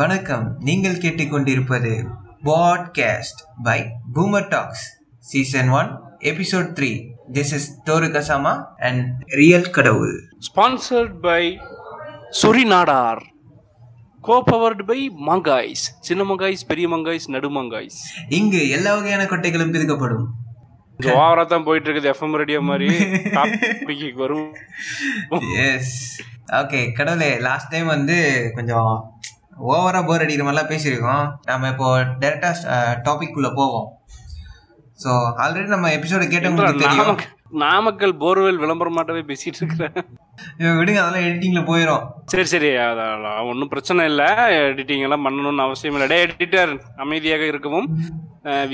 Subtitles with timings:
[0.00, 0.44] வணக்கம்.
[0.58, 1.90] நீங்கள் கேட்டுக்கொண்டிருப்பது
[2.44, 4.84] podcast by Boomer Talks
[5.18, 5.90] season one
[6.30, 6.90] episode three
[7.32, 9.04] this is தோரு கசாமா அண்ட்
[9.40, 10.14] ரியல் கடவுள்
[10.48, 11.42] ஸ்பான்சர்ட் பை
[12.42, 13.22] சொரி நாடார்
[14.20, 20.26] கோ பவர்டு பை மங்காய்ஸ் சின்ன மங்காய்ஸ் பெரிய மங்காய்ஸ் நடு மங்காய்ஸ் இங்கு எல்லா வகையான கொட்டைகளும் பிரிக்கப்படும்.
[21.00, 22.88] ஓவரா தான் போயிட்டு இருக்குது எஃப்எம் ரேடியோ மாதிரி.
[23.36, 24.54] டாபிக் வரும்.
[25.56, 28.18] எஸ் ஓகே கடவுளே லாஸ்ட் டைம் வந்து
[28.54, 28.92] கொஞ்சம்
[29.72, 31.24] ஓவரா போர் அடிக்கிற மாதிரிலாம் பேசியிருக்கோம்.
[31.50, 31.88] நம்ம இப்போ
[32.22, 32.52] டேரக்டா
[33.08, 33.88] டாபிக் குள்ள போவோம்.
[35.02, 35.10] ஸோ
[35.42, 37.20] ஆல்ரெடி நம்ம எபிசோட கேட்டவங்களுக்கு தெரியும்.
[37.60, 39.94] நாமக்கல் போர்வெல் விளம்பரம் மாட்டவே பேசிட்டு இருக்கிறேன்.
[40.80, 44.28] விடுங்க அதெல்லாம் எடிட்டிங்ல போயிடும் சரி சரி அதெல்லாம் ஒன்றும் பிரச்சனை இல்லை.
[44.68, 46.08] எடிட்டிங் எல்லாம் பண்ணணும்னு அவசியம் இல்லை.
[46.12, 46.72] டே எடிட்டர்
[47.04, 47.88] அமைதியாக இருக்கவும்.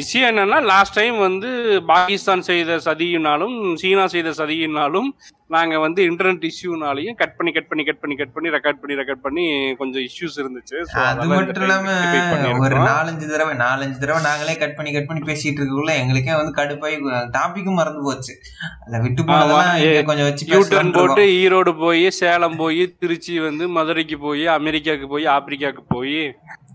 [0.00, 1.48] விஷயம் என்னன்னா லாஸ்ட் டைம் வந்து
[1.92, 5.08] பாகிஸ்தான் செய்த சதியினாலும் சீனா செய்த சதியினாலும்
[5.50, 9.22] நாங்கள் வந்து இன்டர்நெட் இஷ்யூனாலையும் கட் பண்ணி கட் பண்ணி கட் பண்ணி கட் பண்ணி ரெக்கார்ட் பண்ணி ரெக்கார்ட்
[9.22, 9.44] பண்ணி
[9.74, 12.78] கொஞ்சம் இஷ்யூஸ் இருந்துச்சு அது மட்டும் time இல்லாம rectify ஒரு.
[12.86, 16.96] நாலஞ்சு தடவை நாலஞ்சு தடவை நாங்களே கட் பண்ணி கட் பண்ணி பேசிட்டு இருக்கக்குள்ள எங்களுக்கே வந்து கடுப்பாய்
[17.36, 18.34] டாபிக்கும் மறந்து போச்சு
[18.80, 21.24] அதுல விட்டு போனதெல்லாம் கொஞ்சம் வச்சு யூ டர்ன் பேசலாம்னு போட்டு.
[21.40, 26.20] ஈரோடு போய் சேலம் போய் திருச்சி வந்து மதுரைக்கு போய் அமெரிக்காவுக்கு போய் ஆப்பிரிக்காவுக்கு போய்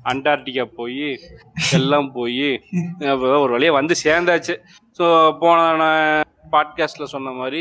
[0.05, 1.07] அண்டார்டிகா போய்
[1.73, 2.45] எல்லாம் போய்
[3.37, 4.55] ஒரு வழியா வந்து சேர்ந்தாச்சு
[4.99, 5.05] ஸோ
[5.39, 5.89] போன
[6.51, 7.59] பாட்காஸ்ட்ல சொன்ன மாதிரி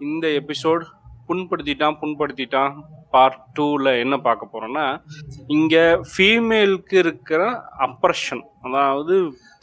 [0.00, 0.84] இந்த எபிசோட்
[1.28, 2.72] புண்படுத்திட்டான் புண்படுத்திட்டான்.
[3.10, 5.02] பார்ட் டூவில் என்ன பார்க்க போறோம்னா
[5.46, 7.42] இங்க ஃபீமேலுக்கு இருக்கிற
[7.78, 9.14] அப்ரஷன் அதாவது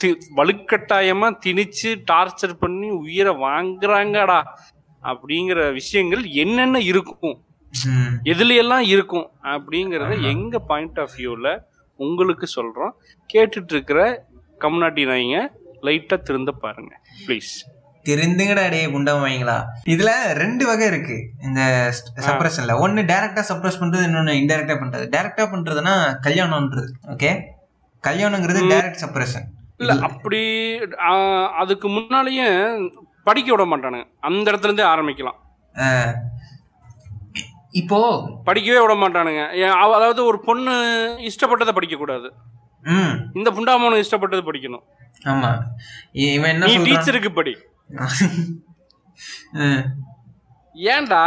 [0.04, 4.40] தி- வலுக்கட்டாயமா திணிச்சு டார்ச்சர் பண்ணி உயிரை வாங்குறாங்கடா
[5.04, 7.38] அப்படிங்கிற விஷயங்கள் என்னென்ன இருக்கும்.
[8.24, 9.30] எதுல எல்லாம் இருக்கும்?
[9.44, 11.48] அப்படிங்கறத எங்க பாயிண்ட் ஆஃப் வியூல
[12.00, 12.94] உங்களுக்கு சொல்றோம்.
[13.34, 14.00] கேட்டுட்டு இருக்கிற
[14.58, 15.40] கம்நாட்டி நாய்ங்க
[15.82, 16.94] லைட்டா திருந்த பாருங்க
[17.28, 17.52] ப்ளீஸ்
[18.10, 19.58] தெரிந்துங்கடா டே குண்டம் வாங்கிங்களா
[19.94, 20.12] இதுல
[20.42, 21.62] ரெண்டு வகை இருக்கு இந்த
[22.28, 25.06] சப்ரஷன்ல ஒன்னு டைரக்டா சப்ரஸ் பண்றது இன்னொன்னு இன்டைரக்டா பண்றது.
[25.16, 25.96] டைரக்டா பண்றதுன்னா
[26.28, 27.32] கல்யாணம்ன்றது ஓகே
[28.04, 29.48] கல்யாணங்கிறது டைரக்ட் சப்ரஷன்
[29.82, 30.42] இல்ல அப்படி
[31.62, 32.48] அதுக்கு முன்னாலேயே
[33.28, 34.06] படிக்க விட மாட்டானுங்க.
[34.28, 35.38] அந்த இடத்துல இருந்தே ஆரம்பிக்கலாம்.
[37.82, 37.98] இப்போ
[38.48, 39.42] படிக்கவே விட மாட்டானுங்க.
[39.96, 40.74] அதாவது ஒரு பொண்ணு
[41.30, 42.30] இஷ்டப்பட்டதை படிக்க கூடாது
[43.38, 44.84] இந்த புண்டாமனு இஷ்டப்பட்டது படிக்கணும்.
[45.32, 45.52] ஆமா.
[46.26, 47.54] இவன் என்ன டீச்சருக்கு படி.
[50.76, 51.22] ஏன்டா?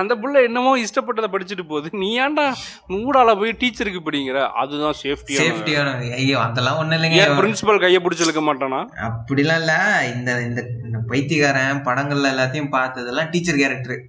[0.00, 1.88] அந்த புள்ள என்னமோ இஷ்டப்பட்டதை படிச்சுட்டு போகுது.
[2.02, 2.46] நீ ஏன்டா
[2.94, 7.18] மூடால போய் டீச்சருக்கு படிங்கிற அதுதான் சேஃப்டியா சேஃப்டியான ஐயோ அதெல்லாம் ஒண்ணும் இல்லைங்க.
[7.24, 8.80] ஏன் பிரின்சிபல் கையை பிடிச்சி இழுக்க மாட்டானா?
[9.08, 9.74] அப்படிலாம் இல்ல.
[10.14, 14.00] இந்த இந்த பைத்தியக்காரன் படங்கள்ல எல்லாத்தையும் பார்த்ததெல்லாம் டீச்சர் கேரக்டர்.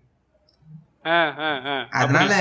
[2.00, 2.32] அதனால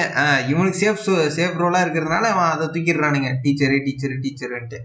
[0.53, 1.03] இவனுக்கு சேஃப்
[1.39, 3.29] சேஃப் ரோலா இருக்கிறதுனால அவன் அதை தூக்கிடுறானுங்க.
[3.45, 4.79] டீச்சரு டீச்சர் டீச்சர்ன்ட்டு.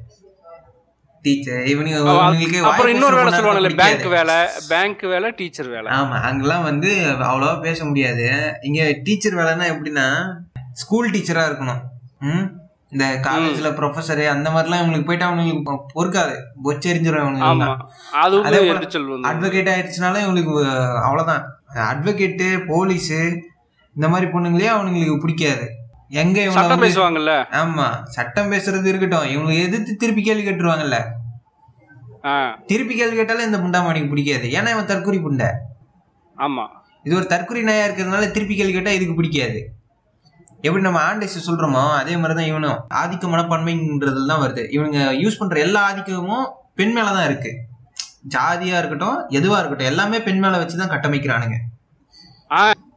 [1.22, 1.98] டீச்சர் இவனுக்கு
[2.64, 3.76] அப்புறம் இன்னொரு வேலை சொல்லுவாங்கல்ல.
[3.76, 4.36] பேங்க் வேலை
[4.70, 5.92] பேங்க் வேலை டீச்சர் வேலை.
[5.92, 6.90] ஆமா அங்கெல்லாம் வந்து
[7.24, 8.26] அவ்வளவா பேச முடியாது.
[8.62, 10.08] இங்க டீச்சர் வேலைன்னா எப்படின்னா
[10.74, 11.82] ஸ்கூல் டீச்சரா இருக்கணும்.
[12.20, 12.48] ம்?
[12.90, 16.34] இந்த காலேஜ்ல ப்ரொஃபஸர் அந்த மாதிரிலாம் இவங்களுக்கு போயிட்டு அவனுங்களுக்கு பொறுக்காது.
[18.76, 19.28] எரிச்சல் வந்து.
[19.30, 20.26] அட்வொகேட் ஆயிடுச்சுனாலும்
[20.66, 21.44] அஹ், அவ்வளவுதான்.
[21.76, 23.12] அட்வொகேட்டு போலீஸ்
[23.96, 25.66] இந்த மாதிரி பொண்ணுங்களே அவனுங்களுக்கு பிடிக்காது.
[26.20, 27.34] எங்க இவங்க சட்டம் பேசுவாங்கல்ல?
[27.62, 27.86] ஆமா
[28.16, 29.28] சட்டம் பேசுறது இருக்கட்டும்.
[29.34, 30.98] இவங்களுக்கு எதிர்த்து திருப்பி கேள்வி கேட்டுருவாங்கல்ல.
[32.66, 34.48] திருப்பி கேள்வி கேட்டாலும் இந்த புண்டாமணிக்கு பிடிக்காது.
[34.58, 35.50] ஏன்னா இவன் தற்கொலை புண்டை.
[36.38, 36.66] ஆமா.
[37.04, 39.62] இது ஒரு தற்கொலை நாயா இருக்கிறதுனால திருப்பி கேள்வி கேட்டா இதுக்கு பிடிக்காது.
[40.62, 42.80] எப்படி நம்ம ஆண்டேஸ் சொல்றோமோ அதே மாதிரிதான் இவனும்.
[42.94, 44.64] ஆதிக்க மனப்பான்மைன்றதுல தான் வருது.
[44.78, 47.52] இவனுங்க யூஸ் பண்ற எல்லா ஆதிக்கமும் பெண் மேலதான் இருக்கு.
[48.36, 51.58] ஜாதியா இருக்கட்டும் எதுவா இருக்கட்டும் எல்லாமே பெண் மேல வச்சுதான் கட்டமைக்கிறானுங்க.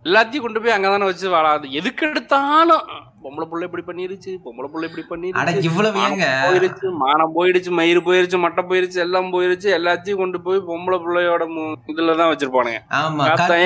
[0.09, 2.87] எல்லாத்தையும் கொண்டு போய் அங்கதானே வச்சு வாழாது எதுக்கு எடுத்தாலும்
[3.25, 5.67] பொம்பளை புள்ள இப்படி பண்ணிருச்சு பொம்பளை புள்ள இப்படி பண்ணிருச்சு.
[5.69, 6.01] இவ்வளவு
[6.47, 11.45] போயிருச்சு மானம் போயிடுச்சு மயிறு போயிருச்சு மட்டை போயிருச்சு எல்லாம் போயிருச்சு எல்லாத்தையும் கொண்டு போய் பொம்பளை பிள்ளையோட
[11.93, 12.81] இதுலதான் வச்சிருப்பானுங்க.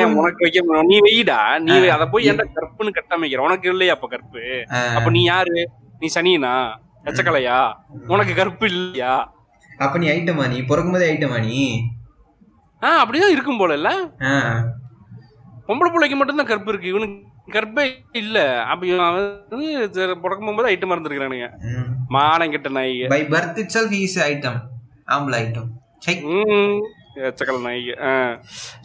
[0.01, 0.83] ஏன் உனக்கு வைக்க?
[0.91, 1.77] நீ வெயிடா நீ.
[1.97, 3.47] அத போய் ஏன்டா கற்புன்னு கட்டமைக்கிற.
[3.49, 4.45] உனக்கு இல்லையா அப்ப கற்பு?
[4.99, 5.59] அப்ப நீ யாரு?
[6.03, 6.55] நீ சனியனா?
[7.11, 7.59] எச்சக்கலையா
[8.15, 9.13] உனக்கு கற்பு இல்லையா?
[9.85, 10.59] அப்ப நீ ஐட்டமா நீ?
[10.71, 11.61] பிறக்கும் போதே ஐட்டமா நீ?
[12.83, 13.91] ஆ அப்படிதான் இருக்கும் போல இல்ல?
[15.69, 17.17] பொம்பளை பிள்ளைக்கு மட்டும்தான் கற்பு இருக்கு இவனுக்கு
[17.49, 17.85] கற்பே
[18.21, 18.39] இல்ல.
[18.71, 19.15] அப்ப இவன்
[19.51, 19.67] வந்து
[19.97, 21.89] சரி, பிறக்கும் போது ஐட்டம் மறந்துருக்கானுங்க ம்.
[22.17, 24.61] மானம் கெட்ட நாய்க by birth itself he is item
[25.09, 25.69] ஆம்பளை ஐட்டம்
[27.29, 27.93] எச்சக்கலை நாய்க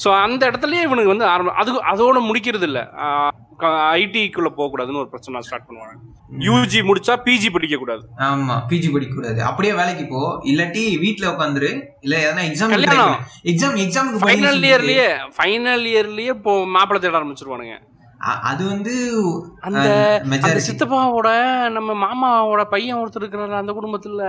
[0.03, 2.79] ஸோ அந்த இடத்துலயே இவனுக்கு வந்து ஆரம்ப அது அதோட முடிக்கிறது இல்ல
[3.95, 5.93] ஐடிக்குள்ள போகக்கூடாதுன்னு ஒரு பிரச்சனை ஸ்டார்ட் பண்ணுவாங்க.
[6.45, 10.21] யூஜி முடிச்சா பிஜி படிக்க கூடாது ஆமா பிஜி படிக்க கூடாது அப்படியே வேலைக்கு போ.
[10.49, 11.69] இல்லாட்டி வீட்ல உட்காந்துரு
[12.05, 13.15] இல்ல எதனா எக்ஸாம் கல்யாணம்.
[13.51, 15.07] எக்ஸாம் எக்ஸாமுக்கு ஃபைனல் இயர்லயே
[15.37, 17.77] ஃபைனல் இயர்லயே இப்போ மாப்பிள்ளை தேட ஆரம்பிச்சிருவானுங்க.
[18.27, 18.93] அது வந்து
[19.59, 19.79] அந்த
[20.43, 21.29] அந்த சித்தப்பாவோட
[21.69, 24.21] நம்ம மாமாவோட பையன் ஒருத்தர் இருக்கிறாரு அந்த குடும்பத்துல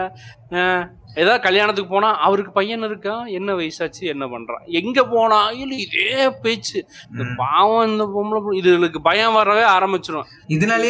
[1.15, 3.25] ஏதாவது கல்யாணத்துக்கு போனா அவருக்கு பையன் இருக்கா?
[3.27, 4.01] என்ன வயசாச்சு?
[4.01, 6.79] என்ன பண்றான் எங்க போனாலும் இதே பேச்சு.
[7.13, 9.65] இந்த பாவம் இந்த பொம்பளை இதுகளுக்கு பயம் வரவே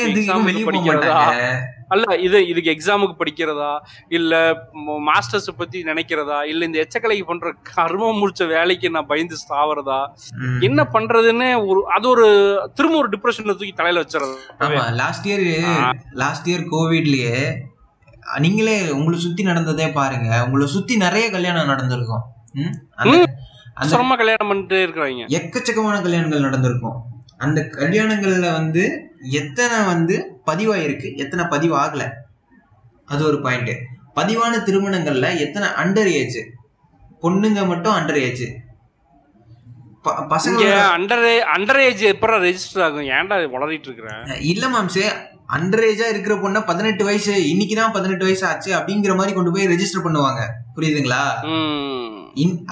[0.07, 1.21] வெளியே போக படிக்கிறதா?
[1.93, 3.73] அல்ல இது இதுக்கு எக்ஸாமுக்கு படிக்கிறதா?
[4.19, 4.33] இல்ல
[5.09, 6.39] மாஸ்டர்ஸ் பத்தி நினைக்கிறதா?
[6.51, 10.01] இல்ல இந்த எச்சக்கலைக்கு பண்ற கர்மம் முடிச்ச வேலைக்கு நான் பயந்து சாவறதா.
[10.69, 12.27] என்ன பண்றதுன்னு ஒரு அது ஒரு
[12.79, 14.37] திரும்ப ஒரு டிப்ரெஷன்ல தூக்கி தலையில வச்சுறது
[14.67, 15.47] ஆமா லாஸ்ட் இயர்
[16.25, 17.39] லாஸ்ட் இயர் கோவிட்லயே
[18.43, 20.29] நீங்களே உங்களை சுத்தி நடந்ததே பாருங்க.
[20.45, 22.23] உங்களை சுத்தி நிறைய கல்யாணம் நடந்திருக்கும்?
[23.81, 25.27] அந்த கல்யாணம் பண்ணிட்டு இருக்கிறாங்க.
[25.39, 26.97] எக்கச்சக்கமான கல்யாணங்கள் நடந்திருக்கும்.
[27.45, 28.85] அந்த கல்யாணங்கள்ல வந்து
[29.41, 30.17] எத்தனை வந்து
[30.49, 31.09] பதிவாயிருக்கு.
[31.25, 32.05] எத்தனை பதிவு ஆகல
[33.13, 33.73] அது ஒரு பாயிண்ட்
[34.19, 36.41] பதிவான திருமணங்கள்ல எத்தனை அண்டர் ஏஜ்
[37.23, 38.47] பொண்ணுங்க மட்டும் அண்டர் ஏஜ்
[40.33, 40.65] பசங்க
[40.97, 41.23] அண்டர்
[41.55, 43.07] அண்டர் ஏஜ் எப்பறம் ரெஜிஸ்டர் ஆகும்?
[43.19, 45.07] ஏன்டா வளரிட்டு இருக்கிறேன் இல்ல மாம்சே
[45.57, 49.71] அண்டர் ஏஜா இருக்கிற பொண்ண பதினெட்டு வயசு இன்னைக்கு தான் பதினெட்டு வயசு ஆச்சு அப்படிங்கிற மாதிரி கொண்டு போய்
[49.73, 50.43] ரெஜிஸ்டர் பண்ணுவாங்க.
[50.77, 51.23] புரியுதுங்களா?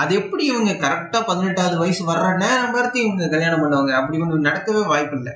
[0.03, 3.93] அது எப்படி இவங்க கரெக்டா பதினெட்டாவது வயசு வர்ற நேரம் பார்த்து இவங்க கல்யாணம் பண்ணுவாங்க?
[3.99, 5.35] அப்படி ஒண்ணு நடக்கவே வாய்ப்பு இல்லை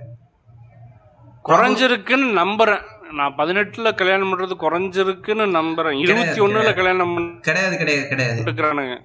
[1.46, 2.84] குறைஞ்சிருக்குன்னு நம்புறேன்.
[3.12, 5.98] நான் பதினெட்டுல கல்யாணம் பண்றது குறைஞ்சிருக்குன்னு நம்புறேன்.
[5.98, 8.40] இருபத்தி ஒண்ணுல கல்யாணம் கிடையாது கிடையாது கிடையாது.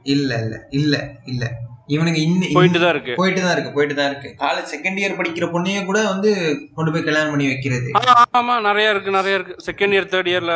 [0.06, 0.96] இல்ல இல்ல இல்ல
[1.26, 1.44] இல்ல.
[1.88, 3.14] இவனுங்க இன்னும் போயிட்டு தான் இருக்கு.
[3.16, 4.30] போயிட்டு தான் இருக்கு போயிட்டு தான் இருக்கு.
[4.40, 6.30] காலேஜ் செகண்ட் இயர் படிக்கிற பொண்ணைய கூட வந்து
[6.76, 7.90] கொண்டு போய் கல்யாணம் பண்ணி வைக்கிறது.
[8.34, 9.56] ஆமா நிறைய இருக்கு நிறைய இருக்கு.
[9.66, 10.54] செகண்ட் இயர் தேர்ட் இயர்ல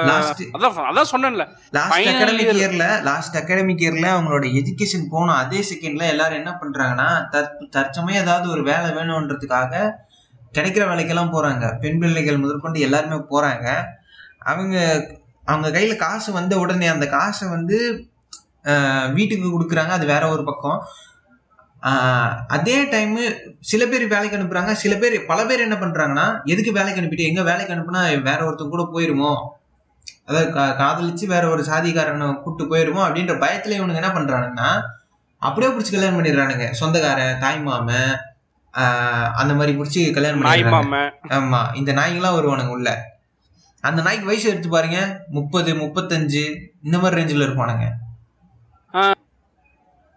[0.54, 1.46] அதான் அதான் சொன்னேன்ல.
[1.72, 2.54] Last academic.
[2.56, 8.50] இயர்ல லாஸ்ட் அகாடமிக் இயர்ல அவங்களோட எஜுகேஷன் போன அதே செகண்ட்ல எல்லாரும் என்ன பண்றாங்கன்னா தற்- தற்சமயம் ஏதாவது
[8.50, 9.74] ஒரு வேலை வேணும்ன்றதுக்காக
[10.56, 13.84] கிடைக்கிற வேலைக்கெல்லாம் போகிறாங்க பெண் பிள்ளைகள் முதற்கொண்டு எல்லாருமே போகிறாங்க
[14.40, 15.06] அவங்க
[15.44, 18.07] அவங்க கையில் காசு வந்த உடனே அந்த காசை வந்து
[19.13, 19.88] வீட்டுக்கு கொடுக்குறாங்க.
[19.88, 20.84] அது வேற ஒரு பக்கம்.
[22.48, 24.72] அதே டைமு சில பேர் வேலைக்கு அனுப்புறாங்க.
[24.72, 28.90] சில பேர் பல பேர் என்ன பண்ணுறாங்கன்னா எதுக்கு வேலைக்கு அனுப்பிட்டு எங்கே வேலைக்கு அனுப்புனா வேற ஒருத்தங்க கூட
[28.94, 29.36] போயிருமோ?
[30.25, 33.08] அதாவது கா- காதலிச்சு வேற ஒரு சாதிக்காரனை கூப்பிட்டு போயிருமோ?
[33.08, 34.81] அப்படின்ற பயத்துல இவனுங்க என்ன பண்ணுறானுங்கன்னா
[35.40, 36.72] அப்படியே பிடிச்சி கல்யாணம் பண்ணிடுறானுங்க.
[36.72, 38.19] சொந்தக்காரன் தாய்மாமன் மாமன்
[39.42, 40.42] அந்த மாதிரி பிடிச்சி கல்யாணம்
[40.75, 41.01] மாம.
[41.38, 42.89] ஆமா இந்த நாய்ங்களாம் வருவானுங்க உள்ள.
[43.83, 45.00] அந்த நாய்க்கு வயசு எடுத்து பாருங்க
[45.38, 46.44] முப்பது முப்பத்தஞ்சு
[46.86, 47.86] இந்த மாதிரி ரேஞ்சில் இருப்பானுங்க.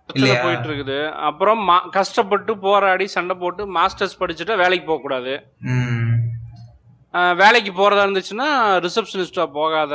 [0.08, 0.36] இல்லையா?
[0.44, 1.62] போயிட்டு இருக்குது அப்புறம்
[1.96, 5.34] கஷ்டப்பட்டு போராடி சண்டை போட்டு மாஸ்டர்ஸ் படிச்சுட்டா வேலைக்கு போக கூடாது
[7.42, 8.48] வேலைக்கு போறதா இருந்துச்சுன்னா
[8.86, 9.94] ரிசப்ஷனிஸ்டா போகாத.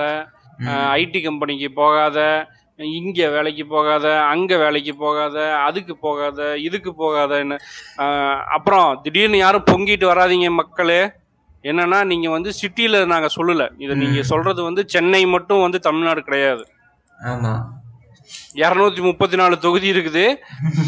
[1.00, 2.20] ஐடி கம்பெனிக்கு போகாத.
[2.80, 7.58] இங்க வேலைக்கு போகாத அங்க வேலைக்கு போகாத அதுக்கு போகாத இதுக்கு போகாதன்னு.
[8.48, 11.12] அப்புறம் திடீர்னு யாரும் பொங்கிட்டு வராதீங்க மக்களே.
[11.64, 13.70] என்னன்னா நீங்க வந்து சிட்டில நாங்க சொல்லல.
[13.78, 14.24] இதை நீங்க.
[14.24, 16.68] சொல்றது வந்து சென்னை மட்டும் வந்து தமிழ்நாடு கிடையாது.
[17.26, 17.54] ஆமா.
[18.56, 20.36] இரநூத்தி முப்பத்தி நாலு தொகுதி இருக்குது.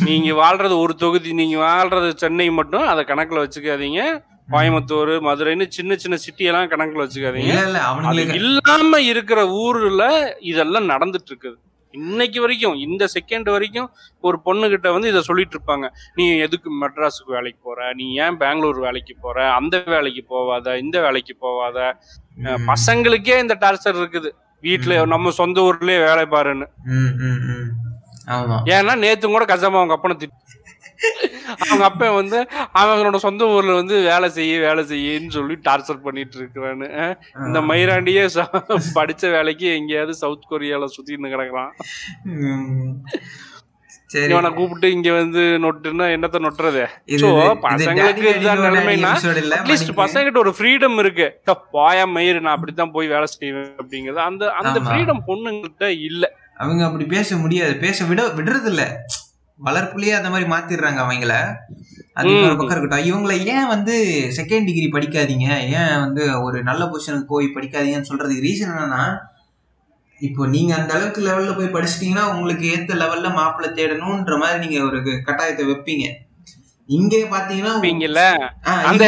[0.06, 2.88] நீங்க வாழ்றது ஒரு தொகுதி நீங்க வாழ்றது சென்னை மட்டும்.
[2.88, 4.24] அதை கணக்குல வச்சுக்காதீங்க.
[4.52, 7.54] கோயம்புத்தூர் மதுரைன்னு சின்ன சின்ன சிட்டி எல்லாம் கணக்குல வச்சுக்காதீங்க.
[8.34, 10.04] இல்லாம இருக்கிற ஊர்ல
[10.40, 11.58] இதெல்லாம் நடந்துட்டு இருக்குது.
[12.00, 13.90] இன்னைக்கு வரைக்கும் இந்த செகண்ட் வரைக்கும்
[14.28, 15.88] ஒரு பொண்ணு கிட்ட வந்து இதை சொல்லிட்டு இருப்பாங்க.
[16.18, 17.90] நீ எதுக்கு மெட்ராஸுக்கு வேலைக்கு போற?
[18.00, 19.38] நீ ஏன் பெங்களூர் வேலைக்கு போற?
[19.60, 21.78] அந்த வேலைக்கு போவாத இந்த வேலைக்கு போவாத.
[22.72, 24.32] பசங்களுக்கே இந்த டார்ச்சர் இருக்குது.
[24.68, 24.94] வீட்டுல.
[25.14, 26.68] நம்ம சொந்த ஊர்லயே வேலை பாருன்னு.
[28.76, 30.55] ஏன்னா நேத்து கூட கஜாமா அவங்க அப்பனை திட்டு
[31.58, 37.18] அவங்க அப்பா வந்து அவங்களோட சொந்த ஊர்ல வந்து வேலை செய்ய வேலை செய்யன்னு சொல்லி டார்ச்சர் பண்ணிட்டு இருக்கிறான்னு
[37.46, 41.70] இந்த மயிராண்டியே ச- படிச்ச வேலைக்கு எங்கேயாவது சவுத் கொரியால சுத்தின்னு கிடக்குறான்.
[44.30, 46.88] இவனை கூப்பிட்டு இங்க வந்து நொட்டுன்னா என்னத்த நொட்டுறது?
[47.06, 47.28] இது
[47.62, 49.16] பசங்களுக்கு இதுதான் நிலைமைனா,
[49.64, 49.96] அட்லீஸ்ட்.
[49.96, 51.40] பசங்கிட்ட ஒரு ஃப்ரீடம் இருக்கு.
[51.44, 54.14] "டா, போயா மயிர் நான் அப்படித்தான் போய் வேலை செய்வேன் அப்படிங்கிறது.
[54.14, 54.80] அந்த அந்த.
[54.80, 56.32] ஃப்ரீடம் பொண்ணுங்கிட்ட இல்ல.
[56.58, 57.76] அவங்க அப்படி பேச முடியாது.
[57.76, 58.98] பேச விட விடுறது இல்ல
[59.60, 61.34] வளர்ப்புலயே அந்த மாதிரி மாத்திடுறாங்க அவங்கள.
[62.14, 62.30] அது.
[62.46, 63.08] ஒரு பக்கம் இருக்கட்டும்.
[63.10, 63.94] இவங்களை ஏன் வந்து
[64.38, 65.48] செகண்ட் டிகிரி படிக்காதீங்க?
[65.80, 69.04] ஏன் வந்து ஒரு நல்ல பொசிஷனுக்கு போய் படிக்காதீங்கன்னு சொல்றதுக்கு ரீசன் என்னன்னா
[70.22, 74.98] இப்போ நீங்க அந்த அளவுக்கு லெவல்ல போய் படிச்சிட்டீங்கன்னா உங்களுக்கு ஏத்த லெவல்ல மாப்பிள்ளை தேடணும்ன்ற மாதிரி நீங்க ஒரு
[75.28, 76.06] கட்டாயத்தை வைப்பீங்க.
[76.90, 77.74] இங்க பாத்தீங்கன்னா
[78.90, 79.04] அந்த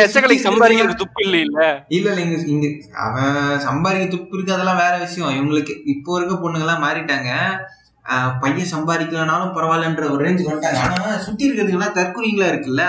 [0.48, 2.68] சம்பாதிக்கிறது துப்பு இல்ல இல்ல இல்ல இல்ல இங்க
[3.06, 5.34] அவன் சம்பாதிக்க துப்பு இருக்கு அதெல்லாம் வேற விஷயம்.
[5.38, 7.32] இவங்களுக்கு இப்போ இருக்க பொண்ணுங்க எல்லாம் மாறிட்டாங்க.
[8.40, 10.78] பையன் சம்பாதிக்கலனாலும் பரவாயில்லன்ற ஒரு ரேஞ்சுக்கு வந்துட்டாங்க.
[10.78, 12.84] ஆனா சுத்தி இருக்கிறதுங்கலாம் தற்குறிங்களா இருக்குல்ல?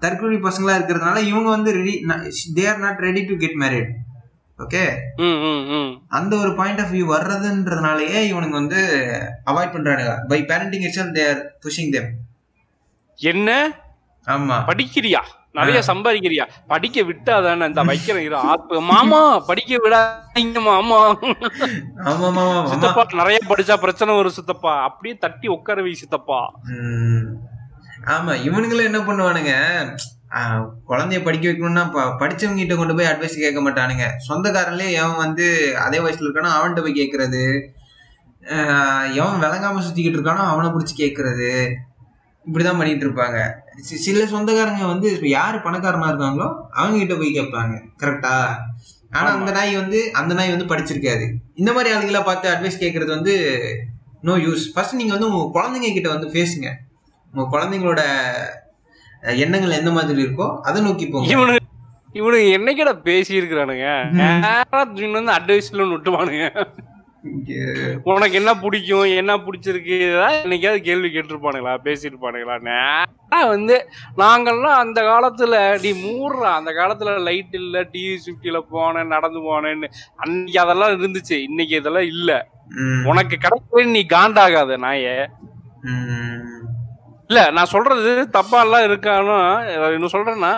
[0.00, 2.04] தற்குறி பசங்களா இருக்கிறதுனால இவங்க வந்து ready
[2.54, 3.92] they are not ready to get married
[4.58, 4.82] okay
[5.16, 6.00] ம் ம் ம்.
[6.08, 8.80] அந்த ஒரு பாயிண்ட் ஆஃப் வியூ வர்றதுன்றதுனாலயே இவனுங்க வந்து
[9.46, 10.26] அவாய்ட் பண்றானுங்க.
[10.28, 12.10] By parenting it's they are pushing them
[13.18, 13.72] என்ன?
[14.26, 14.64] ஆமா.
[14.66, 15.24] படிக்கிறியா?
[15.58, 16.44] நிறைய சம்பாதிக்கிறியா?
[16.72, 20.98] படிக்க விட்டா தானே இந்த வைக்கிறேன் ஆப்பு மாமா படிக்க விடாதீங்க மாமா.
[22.72, 24.74] சித்தப்பா நிறைய படிச்சா பிரச்சனை வரும் சித்தப்பா.
[24.88, 26.40] அப்படியே தட்டி உட்கார வை சித்தப்பா.
[28.14, 29.54] ஆமா இவனுங்களும் என்ன பண்ணுவானுங்க?
[30.90, 31.84] குழந்தைய படிக்க வைக்கணும்னா
[32.20, 34.06] படிச்சவங்க கிட்ட கொண்டு போய் அட்வைஸ் கேட்க மாட்டானுங்க.
[34.28, 35.46] சொந்தக்காரன்லயே எவன் வந்து
[35.84, 37.42] அதே வயசுல இருக்கானோ அவன்கிட்ட போய் கேட்கறது.
[39.20, 41.50] எவன் விளங்காம சுத்திக்கிட்டு இருக்கானோ அவனை பிடிச்சி கேட்கறது.
[42.46, 43.38] இப்படிதான் பண்ணிட்டு இருப்பாங்க.
[43.76, 48.34] சில சொந்தக்காரங்க வந்து இப்ப யாரு பணக்காரனா இருக்காங்களோ அவங்க கிட்ட போய் கேட்பாங்க கரெக்டா
[49.10, 49.30] ஆனா.
[49.30, 51.34] அந்த நாய் வந்து அந்த நாய் வந்து படிச்சிருக்காது.
[51.54, 53.34] இந்த மாதிரி ஆளுங்களை பார்த்து அட்வைஸ் கேட்கறது வந்து
[54.22, 56.68] நோ யூஸ் ஃபர்ஸ்ட் நீங்க வந்து உங்க குழந்தைங்க கிட்ட வந்து பேசுங்க.
[57.34, 58.02] உங்க குழந்தைங்களோட
[59.22, 61.32] எண்ணங்கள் எந்த மாதிரி இருக்கோ அதை நோக்கி போங்க.
[61.34, 61.56] இவனு
[62.12, 63.86] இவனுங்க என்னைக்கடா பேசி இருக்கிறானுங்க
[65.12, 66.66] வந்து அட்வைஸ்ல விட்டுவானுங்க.
[68.04, 69.96] உனக்கு என்ன பிடிக்கும் என்ன பிடிச்சிருக்கு?
[70.44, 71.74] என்னைக்காவது கேள்வி கேட்டிருப்பானுங்களா?
[71.84, 73.76] பேசியிருப்பானுங்களா நேரா வந்து
[74.16, 75.54] நாங்கெல்லாம் அந்த காலத்துல
[75.84, 76.50] நீ மூடுறா.
[76.54, 79.88] அந்த காலத்துல லைட் இல்ல டிவி சுட்டில போனேன் நடந்து போனேன்னு.
[80.16, 81.36] அன்னைக்கு அதெல்லாம் இருந்துச்சு.
[81.48, 82.30] இன்னைக்கு இதெல்லாம் இல்ல.
[83.04, 85.16] உனக்கு கிடைக்கவே நீ காண்டாகாத நாயே.
[87.30, 89.38] இல்ல நான் சொல்றது தப்பா எல்லாம் இருக்கானோ
[89.94, 90.52] என்ன சொல்றேன்னா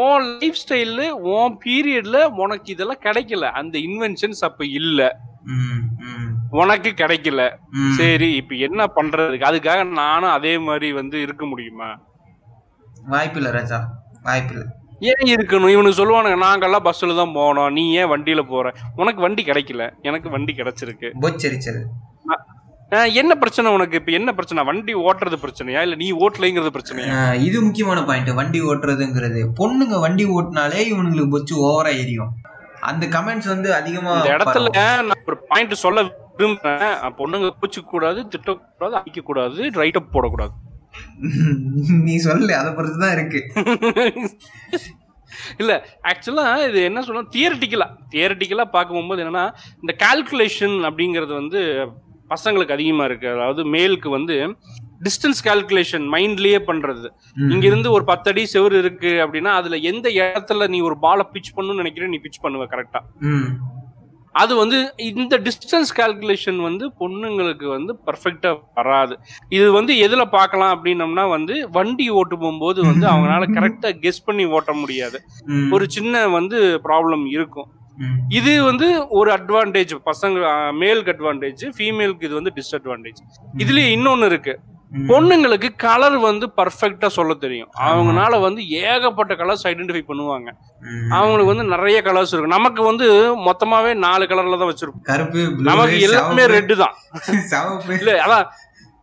[0.00, 3.50] உன் லைஃப் ஸ்டைலு உன் பீரியட்ல உனக்கு இதெல்லாம் கிடைக்கல.
[3.52, 5.00] அந்த இன்வென்ஷன்ஸ் அப்ப இல்ல.
[6.60, 7.42] உனக்கு கிடைக்கல.
[7.98, 9.48] சரி இப்ப என்ன பண்றதுக்கு?
[9.50, 11.88] அதுக்காக நானும் அதே மாதிரி வந்து இருக்க முடியுமா?
[13.14, 13.80] வாய்ப்பில்லை ராஜா.
[14.28, 14.66] வாய்ப்பில்லை.
[15.10, 15.72] ஏன் இருக்கணும்?
[15.74, 17.70] இவனுக்கு சொல்லுவானுங்க நாங்கெல்லாம் பஸ்ல தான் போனோம்.
[17.76, 18.72] நீ ஏன் வண்டியில போற?
[18.96, 19.84] உனக்கு வண்டி கிடைக்கல.
[20.08, 21.10] எனக்கு வண்டி கிடைச்சிருக்கு.
[23.20, 23.98] என்ன பிரச்சனை உனக்கு?
[23.98, 24.62] இப்ப என்ன பிரச்சனை?
[24.68, 25.80] வண்டி ஓட்டுறது பிரச்சனையா?
[25.86, 27.18] இல்ல நீ ஓட்டலைங்கிறது பிரச்சனையா?
[27.48, 29.40] இது முக்கியமான பாயிண்ட் வண்டி ஓட்டுறதுங்கிறது.
[29.60, 32.32] பொண்ணுங்க வண்டி ஓட்டினாலே இவனுங்களுக்கு பொச்சு ஓவரா எரியும்.
[32.88, 34.70] அந்த கமெண்ட்ஸ் வந்து அதிகமா இந்த இடத்துல.
[34.76, 36.02] நான் ஒரு பாயிண்ட் சொல்ல
[36.38, 37.12] விரும்புறேன்.
[37.18, 40.52] பொண்ணுங்க பூச்சிக்க கூடாது திட்டக்கூடாது அடிக்க கூடாது ரைட் அப் போடக்கூடாது.
[42.06, 43.40] நீ சொல்லு அதை பொறுத்து தான் இருக்கு.
[45.58, 51.86] இல்ல ஆக்சுவலா இது என்ன சொல்ல தியரட்டிக்கலா தியரட்டிக்கலா பார்க்கும்போது என்னன்னா இந்த கால்குலேஷன் அப்படிங்கிறது வந்து
[52.30, 53.28] பசங்களுக்கு அதிகமா இருக்கு.
[53.28, 54.56] அதாவது மேலுக்கு வந்து
[55.06, 57.08] டிஸ்டன்ஸ் கால்குலேஷன் மைண்ட்லயே பண்றது.
[57.52, 61.82] இங்க இருந்து ஒரு பத்தடி செவுரு இருக்கு அப்படின்னா அதுல எந்த இடத்துல நீ ஒரு பாலை பிச் பண்ணணும்னு
[61.82, 63.02] நினைக்கிற நீ பிச் பண்ணுவ கரெக்டா.
[64.34, 69.14] அது வந்து இந்த டிஸ்டன்ஸ் கால்குலேஷன் வந்து பொண்ணுங்களுக்கு வந்து பர்ஃபெக்டா வராது
[69.56, 74.72] இது வந்து எதுல பார்க்கலாம் அப்படின்னம்னா வந்து வண்டி ஓட்டு போகும்போது வந்து அவங்களால கரெக்டா கெஸ் பண்ணி ஓட்ட
[74.82, 75.18] முடியாது.
[75.74, 77.68] ஒரு சின்ன வந்து ப்ராப்ளம் இருக்கும்.
[78.38, 78.86] இது வந்து
[79.18, 80.50] ஒரு அட்வான்டேஜ் பசங்க
[80.82, 83.20] மேலுக்கு அட்வான்டேஜ் ஃபீமேலுக்கு இது வந்து டிஸ்அட்வான்டேஜ்
[83.62, 84.54] இதுலயே இன்னொன்னு இருக்கு.
[84.92, 87.68] பொண்ணுங்களுக்கு கலர் வந்து பர்ஃபெக்டா சொல்ல தெரியும்.
[87.88, 90.48] அவங்கனால வந்து ஏகப்பட்ட கலர்ஸ் ஐடென்டிஃபை பண்ணுவாங்க.
[91.18, 93.06] அவங்களுக்கு வந்து நிறைய கலர்ஸ் இருக்கும் நமக்கு வந்து
[93.48, 95.06] மொத்தமாவே நாலு கலர்ல தான் வச்சிருப்போம்.
[95.10, 96.96] கருப்பு நமக்கு எல்லாமே ரெட்டு தான்.
[98.00, 98.48] இல்ல அதான்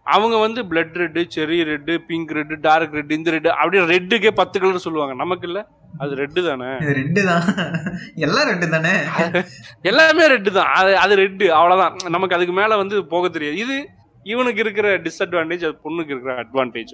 [0.07, 4.57] அவங்க வந்து blood red cherry red pink red dark red இந்த ரெட்டு அப்படியே ரெட்டுக்கே பத்து
[4.59, 5.13] கலர் சொல்லுவாங்க.
[5.13, 5.61] நமக்கு இல்ல.
[5.99, 6.69] அது ரெட்டு தானே.
[6.99, 7.45] ரெட்டு தான்.
[8.25, 8.93] எல்லாம் ரெட்டு தானே?
[9.91, 10.69] எல்லாமே ரெட்டு தான்.
[10.79, 11.95] அது அது ரெட்டு அவ்வளவுதான்.
[12.09, 13.57] நமக்கு அதுக்கு மேல வந்து போக தெரியாது.
[13.57, 13.77] இது
[14.33, 16.93] இவனுக்கு இருக்கிற டிஸ்அட்வான்டேஜ் அது பொண்ணுக்கு இருக்கிற அட்வான்டேஜ்.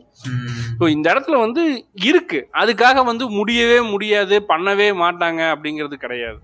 [0.79, 1.63] ஸோ இந்த இடத்துல வந்து
[2.09, 2.39] இருக்கு.
[2.61, 6.39] அதுக்காக வந்து முடியவே முடியாது பண்ணவே மாட்டாங்க அப்படிங்கிறது கிடையாது.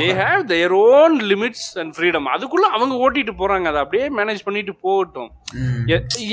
[0.00, 3.66] They have their own limits and freedom அதுக்குள்ள அவங்க ஓட்டிட்டு போறாங்க.
[3.70, 5.30] அதை அப்படியே மேனேஜ் பண்ணிட்டு போகட்டும்.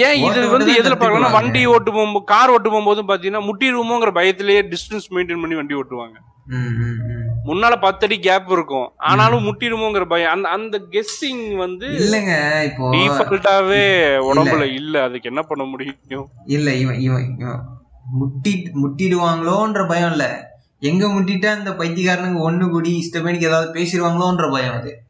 [0.08, 1.32] ஏன் இது வந்து எதுல கத்துக்குவாங்க.
[1.38, 6.18] வண்டி ஓட்டு போகும்போது கார் ஓட்டு போகும்போதும் பாத்தீங்கன்னா முட்டிடுவோங்கிற பயத்திலேயே டிஸ்டன்ஸ் மெயின்டைன் பண்ணி வண்டி ஓட்டுவாங்க.
[7.46, 8.94] முன்னால பத்தடி கேப் இருக்கும்.
[8.98, 10.32] ஆனாலும் முட்டிடுமோங்கிற பயம்.
[10.32, 13.84] அந்த அந்த கெஸ்ஸிங் வந்து இல்லங்க இப்போ டிஃபால்ட்டாவே
[14.30, 15.04] உடம்புல இல்ல.
[15.04, 16.30] அதுக்கு என்ன பண்ண முடியும்?
[16.46, 17.38] இல்ல இவன் இவன்
[18.12, 20.48] முட்டி முட்டிடுவாங்களோன்ற பயம் இல்ல.
[20.80, 25.04] எங்க முட்டிட்டா இந்த பைத்தியக்காரனுங்க ஒண்ணு கூடி இஷ்டமேனிக்கு ஏதாவது பேசிடுவாங்களோன்ற பயம் அது.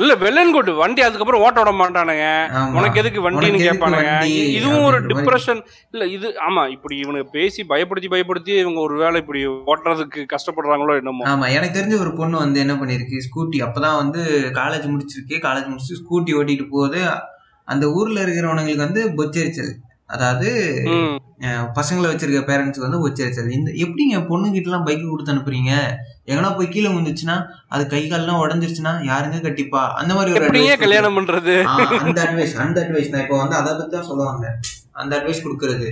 [0.00, 2.26] இல்ல வெள்ளன் கோட்டு வண்டி அதுக்கப்புறம் ஓட்ட விட மாட்டானுங்க.
[2.78, 4.12] உனக்கு எதுக்கு வண்டின்னு கேட்பானுங்க
[4.58, 4.98] இதுவும் ஒரு.
[5.10, 5.60] டிப்ரெஷன்
[5.92, 11.24] இல்ல இது ஆமா இப்படி இவனுக்கு பேசி பயப்படுத்தி பயப்படுத்தி இவங்க ஒரு வேளை இப்படி ஓட்டுறதுக்கு கஷ்டப்படுறாங்களோ என்னமோ.
[11.32, 14.22] ஆமா எனக்கு தெரிஞ்ச ஒரு பொண்ணு வந்து என்ன பண்ணிருக்கு ஸ்கூட்டி அப்பதான் வந்து
[14.60, 15.38] காலேஜ் முடிச்சிருக்கு.
[15.48, 17.02] காலேஜ் முடிச்சு ஸ்கூட்டி ஓட்டிட்டு போகுது.
[17.68, 19.72] அந்த ஊர்ல இருக்கிறவனுங்களுக்கு வந்து பொச்சரிச்சல்
[20.14, 20.48] அதாவது
[21.76, 25.72] பசங்களை வச்சிருக்க பேரண்ட்ஸ்க்கு வந்து பொச்சரிச்சல் இந்த எப்படிங்க பொண்ணுகிட்ட எல்லாம் பைக் கொடுத்து அனுப்புறீங்க?
[26.30, 27.36] எங்கன்னா போய் கீழே விழுந்துச்சுன்னா
[27.74, 29.82] அது கை கால்லாம் உடஞ்சிருச்சுன்னா யாருங்க கட்டிப்பா?
[30.00, 31.54] அந்த மாதிரி ஒரு கல்யாணம் பண்றது?
[32.04, 34.46] அந்த அட்வைஸ் அந்த அட்வைஸ் நான் இப்போ வந்து அதை பத்தி தான் சொல்லுவாங்க.
[35.02, 35.88] அந்த அட்வைஸ் கொடுக்கறது.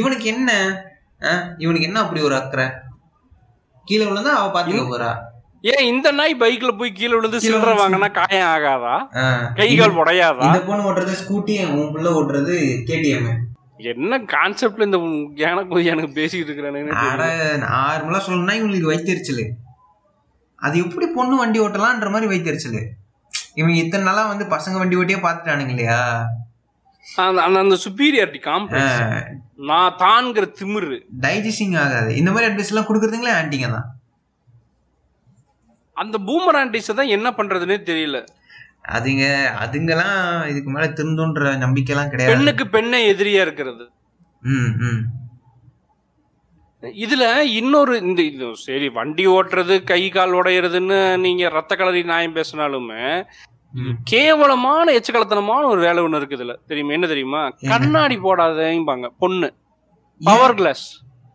[0.00, 0.50] இவனுக்கு என்ன?
[1.64, 2.66] இவனுக்கு என்ன அப்படி ஒரு அக்கறை?
[3.88, 5.12] கீழே விழுந்தா அவ பாத்துக்க போறா.
[5.70, 8.96] ஏன் இந்த நாய் பைக்ல போய் கீழே விழுந்து சில்லற வாங்கினா காயம் ஆகாதா?
[9.60, 10.48] கை கால் உடையாதா?
[10.48, 12.56] இந்த பொண்ணு ஓட்டுறது ஸ்கூட்டி உன் புள்ள ஓட்டுறது
[12.90, 13.30] கேடிஎம்
[13.78, 14.98] என்ன கான்செப்ட்ல இந்த
[15.42, 16.54] எனக்கு எனக்கு பேசிட்டு
[16.90, 17.58] தெரியல.
[17.58, 19.50] நார்மலா சொல்லணும்னா இவங்களுக்கு வைத்தறிச்சல்
[20.56, 22.86] அது எப்படி பொண்ணு வண்டி ஓட்டலான்ற மாதிரி வைத்தறிச்சல்
[23.54, 26.26] இவங்க இத்தனை நாளா வந்து பசங்க வண்டி ஓட்டியே பாத்துட்டானுங்க இல்லையா?
[27.16, 31.00] அந்த அந்த- சுப்பீரியாரிட்டி காம்ப்ளெக்ஸ் நான் தான்ங்கிற திமிரு.
[31.20, 32.16] டைஜஸ்டிங் ஆகாது.
[32.16, 34.00] இந்த மாதிரி அட்வைஸ் எல்லாம் கொடுக்குறதுங்களே ஆன்ட்டிங்க தான்.
[35.92, 38.26] அந்த பூமர் ஆண்டிஸ் தான் என்ன பண்றதுன்னே தெரியல.
[38.84, 39.24] அதுங்க
[39.62, 42.34] அதுங்கெல்லாம் இதுக்கு மேல திருந்துன்ற நம்பிக்கை எல்லாம் கிடையாது.
[42.34, 43.90] பெண்ணுக்கு பெண்ணே எதிரியா இருக்கிறது.
[44.42, 45.00] ம் ம்.
[46.82, 53.24] இதுல இன்னொரு இந்த இது சரி வண்டி ஓட்டுறது கை கால் உடையறதுன்னு நீங்க ரத்த கலரி நியாயம் பேசினாலுமே.
[54.04, 56.54] கேவலமான எச்சக்கலத்தனமான ஒரு வேலை ஒண்ணு இருக்குது இதுல.
[56.66, 56.92] தெரியுமா?
[56.92, 57.50] என்ன தெரியுமா?
[57.68, 59.54] கண்ணாடி போடாதேம்பாங்க பொண்ணு.
[60.20, 60.84] பவர் கிளாஸ்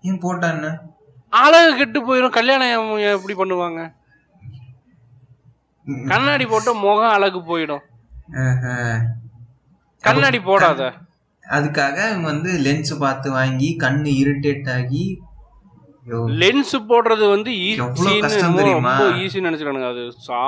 [0.02, 0.70] ஏன் போட்டா என்ன?
[1.30, 3.82] அழகு கெட்டு போயிடும் கல்யாணம் எப்படி பண்ணுவாங்க.
[6.12, 7.84] கண்ணாடி போட்ட முகம் அழகு போயிடும்.
[10.04, 10.82] கண்ணாடி போடாத.
[11.44, 15.04] அதுக்காக அவங்க வந்து லென்ஸ் பார்த்து வாங்கி கண்ணு இரிட்டேட் ஆகி
[16.42, 17.52] லென்ஸ் போடுறது வந்து?
[17.78, 20.40] ரொம்ப ஈஸின்னு நினைச்சுக்கானுங்க அது சா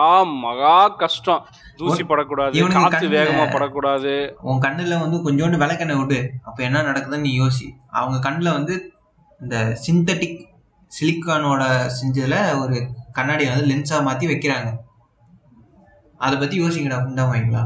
[0.46, 1.44] மகா கஷ்டம்.
[1.80, 4.13] தூசி படக்கூடாது காத்து வேகமா படக்கூடாது.
[4.50, 6.20] உன் கண்ணுல வந்து கொஞ்சோண்டு விளக்கெண்ணெய் விடு.
[6.48, 7.68] அப்ப என்ன நடக்குதுன்னு நீ யோசி.
[8.00, 8.75] அவங்க கண்ணுல வந்து
[9.42, 10.42] இந்த சிந்தட்டிக்
[10.92, 11.63] சிலிக்கானோட
[12.00, 12.77] செஞ்சதுல ஒரு
[13.20, 14.70] கண்ணாடி வந்து லென்ஸா மாத்தி வைக்கிறாங்க.
[16.25, 17.63] அதை பத்தி யோசிங்கடா உண்டாமாங்களா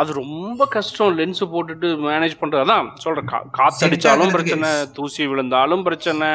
[0.00, 2.64] அது ரொம்ப கஷ்டம் லென்ஸ் போட்டுட்டு மேனேஜ் பண்றது.
[2.64, 6.28] அதான் சொல்றேன் காத்தடிச்சாலும் பிரச்சனை தூசி விழுந்தாலும் பிரச்சனை.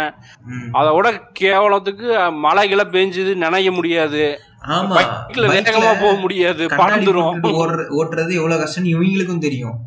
[0.80, 1.08] அதோட
[1.40, 2.08] கேவலத்துக்கு
[2.46, 4.24] மழை கிளை பெஞ்சுது நனைய முடியாது.
[5.54, 7.38] வேகமா போக முடியாது பறந்துரும்.
[8.00, 9.78] ஓட்டுறது எவ்வளவு கஷ்டம்னு இவங்களுக்கும் தெரியும்.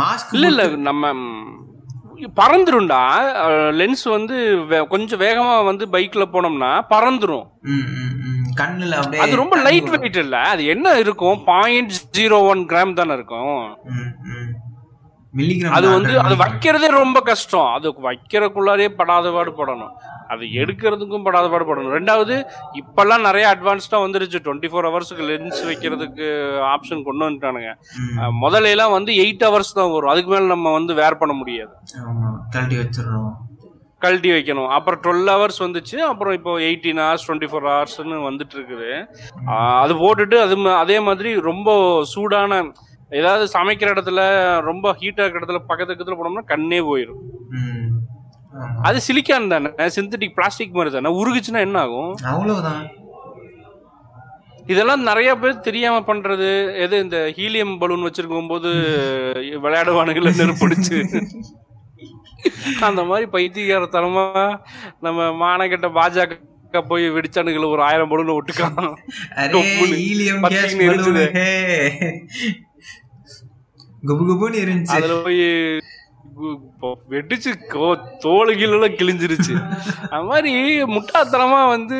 [0.00, 1.12] மாஸ்க் இல்ல இல்ல நம்ம
[2.40, 3.02] பறந்துரும்டா.
[3.80, 4.36] லென்ஸ் வந்து
[4.88, 7.46] கொஞ்சம் வேகமா வந்து பைக்ல போனோம்னா பறந்துரும்.
[8.60, 10.36] கண்ணுல அது ரொம்ப லைட் வெயிட் இல்ல.
[10.52, 11.44] அது என்ன இருக்கும்?
[11.44, 13.58] பாயிண்ட் ஜீரோ ஒன் கிராம் தானே இருக்கும்.
[15.78, 17.72] அது வந்து அது வைக்கிறதே ரொம்ப கஷ்டம்.
[17.76, 19.92] அது வைக்கிறதுக்குள்ளாரே படாத பாடு படணும்.
[20.32, 22.36] அது எடுக்கிறதுக்கும் படாத பாடு படணும் ரெண்டாவது
[22.80, 24.38] இப்பெல்லாம் நிறைய அட்வான்ஸ்டா வந்துருச்சு.
[24.46, 26.28] டுவெண்ட்டி ஃபோர் ஹவர்ஸுக்கு லென்ஸ் வைக்கிறதுக்கு
[26.74, 27.72] ஆப்ஷன் கொண்டு வந்துட்டானுங்க.
[28.44, 30.12] முதல்ல எல்லாம் வந்து எயிட் ஹவர்ஸ் தான் வரும்.
[30.14, 31.74] அதுக்கு மேல நம்ம வந்து வேர் பண்ண முடியாது.
[32.54, 33.34] கழட்டி வச்சிடணும்.
[34.04, 34.70] கழட்டி வைக்கணும்.
[34.76, 35.96] அப்புறம் டுவெல் ஹவர்ஸ் வந்துச்சு.
[36.10, 38.90] அப்புறம் இப்போ எயிட்டீன் ஹவர்ஸ் டுவெண்ட்டி ஃபோர் ஹவர்ஸ்னு வந்துட்டு இருக்குது
[39.82, 41.78] அது போட்டுட்டு அது அதே மாதிரி ரொம்ப
[42.14, 42.60] சூடான
[43.20, 44.20] ஏதாவது சமைக்கிற இடத்துல
[44.68, 47.20] ரொம்ப ஹீட்டா இருக்கிற இடத்துல பக்கத்து பக்கத்துல போனோம்னா கண்ணே போயிடும்.
[48.82, 52.14] அது சிலிக்கான் தானே சிந்தட்டிக் பிளாஸ்டிக் மாதிரி தானே உருகுச்சுன்னா என்ன ஆகும்?
[52.24, 52.84] அவ்வளவுதான்.
[54.66, 56.48] இதெல்லாம் நிறைய பேர் தெரியாம பண்றது
[56.80, 58.70] எது இந்த ஹீலியம் பலூன் வச்சிருக்கும் போது
[59.64, 60.98] விளையாடுவானுங்கள நெருப்பிடிச்சு.
[62.80, 64.24] அந்த மாதிரி பைத்தியகாரத்தனமா
[65.00, 68.94] நம்ம மானகெட்ட பாஜக போய் வெடிச்சானுங்கள ஒரு ஆயிரம் பலூன் ஒட்டுக்கான்.
[74.64, 75.44] இருந்துச்சு அதுல போய்
[77.10, 79.54] வெடிச்சு கோ- தோல் கீழெல்லாம் கிழிஞ்சிருச்சு.
[80.10, 81.98] அது மாதிரி முட்டாத்தனமா வந்து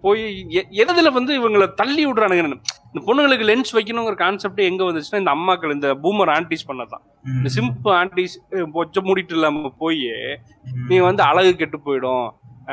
[0.00, 2.60] போய் எதுல வந்து இவங்களை தள்ளி விடுறானுங்க
[2.94, 7.04] இந்த பொண்ணுங்களுக்கு லென்ஸ் வைக்கணுங்கிற கான்செப்ட் எங்க வந்துச்சுன்னா இந்த அம்மாக்கள் இந்த பூமர் ஆன்டிஸ் பண்ணதான்.
[7.24, 10.02] இந்த சிம்பு ஆன்டிஸ் பொச்ச மூடிட்டு இல்லாம போய்.
[10.88, 12.28] நீ வந்து அழகு கெட்டு போயிடும்.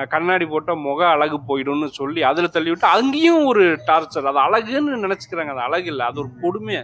[0.09, 5.45] கண்ணாடி போட்டா முக அழகு போயிடும்னு சொல்லி அதுல தள்ளி விட்டு அங்கேயும் ஒரு டார்ச்சர் அது அழகுன்னு நினைச்சுக்கிறாங்க.
[5.45, 6.05] அது அழகு இல்ல.
[6.05, 6.75] அது ஒரு கொடுமை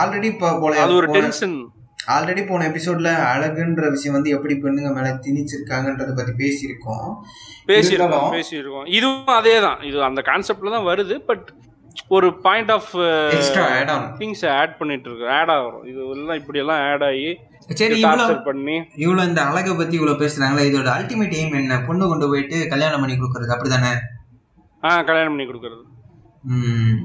[0.00, 1.70] ஆல்ரெடி இப்போ அது ஒரு டென்ஷன்
[2.08, 7.08] ஆல்ரெடி போன எபிசோட்ல அழகுன்ற விஷயம் வந்து எப்படி பெண்ணுங்க மேல திணிச்சிருக்காங்கன்றத பத்தி பேசியிருக்கோம்.
[7.68, 8.86] பேசியிருக்கோம் பேசியிருக்கோம்.
[8.98, 11.46] இதுவும் அதே தான் இது அந்த கான்செப்ட்ல தான் வருது பட்
[12.08, 12.90] ஒரு point of
[13.36, 17.28] extra add on things add பண்ணிட்டு இருக்கு ஆட் ஆகும் இது எல்லாம் இப்படி எல்லாம் ஆட் ஆகி
[17.80, 17.96] சரி
[18.46, 18.76] பண்ணி.
[19.04, 21.78] இவ்வளவு இந்த அழகை பத்தி இவ்வளவு பேசுறாங்களா இதோட அல்டிமேட் எய்ம் என்ன?
[21.88, 23.92] பொண்ணு கொண்டு போயிட்டு கல்யாணம் பண்ணி கொடுக்கறது அப்படிதானே?
[24.82, 25.82] ஆ கல்யாணம் பண்ணி கொடுக்கறது.
[26.50, 26.96] ம்,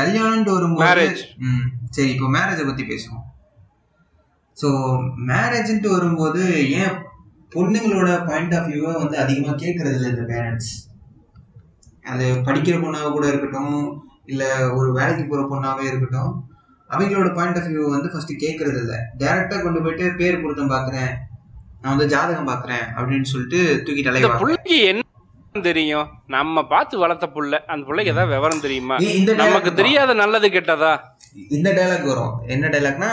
[0.00, 1.22] கல்யாணம்னு வரும்போது Marriage.
[1.46, 3.24] ம், சரி இப்போ மேரேஜை பத்தி பேசுவோம்.
[4.58, 4.68] ஸோ
[5.28, 6.42] மேரேஜ்ன்ட்டு வரும்போது
[6.76, 6.96] ஏன்
[7.52, 10.72] பொண்ணுங்களோட பாயிண்ட் ஆஃப் வியூவை வந்து அதிகமாக கேட்கறது இல்லை இந்த பேரண்ட்ஸ்
[12.04, 13.76] அது படிக்கிற பொண்ணாக கூட இருக்கட்டும்
[14.26, 16.32] இல்லை ஒரு வேலைக்கு போகிற பொண்ணாகவே இருக்கட்டும்
[16.90, 21.12] அவங்களோட பாயிண்ட் ஆஃப் வியூ வந்து ஃபஸ்ட்டு கேட்கறது இல்லை டேரெக்டாக கொண்டு போயிட்டு பேர் பொருத்தம் பார்க்குறேன்
[21.80, 25.03] நான் வந்து ஜாதகம் பார்க்குறேன் அப்படின்னு சொல்லிட்டு தூக்கிட்டு இந்த என்ன
[25.62, 26.06] தெரியும்.
[26.34, 28.96] நம்ம பார்த்து வளர்த்த புள்ள அந்த புள்ளைக்கு ஏதாவது விவரம் தெரியுமா?
[29.40, 30.92] நமக்கு தெரியாத நல்லது கெட்டதா?
[31.56, 32.32] இந்த டைலாக் வரும்.
[32.54, 33.10] என்ன டைலாக்னா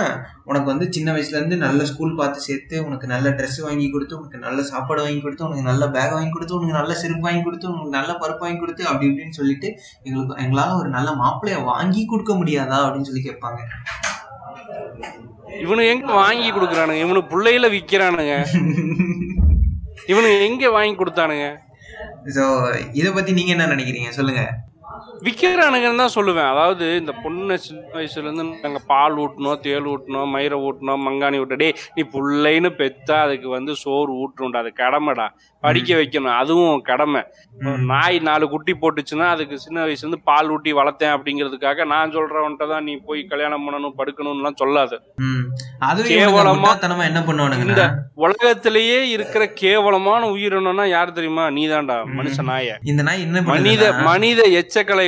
[0.49, 4.43] உனக்கு வந்து சின்ன வயசுல இருந்து நல்ல ஸ்கூல் பார்த்து சேர்த்து உனக்கு நல்ல Dress வாங்கி கொடுத்து உனக்கு
[4.45, 7.95] நல்ல சாப்பாடு வாங்கி கொடுத்து உனக்கு நல்ல பேக் வாங்கி கொடுத்து உனக்கு நல்ல செருப்பு வாங்கி கொடுத்து உனக்கு
[7.97, 9.67] நல்ல பருப்பு வாங்கி கொடுத்து அப்படி இப்படின்னு சொல்லிட்டு
[10.03, 13.59] எங்களுக்கு எங்களால ஒரு நல்ல மாப்பிள்ளைய வாங்கி கொடுக்க முடியாதா அப்படின்னு சொல்லி கேட்பாங்க.
[15.63, 17.01] இவனு எங்க வாங்கி கொடுக்குறானுங்க?
[17.07, 18.35] இவனு புள்ளையில விக்கிறானுங்க.
[20.11, 21.47] இவனு எங்க வாங்கி கொடுத்தானுங்க?
[22.25, 22.43] ஸோ
[22.91, 24.09] இதை பத்தி நீங்க என்ன நினைக்கிறீங்க?
[24.09, 24.41] சொல்லுங்க.
[25.23, 26.49] விற்கிறானுங்கன்னு தான் சொல்லுவேன்.
[26.49, 31.55] அதாவது இந்த பொண்ணு சின்ன வயசுல இருந்து நாங்க பால் ஊட்டணும் தேள் ஊட்டணும் மயிரை ஊட்டணும் மங்கானி ஊட்ட
[31.55, 35.27] டேய் நீ புள்ளைன்னு பெத்தா அதுக்கு வந்து சோறு ஊட்டணும்டா அது கடமைடா.
[35.63, 36.35] படிக்க வைக்கணும்.
[36.35, 37.21] அதுவும் கடமை.
[37.85, 42.83] நாய் நாலு குட்டி போட்டுச்சுன்னா அதுக்கு சின்ன வயசுல இருந்து பால் ஊட்டி வளர்த்தேன் அப்படிங்கிறதுக்காக நான் சொல்றவன்ட்ட தான்
[42.83, 44.97] நீ போய் கல்யாணம் பண்ணணும் படுக்கணும்லாம் சொல்லாது.
[46.09, 46.61] கேவலமா-
[47.05, 47.67] என்ன பண்ணுவானுங்கன்னா?
[47.67, 47.83] இந்த
[48.15, 51.47] உலகத்திலேயே இருக்கிற கேவலமான உயிரினம்னா யார் தெரியுமா?
[51.47, 52.77] நீதான்டா மனுஷ நாய.
[52.83, 54.03] இந்த நாய் என்ன மனித பண்ணுதுன்னா,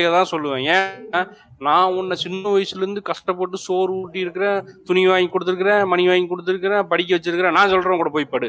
[0.04, 0.64] எச்சக்கலையை தான் சொல்லுவேன்.
[0.74, 1.28] ஏன்?
[1.66, 6.88] நான் உன்னை சின்ன வயசுல இருந்து கஷ்டப்பட்டு சோறு ஊட்டி இருக்கிறேன் துணி வாங்கி கொடுத்துருக்கிறேன் மணி வாங்கி கொடுத்துருக்கிறேன்
[6.92, 7.56] படிக்க வச்சிருக்கிறேன்.
[7.58, 8.48] நான் சொல்றேன் கூட போய் படு.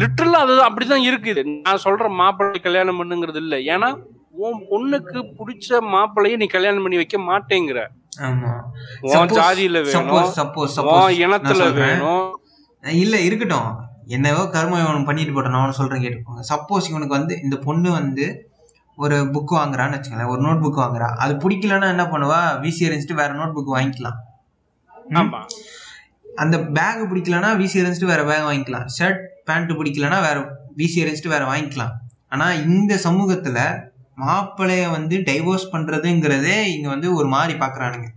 [0.00, 1.42] லிட்டரலா அது அப்படிதான் இருக்குது.
[1.66, 3.56] நான் சொல்ற மாப்பிள்ளை கல்யாணம் பண்ணுங்கிறது இல்ல.
[3.74, 3.90] ஏன்னா
[4.46, 7.80] உன் பொண்ணுக்கு பிடிச்ச மாப்பிள்ளைய நீ கல்யாணம் பண்ணி வைக்க மாட்டேங்கிற.
[9.08, 9.96] உன் ஜாதியில வேணும்.
[11.24, 12.28] இனத்துல வேணும்.
[13.04, 13.70] இல்ல இருக்கட்டும்.
[14.16, 15.56] என்னவோ கர்மம் இவன் பண்ணிட்டு போட்டோம்.
[15.56, 16.44] நான் சொல்றேன் கேட்டுக்கோங்க.
[16.52, 18.24] சப்போஸ் இவனுக்கு வந்து இந்த பொண்ணு வந்து
[19.02, 21.08] ஒரு புக் வாங்குறான்னு வச்சுக்கோங்களேன் ஒரு நோட் புக் வாங்குறா.
[21.22, 22.40] அது பிடிக்கலன்னா என்ன பண்ணுவா?
[22.60, 24.18] விசி எரிஞ்சிட்டு வேற நோட் புக் வாங்கிக்கலாம்.
[25.20, 25.40] ஆமா.
[26.36, 28.86] அந்த பேக் பிடிக்கலன்னா விசி எரிஞ்சிட்டு வேற பேக் வாங்கிக்கலாம்.
[28.98, 30.38] ஷர்ட் பேண்ட் பிடிக்கலன்னா வேற
[30.76, 31.94] விசி எரிஞ்சிட்டு வேற வாங்கிக்கலாம்.
[32.28, 33.58] ஆனா இந்த சமூகத்துல
[34.18, 38.08] மாப்பிள்ளைய வந்து டைவோர்ஸ் பண்றதுங்கிறதே இங்க வந்து ஒரு மாதிரி பாக்குறானுங்க.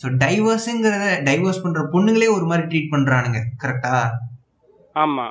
[0.00, 3.40] ஸோ டைவர்ஸுங்கிறத டைவர்ஸ் பண்ற பொண்ணுங்களே ஒரு மாதிரி ட்ரீட் பண்றானுங்க.
[3.62, 3.94] கரெக்டா
[4.96, 5.26] ஆமா.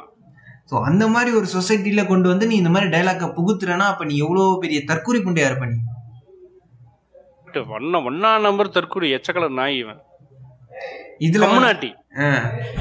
[0.72, 4.58] ஸோ அந்த மாதிரி ஒரு சொசைட்டில கொண்டு வந்து நீ இந்த மாதிரி டைலாக்கை புகுத்துறனா அப்ப நீ எவ்வளவு
[4.58, 5.76] பெரிய தற்கொலை புண்டையா இருப்ப நீ?
[7.54, 10.02] ஒன்னா ஒன்னா நம்பர் தற்கூரி எச்சக்கலர் நாய் இவன்.
[11.20, 11.94] இதுல வந்து- கம்முனாட்டி.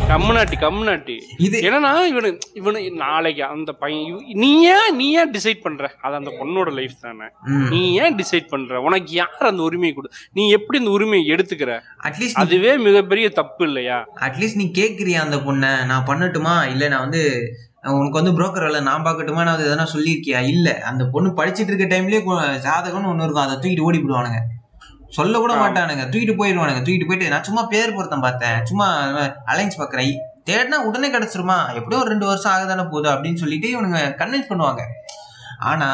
[0.08, 1.18] கம்முனாட்டி கம்முனாட்டி.
[1.38, 5.94] இது ஏன்னா இவனு இவனு நாளைக்கு அந்த பையன் நீ ஏன் நீ ஏன் டிசைட் பண்ற?
[6.02, 7.24] அது அந்த பொண்ணோட லைஃப் தானே.
[7.68, 8.80] நீ ஏன் டிசைட் பண்ற?
[8.80, 10.10] உனக்கு யார் அந்த உரிமையை கொடு?
[10.32, 11.80] நீ எப்படி இந்த உரிமையை எடுத்துக்கிற?
[12.02, 14.08] அட்லீஸ்ட் அதுவே மிகப்பெரிய தப்பு இல்லையா?
[14.14, 15.84] அட்லீஸ்ட் நீ கேட்குறியா அந்த பொண்ணை?
[15.84, 16.70] நான் பண்ணட்டுமா?
[16.70, 17.52] இல்லை நான் வந்து
[17.98, 19.44] உனக்கு வந்து புரோக்கர் வேலை நான் பார்க்கட்டுமா?
[19.46, 20.40] நான் அது எதனா சொல்லியிருக்கியா?
[20.54, 20.74] இல்லை.
[20.90, 22.20] அந்த பொண்ணு படிச்சிட்டு இருக்க டைம்லேயே
[22.66, 23.46] ஜாதகம்னு ஒன்று இருக்கும்.
[23.46, 24.40] அதை தூக்கிட்டு ஓடி விடுவானுங்க
[25.16, 25.54] சொல்ல கூட.
[25.62, 26.04] மாட்டானுங்க.
[26.12, 28.60] தூக்கிட்டு போயிடுவானுங்க தூக்கிட்டு போயிட்டு நான் சும்மா பேர் பொருத்தம் பார்த்தேன்.
[28.68, 28.86] சும்மா
[29.54, 30.14] அலைன்ஸ் பார்க்குறேன்.
[30.50, 31.58] தேடினா உடனே கிடச்சிருமா?
[31.78, 34.84] எப்படியோ ஒரு ரெண்டு வருஷம் ஆகுதானே போகுது அப்படின்னு சொல்லிட்டு இவனுங்க கன்வின்ஸ் பண்ணுவாங்க.
[35.70, 35.90] ஆனா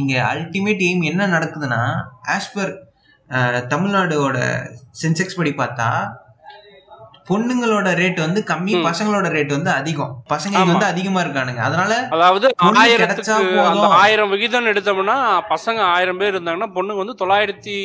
[0.00, 1.80] இங்க அல்டிமேட் எய்ம் என்ன நடக்குதுன்னா
[2.34, 2.72] ஆஸ் பர்
[3.72, 4.38] தமிழ்நாடோட
[5.02, 5.88] சென்செக்ஸ் படி பார்த்தா
[7.28, 8.72] பொண்ணுங்களோட ரேட் வந்து கம்மி.
[8.86, 10.54] பசங்களோட ரேட் வந்து அதிகம் பசங்க.
[10.64, 12.46] வந்து அதிகமா இருக்கானுங்க அதனால அதாவது.
[13.70, 15.16] அந்த ஆயிரம் விகிதம் எடுத்தோம்னா
[15.50, 17.76] பசங்க ஆயிரம் பேர் இருந்தாங்கன்னா பொண்ணுங்க வந்து தொள்ளாயிரத்தி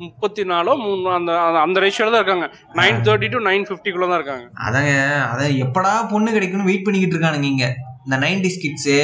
[0.00, 0.74] முப்பத்தி நாலோ
[1.12, 4.92] அந்த அந்த- ரேஷியோல தான் இருக்காங்க நைன் தேர்ட்டி டு நைன் ஃபிஃப்டிக்குள்ள தான் இருக்காங்க அதாங்க
[5.28, 7.66] அத எப்படா பொண்ணு கிடைக்கும்னு வெயிட் பண்ணிக்கிட்டு இருக்கானுங்க இங்க
[8.06, 8.96] இந்த நைன்டி கிட்ஸு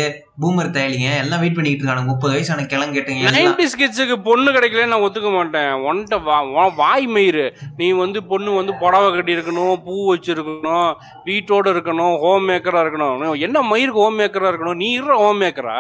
[0.42, 2.10] பூமர் தயலிங்க எல்லாம் வெயிட் பண்ணிக்கிட்டு இருக்கானுங்க.
[2.12, 3.36] முப்பது வயசான கிளம் கேட்டுங்க எல்லாம்.
[3.36, 5.72] நைன்டி ஸ்கிட்ஸுக்கு பொண்ணு கிடைக்கல நான் ஒத்துக்க மாட்டேன்.
[5.90, 6.38] ஒன்ட்ட வா
[6.80, 7.46] வாய் மயிறு.
[7.80, 10.90] நீ வந்து பொண்ணு வந்து புடவை கட்டி இருக்கணும் பூ வச்சிருக்கணும்
[11.28, 13.24] வீட்டோட இருக்கணும் ஹோம் மேக்கரா இருக்கணும்.
[13.48, 14.80] என்ன மயிருக்கு ஹோம் மேக்கரா இருக்கணும்?
[14.84, 15.78] நீ இருற ஹோம் மேக்கரா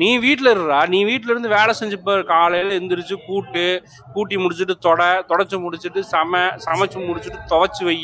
[0.00, 0.80] நீ வீட்ல இருடா.
[0.92, 2.22] நீ வீட்ல இருந்து வேலை செஞ்சு பாரு.
[2.32, 3.64] காலையில எந்திரிச்சு கூட்டு
[4.14, 7.96] கூட்டி முடிச்சுட்டு தொட தொடச்சு முடிச்சுட்டு சம சமைச்சு முடிச்சுட்டு துவைச்சு வை.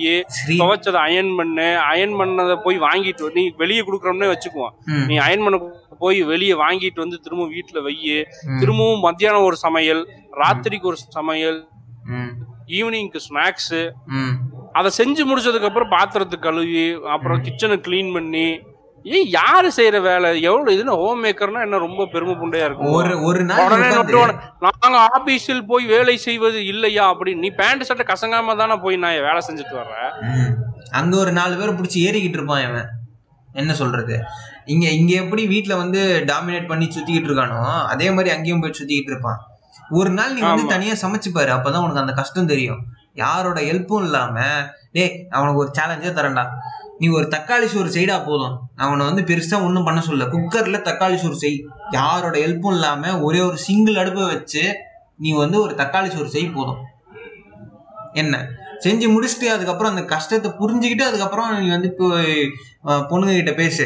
[0.60, 1.68] துவைச்சதை அயன் பண்ணு.
[1.90, 3.32] அயன் பண்ணதை போய் வாங்கிட்டு.
[3.38, 4.74] நீ வெளியே கொடுக்குறோம்னே வச்சுக்குவோம்.
[5.10, 5.60] நீ அயன் பண்ண
[6.04, 7.96] போய் வெளியே வாங்கிட்டு வந்து திரும்ப வீட்டுல வை.
[8.60, 10.02] திரும்பவும் மத்தியானம் ஒரு சமையல்
[10.42, 11.60] ராத்திரிக்கு ஒரு சமையல்
[12.78, 13.78] ஈவினிங்க்கு ஸ்நாக்ஸ்.
[14.78, 18.46] அதை செஞ்சு முடிச்சதுக்கு அப்புறம் பாத்திரத்தை கழுவி அப்புறம் கிச்சனை க்ளீன் பண்ணி
[19.04, 20.28] ஏன் யாரு செய்யற வேலை?
[20.48, 22.92] எவ்வளவு இதுன்னு ஹோம் மேக்கர்னா என்ன ரொம்ப பெருமை புண்டையா இருக்கும்?
[22.98, 27.44] ஒரு ஒரு நாங்க ஆபீஸில் போய் வேலை செய்வது இல்லையா அப்படின்னு.
[27.46, 30.10] நீ பேண்ட் சட்டை கசங்காம தானே போய் நான் வேலை செஞ்சுட்டு வர்றேன்.
[31.00, 32.88] அங்க ஒரு நாலு பேரை பிடிச்சி ஏறிக்கிட்டு இருப்பான் இவன்.
[33.60, 34.16] என்ன சொல்றது?
[34.72, 36.00] இங்க இங்க எப்படி வீட்ல வந்து
[36.32, 37.62] டாமினேட் பண்ணி சுத்திக்கிட்டு இருக்கானோ
[37.94, 39.40] அதே மாதிரி அங்கேயும் போய் சுத்திக்கிட்டு இருப்பான்.
[39.90, 40.72] ஒரு நாள் நீ வந்து.
[40.74, 42.82] தனியா சமைச்சு பாரு அப்பதான் உனக்கு அந்த கஷ்டம் தெரியும்.
[43.14, 44.36] யாரோட ஹெல்ப்பும் இல்லாம
[44.92, 46.44] டேய் அவனுக்கு ஒரு சேலஞ்சே தரேன்டா.
[47.02, 48.54] நீ ஒரு தக்காளி சோறு செய்டா போதும்.
[48.76, 51.56] அவனை வந்து பெருசா ஒன்றும் பண்ண சொல்ல குக்கர்ல தக்காளி சோறு செய்.
[51.90, 54.62] யாரோட ஹெல்ப்பும் இல்லாம ஒரே ஒரு சிங்கிள் அடுப்பை வச்சு
[55.16, 56.80] நீ வந்து ஒரு தக்காளி சோறு செய் போதும்.
[58.14, 58.36] என்ன?
[58.84, 62.06] செஞ்சு முடிச்சுட்டு அதுக்கப்புறம் அந்த கஷ்டத்தை புரிஞ்சுக்கிட்டு அதுக்கப்புறம் நீ வந்து இப்போ
[63.10, 63.84] பொண்ணுங்க கிட்ட பேசு.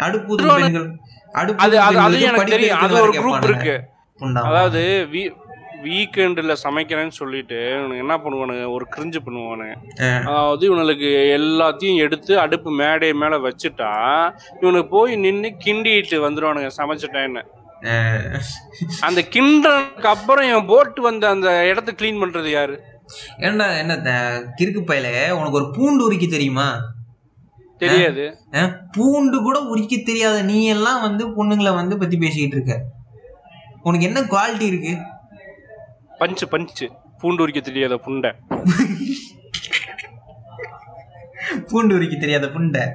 [0.00, 0.88] அடுப்பு பெண்கள்
[1.34, 2.82] அடுப்பு அது அது எனக்கு தெரியும்.
[2.84, 3.46] அது ஒரு குரூப்.
[3.50, 3.76] இருக்கு.
[4.42, 4.82] அதாவது
[5.84, 8.64] வீக்கெண்டில் சமைக்கிறேன்னு சொல்லிட்டு இவனுங்க என்ன பண்ணுவானுங்க?
[8.76, 9.74] ஒரு கிரிஞ்சு பண்ணுவானுங்க.
[10.30, 13.92] அதாவது இவனுக்கு எல்லாத்தையும் எடுத்து அடுப்பு மேடை மேலே வச்சுட்டா
[14.60, 17.42] இவனுக்கு போய் நின்று கிண்டிட்டு வந்துடுவானுங்க சமைச்சிட்டேன்னு.
[19.08, 22.76] அந்த கிண்டனுக்கு அப்புறம் இவன் போட்டு வந்த அந்த இடத்த க்ளீன் பண்றது யாரு?
[23.46, 24.14] ஏன்டா என்ன
[24.60, 25.08] கிறுக்கு பயல?
[25.38, 26.68] உனக்கு ஒரு பூண்டு உரிக்க தெரியுமா?
[27.82, 28.24] தெரியாது.
[28.94, 32.76] பூண்டு கூட உரிக்க தெரியாத நீ எல்லாம் வந்து பொண்ணுங்களை வந்து பத்தி பேசிக்கிட்டு இருக்க.
[33.86, 34.94] உனக்கு என்ன குவாலிட்டி இருக்கு?
[36.18, 36.90] பஞ்சு பஞ்சு.
[37.18, 38.32] பூண்டு உரிக்க தெரியாத புண்டை.
[41.68, 42.92] பூண்டு உரிக்க தெரியாத புண்டை.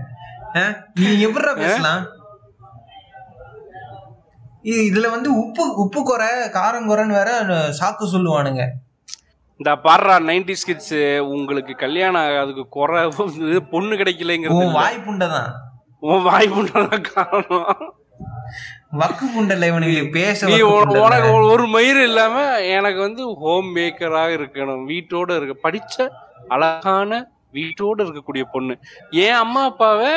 [0.93, 2.05] நீ எப்படிடா பேசலாம்?
[4.63, 7.41] இது- இதுல வந்து உப்பு உப்பு குறை காரம் குறைன்னு வேற
[7.79, 8.69] சாக்கு சொல்லுவானுங்க.
[9.57, 13.09] இந்த பாடுறா நைன்டி கிட்ஸ் உங்களுக்கு கல்யாணம் ஆகாதுக்கு குறை
[13.71, 14.71] பொண்ணு கிடைக்கலங்கிறது உன் இல்ல.
[14.71, 15.53] வாய் புண்டை தான்.
[15.99, 17.93] உன் வாய் புண்டாதான் காரணம்.
[18.93, 21.55] வக்கு புண்டல இவனுங்களுக்கு பேச நீ வக்கு உன- புண்டை உனக்கு இல்ல.
[21.55, 24.83] ஒரு- மயிர் இல்லாம எனக்கு வந்து ஹோம் மேக்கராக இருக்கணும்.
[24.87, 26.09] வீட்டோட இருக்க படிச்ச
[26.47, 28.79] அழகான வீட்டோட இருக்கக்கூடிய பொண்ணு.
[29.09, 30.11] என் அம்மா அப்பாவை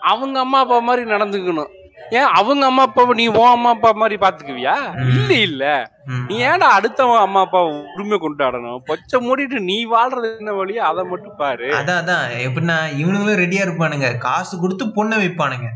[0.00, 1.68] அவங்க அம்மா அப்பா மாதிரி நடந்துக்கணும்.
[2.10, 4.76] ஏன் அவங்க அம்மா அப்பாவை நீ உன் அம்மா அப்பா மாதிரி பாத்துக்குவியா.
[5.08, 5.92] இல்ல இல்ல.
[6.28, 8.78] நீ ஏன்டா அடுத்தவன் அம்மா அப்பா உரிமை கொண்டாடணும்?
[8.86, 11.66] பொச்சை மூடிட்டு நீ வாழ்றது என்ன வழியோ அதை மட்டும் பாரு.
[11.66, 12.24] அதான் அதான்.
[12.38, 14.18] எப்படின்னா இவனுங்களும் ரெடியா இருப்பானுங்க.
[14.18, 15.68] காசு கொடுத்து பொண்ணை வைப்பானுங்க.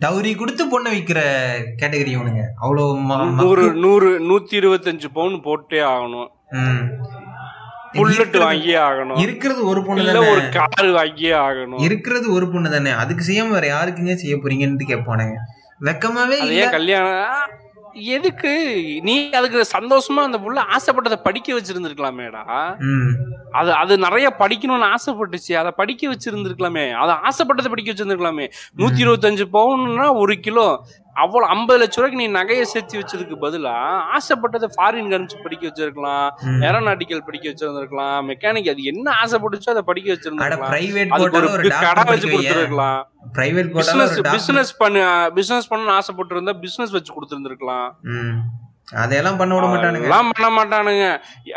[0.00, 1.20] டவுரி கொடுத்து பொண்ணை வைக்கிற
[1.82, 2.42] கேட்டகரி இவனுங்க.
[2.62, 2.84] அவ்வளோ
[3.34, 6.30] நூறு நூறு நூத்தி இருபத்தஞ்சு பவுன் போட்டே ஆகணும்.
[7.92, 9.18] புல்லட் வாங்கியே ஆகணும்.
[9.18, 10.30] இருக்கிறது ஒரு பொண்ணு தானே.
[10.30, 11.80] ஒரு கார் வாங்கியே ஆகணும்.
[11.80, 12.90] இருக்கிறது ஒரு பொண்ணு தானே.
[12.90, 15.36] அதுக்கு செய்யாம வேற யாருக்குங்க செய்ய போறீங்கன்னு கேட்பானுங்க
[15.80, 17.38] வெக்கமாவே ஏன் கல்யாணம்
[17.94, 18.84] எதுக்கு?
[19.02, 22.76] நீ அதுக்கு சந்தோஷமா அந்த புள்ள ஆசைப்பட்டதை படிக்க வச்சிருந்திருக்கலாமேடா.
[23.52, 25.52] அது அது நிறைய படிக்கணும்னு ஆசைப்பட்டுச்சு.
[25.52, 26.92] அதை படிக்க வச்சிருந்திருக்கலாமே.
[26.92, 28.50] அதை ஆசைப்பட்டதை படிக்க வச்சிருந்திருக்கலாமே.
[28.76, 30.86] நூத்தி இருபத்தஞ்சு பவுன்னா ஒரு கிலோ.
[31.16, 33.74] அவ்வளவு ஐம்பது லட்ச ரூபாய்க்கு நீ நகையை சேர்த்து வச்சதுக்கு பதிலா
[34.16, 36.24] ஆசைப்பட்டதை ஃபாரின் கரன்சி படிக்க வச்சிருக்கலாம்.
[36.66, 40.72] ஏரோநாட்டிக்கல் படிக்க வச்சிருந்திருக்கலாம் மெக்கானிக் அது என்ன ஆசைப்பட்டுச்சோ அதை படிக்க வச்சிருந்திருக்கலாம்.
[41.86, 43.00] கடை வச்சு கொடுத்துருக்கலாம்.
[43.78, 44.98] பிசினஸ் பிசினஸ் பண்ண
[45.34, 47.88] பிசினஸ் பண்ண ஆசைப்பட்டு இருந்தா பிசினஸ் வச்சு கொடுத்துருந்துருக்கலாம்.
[48.14, 48.36] ம்.
[49.02, 50.02] அதையெல்லாம் பண்ண விட மாட்டானுங்க.
[50.02, 51.04] அதெல்லாம் பண்ண மாட்டானுங்க.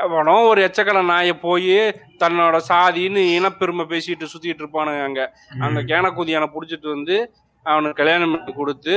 [0.04, 1.74] எவனோ ஒரு எச்சக்கலை நாயை போய்
[2.20, 5.24] தன்னோட சாதின்னு இனப்பெருமை பேசிட்டு சுத்திட்டு இருப்பானுங்க அங்க.
[5.60, 7.17] அந்த கேனக்குதியான புடிச்சிட்டு வந்து
[7.65, 8.93] அவனுக்கு கல்யாணம் பண்ணி கொடுத்து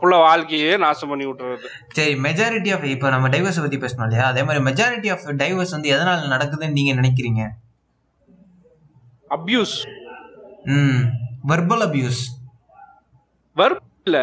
[0.00, 1.68] புள்ள வாழ்க்கையே நாசம் பண்ணி விட்டுறது.
[1.96, 4.26] சரி மெஜாரிட்டி ஆஃப் இப்போ நம்ம டைவர்ஸ் பத்தி பேசணும் இல்லையா?
[4.32, 7.44] அதே மாதிரி மெஜாரிட்டி ஆஃப் டைவர்ஸ் வந்து எதனால நடக்குதுன்னு நீங்க நினைக்கிறீங்க?
[9.36, 9.76] அபியூஸ்
[10.78, 11.02] ம்
[11.50, 12.22] வெர்பல் அபியூஸ்
[13.56, 14.18] வரும் இல்ல.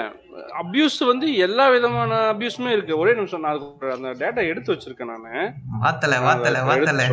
[0.62, 2.94] அபியூஸ் வந்து எல்லா விதமான அபியூஸுமே இருக்கு.
[3.02, 3.62] ஒரே நிமிஷம் நான்
[3.96, 5.32] அந்த டேட்டா எடுத்து வச்சிருக்கேன் நானு.
[5.84, 7.04] வாத்தல வாத்தல வாத்தல.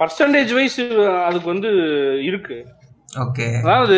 [0.00, 0.80] பர்சன்டேஜ் வைஸ்
[1.28, 1.70] அதுக்கு வந்து
[2.30, 2.56] இருக்கு.
[3.12, 3.96] ஓகே அதாவது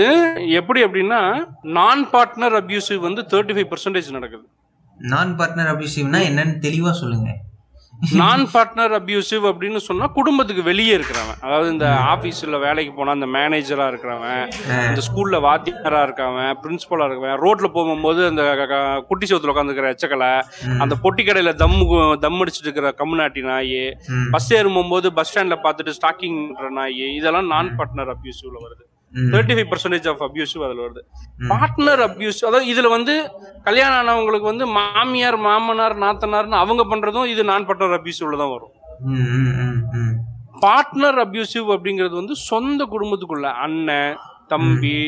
[0.49, 4.47] எப்படி அப்படின்னா நான் பார்ட்னர் அபியூசிவ் வந்து தேர்ட்டி ஃபைவ் பர்சன்டேஜ் நடக்குது
[4.99, 7.31] நான் பார்ட்னர் அபியூசிவ்னா என்னன்னு தெளிவா சொல்லுங்க
[8.13, 13.87] நான் பார்ட்னர் அபியூசிவ் அப்படின்னு சொன்னா குடும்பத்துக்கு வெளியே இருக்கிறவன் அதாவது இந்த ஆபீஸ்ல வேலைக்கு போனா அந்த மேனேஜரா
[13.89, 14.43] இருக்கிறவன்
[14.89, 18.43] இந்த ஸ்கூல்ல வாத்தியாரா இருக்கவன் பிரின்சிபலா இருக்கவன் ரோட்ல போகும்போது அந்த
[19.09, 20.33] குட்டி சோத்துல உட்காந்துக்கிற எச்சக்கலை.
[20.83, 21.79] அந்த பொட்டி கடையில தம்
[22.21, 23.85] தம் அடிச்சிட்டு இருக்கிற கம்முனாட்டி நாய்.
[24.31, 28.85] பஸ் ஏறும்போது பஸ் ஸ்டாண்ட்ல பார்த்துட்டு ஸ்டாக்கிங் பண்ற நாய் இதெல்லாம் நான் பார்ட்னர் அபியூசிவ்ல வருது.
[29.33, 31.03] Thirty five percentage of abusive அதில் வருது.
[31.53, 33.15] பார்ட்னர் அபியூஸ் அதாவது இதுல வந்து
[33.69, 38.75] கல்யாணம் ஆனவங்களுக்கு வந்து மாமியார் மாமனார் நாத்தனார்னு அவங்க பண்றதும் இது நான் பார்ட்னர் அபியூசிவ்ல தான் வரும்.
[40.65, 44.15] பார்ட்னர் அபியூசிவ் அப்படிங்கிறது வந்து சொந்த குடும்பத்துக்குள்ள அண்ணன்
[44.53, 44.99] தம்பி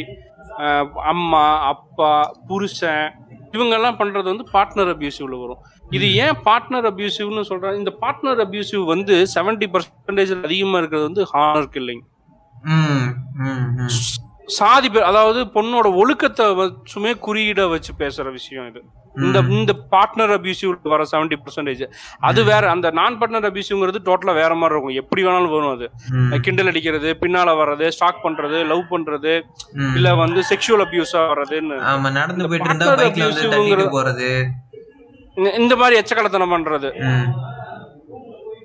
[1.13, 2.13] அம்மா அப்பா
[2.49, 3.07] புருஷன்
[3.55, 5.61] இவங்கெல்லாம் பண்றது வந்து பார்ட்னர் அபியூசிவ்ல வரும்.
[5.97, 11.71] இது ஏன் பார்ட்னர் அபியூசிவ்னு சொல்றாங்க இந்த பார்ட்னர் அபியூசிவ் வந்து செவன்டி பர்சன்டேஜ் அதிகமா இருக்கிறது வந்து ஹானர்
[11.77, 12.05] கில்லிங்.
[14.47, 18.83] சாதி அதாவது பொண்ணோட ஒழுக்கத்தை வச்சுமே குறியீட வச்சு பேசுற விஷயம் இது.
[19.15, 24.55] இந்த இந்த பார்ட்னர் அபியூசிவ் வர செவன்டி பர்சன்டேஜ் அது வேற அந்த நான் பார்ட்னர் அபியூசிவ்ங்கிறது டோட்டலா வேற
[24.55, 25.05] மாதிரி இருக்கும்.
[25.05, 25.91] எப்படி வேணாலும் வரும் அது.
[26.41, 29.41] கிண்டல் அடிக்கிறது பின்னால வர்றது ஸ்டாக் பண்றது லவ் பண்றது.
[29.95, 31.77] இல்ல வந்து செக்ஷுவல் அபியூஸா வர்றதுன்னு.
[32.91, 33.15] நடந்து
[33.59, 33.95] போயிட்டு
[35.57, 36.91] இந்த- மாதிரி எச்சக்கலத்தனம் பண்றது.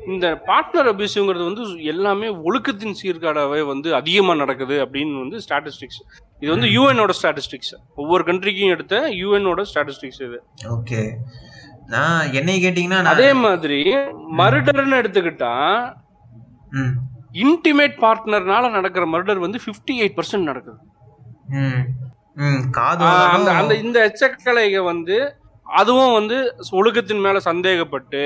[0.08, 6.02] இந்த பார்ட்னர் அபியூசிவ்ங்கிறது வந்து எல்லாமே ஒழுக்கத்தின் சீர்காடாவே வந்து அதிகமா நடக்குது அப்படின்னு வந்து ஸ்டாட்டிஸ்டிக்ஸ்
[6.40, 10.40] இது வந்து யூஎனோட ஸ்டாட்டிஸ்டிக்ஸ் ஒவ்வொரு கண்ட்ரிக்கும் எடுத்த யூஎனோட ஸ்டாட்டிஸ்டிக்ஸ் இது.
[10.70, 11.02] ஓகே.
[11.88, 13.80] நான் என்னைய கேட்டீங்கன்னா அதே மாதிரி
[14.38, 15.54] மர்டர்னு எடுத்துக்கிட்டா
[17.34, 20.78] இன்டிமேட் பார்ட்னர்னால நடக்கிற மர்டர் வந்து 58% எயிட் பர்சன்ட் நடக்குது.
[21.50, 21.84] ம்,
[22.36, 23.62] ம், காது ஆஹ் அந்த வலகம்.
[23.62, 25.18] அந்த இந்த எச்சக்கலைக வந்து
[25.80, 26.38] அதுவும் வந்து
[26.80, 28.22] ஒழுக்கத்தின் மேல சந்தேகப்பட்டு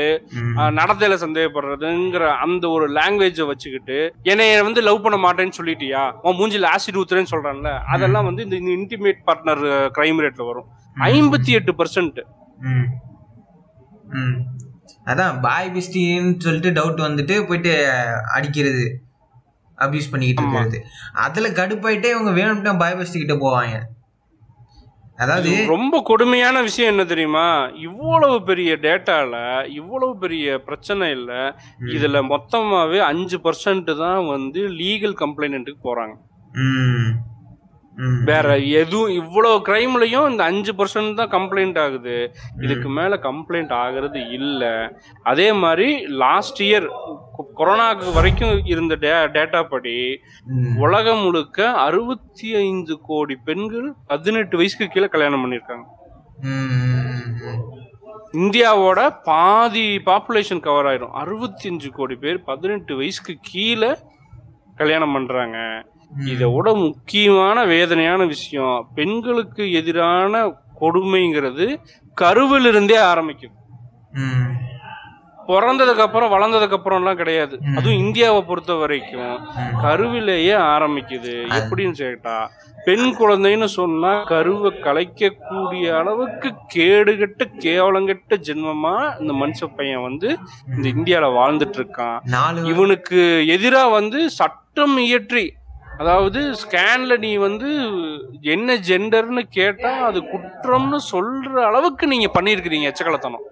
[0.80, 3.98] நடத்தையில சந்தேகப்படுறதுங்கிற அந்த ஒரு லாங்குவேஜை வச்சுக்கிட்டு
[4.32, 6.04] என்னைய வந்து லவ் பண்ண மாட்டேன்னு சொல்லிட்டியா?
[6.26, 7.72] உன் மூஞ்சில ஆசிட் ஊத்துறேன்னு சொல்றான்ல.
[7.94, 9.64] அதெல்லாம் வந்து இந்த இன்டிமேட் பார்ட்னர்
[9.98, 10.70] கிரைம் ரேட்ல வரும்.
[11.12, 12.22] ஐம்பத்தி எட்டு பர்சன்ட்.
[15.12, 17.74] அதான் பாய் பிஸ்டின்னு சொல்லிட்டு டவுட் வந்துட்டு போயிட்டு
[18.36, 18.86] அடிக்கிறது
[19.78, 20.44] அபியூஸ் பண்ணிக்கிட்டு.
[20.44, 20.80] இருக்கிறது.
[21.26, 23.78] அதுல கடுப்பாயிட்டே இவங்க வேணும்னா பாய் பெஸ்டி கிட்ட போவாங்க.
[25.20, 27.46] அதாவது ரொம்ப கொடுமையான விஷயம் என்ன தெரியுமா?
[27.88, 29.36] இவ்வளவு பெரிய டேட்டால
[29.74, 31.32] இவ்வளவு பெரிய பிரச்சனை இல்ல
[31.94, 36.16] இதுல மொத்தமாவே அஞ்சு பர்சன்ட் தான் வந்து லீகல் கம்ப்ளைண்ட்டுக்கு போறாங்க.
[38.26, 42.16] வேற எதுவும் இவ்வளவு கிரைம்லயும் இந்த அஞ்சு பர்சன்ட் தான் கம்ப்ளைண்ட் ஆகுது.
[42.62, 44.64] இதுக்கு மேல கம்ப்ளைண்ட் ஆகுறது இல்ல.
[45.24, 45.88] அதே மாதிரி
[46.24, 46.88] லாஸ்ட் இயர்
[47.58, 48.96] கொரோனாக்கு வரைக்கும் இருந்த
[49.36, 50.20] டேட்டா படி
[50.78, 55.86] உலகம் முழுக்க அறுபத்தி ஐந்து கோடி பெண்கள் பதினெட்டு வயசுக்கு கீழே கல்யாணம் பண்ணிருக்காங்க.
[58.44, 61.16] இந்தியாவோட பாதி பாப்புலேஷன் கவர் ஆயிரும்.
[61.24, 63.92] அறுபத்தி அஞ்சு கோடி பேர் பதினெட்டு வயசுக்கு கீழே
[64.76, 65.58] கல்யாணம் பண்றாங்க.
[66.20, 71.82] இதோட முக்கியமான வேதனையான விஷயம் பெண்களுக்கு எதிரான கொடுமைங்கிறது
[72.22, 73.64] கருவிலிருந்தே ஆரம்பிக்கும்
[75.48, 77.58] பிறந்ததுக்கு அப்புறம் வளர்ந்ததுக்கு அப்புறம்லாம் கிடையாது.
[77.62, 77.78] ம்.
[77.78, 79.40] அதுவும் இந்தியாவை பொறுத்த வரைக்கும்.
[79.82, 81.46] கருவிலேயே ஆரம்பிக்குது.
[81.50, 82.52] எப்படின்னு கேட்டா
[82.86, 90.38] பெண் குழந்தைன்னு சொன்னா கருவை கலைக்கக்கூடிய அளவுக்கு கேடுகட்ட கேவலங்கெட்ட ஜென்மமா இந்த மனுஷ பையன் வந்து
[90.78, 92.20] இந்த இந்தியால வாழ்ந்துட்டு இருக்கான்.
[92.66, 95.54] இவனுக்கு எதிரா வந்து சட்டம் இயற்றி
[96.02, 97.70] அதாவது ஸ்கேன்ல நீ வந்து
[98.54, 103.46] என்ன ஜெண்டர்னு கேட்டா அது குற்றம்னு சொல்ற அளவுக்கு நீங்க பண்ணிருக்கிறீங்க எச்சக்கலத்தனம்.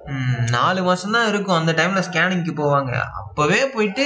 [0.55, 1.57] நாலு மாசம் தான் இருக்கும்.
[1.59, 2.93] அந்த டைம்ல ஸ்கேனிங்க்கு போவாங்க.
[3.19, 4.05] அப்பவே போயிட்டு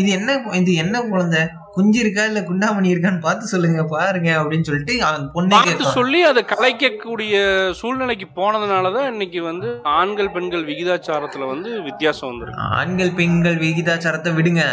[0.00, 1.42] இது என்ன இது என்ன குழந்தை?
[1.76, 4.94] குஞ்சு இருக்கா இல்ல குண்டாமணி இருக்கான்னு பார்த்து சொல்லுங்க பாருங்க அப்படின்னு சொல்லிட்டு
[5.36, 5.60] பொண்ணே
[5.98, 7.36] சொல்லி அதை கலைக்கக்கூடிய
[7.78, 12.66] சூழ்நிலைக்கு போனதுனாலதான் இன்னைக்கு வந்து ஆண்கள் பெண்கள் விகிதாச்சாரத்துல வந்து வித்தியாசம் வந்துருக்கு.
[12.80, 14.64] ஆண்கள் பெண்கள் விகிதாச்சாரத்தை விடுங்க.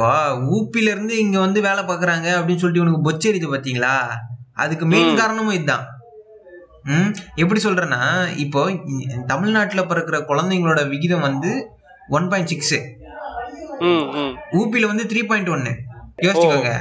[0.00, 0.12] இப்போ
[0.50, 3.90] ஊப்பில இருந்து இங்க வந்து வேலை பார்க்கறாங்க அப்படின்னு சொல்லிட்டு இவனுக்கு பொச்சரிது பாத்தீங்களா?
[4.54, 5.18] அதுக்கு மெயின்.
[5.18, 5.82] காரணமும் இதுதான்.
[6.84, 7.10] ம்?
[7.34, 7.98] எப்படி சொல்றேன்னா
[8.36, 8.60] இப்போ
[9.26, 11.50] தமிழ்நாட்டுல பிறக்கிற குழந்தைங்களோட விகிதம் வந்து
[12.08, 12.76] ஒன் பாயிண்ட் சிக்ஸ்
[14.58, 15.72] ஊபில வந்து த்ரீ பாயிண்ட் ஒன்னு
[16.26, 16.72] யோசிச்சுக்கோங்க.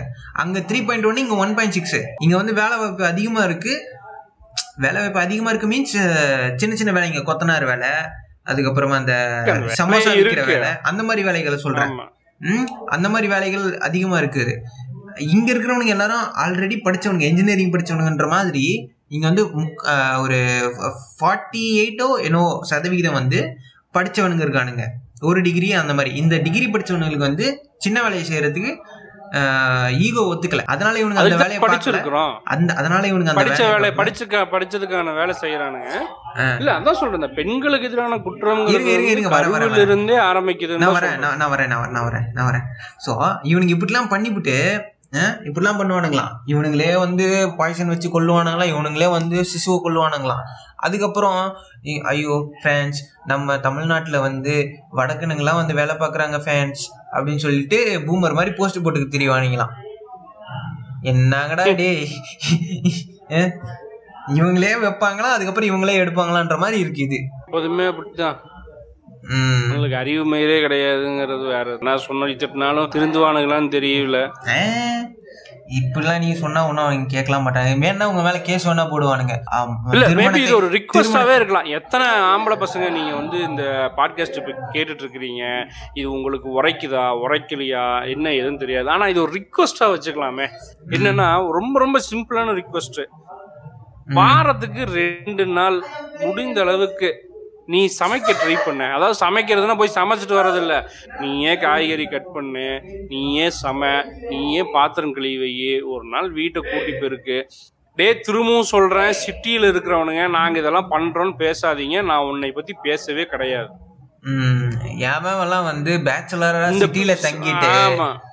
[0.44, 3.74] அங்க த்ரீ பாயிண்ட் ஒன்னு இங்க ஒன் பாயிண்ட் சிக்ஸ் இங்க வந்து வேலை வாய்ப்பு அதிகமா இருக்கு.
[4.78, 5.98] வேலை வாய்ப்பு அதிகமா இருக்கு மீன்ஸ்
[6.56, 7.24] சின்ன சின்ன வேலைங்க.
[7.24, 7.92] கொத்தனார் வேலை
[8.52, 9.16] அதுக்கப்புறமா அந்த
[9.82, 10.56] சமோசா விற்கிற இருக்கு.
[10.56, 12.19] வேலை அந்த மாதிரி வேலைகளை ம்
[12.96, 14.54] அந்த மாதிரி வேலைகள் அதிகமாக இருக்குது.
[15.36, 18.66] இங்கே இருக்கிறவனுங்க எல்லாரும் ஆல்ரெடி படிச்சவனுங்க இன்ஜினியரிங் படிச்சவனுங்கன்ற மாதிரி
[19.14, 19.44] இங்கே வந்து
[20.24, 20.40] ஒரு
[21.18, 23.40] ஃபார்ட்டி எயிட்டோ என்னோ சதவிகிதம் வந்து
[23.98, 24.84] படிச்சவனுங்க இருக்கானுங்க.
[25.30, 26.12] ஒரு டிகிரி அந்த மாதிரி.
[26.22, 27.48] இந்த டிகிரி படித்தவனுங்களுக்கு வந்து
[27.86, 28.72] சின்ன வேலையை செய்கிறதுக்கு
[30.06, 30.64] ஈகோ ஒத்துக்கல.
[30.74, 32.34] அதனால இவனுங்க அந்த வேலையை படிச்சிருக்கிறோம்.
[32.54, 33.90] அந்த அதனால இவனுங்க அந்த படிச்ச வேலையை வேலை.
[34.00, 35.92] படிச்சுக்க படிச்சதுக்கான வேலை செய்யறானுங்க.
[36.60, 39.82] இல்ல அதான் சொல்றேன் பெண்களுக்கு எதிரான குற்றம் இருங்க, இருங்க, இருங்க, வரேன், வரேன்.
[39.88, 42.66] இருந்தே ஆரம்பிக்குதுன்னு நான் வரேன் நான் வரேன் நான் வரேன், நான் வரேன் நான் வரேன்.
[43.08, 43.12] ஸோ
[43.52, 44.58] இவனுங்க இப்படிலாம் பண்ணிவிட்டு
[45.50, 46.34] இப்படிலாம் பண்ணுவானுங்களாம்.
[46.52, 47.28] இவனுங்களே வந்து
[47.60, 50.44] பாய்சன் வச்சு கொல்லுவானுங்களாம் இவனுங்களே வந்து சிசுவை கொல்லுவானுங்களாம்.
[50.88, 51.40] அதுக்கப்புறம்
[52.12, 53.00] ஐயோ ஃபேன்ஸ்
[53.32, 54.54] நம்ம தமிழ்நாட்டில் வந்து
[55.00, 59.72] வடக்கனுங்களாம் வந்து வேலை பார்க்குறாங்க ஃபேன்ஸ் அப்படின்னு சொல்லிட்டு பூமர் மாதிரி போஸ்ட் போட்டுக்கு தெரியவானுங்களாம்.
[61.04, 62.08] என்னங்கடா டேய்.
[63.28, 63.52] அஹ்,
[64.28, 65.30] இவங்களே வைப்பாங்களா?
[65.30, 67.18] அதுக்கப்புறம் இவங்களே எடுப்பாங்களான்ற மாதிரி இருக்கு இது.
[67.46, 68.42] எப்போதுமே அப்படித்தான்.
[69.64, 71.78] உங்களுக்கு அறிவு மயிலே கிடையாதுங்கிறது வேற.
[71.82, 74.32] நான் சொன்ன திட்டினாலும் திருந்துவானுங்களான்னு தெரியல.
[75.78, 77.74] இப்படிலாம் நீங்க சொன்னா ஒன்றும் அவங்க கேட்கலாம் மாட்டாங்க.
[77.86, 79.36] வேணா உங்க மேல கேஸ் வேணா போடுவானுங்க.
[79.94, 81.64] மேபி இது ஒரு ரிக்வஸ்டாவே இருக்கலாம்.
[81.64, 83.64] எத்தனை ஆம்பளை பசங்க நீங்க வந்து இந்த
[83.98, 87.06] பாட்காஸ்ட் இப்ப கேட்டுட்டு இருக்கிறீங்க இது உங்களுக்கு உரைக்குதா?
[87.26, 88.10] உரைக்கலையா?
[88.10, 88.90] என்ன எதுன்னு தெரியாது.
[88.90, 90.48] ஆனா இது ஒரு ரிக்வஸ்டா வச்சுக்கலாமே.
[90.90, 93.02] என்னன்னா ரொம்ப ரொம்ப சிம்பிளான ரிக்வஸ்ட்
[94.06, 95.84] வாரத்துக்கு ரெண்டு நாள்
[96.20, 97.29] முடிந்த அளவுக்கு
[97.72, 98.84] நீ சமைக்க ட்ரை பண்ண.
[98.96, 100.76] அதாவது சமைக்கிறதுனா போய் சமைச்சிட்டு வர்றதில்ல.
[101.20, 102.68] நீயே காய்கறி கட் பண்ணு.
[103.08, 103.82] நீயே சம.
[104.30, 105.82] நீயே பாத்திரம் கழுவி வை.
[105.96, 107.38] ஒரு நாள் வீட்டை கூட்டி போயிருக்கு
[107.98, 109.14] டே திரும்பவும் சொல்றேன்.
[109.24, 112.04] சிட்டியில இருக்கிறவனுங்க நாங்க இதெல்லாம் பண்றோம்னு பேசாதீங்க.
[112.04, 113.70] நான் உன்னை பத்தி பேசவே கிடையாது.
[114.32, 114.70] ம்,
[115.12, 117.70] எவன் எல்லாம் வந்து பேச்சுலரா சிட்டில தங்கிட்டு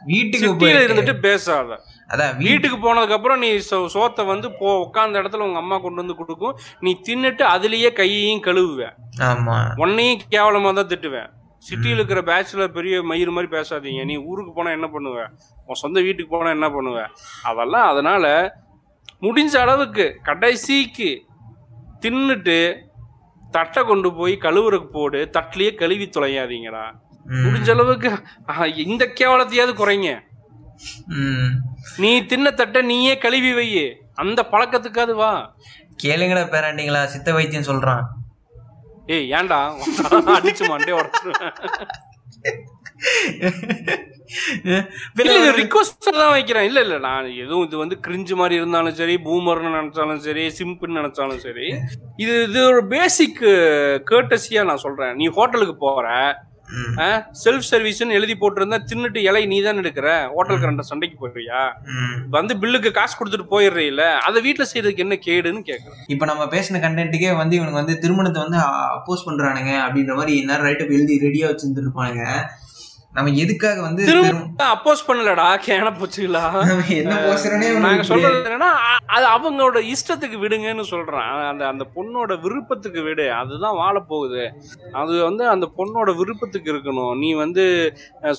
[0.04, 1.78] வீட்டுக்கு இருந்துட்டு பேசாத.
[2.08, 5.94] அதான் வீட்டு வீட்டுக்கு போனதுக்கு அப்புறம் நீ சோ- சோத்தை வந்து போ உட்காந்த இடத்துல உங்க அம்மா கொண்டு
[5.94, 6.58] வந்து கொடுக்கும்.
[6.80, 9.80] நீ தின்னுட்டு அதுலயே கையையும் கழுவுவ ஆமா.
[9.80, 11.30] உன்னையும் கேவலமா தான் திட்டுவேன்.
[11.58, 14.04] சிட்டியில் இருக்கிற பேச்சுலர் பெரிய மயிறு மாதிரி பேசாதீங்க.
[14.04, 15.26] நீ ஊருக்கு போனா என்ன பண்ணுவ?
[15.66, 17.06] உன் சொந்த வீட்டுக்கு போனா என்ன பண்ணுவ?
[17.42, 18.54] அதெல்லாம் அதனால
[19.20, 21.24] முடிஞ்ச அளவுக்கு கடைசிக்கு
[22.00, 22.76] தின்னுட்டு
[23.50, 25.30] தட்டை கொண்டு போய் கழுவுறதுக்கு போடு.
[25.32, 26.92] தட்டிலேயே கழுவி தொலையாதீங்கடா.
[27.28, 28.22] முடிஞ்ச அளவுக்கு
[28.76, 30.20] இந்த கேவலத்தையாவது குறைங்க.
[32.02, 33.68] நீ தின்ன தட்டை நீயே கழுவி வை
[34.22, 35.32] அந்த பழக்கத்துக்காவது வா.
[36.02, 38.04] கேளுங்கடா பேராண்டிங்களா சித்த வைத்தியம் சொல்றான்.
[39.14, 39.58] ஏய் ஏன்டா?
[40.36, 40.94] அடிச்சு மண்டே
[45.24, 46.66] இல்ல ரிக்வஸ்ட் தான் வைக்கிறேன்.
[46.68, 51.42] இல்ல இல்ல நான் எதுவும் இது வந்து கிரிஞ்சு மாதிரி இருந்தாலும் சரி பூமர்னு நினைச்சாலும் சரி சிம்பிள்னு நினைச்சாலும்
[51.46, 51.66] சரி
[52.24, 53.42] இது இது ஒரு பேசிக்
[54.10, 55.14] கேட்டசியா நான் சொல்றேன்.
[55.20, 56.06] நீ ஹோட்டலுக்கு போற
[57.42, 61.60] செல்ஃப் சர்வீஸ்னு எழுதி போட்டிருந்தா தின்னுட்டு இலை நீ தான் எடுக்கிற ஹோட்டலுக்கு ரெண்டு சண்டைக்கு போயிடுறியா.
[62.36, 66.02] வந்து பில்லுக்கு காசு கொடுத்துட்டு போயிடுறீல்ல அதை வீட்டுல செய்யறதுக்கு என்ன கேடுன்னு கேக்குறேன்.
[66.14, 68.60] இப்ப நம்ம பேசின கண்டென்ட்டுக்கே வந்து இவனுக்கு வந்து திருமணத்தை வந்து
[68.98, 72.24] அப்போஸ் பண்றானுங்க அப்படின்ற மாதிரி நேரம் ரைட்டப் எழுதி ரெடியா வச்சிருந்துட்டு இருப்பானுங்க
[73.16, 74.04] நம்ம எதுக்காக வந்து
[74.72, 76.42] அப்போஸ் பண்ணலடா கேன போச்சுங்களா?
[77.00, 78.70] என்ன போசுறனே நாங்க சொல்றது என்னன்னா
[79.16, 81.28] அது அவங்களோட இஷ்டத்துக்கு விடுங்கன்னு சொல்றேன்.
[81.50, 84.42] அந்த அந்த பொண்ணோட விருப்பத்துக்கு விடு அதுதான் வாழ போகுது.
[85.00, 87.14] அது வந்து அந்த பொண்ணோட விருப்பத்துக்கு இருக்கணும்.
[87.22, 87.64] நீ வந்து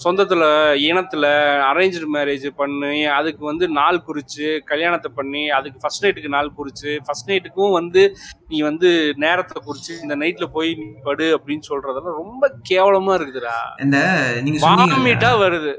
[0.04, 0.44] சொந்தத்துல
[0.90, 1.26] இனத்துல
[1.70, 7.30] அரேஞ்சு மேரேஜ் பண்ணி அதுக்கு வந்து நாள் குறிச்சு கல்யாணத்தை பண்ணி அதுக்கு ஃபர்ஸ்ட் நைட்டுக்கு நாள் குறிச்சு ஃபர்ஸ்ட்
[7.32, 8.04] நைட்டுக்கும் வந்து
[8.52, 8.90] நீ வந்து
[9.24, 10.70] நேரத்தை குறிச்சு இந்த நைட்ல போய்
[11.08, 13.58] படு அப்படின்னு சொல்றதெல்லாம் ரொம்ப கேவலமா இருக்குதுடா.
[13.86, 13.98] இந்த
[14.46, 15.74] நீங்க சொன்னீங்க வாமிட்டா வருது.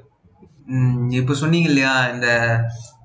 [1.20, 1.92] இப்ப சொன்னீங்க இல்லையா?
[2.14, 2.28] இந்த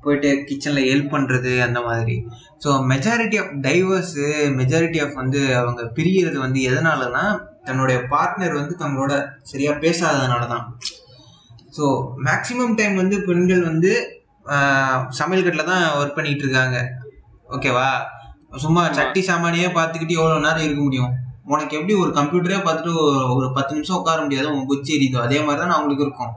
[0.04, 2.16] போயிட்டு கிச்சன்ல ஹெல்ப் பண்றது அந்த மாதிரி.
[2.64, 4.18] So majority of divorce
[4.60, 7.24] majority of வந்து அவங்க பிரியறது வந்து எதனாலனா
[7.68, 9.14] தன்னுடைய பார்ட்னர் வந்து தங்களோட
[9.52, 10.66] சரியா பேசாததுனால தான்.
[11.78, 11.86] ஸோ
[12.28, 13.94] மேக்ஸிமம் டைம் வந்து பெண்கள் வந்து
[15.20, 16.78] சமையல் கட்டில் தான் ஒர்க் பண்ணிட்டு இருக்காங்க.
[17.56, 17.88] ஓகேவா
[18.56, 21.14] சும்மா சட்டி சாமானியே பார்த்துக்கிட்டு எவ்வளோ நேரம் இருக்க முடியும்?
[21.46, 22.94] உனக்கு எப்படி ஒரு கம்ப்யூட்டரே பார்த்துட்டு
[23.28, 24.52] ஒரு- பத்து நிமிஷம் உட்கார முடியாது?
[24.52, 25.22] உன் குச்சி எரியுதோ?
[25.22, 26.32] அதே மாதிரி தான் அவங்களுக்கு இருக்கும்.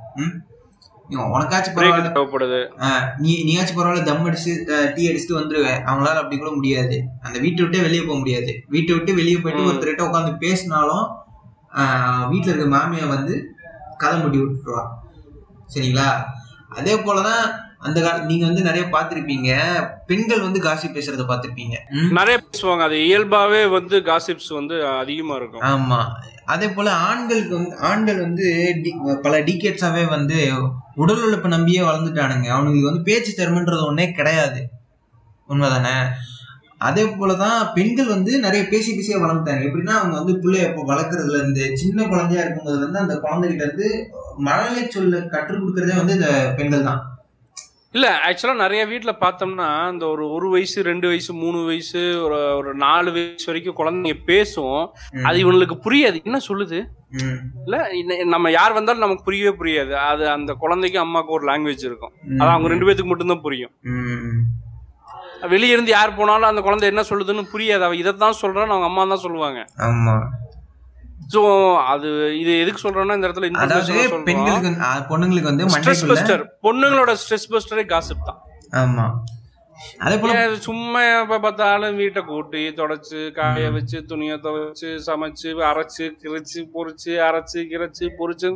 [1.11, 2.13] உனக்காச்சும் பரவாயில்ல.
[2.13, 2.75] தேவைப்படுது.
[3.17, 5.81] நீ நீயாச்சும் பரவாயில்ல தம் அடிச்சு டீ அடிச்சுட்டு வந்துருவேன்.
[5.85, 7.05] அவங்களால அப்படி கூட முடியாது.
[7.23, 8.63] அந்த வீட்டை விட்டே வெளியே போக முடியாது.
[8.69, 9.73] வீட்டை விட்டு வெளியே போயிட்டு.
[9.73, 11.09] ஒருத்தர்கிட்ட உட்காந்து பேசினாலும்
[12.31, 13.55] வீட்டுல இருக்க மாமியா வந்து
[13.97, 14.87] கதை முடி விட்டுருவா.
[15.75, 16.25] சரிங்களா?
[16.69, 19.51] அதே போலதான் அந்த கால நீங்க வந்து நிறைய பார்த்திருப்பீங்க.
[20.07, 21.77] பெண்கள் வந்து காசி பேசுறத பார்த்திருப்பீங்க.
[21.91, 22.13] ம்?
[22.13, 22.81] நிறைய பேசுவாங்க.
[22.81, 25.61] அது இயல்பாவே வந்து காசிப்ஸ் வந்து அதிகமா இருக்கும்.
[25.61, 26.01] ஆமா.
[26.45, 28.75] அதே போல ஆண்களுக்கு வந்து ஆண்கள் வந்து
[29.23, 30.53] பல டிகேட்ஸாவே வந்து
[30.95, 32.49] உடல் உழைப்பை நம்பியே வளர்ந்துட்டானுங்க.
[32.49, 34.69] அவனுங்களுக்கு வந்து பேச்சு திறமைன்றது ஒண்ணே கிடையாது.
[35.49, 36.07] உண்மைதானே?
[36.79, 39.63] அதே போலதான் பெண்கள் வந்து நிறைய பேசி பேசியே வளர்ந்துட்டாங்க.
[39.67, 44.91] எப்படின்னா அவங்க வந்து பிள்ளைய இப்போ வளர்க்குறதுல இருந்து சின்ன குழந்தையா இருக்கும்போது வந்து அந்த குழந்தைகிட்ட இருந்து மழலை
[44.91, 47.16] சொல்ல கற்றுக் கொடுக்கறதே வந்து இந்த பெண்கள் தான்.
[47.97, 52.75] இல்ல ஆக்சுவலா நிறைய வீட்ல பார்த்தோம்னா இந்த ஒரு ஒரு வயசு ரெண்டு வயசு மூணு வயசு ஒரு ஒரு
[52.75, 54.81] நாலு வயசு வரைக்கும் குழந்தைங்க பேசும்.
[55.25, 56.19] அது இவனுக்கு புரியாது.
[56.25, 56.79] என்ன சொல்லுது?
[57.65, 57.77] இல்ல
[58.25, 59.91] நம்ம யார் வந்தாலும் நமக்கு புரியவே புரியாது.
[59.91, 62.13] அது அந்த குழந்தைக்கும் அம்மாவுக்கு ஒரு லாங்குவேஜ் இருக்கும்.
[62.39, 63.73] அது அவங்க ரெண்டு பேத்துக்கு மட்டும்தான் புரியும்.
[63.81, 64.43] ம்,
[65.49, 67.81] வெளிய இருந்து யார் போனாலும் அந்த குழந்தை என்ன சொல்லுதுன்னு புரியாது.
[67.81, 69.65] அவ இதைத்தான் சொல்றான்னு அவங்க அம்மா தான் சொல்லுவாங்க.
[69.79, 70.17] ஆமா.
[71.35, 71.41] சோ
[71.93, 72.09] அது
[72.39, 74.71] இது எதுக்கு சொல்றேன்னா இந்த இடத்துல அதாவது பெண்களுக்கு
[75.11, 78.39] பொண்ணுங்களுக்கு வந்து ஸ்ட்ரெஸ் பஸ்டர் பொண்ணுங்களோட ஸ்ட்ரெஸ் பஸ்டரே காசிப் தான்.
[78.73, 79.07] ஆமா.
[80.01, 86.61] அதே போல சும்மா எப்ப பார்த்தாலும் வீட்டை கூட்டி தொடச்சு காய வச்சு துணியை துவைச்சு சமைச்சு அரைச்சு கிரைச்சு
[86.75, 88.49] பொரிச்சு அரைச்சு கிரைச்சு பொரிச்சு.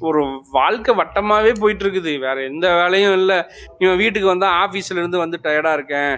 [0.00, 0.20] ஒரு
[0.52, 2.18] வாழ்க்கை வட்டமாவே போயிட்டு இருக்குது.
[2.18, 3.32] வேற எந்த வேலையும் இல்ல.
[3.78, 6.14] இவன் வீட்டுக்கு வந்தா ஆபீஸ்ல இருந்து வந்து டயர்டா இருக்கேன்.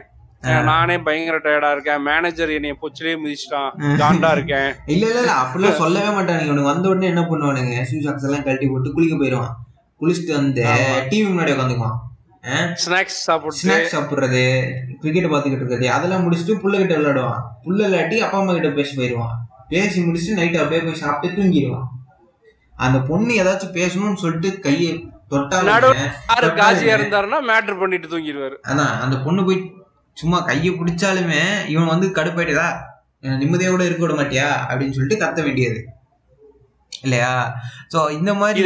[0.68, 2.00] நானே பயங்கர டயர்டா இருக்கேன்.
[2.08, 3.70] மேனேஜர் என்னைய பொச்சிலே மிதிச்சிட்டான்.
[4.00, 4.70] காண்டா இருக்கேன்.
[4.92, 6.46] இல்ல இல்ல இல்ல அப்படிலாம் சொல்லவே மாட்டானுங்க.
[6.48, 7.76] இவனுக்கு வந்த உடனே என்ன பண்ணுவானுங்க?
[7.90, 9.52] ஷூ சாக்ஸ் எல்லாம் கழட்டி போட்டு குளிக்க போயிடுவான்
[10.00, 10.64] குளிச்சுட்டு வந்து.
[11.12, 11.98] டிவி முன்னாடி உட்காந்துக்குவான்
[12.84, 13.60] ஸ்நாக்ஸ் சாப்பிட்டு.
[13.62, 14.42] ஸ்நாக்ஸ் சாப்பிடுறது
[15.02, 17.42] கிரிக்கெட் பார்த்துக்கிட்டு இருக்கிறது அதெல்லாம் முடிச்சுட்டு புள்ள கிட்ட விளையாடுவான்.
[17.64, 19.36] புள்ள இல்லாட்டி அப்பா அம்மா கிட்ட பேசி போயிடுவான்
[19.74, 21.86] பேசி முடிச்சுட்டு நைட் அப்படியே போய் சாப்பிட்டு தூங்கிடுவான்
[22.86, 24.90] அந்த பொண்ணு ஏதாச்சும் பேசணும்னு சொல்லிட்டு கையை
[25.32, 28.56] தொட்டாலும் காசியா இருந்தாருன்னா மேட்டர் பண்ணிட்டு தூங்கிடுவாரு.
[28.70, 29.60] அதான் அந்த பொண்ணு போய்
[30.16, 32.68] சும்மா கையை பிடிச்சாலுமே இவன் வந்து கடுப்பாயிட்டதா?
[33.40, 34.48] நிம்மதியோட இருக்க விட மாட்டியா?
[34.68, 35.80] அப்படின்னு சொல்லிட்டு கத்த வேண்டியது.
[37.02, 37.30] இல்லையா?
[37.92, 38.60] சோ இந்த மாதிரி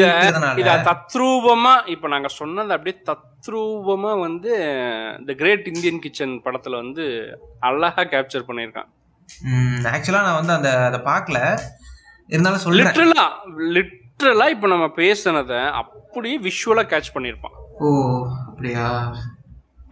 [0.88, 4.50] தத்ரூபமா இப்ப நாங்க சொன்னது அப்படியே தத்ரூபமா வந்து
[5.26, 7.04] த கிரேட் இந்தியன் கிச்சன் படத்துல வந்து
[7.60, 8.90] அழகா கேப்சர் பண்ணிருக்கான்
[9.92, 11.38] ஆக்சுவலா நான் வந்து அந்த அதை பார்க்கல.
[12.28, 12.86] இருந்தாலும் சொல்றேன்.
[12.86, 13.24] லிட்ரலா
[13.76, 17.88] லிட்ரலா இப்ப நம்ம பேசுனத அப்படியே விஷுவலா கேட்ச் பண்ணிருப்பான் ஓ
[18.48, 18.86] அப்படியா?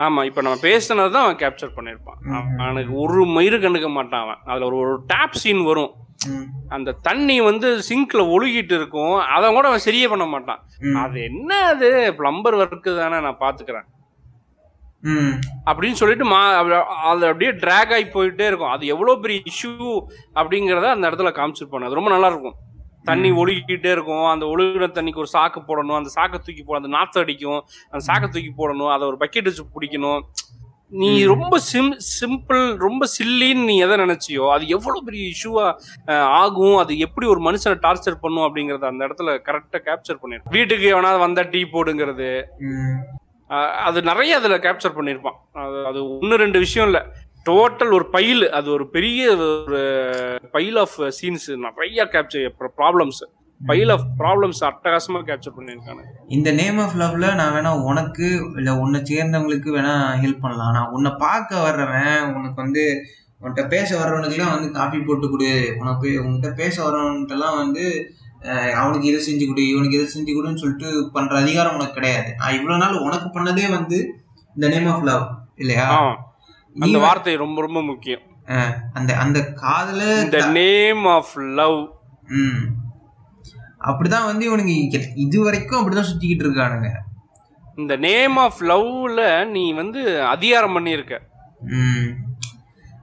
[0.05, 2.21] ஆமா இப்ப நம்ம பேசுனதான் அவன் கேப்சர் பண்ணிருப்பான்.
[2.59, 4.41] அவனுக்கு ஒரு மயிறு கண்டுக்க மாட்டான் அவன்.
[4.45, 5.93] அதுல ஒரு ஒரு டேப் சீன் வரும்.
[6.69, 9.17] அந்த தண்ணி வந்து சிங்க்ல ஒழுகிட்டு இருக்கும்.
[9.37, 10.61] அதை கூட அவன் சரியே பண்ண மாட்டான்.
[10.97, 12.15] அது என்ன அது?
[12.15, 13.89] பிளம்பர் ஒர்க்கு தானே நான் பாத்துக்கிறேன்.
[15.67, 16.41] அப்படின்னு சொல்லிட்டு மா
[17.05, 18.71] அது அப்படியே ட்ராக் ஆகி போயிட்டே இருக்கும்.
[18.71, 20.01] அது எவ்வளோ பெரிய இஷ்யூ
[20.35, 22.55] அப்படிங்கிறத அந்த இடத்துல காமிச்சிருப்பாங்க அது ரொம்ப நல்லா இருக்கும்.
[23.11, 24.27] தண்ணி ஒழுகிக்கிட்டே இருக்கும்.
[24.33, 25.99] அந்த ஒழுகின தண்ணிக்கு ஒரு சாக்கு போடணும்.
[26.01, 27.61] அந்த சாக்கை தூக்கி போட அந்த நாற்று அடிக்கும்.
[27.93, 28.93] அந்த சாக்கை தூக்கி போடணும்.
[28.97, 30.23] அதை ஒரு பக்கெட் வச்சு பிடிக்கணும்.
[31.03, 35.65] நீ ரொம்ப சிம் சிம்பிள் ரொம்ப சில்லின்னு நீ எதை நினைச்சியோ அது எவ்வளவு பெரிய இஷ்யூவா
[36.41, 36.77] ஆகும்?
[36.83, 41.45] அது எப்படி ஒரு மனுஷனை டார்ச்சர் பண்ணும் அப்படிங்கறத அந்த இடத்துல கரெக்டா கேப்சர் பண்ணிருக்கும் வீட்டுக்கு எவனாவது வந்தா
[41.55, 42.31] டீ போடுங்கிறது.
[43.87, 47.03] அது நிறைய அதுல கேப்சர் பண்ணியிருப்பான் அது அது ஒன்று ரெண்டு விஷயம் இல்லை.
[47.49, 49.81] டோட்டல் ஒரு பைல் அது ஒரு பெரிய ஒரு
[50.55, 53.23] பைல் ஆஃப் சீன்ஸ் நிறைய capture problems
[53.61, 56.03] pile of problems அட்டகாசமா கேப்சர் பண்ணியிருக்காங்க.
[56.37, 58.27] இந்த நேம் ஆஃப் லவ்ல நான் வேணா உனக்கு
[58.59, 60.75] இல்ல உன்னை சேர்ந்தவங்களுக்கு வேணா ஹெல்ப் பண்ணலாம்.
[60.77, 62.85] நான் உன்னை பார்க்க வர்றவன் உனக்கு வந்து
[63.41, 65.53] உன்கிட்ட பேச வர்றவனுக்குலாம் வந்து காஃபி போட்டு கொடு.
[65.81, 67.85] உனக்கு உன்கிட்ட பேச வர்றவன்கிட்டலாம் வந்து
[68.81, 72.31] அவனுக்கு இதை செஞ்சு கொடு இவனுக்கு இதை செஞ்சு கொடுன்னு சொல்லிட்டு பண்ற அதிகாரம் உனக்கு கிடையாது.
[72.41, 73.99] நான் இவ்வளவு நாள் உனக்கு பண்ணதே வந்து
[74.57, 75.25] இந்த நேம் ஆஃப் லவ்
[75.63, 75.89] இல்லையா?
[76.79, 78.21] அந்த வார்த்தை ரொம்ப ரொம்ப முக்கியம்.
[78.93, 81.89] அந்த அந்த காதல இந்த நேம் ஆஃப் லவ்
[82.27, 82.65] ம்.
[83.81, 86.89] அப்படிதான் வந்து இவனுங்க இங்க- இது வரைக்கும் அப்படிதான் சுத்திக்கிட்டு இருக்கானுங்க.
[87.77, 91.19] இந்த நேம் ஆஃப் லவ்ல நீ வந்து அதிகாரம் பண்ணியிருக்க.
[91.61, 92.23] ம்.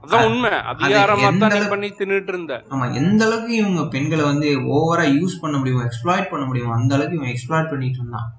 [0.06, 0.50] அதான் உண்மை.
[0.50, 5.82] அதிகாரமா தான் பண்ணி தின்னுட்டு இருந்த ஆமா எந்த அளவுக்கு இவங்க பெண்களை வந்து ஓவரா யூஸ் பண்ண முடியுமோ
[5.82, 8.32] எக்ஸ்ப்ளாய்ட் பண்ண முடியுமோ அந்த அளவுக்கு இவன் எக்ஸ்ப்ளாய்ட் பண்ணிட்டு இருந்தான்.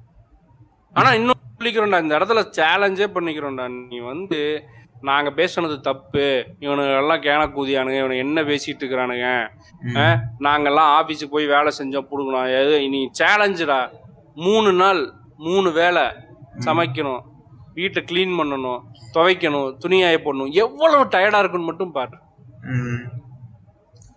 [0.94, 3.88] ஆனா இன்னும் சொல்லிக்கிறோம்டா இந்த இடத்துல சேலஞ்சே பண்ணிக்கிறோம்டா.
[3.88, 4.64] நீ வந்து
[5.04, 6.46] நாங்க பேசுனது தப்பு.
[6.60, 7.96] இவனுங்க எல்லாம் கேன கூதியானுங்க.
[8.02, 9.28] இவனுங்க என்ன பேசிட்டு இருக்கிறானுங்க?
[10.40, 12.08] நாங்கெல்லாம் ஆபீஸுக்கு போய் வேலை செஞ்சோம்.
[12.12, 12.50] புடுங்கணும்.
[12.62, 13.80] எது நீ சேலஞ்சுடா
[14.36, 15.02] மூணு நாள்
[15.38, 16.04] மூணு வேலை
[16.66, 17.22] சமைக்கணும்.
[17.74, 18.82] வீட்டை க்ளீன் பண்ணணும்.
[19.14, 19.78] துவைக்கணும்.
[19.86, 20.52] துணியாய போடணும்.
[20.52, 22.18] எவ்வளவு டயர்டா இருக்குன்னு மட்டும் பாரு.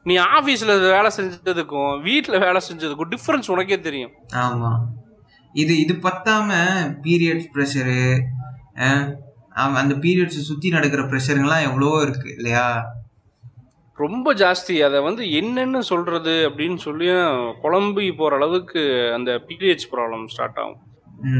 [0.03, 4.12] நீ ஆபீஸ்ல வேலை செஞ்சதுக்கும் வீட்ல வேலை செஞ்சதுக்கும் டிஃபரன்ஸ் உனக்கே தெரியும்.
[4.34, 4.70] ஆமா.
[5.53, 6.51] இது இது பத்தாம
[7.03, 8.22] பீரியட்ஸ் ப்ரெஷரு
[9.57, 12.85] அந்த பீரியட்ஸ் சுத்தி நடக்கிற ப்ரெஷருங்கெல்லாம் எவ்வளவோ இருக்கு இல்லையா?
[13.95, 14.79] ரொம்ப ஜாஸ்தி.
[14.79, 17.07] அதை வந்து என்னென்னு சொல்றது அப்படின்னு சொல்லி
[17.63, 20.77] குழம்பி போற அளவுக்கு அந்த பிஹெச் ப்ராப்ளம் ஸ்டார்ட் ஆகும்.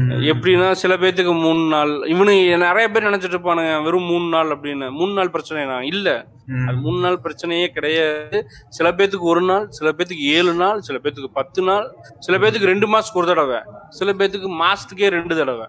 [0.09, 4.91] எப்படின்னா சில பேர்த்துக்கு மூணு நாள் இவனுங்க நிறைய பேர் நினைச்சிட்டு இருப்பானுங்க வெறும் மூணு நாள் அப்படின்னு.
[4.91, 6.27] மூணு நாள் பிரச்சனை இல்ல.
[6.45, 6.67] ம்.
[6.67, 8.45] அது மூணு நாள் பிரச்சனையே கிடையாது.
[8.69, 12.97] சில பேர்த்துக்கு ஒரு நாள் சில பேர்த்துக்கு ஏழு நாள் சில பேர்த்துக்கு பத்து நாள் சில பேர்த்துக்கு ரெண்டு
[12.97, 13.59] மாசத்துக்கு ஒரு தடவை
[13.89, 15.67] சில பேர்த்துக்கு மாசத்துக்கே ரெண்டு தடவை.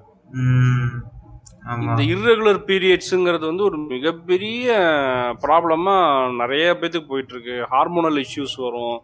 [1.76, 4.74] இந்த irregular பீரியட்ஸுங்கிறது வந்து ஒரு மிகப்பெரிய
[5.42, 5.96] ப்ராப்ளமா
[6.36, 9.02] நிறைய பேத்துக்கு போயிட்டு இருக்கு ஹார்மோனல் இஷ்யூஸ் வரும்.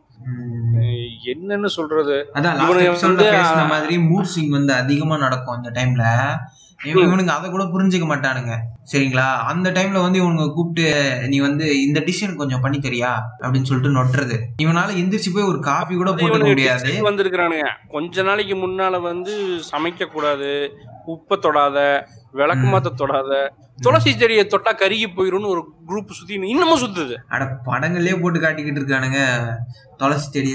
[1.34, 2.30] என்னன்னு சொல்றது?
[2.34, 6.04] அதான் மாதிரி மூட் ஸ்விங் வந்து அதிகமா நடக்கும் அந்த டைம்ல
[6.84, 8.54] இவனுங்க அதை கூட புரிஞ்சுக்க மாட்டானுங்க.
[8.92, 9.28] சரிங்களா?
[9.52, 13.12] அந்த டைம்ல வந்து இவனுங்க கூப்பிட்டு நீ வந்து இந்த டிஷன் கொஞ்சம் பண்ணி தரியா?
[13.40, 14.38] அப்படின்னு சொல்லிட்டு நொட்டுறது.
[14.62, 16.92] இவனால எந்திரிச்சு போய் ஒரு காஃபி கூட போட்டுக்க முடியாது.
[17.10, 17.68] வந்திருக்கிறானுங்க.
[17.88, 20.50] கொஞ்ச நாளைக்கு முன்னால வந்து சமைக்க கூடாது
[21.06, 21.78] உப்பை தொடாத
[22.32, 23.52] விளக்கு மாத்த தொடாத
[23.82, 27.14] துளசி செடியை தொட்டா கருகி போயிரும்னு ஒரு குரூப் சுத்தி இன்னமும் சுத்துது.
[27.28, 29.20] அட படங்கள்லயே போட்டு காட்டிக்கிட்டு இருக்கானுங்க.
[29.96, 30.52] துளசி செடி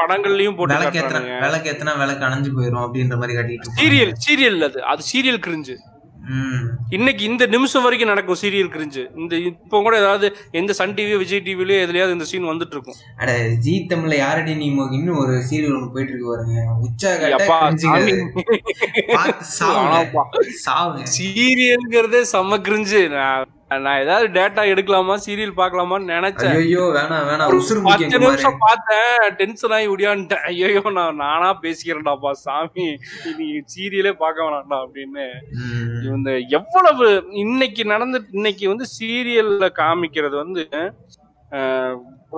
[0.00, 3.80] படங்கள்லயும் போட்டு விளக்கு ஏத்தனா விளக்கு ஏத்தனா விளக்கு அணைஞ்சு போயிரும் அப்படின்ற மாதிரி காட்டிட்டு இருப்பாங்க.
[3.80, 4.82] சீரியல் சீரியல் அது.
[4.84, 5.76] அது சீரியல் கிரிஞ்சு
[6.90, 11.44] இன்னைக்கு இந்த நிமிஷம் வரைக்கும் நடக்கும் சீரியல் கிரிஞ்சு இந்த இப்போ கூட ஏதாவது எந்த சன் டிவி விஜய்
[11.46, 12.98] டிவிலயோ எதுலயாவது இந்த சீன் வந்துட்டு இருக்கும்.
[13.20, 13.30] அட
[13.64, 16.60] ஜி தமிழ்ல யாரடி நீ இன்னும் ஒரு சீரியல் ஒண்ணு போயிட்டு இருக்கு பாருங்க
[17.38, 17.58] அப்பா
[20.40, 20.76] உச்சா
[21.16, 23.50] சீரியல்ங்கிறதே செம்ம கிரிஞ்சு நான்
[23.84, 25.14] நான் ஏதாவது டேட்டா எடுக்கலாமா?
[25.24, 26.56] சீரியல் பார்க்கலாமான்னு நினைச்சேன்.
[26.62, 27.52] ஐயோ வேணாம் வேணாம்.
[27.58, 29.16] உசுறு பத்து நிமிஷம் பார்த்தேன்.
[29.40, 32.86] டென்ஷன் ஆகி முடியான்ட்டேன் ஐயோ நான் நானா பேசிக்கிறேன்டாப்பா சாமி.
[33.38, 35.26] நீ சீரியலே பார்க்க வேணாம்டா அப்படின்னு.
[36.16, 37.06] இந்த எவ்வளவு
[37.44, 40.64] இன்னைக்கு நடந்து இன்னைக்கு வந்து சீரியல்ல காமிக்கிறது வந்து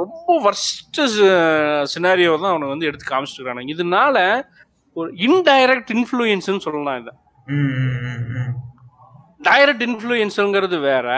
[0.01, 1.01] ரொம்ப வர்ஸ்ட்
[1.95, 3.75] சினாரியோ தான் அவனை வந்து எடுத்து காமிச்சிருக்கானுங்க.
[3.77, 4.17] இதனால
[5.01, 7.13] ஒரு இன்டைரக்ட் இன்ஃப்ளூயன்ஸ்னு சொல்லலாம் இதை.
[9.49, 11.09] டைரக்ட் இன்ஃப்ளூயன்ஸுங்கிறது வேற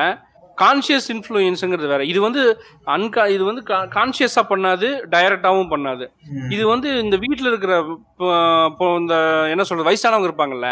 [0.59, 2.43] கான்சியஸ் இன்ஃப்ளூயன்ஸுங்கிறது வேற இது வந்து
[2.95, 3.63] அன்கா இது வந்து
[3.97, 6.05] கான்சியஸா பண்ணாது டைரக்டாவும் பண்ணாது.
[6.55, 7.75] இது வந்து இந்த வீட்ல இருக்கிற
[8.71, 9.15] இப்போ இந்த
[9.53, 10.71] என்ன சொல்றது வயசானவங்க இருப்பாங்கல்ல.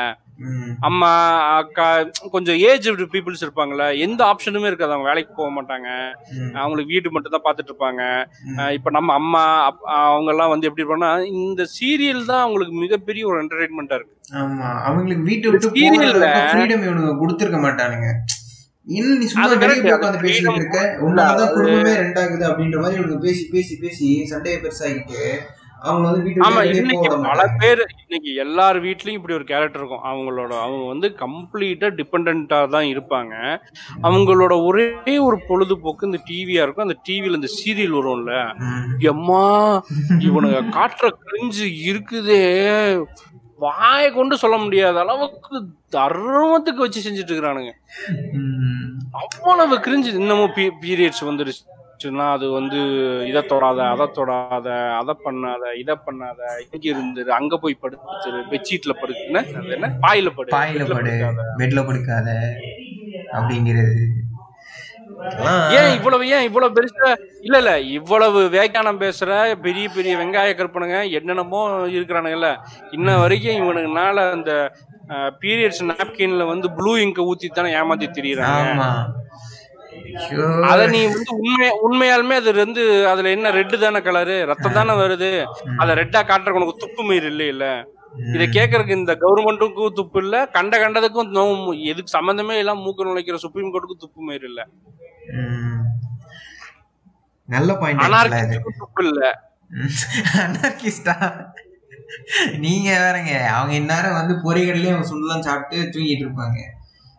[0.80, 4.92] அம்மா அக்கா கொஞ்சம் ஏஜ் பீப்புள்ஸ் இருப்பாங்கல்ல எந்த ஆப்ஷனுமே இருக்காது.
[4.92, 5.88] அவங்க வேலைக்கு போக மாட்டாங்க.
[6.54, 8.26] அவங்களுக்கு வீடு மட்டும் தான் பார்த்துட்டு இருப்பாங்க.
[8.72, 13.94] இப்ப நம்ம அம்மா அவங்க எல்லாம் வந்து எப்படி இருப்பாங்கன்னா இந்த சீரியல் தான் அவங்களுக்கு மிகப்பெரிய ஒரு என்டர்டைன்மெண்டா
[13.94, 14.16] இருக்கு.
[14.32, 14.82] ஆமா.
[14.82, 18.12] அவங்களுக்கு வீட்டை விட்டு Serial ல- ஃப்ரீடம் இவனுங்க கொடுத்துருக்க
[18.84, 19.80] நீ சும்மா வெளியே.
[19.80, 20.96] போய் உட்காந்து பேசிட்டு இருக்க?
[21.00, 25.38] உன்னாலதான் குடும்பமே ரெண்டாகுது அப்படின்ற மாதிரி இவனுக்கு பேசி பேசி பேசி சண்டையை பெருசாகிட்டு
[26.46, 30.06] ஆமா இன்னைக்கு பல பேர் இன்னைக்கு எல்லார் வீட்லயும் இப்படி ஒரு கேரக்டர் இருக்கும்.
[30.10, 33.34] அவங்களோட அவங்க வந்து கம்ப்ளீட்டா டிபெண்டா தான் இருப்பாங்க.
[34.08, 36.86] அவங்களோட ஒரே ஒரு பொழுதுபோக்கு இந்த டிவியா இருக்கும்.
[36.88, 38.34] அந்த டிவில இந்த சீரியல் வரும்ல.
[39.12, 39.44] எம்மா
[40.28, 42.42] இவனுங்க காட்டுற கிரிஞ்சு இருக்குதே.
[43.64, 45.56] வாயை கொண்டு சொல்ல முடியாத அளவுக்கு
[45.96, 47.72] தர்மத்துக்கு வச்சு செஞ்சுட்டு இருக்கிறானுங்க.
[49.22, 51.26] அவ்வளவு கிரிஞ்சு இன்னமும் பீரியட்ஸ்
[51.98, 52.78] வந்துருச்சுன்னா அது வந்து
[53.30, 54.68] இதை தொடாத அதை தொடாத
[54.98, 59.88] அதை பண்ணாத இதை பண்ணாத இங்க இருந்து அங்க போய் படுத்துரு பெட்ஷீட்ல படுக்குன்னு அது என்ன?
[60.04, 61.12] பாயில படு பாயில படு.
[61.60, 62.28] பெட்ல படுக்காத
[63.36, 63.94] அப்படிங்கிறது.
[65.76, 67.08] ஏன் இவ்வளவு ஏன் இவ்வளவு பெருசா?
[67.46, 69.30] இல்ல இல்ல இவ்வளவு வேக்கானம் பேசுற
[69.64, 71.60] பெரிய பெரிய வெங்காய கற்பனுங்க என்னென்னமோ
[71.96, 72.50] இருக்கிறானுங்கல்ல.
[72.96, 74.52] இன்ன வரைக்கும் இவனுங்கனால அந்த
[75.42, 78.86] பீரியட்ஸ் நாப்கின்ல வந்து ப்ளூ இங்க ஊத்தி தானே ஏமாத்தி திரியறாங்க.
[80.70, 82.82] அத நீ வந்து உண்மை உண்மையாலுமே அது வந்து
[83.12, 85.30] அதுல என்ன ரெட்டு தானே கலரு ரத்தம் தானே வருது.
[85.82, 87.44] அத ரெட்டா காட்டுறதுக்கு உனக்கு துப்பு மயிர் இல்ல?
[87.54, 87.66] இல்ல.
[88.34, 91.32] இத கேக்குறதுக்கு இந்த கவர்மெண்ட்டுக்கும் துப்பு இல்ல கண்ட கண்டதுக்கும்
[91.90, 94.60] எதுக்கு சம்பந்தமே எல்லாம் மூக்க நுழைக்கிற சுப்ரீம் கோர்ட்டுக்கும் துப்பு மயிர் இல்ல.
[97.48, 98.04] நல்ல பாயிண்ட்
[98.80, 99.22] துப்பு இல்ல.
[100.42, 101.14] அனார்கிஸ்டா
[102.64, 103.32] நீங்க வேறங்க.
[103.54, 106.58] அவங்க இந்நேரம் வந்து பொறிகள்லயும் சுண்டலாம் சாப்பிட்டு தூங்கிட்டு இருப்பாங்க.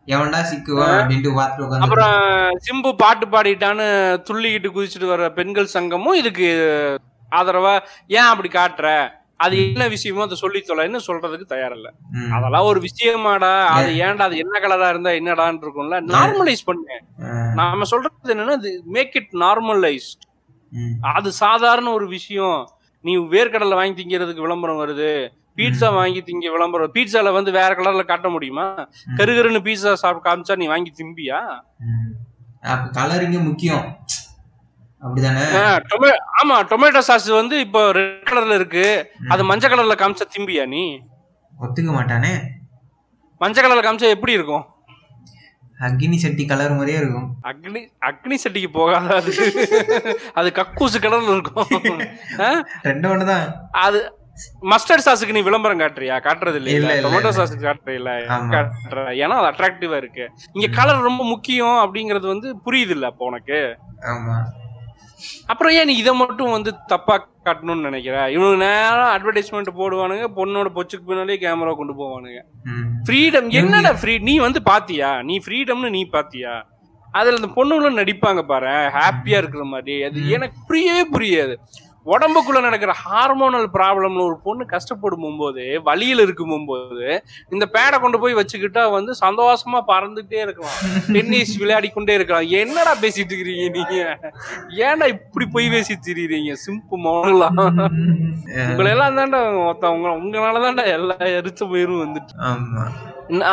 [0.08, 2.18] எவன்டா சிக்குவான் அப்படின்ட்டு பார்த்துட்டு அப்புறம்
[2.66, 3.88] சிம்பு பாட்டு பாடிட்டான்னு
[4.30, 6.48] துள்ளிக்கிட்டு குதிச்சுட்டு வர்ற பெண்கள் சங்கமும் இதுக்கு
[7.32, 9.10] ஆதரவா ஏன் அப்படி காட்டுற?
[9.36, 11.90] அது என்ன விஷயமோ அதை சொல்லி தொலைன்னு சொல்றதுக்கு தயாரில்ல.
[12.32, 13.66] அதெல்லாம் ஒரு விஷயமாடா.
[13.66, 14.24] அது ஏன்டா?
[14.30, 16.00] அது என்ன கலரா இருந்தா என்னடான்னு இருக்கும்ல.
[16.14, 16.98] நார்மலைஸ் பண்ணு.
[17.56, 20.10] நாம சொல்றது என்னன்னா மேக் இட் நார்மலைஸ்
[21.02, 22.70] அது சாதாரண ஒரு விஷயம்.
[23.02, 25.12] நீ வேர்க்கடலை வாங்கி திங்கிறதுக்கு விளம்பரம் வருது.
[25.58, 26.94] பீட்சா வாங்கி திங்க விளம்பரம்.
[26.96, 28.66] பீட்சால வந்து வேற கலர்ல காட்ட முடியுமா?
[29.20, 31.40] கருகருன்னு பீட்சா சாப்பிட்டு காமிச்சா நீ வாங்கி திம்பியா?
[32.98, 33.86] கலரிங்க முக்கியம்.
[35.04, 35.44] அப்படிதானே?
[36.40, 38.86] ஆமா டொமேட்டோ சாஸ் வந்து இப்போ ரெட் கலர்ல இருக்கு.
[39.34, 40.86] அது மஞ்சள் கலர்ல காமிச்சா திம்பியா நீ?
[41.54, 42.34] ஒத்துக்க மாட்டானே.
[43.42, 44.66] மஞ்சள் கலர்ல காமிச்சா எப்படி இருக்கும்?
[45.88, 47.26] அக்னி சட்டி கலர் மாதிரியே இருக்கும்.
[47.50, 49.32] அக்னி அக்னி சட்டிக்கு போகாத அது?
[50.40, 52.00] அது கக்கூசு கலர்ல இருக்கும்?
[52.88, 53.46] ரெண்டு ஒண்ணுதான்.
[53.86, 54.00] அது
[54.72, 56.16] மஸ்டர்ட் சாஸுக்கு நீ விளம்பரம் காட்டுறியா?
[56.24, 57.30] காட்டுறது இல்ல, டொமேட்டோ.
[57.30, 58.52] சாஸுக்கு காட்டுறீல்ல ஆமா.
[58.54, 59.04] காட்டுற.
[59.24, 60.26] ஏன்னா அது அட்ராக்டிவா இருக்கு.
[60.54, 63.60] இங்க கலர் ரொம்ப முக்கியம் அப்படிங்கறது வந்து புரியுது இல்ல அப்போ உனக்கு.
[65.48, 67.16] அப்புறம் ஏன் நீ இதை மட்டும் வந்து தப்பா
[67.46, 68.32] காட்டணும்னு நினைக்கிற?
[68.32, 72.40] இவனுக்கு நேரம் அட்வர்டைஸ்மெண்ட் போடுவானுங்க பொண்ணோட பொச்சுக்கு பின்னாலே கேமரா கொண்டு போவானுங்க.
[73.08, 75.22] ஃப்ரீடம் என்னடா ஃப்ரீ நீ வந்து பாத்தியா?
[75.22, 76.54] நீ ஃப்ரீடம்னு நீ பாத்தியா?
[77.14, 80.04] அதுல அந்த பொண்ணுங்களும் நடிப்பாங்க பாரு ஹாப்பியா இருக்கிற மாதிரி.
[80.04, 81.54] அது எனக்கு புரியவே புரியாது.
[82.14, 87.08] உடம்புக்குள்ள நடக்கிற ஹார்மோனல் ப்ராப்ளம்ல ஒரு பொண்ணு கஷ்டப்படும் போது வலியில இருக்கும் போது
[87.54, 90.78] இந்த பேடை கொண்டு போய் வச்சுக்கிட்டா வந்து சந்தோஷமா பறந்துட்டே இருக்கலாம்.
[91.16, 92.50] டென்னிஸ் விளையாடி கொண்டே இருக்கலாம்.
[92.62, 93.96] என்னடா பேசிட்டு இருக்கிறீங்க நீங்க?
[94.88, 97.60] ஏன்டா இப்படி போய் பேசி திரியுறீங்க சிம்பு மௌனலாம்
[98.70, 102.34] உங்களை எல்லாம் தாண்டா ஒருத்தவங்க உங்களால தாண்டா எல்லா எரிச்ச பயிரும் வந்துட்டு.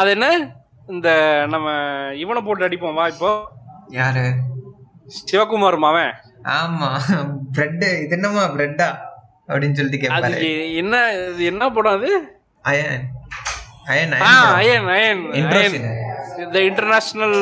[0.01, 0.29] அது என்ன?
[0.95, 1.09] இந்த
[1.55, 1.69] நம்ம
[2.23, 2.99] இவனை போட்டு அடிப்போம்.
[3.01, 3.31] வா இப்போ.
[4.01, 4.25] யாரு?
[5.29, 6.15] சிவகுமார் மாவன்.
[6.45, 6.89] ஆமா.
[7.55, 8.89] பிரெட் இது என்னமா பிரெட்டா
[9.49, 10.49] அப்படின்னு சொல்லிட்டு கேட்பாரு
[10.81, 12.11] என்ன இது என்ன படம் அது?
[12.65, 13.05] அயன்.
[13.89, 15.23] அயன் அயன் அயன்
[15.55, 15.77] அயன்
[16.45, 17.37] இந்த இன்டர்நேஷனல்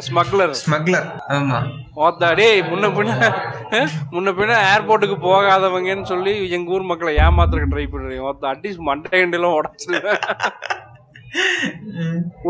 [0.00, 1.58] ஸ்மக்லர் ஸ்மக்லர் ஆமா.
[2.00, 3.14] ஓத்தா டேய் முன்ன பின்ன
[4.12, 9.56] முன்ன பின்ன ஏர்போர்ட்டுக்கு போகாதவங்கன்னு சொல்லி எங்க ஊர் மக்களை ஏமாத்துறதுக்கு ட்ரை பண்றீங்க ஓத்தா அட்லீஸ்ட் மண்டை கண்டெல்லாம்
[9.58, 9.94] உடச்சு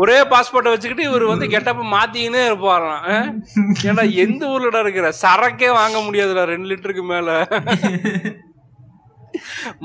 [0.01, 3.05] ஒரே பாஸ்போர்ட்டை வச்சுக்கிட்டு இவர் வந்து கெட்டப்ப மாத்திக்கினே இருப்பாராம்?
[3.89, 5.09] ஏன்னா எந்த ஊர்லடா இருக்கிற?
[5.23, 7.29] சரக்கே வாங்க முடியாதுடா ரெண்டு லிட்டருக்கு மேல.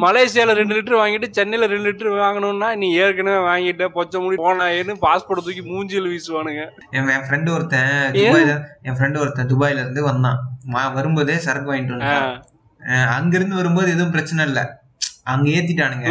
[0.03, 5.45] மலேசியால ரெண்டு லிட்டர் வாங்கிட்டு சென்னையில ரெண்டு லிட்டர் வாங்கணும்னா நீ ஏற்கனவே வாங்கிட்ட பொச்ச முடி போனாயேன்னு பாஸ்போர்ட்
[5.47, 6.65] தூக்கி மூஞ்சியில் வீசுவானுங்க.
[6.97, 8.55] என் என் ஃப்ரெண்டு ஒருத்தன் துபாயில
[8.89, 10.39] என் ஃப்ரெண்டு ஒருத்தன் துபாயில இருந்து வந்தான்.
[10.99, 12.29] வரும்போதே சரக்கு வாங்கிட்டு வந்தான்
[13.17, 14.61] அங்க இருந்து வரும்போது எதுவும் பிரச்சனை இல்ல.
[15.33, 16.09] அங்க ஏத்திட்டானுங்க.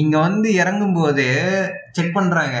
[0.00, 1.24] இங்க வந்து இறங்கும் போது
[1.96, 2.56] செக் பண்றாங்க.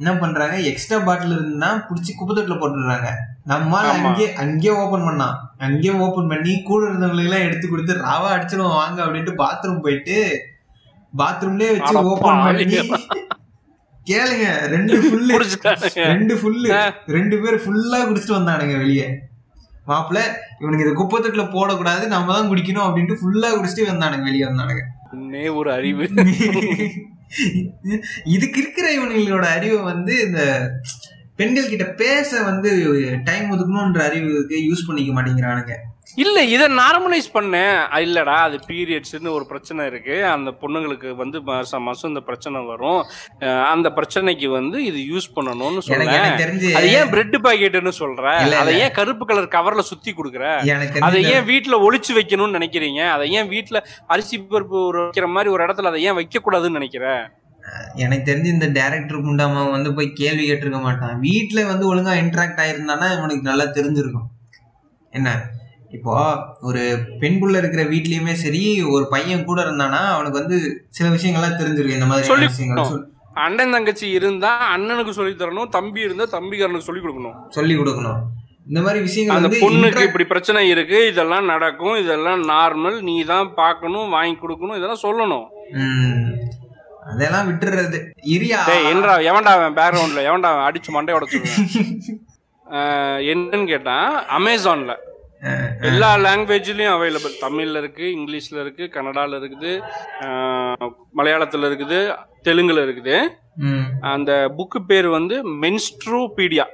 [0.00, 0.56] என்ன பண்றாங்க?
[0.70, 3.10] எக்ஸ்ட்ரா பாட்டில் இருந்தா புடிச்சு குப்பத்தொட்டில போட்டுடுறாங்க.
[3.52, 4.08] நம்மால ஆமா.
[4.08, 8.98] அங்கே அங்கேயே ஓபன் பண்ணான் அங்கேயே ஓபன் பண்ணி கூட இருந்தவங்களுக்கு எல்லாம் எடுத்து கொடுத்து ராவா அடிச்சிடும் வாங்க
[9.04, 10.16] அப்படின்ட்டு பாத்ரூம் போயிட்டு
[11.12, 12.80] பாத்ரூம்லயே வச்சு ஓபன் பண்ணி.
[14.06, 15.36] கேளுங்க ரெண்டு ஃபுல்லு
[16.12, 16.68] ரெண்டு ஃபுல்லு.
[17.16, 19.06] ரெண்டு பேர் ஃபுல்லா குடிச்சிட்டு வந்தானுங்க வெளியே.
[19.90, 20.20] மாப்பிள்ள
[20.60, 24.84] இவனுக்கு இதை குப்பத்தொட்டில போடக்கூடாது நம்ம தான் குடிக்கணும் அப்படின்ட்டு ஃபுல்லா குடிச்சிட்டு வந்தானுங்க வெளியே வந்தானுங்க.
[25.16, 26.04] இன்னே ஒரு அறிவு.
[28.24, 30.42] இதுக்கு இருக்கிற இவங்களோட அறிவை வந்து இந்த
[31.36, 32.70] பெண்கள் கிட்ட பேச வந்து
[33.24, 35.74] டைம் ஒதுக்கணும்ன்ற அறிவுக்கு யூஸ் பண்ணிக்க மாட்டேங்கிறானுங்க.
[36.22, 37.56] இல்ல இத நார்மலைஸ் பண்ண.
[38.04, 40.16] இல்லடா அது பீரியட்ஸ்னு ஒரு பிரச்சனை இருக்கு.
[40.34, 43.00] அந்த பொண்ணுங்களுக்கு வந்து மாசம் மாசம் இந்த பிரச்சனை வரும்.
[43.72, 46.74] அந்த பிரச்சனைக்கு வந்து இது யூஸ் பண்ணணும்னு சொல்றேன்.
[46.80, 48.34] அது ஏன் பிரெட் பாக்கெட்னு சொல்ற.
[48.62, 50.44] அதை ஏன் கருப்பு கலர் கவர்ல சுத்தி கொடுக்குற?
[51.08, 53.02] அதை ஏன் வீட்ல ஒளிச்சு வைக்கணும்னு நினைக்கிறீங்க?
[53.16, 53.84] அதை ஏன் வீட்ல
[54.14, 57.06] அரிசி பருப்பு வைக்கிற மாதிரி ஒரு இடத்துல அதை ஏன் வைக்க கூடாதுன்னு நினைக்கிற
[58.02, 61.16] எனக்கு தெரிஞ்சு இந்த டேரக்டர் குண்டாமா வந்து போய் கேள்வி கேட்டிருக்க மாட்டான்.
[61.24, 64.28] வீட்ல வந்து ஒழுங்கா இன்டராக்ட் ஆயிருந்தானா இவனுக்கு நல்லா தெரிஞ்சிருக்கும்.
[65.12, 65.30] என்ன?
[65.96, 66.14] இப்போ
[66.68, 66.80] ஒரு
[67.20, 68.62] பெண் புள்ள இருக்கிற வீட்லயுமே சரி
[68.94, 70.56] ஒரு பையன் கூட இருந்தானா அவனுக்கு வந்து
[70.96, 71.98] சில விஷயங்கள்லாம் தெரிஞ்சிருக்கும்.
[71.98, 73.04] இந்த மாதிரி விஷயங்கள்.
[73.44, 77.36] அண்ணன் தங்கச்சி இருந்தா அண்ணனுக்கு சொல்லி தரணும் தம்பி இருந்தா தம்பிக்காரனுக்கு சொல்லி கொடுக்கணும்.
[77.56, 78.20] சொல்லி கொடுக்கணும்.
[78.68, 84.14] இந்த மாதிரி விஷயங்கள் அந்த பொண்ணுக்கு இப்படி பிரச்சனை இருக்கு இதெல்லாம் நடக்கும் இதெல்லாம் நார்மல் நீ தான் பார்க்கணும்
[84.16, 85.46] வாங்கி கொடுக்கணும் இதெல்லாம் சொல்லணும்.
[87.10, 87.98] அதெல்லாம் விட்டுறது.
[88.36, 88.60] இரியா
[88.92, 91.60] என்னடா எவன்டா அவன் பேக்ரவுண்ட்ல எவன்டா அவன் அடிச்சு மண்டை உடச்சிருவேன்
[93.32, 93.96] என்னன்னு கேட்டா
[94.36, 94.92] அமேசான்ல
[95.88, 99.72] எல்லா லாங்குவேஜ்லயும் அவைலபிள் தமிழ்ல இருக்கு இங்கிலீஷ்ல இருக்கு கன்னடால இருக்குது
[101.18, 101.98] மலையாளத்துல இருக்குது
[102.48, 103.16] தெலுங்குல இருக்குது.
[104.14, 106.66] அந்த புக்கு பேர் வந்து மென்ஸ்ட்ரூபீடியா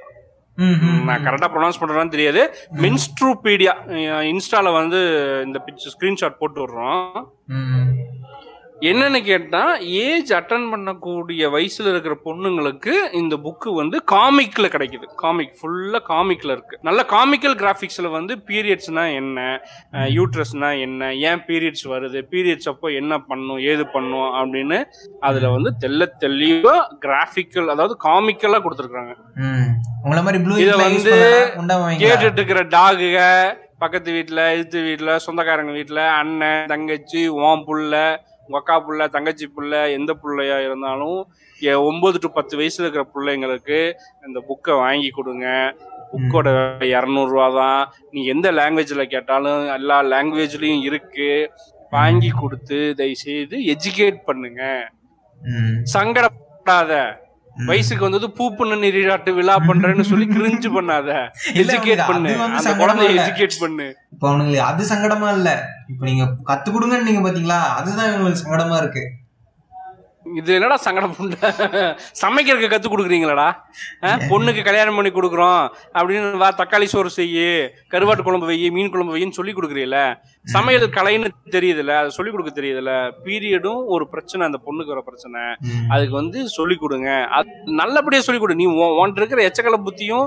[1.07, 2.41] நான் கரெக்டா ப்ரொனவுன்ஸ் பண்றேன்னு தெரியாது.
[2.83, 3.73] மென்ஸ்ட்ரூபீடியா
[4.31, 4.99] இன்ஸ்டால வந்து
[5.45, 7.15] இந்த பிக்சர் ஸ்கிரீன்ஷாட் போட்டு விடுறோம்.
[8.89, 9.61] என்னன்னு கேட்டா
[10.05, 15.05] ஏஜ் அட்டன் பண்ணக்கூடிய வயசுல இருக்கிற பொண்ணுங்களுக்கு இந்த புக்கு வந்து காமிக்ல கிடைக்குது.
[15.23, 16.75] காமிக் ஃபுல்லா காமிக்ல இருக்கு.
[16.87, 19.39] நல்ல காமிக்கல் கிராபிக்ஸ்ல வந்து பீரியட்ஸ்னா என்ன?
[20.17, 21.11] யூட்ரஸ்னா என்ன?
[21.29, 22.21] ஏன் பீரியட்ஸ் வருது?
[22.33, 23.61] பீரியட்ஸ் அப்போ என்ன பண்ணும்?
[23.71, 24.29] ஏது பண்ணும்?
[24.39, 24.79] அப்படின்னு
[25.29, 26.75] அதுல வந்து தெள்ள தெளிவா
[27.07, 28.61] கிராஃபிக்கல் அதாவது காமிக்கலா
[30.27, 31.15] மாதிரி ப்ளூ இத வந்து
[32.03, 33.19] கேட்டுட்டு இருக்கிற டாகுக
[33.83, 37.95] பக்கத்து வீட்டுல எதிர்த்து வீட்டுல சொந்தக்காரங்க வீட்டுல அண்ணன் தங்கச்சி ஓம் புள்ள
[38.45, 41.19] உங்க அக்கா புள்ள தங்கச்சி புள்ள எந்த புள்ளையா இருந்தாலும்
[41.89, 43.79] ஒன்பது டு பத்து வயசுல இருக்கிற பிள்ளைங்களுக்கு
[44.27, 45.47] இந்த புக்கை வாங்கி கொடுங்க.
[46.13, 46.47] புக்கோட
[46.95, 47.83] இரநூறுவா தான்.
[48.13, 51.29] நீ எந்த லாங்குவேஜ்ல கேட்டாலும் எல்லா லாங்குவேஜ்லயும் இருக்கு.
[51.95, 54.63] வாங்கி கொடுத்து தயவு செய்து எஜுகேட் பண்ணுங்க
[55.95, 56.91] சங்கடப்படாத.
[57.57, 61.09] வயசுக்கு வந்தது பூப்புன்னு நீராட்டு விழா பண்றேன்னு சொல்லி கிரிஞ்சு பண்ணாத.
[61.61, 62.29] எஜுகேட் பண்ணு.
[62.57, 63.09] அந்த குழந்தைய.
[63.19, 63.87] எஜுகேட் பண்ணு.
[64.13, 65.49] இப்ப அவனுங்களுக்கு அது சங்கடமா இல்ல.
[65.91, 67.59] இப்ப நீங்க கத்து கொடுங்கன்னு நீங்க பாத்தீங்களா?
[67.79, 69.03] அதுதான் இவங்களுக்கு சங்கடமா இருக்கு.
[70.39, 71.47] இது என்னடா சங்கடம் புண்ட
[72.21, 73.47] சமைக்கிறதுக்கு கத்து கொடுக்குறீங்களாடா?
[74.31, 75.63] பொண்ணுக்கு கல்யாணம் பண்ணி கொடுக்குறோம்
[75.97, 77.49] அப்படின்னு வா தக்காளி சோறு செய்யு
[77.93, 79.97] கருவாட்டு குழம்பு வை மீன் குழம்பு வையின்னு சொல்லி கொடுக்குறீல
[80.45, 82.93] சமையல் கலைன்னு தெரியுதுல்ல அதை சொல்லி கொடுக்க தெரியுதுல்ல.
[83.25, 85.41] பீரியடும் ஒரு பிரச்சனை அந்த பொண்ணுக்கு வர பிரச்சனை.
[85.93, 87.09] அதுக்கு வந்து சொல்லி கொடுங்க.
[87.37, 87.49] அது
[87.81, 88.59] நல்லபடியா சொல்லி கொடு.
[88.61, 88.65] நீ
[88.99, 90.25] உன்கிட்ட இருக்கிற எச்சக்கல புத்தியும்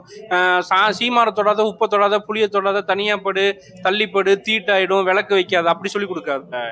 [0.98, 3.46] சீமாரை தொடாத உப்பை தொடாத புளியை தொடாத தனியா படு
[3.86, 6.62] தள்ளிப்படு தீட்டாயிடும் விளக்கு வைக்காத அப்படி சொல்லி கொடுக்காத.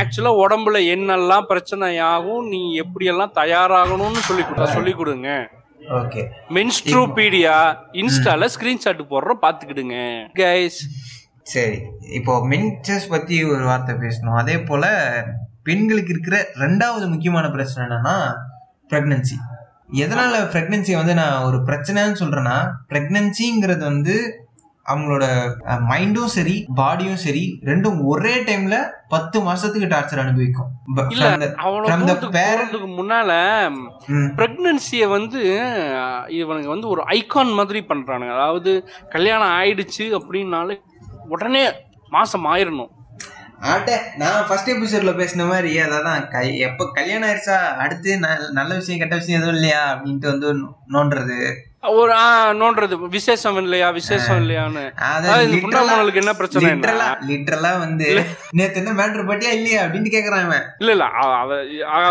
[0.00, 5.30] ஆக்சுவலா உடம்புல என்னெல்லாம் பிரச்சனையாகும் நீ எப்படியெல்லாம் தயாராகணும்னு சொல்லி கொடு சொல்லி கொடுங்க.
[5.98, 6.22] ஓகே.
[6.56, 7.54] மென்ஸ்ட்ரோபீடியா
[8.00, 9.96] இன்ஸ்டால ஸ்கிரீன்ஷாட் போடுறோம் பாத்துக்கிடுங்க
[10.40, 10.80] கைஸ்
[11.46, 11.76] சரி
[12.12, 14.38] இப்போ மென்சஸ் பத்தி ஒரு வார்த்தை பேசணும்.
[14.38, 14.84] அதே போல
[15.64, 18.16] பெண்களுக்கு இருக்கிற ரெண்டாவது முக்கியமான பிரச்சனை என்னன்னா
[18.90, 19.36] பிரெக்னன்சி
[20.00, 22.56] எதனால பிரெக்னன்சி வந்து நான் ஒரு பிரச்சனைன்னு சொல்றேன்னா
[22.90, 24.14] பிரெக்னன்சிங்கிறது வந்து
[24.86, 25.24] அவங்களோட
[25.88, 28.76] மைண்டும் சரி பாடியும் சரி ரெண்டும் ஒரே டைம்ல
[29.08, 30.70] பத்து மாசத்துக்கு டார்ச்சர் அனுபவிக்கும்.
[32.96, 33.30] முன்னால
[34.38, 35.40] பிரெக்னன்சியை வந்து
[35.98, 38.34] அஹ், இவனுங்க வந்து ஒரு ஐகான் மாதிரி பண்றானுங்க.
[38.38, 38.72] அதாவது
[39.08, 40.76] கல்யாணம் ஆயிடுச்சு அப்படின்னாலே
[41.30, 41.62] உடனே
[42.12, 42.90] மாசம் ஆயிரணும்.
[43.70, 48.12] ஆட்ட நான் ஃபர்ஸ்ட் எபிசோட்ல பேசின மாதிரி அதான் கை எப்ப கல்யாணம் ஆயிடுச்சா அடுத்து
[48.52, 50.48] நல்ல விஷயம் கெட்ட விஷயம் எதுவும் இல்லையா அப்படின்ட்டு வந்து
[50.92, 51.36] நோண்டுறது.
[51.92, 52.94] ஒரு ஆ, நோண்டுறது.
[53.08, 54.82] விசேஷம் இல்லையா விசேஷம் இல்லையான்னு.
[55.10, 57.04] அதாவது புண்டாமணலுக்கு என்ன பிரச்சனை என்ன?
[57.28, 58.08] லிட்டரலா வந்து
[58.52, 60.66] நேத்து என்ன மேட்ரு பட்டியா இல்லையா அப்படின்னு கேக்குறான் இவன்.
[60.78, 61.06] இல்ல இல்ல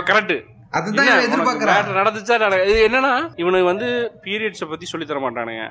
[0.07, 0.37] கரெக்ட்
[0.71, 1.87] அதுதான் எதிர்பார்க்கறான்.
[1.95, 2.35] நடந்துச்சா
[2.83, 3.87] என்னன்னா இவனுக்கு வந்து
[4.25, 5.65] பீரியட்ஸ பத்தி சொல்லி தர மாட்டானுங்க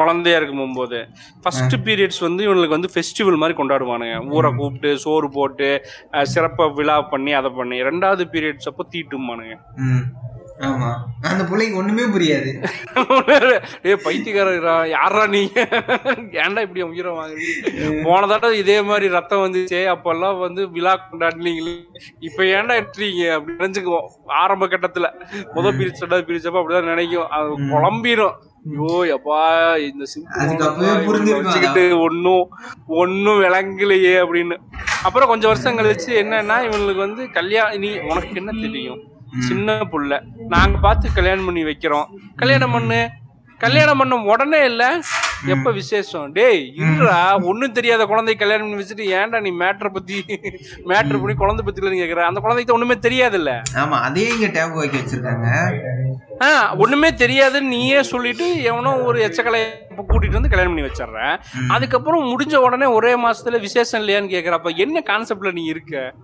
[0.00, 0.98] குழந்தையா இருக்கும் போது
[1.42, 3.98] ஃபர்ஸ்ட் பீரியட்ஸ் வந்து இவனுக்கு வந்து ஃபெஸ்டிவல் மாதிரி கொண்டாடுவானுங்க.
[4.30, 5.70] ஊரை கூப்பிட்டு சோறு போட்டு
[6.12, 7.78] அஹ், சிறப்பா விழா பண்ணி அதை பண்ணி.
[7.82, 9.56] ரெண்டாவது பீரியட்ஸ் அப்போ தீட்டுமானுங்க.
[10.60, 10.88] ஆமா.
[11.28, 12.50] அந்த பிள்ளைக்கு ஒண்ணுமே புரியாது.
[13.86, 15.60] ஏ பைத்தியக்காரா யாரா நீங்க
[16.40, 21.74] ஏன்டா இப்படி உயிரை வாங்குறீங்க போன தடவை இதே மாதிரி ரத்தம் வந்துச்சே அப்பெல்லாம் வந்து விழா கொண்டாடுனீங்களே.
[22.20, 24.08] இப்ப ஏன்டா எடுத்துறீங்க அப்படி நினைச்சுக்குவோம்.
[24.40, 25.08] ஆரம்ப கட்டத்துல.
[25.54, 27.28] முதல் பிரிச்சு ரெண்டாவது பிரிச்சப்ப அப்படிதான் நினைக்கும்.
[27.30, 28.36] அது குழம்பிரும்.
[28.68, 29.38] ஐயோ எப்பா
[29.88, 30.04] இந்த
[31.36, 32.44] வச்சுக்கிட்டு ஒன்னும்
[32.86, 34.56] ஒன்னும் விளங்கலையே அப்படின்னு.
[35.02, 39.00] அப்புறம் கொஞ்சம் வருஷம் கழிச்சு என்னன்னா இவங்களுக்கு வந்து கல்யாணம் நீ உனக்கு என்ன தெரியும்?
[39.48, 40.22] சின்ன புள்ள.
[40.48, 42.06] நாங்க பார்த்து கல்யாணம் பண்ணி வைக்கிறோம்.
[42.36, 43.00] கல்யாணம் பண்ணு
[43.60, 44.84] கல்யாணம் பண்ண உடனே இல்ல.
[45.46, 46.32] எப்ப விசேஷம்?
[46.32, 50.16] டேய் இருடா ஒண்ணும் தெரியாத குழந்தை கல்யாணம் பண்ணி வச்சுட்டு ஏன்டா நீ மேட்ரை பத்தி
[50.90, 52.24] மேட்ரு பண்ணி குழந்தை பத்தில நீ கேக்குற?
[52.24, 53.52] அந்த குழந்தைக்கு ஒண்ணுமே தெரியாதுல்ல.
[53.82, 55.46] ஆமா அதே இங்க டேப் வைக்க வச்சிருக்காங்க.
[56.42, 59.62] ஆ ஒண்ணுமே தெரியாதுன்னு நீயே சொல்லிட்டு எவனோ ஒரு எச்சக்கலை
[60.08, 61.38] கூட்டிட்டு வந்து கல்யாணம் பண்ணி வச்சிடுற
[61.68, 66.14] அதுக்கப்புறம் முடிஞ்ச உடனே ஒரே மாசத்துல விசேஷம் இல்லையான்னு கேக்குற அப்ப என்ன கான்செப்ட்ல நீ இருக்க.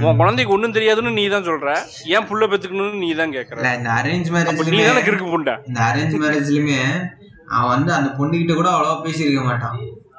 [0.00, 1.78] உன் குழந்தைக்கு ஒண்ணும் தெரியாதுன்னு நீ தான் சொல்ற.
[2.06, 3.76] ஏன் புள்ள பெத்துக்கணும்னு நீ தான் கேக்குற.
[3.76, 5.56] இந்த அரேஞ்ச் அப்ப நீ தானே கிறுக்கு புண்டை.
[5.66, 6.80] இந்த அரேஞ்ச் மேரேஜ்லயுமே
[7.48, 9.78] அவன் வந்து அந்த பொண்ணுகிட்ட கூட அவ்வளவா பேசியிருக்க மாட்டான்.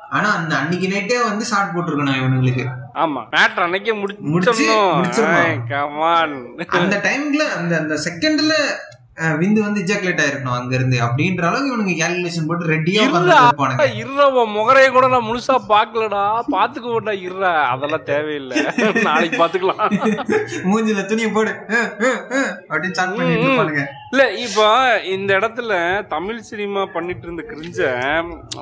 [0.10, 2.66] ஆனா அந்த அன்னைக்கு நைட்டே வந்து ஷார்ட் போட்டிருக்கணும் இவனுங்களுக்கு.
[2.94, 4.24] ஆமா மேட்ரு அன்னைக்கே முடிச்சு-
[4.98, 5.50] முடிச்சிடணும்.
[6.80, 8.54] அந்த டைம்ல அந்த அந்த செகண்ட்ல
[9.40, 13.86] விந்து வந்து இஜாக்குலேட் ஆயிருக்கணும் அங்க இருந்து அப்படின்ற அளவுக்கு இவனுக்கு கேல்குலேஷன் போட்டு ரெடியா இருப்பானுங்க.
[14.42, 16.24] உன் முகரைய கூட நான் முழுசா பாக்கலடா
[16.56, 17.54] பாத்துக்க மாட்டா இருடா.
[17.74, 18.58] அதெல்லாம் தேவையில்லை.
[19.08, 19.82] நாளைக்கு பாத்துக்கலாம்
[20.70, 21.54] மூஞ்சில துணியை போடு.
[22.72, 23.84] அப்படின்னு சாட் பண்ணிட்டு இருப்பானுங்க.
[24.12, 24.68] இல்ல இப்போ
[25.16, 25.74] இந்த இடத்துல
[26.14, 27.80] தமிழ் சினிமா பண்ணிட்டு இருந்த கிரிஞ்ச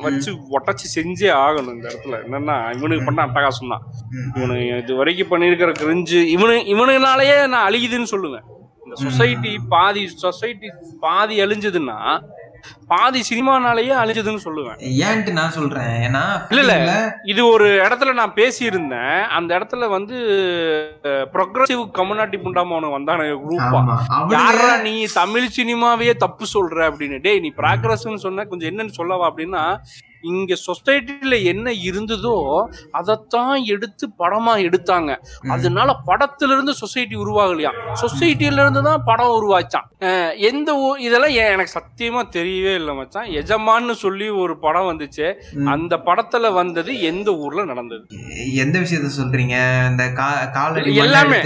[0.07, 2.17] வச்சு ஒட்டச்சு செஞ்சே ஆகணும் இந்த இடத்துல.
[2.25, 3.85] என்னன்னா இவனுக்கு பண்ண அட்டகாசம் தான்.
[4.37, 8.45] இவனு இது வரைக்கும் பண்ணியிருக்கிற கிரிஞ்சு இவனு இவனுனாலயே நான் அழியுதுன்னு சொல்லுவேன்.
[8.95, 10.69] சொசைட்டி பாதி சொசைட்டி
[10.99, 11.99] பாதி அழிஞ்சதுன்னா
[12.87, 14.77] பாதி சினிமானாலேயே அழிஞ்சதுன்னு சொல்லுவேன்.
[15.07, 15.89] ஏன்ட்டு நான் சொல்றேன்?
[16.05, 16.93] ஏன்னா இல்ல, இல்ல.
[17.23, 19.21] இது ஒரு இடத்துல நான் பேசியிருந்தேன்.
[19.27, 20.15] அந்த இடத்துல வந்து
[21.33, 27.21] ப்ரொக்ரஸிவ் கம்யூனிட்டி புண்டாம அவனு வந்தான குரூப்பா யாரா நீ தமிழ் சினிமாவையே தப்பு சொல்ற அப்படின்னு.
[27.21, 29.63] டேய் நீ ப்ராக்ரஸ்னு சொன்ன கொஞ்சம் என்னன்னு சொல்லவா அப்படின்னா
[30.25, 32.35] இங்க சொசைட்டில என்ன இருந்ததோ
[32.91, 35.11] அதைத்தான் எடுத்து படமா எடுத்தாங்க.
[35.49, 37.71] அதனால படத்துல இருந்து சொசைட்டி உருவாகலையா?
[38.01, 39.87] சொசைட்டில இருந்து தான் படம் உருவாச்சான்.
[40.49, 40.69] எந்த
[40.99, 43.29] இதெல்லாம் எனக்கு சத்தியமா தெரியவே இல்லை மச்சான்.
[43.39, 45.27] எஜமான்னு சொல்லி ஒரு படம் வந்துச்சு.
[45.67, 48.03] அந்த படத்துல வந்தது எந்த ஊர்ல நடந்தது?
[48.63, 49.55] எந்த விஷயத்த சொல்றீங்க?
[49.91, 50.03] இந்த
[50.57, 51.39] காலடி எல்லாமே.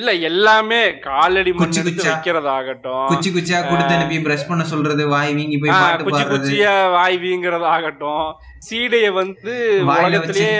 [0.00, 1.68] இல்ல எல்லாமே காலடி மண்.
[2.00, 3.06] வைக்கிறதாகட்டும்.
[3.10, 5.74] குச்சி குச்சியா கொடுத்து அனுப்பி பிரஷ் பண்ண சொல்றது வாய் வீங்கி போய்
[6.04, 8.19] குச்சி குச்சியா வாய் வீங்கிறது ஆகட்டும்
[8.66, 9.52] சீடைய வந்து
[9.86, 10.50] உலகத்திலேயே.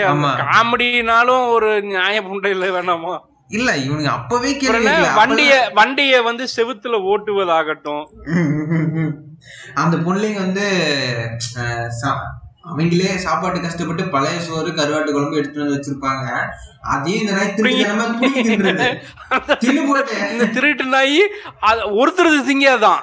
[0.43, 3.15] காமெடினாலும் ஒரு நியாய புண்டையில வேணாமா
[3.49, 4.91] இல்ல இவனுங்க அப்பவே கேள்வி.
[5.15, 8.03] வண்டிய வண்டிய வந்து செவுத்துல ஓட்டுவதாகட்டும்
[9.75, 10.65] அந்த பொண்ணுங்க வந்து
[12.65, 16.47] அவங்களே சாப்பாட்டு கஷ்டப்பட்டு பழைய சோறு கருவாட்டு குழம்பு எடுத்துட்டு வந்து வச்சிருப்பாங்க.
[16.81, 17.53] அதையும் இந்த நாய்
[19.85, 21.21] போட்டு இந்த திருட்டு நாய்
[21.59, 23.01] அது ஒருத்தரது திங்காதான்.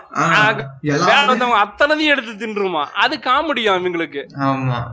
[1.27, 2.85] வந்தவங்க அத்தனையும் எடுத்து தின்றுமா.
[2.85, 4.27] அது காமெடியா அவங்களுக்கு.
[4.35, 4.85] ஆமா.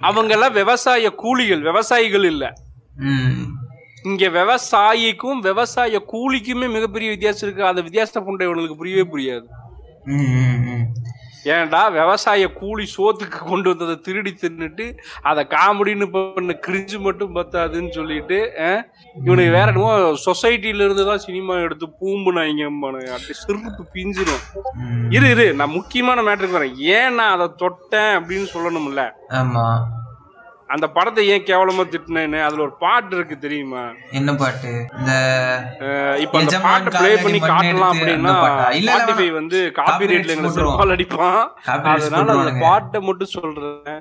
[0.00, 2.52] அவங்க எல்லாம் விவசாய கூலிகள் விவசாயிகள் இல்ல.
[4.02, 7.66] இங்க விவசாயிக்கும் விவசாய கூலிக்குமே மிகப்பெரிய வித்தியாசம் இருக்கு.
[7.66, 9.46] அந்த வித்தியாசம் கொண்ட இவனுக்கு புரியவே புரியாது.
[11.44, 18.38] ஏன்டா விவசாய கூலி சோத்துக்கு கொண்டு வந்ததை திருடி தின்னுட்டு அதை காமெடின்னு பண்ண கிரிஞ்சு மட்டும் பத்தாதுன்னு சொல்லிட்டு
[19.16, 22.64] இவனுக்கு வேற என்னமோ சொசைட்டில இருந்து தான் சினிமா எடுத்து பூம்புனாங்க
[23.10, 24.42] அப்படி சிறுப்பு பிஞ்சிரும்.
[24.74, 25.10] ம்.
[25.10, 26.76] இரு இரு நான் முக்கியமான மேட்ருக்கு வரேன்.
[26.76, 29.12] ஏன் நான் அதை தொட்டேன் அப்படின்னு சொல்லணும்ல?
[29.30, 29.86] ஆமா.
[30.68, 33.82] அந்த படத்தை ஏன் கேவலமா திட்டினேன்னு அதுல ஒரு பாட்டு இருக்கு தெரியுமா?
[34.10, 34.72] என்ன பாட்டு?
[34.98, 35.12] இந்த
[36.18, 38.34] இப்ப அந்த பாட்டை ப்ளே பண்ணி காட்டலாம் அப்படின்னா
[38.88, 39.30] ஸ்பாட்டிஃபை.
[39.30, 40.56] வந்து காப்பி ரேட்ல எங்களை போட்டுருவோம்.
[40.58, 41.40] செருப்பால் அடிப்பான்.
[41.66, 42.52] அதனால அந்த.
[42.60, 44.00] பாட்டை மட்டும் சொல்றேன்.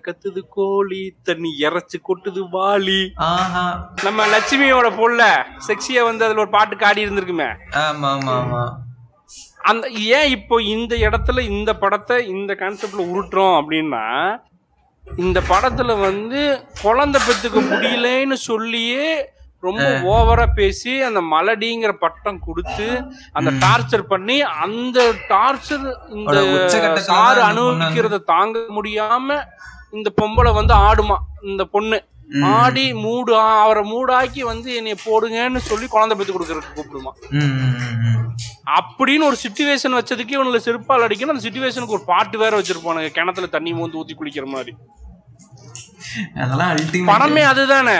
[0.00, 2.42] கத்துது கோழி தண்ணி இறைச்சு கொட்டுது
[3.16, 3.64] ஆஹா.
[4.02, 5.22] நம்ம லட்சுமியோட பொல்ல
[5.68, 7.50] செக்ஸியா வந்து அதுல ஒரு பாட்டு காடி இருந்திருக்குமே.
[7.78, 8.62] ஆமா ஆமா ஆமா.
[9.62, 14.04] அந்த ஏன் இப்போ இந்த இடத்துல இந்த படத்தை இந்த கான்செப்ட்ல உருட்டுறோம் அப்படின்னா
[15.16, 16.40] இந்த படத்துல வந்து
[16.82, 19.06] குழந்தை பெத்துக்க முடியலன்னு சொல்லியே
[19.62, 22.86] ரொம்ப ஓவரா பேசி அந்த மலடிங்கிற பட்டம் கொடுத்து
[23.32, 24.98] அந்த டார்ச்சர் பண்ணி அந்த
[25.28, 26.68] டார்ச்சர் இந்த பொண்ணு
[27.48, 29.38] அனுபவிக்கிறத தாங்க முடியாம
[29.92, 31.98] இந்த பொம்பளை வந்து ஆடுமா இந்த பொண்ணு.
[32.42, 37.12] ஆடி மூடு அவரை மூடாக்கி வந்து என்னைய போடுங்கன்னு சொல்லி குழந்தை பெத்து கொடுக்கறதுக்கு கூப்பிடுமா.
[38.76, 41.34] அப்படின்னு ஒரு சுச்சுவேஷன் வச்சதுக்கு இவனுல செருப்பால் அடிக்கணும்.
[41.34, 43.08] அந்த சுச்சுவேஷனுக்கு ஒரு பாட்டு வேற வச்சிருப்பானுங்க.
[43.08, 44.74] கிணத்துல தண்ணி மோந்து ஊத்தி குளிக்கிற மாதிரி.
[47.10, 47.98] படமே அதுதானே.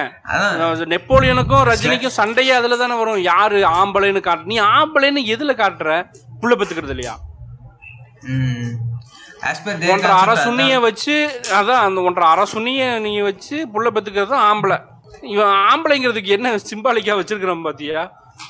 [0.93, 3.21] நெப்போலியனுக்கும் ரஜினிக்கும் சண்டையே அதுல தானே வரும்.
[3.23, 5.91] யாரு ஆம்பளைன்னு காட்டு நீ ஆம்பளைன்னு எதுல காட்டுற?
[6.41, 7.19] புள்ள பெத்துக்கிறது இல்லையா?
[9.93, 11.15] ஒன்றரை அரை சுண்ணிய வச்சு
[11.59, 14.79] அதான் அந்த ஒன்றரை அரை சுண்ணிய நீங்க வச்சு புள்ள பெத்துக்கிறது ஆம்பளை.
[15.35, 18.03] இவன் ஆம்பளைங்கிறதுக்கு என்ன சிம்பாலிக்கா வச்சிருக்கிறான் பாத்தியா?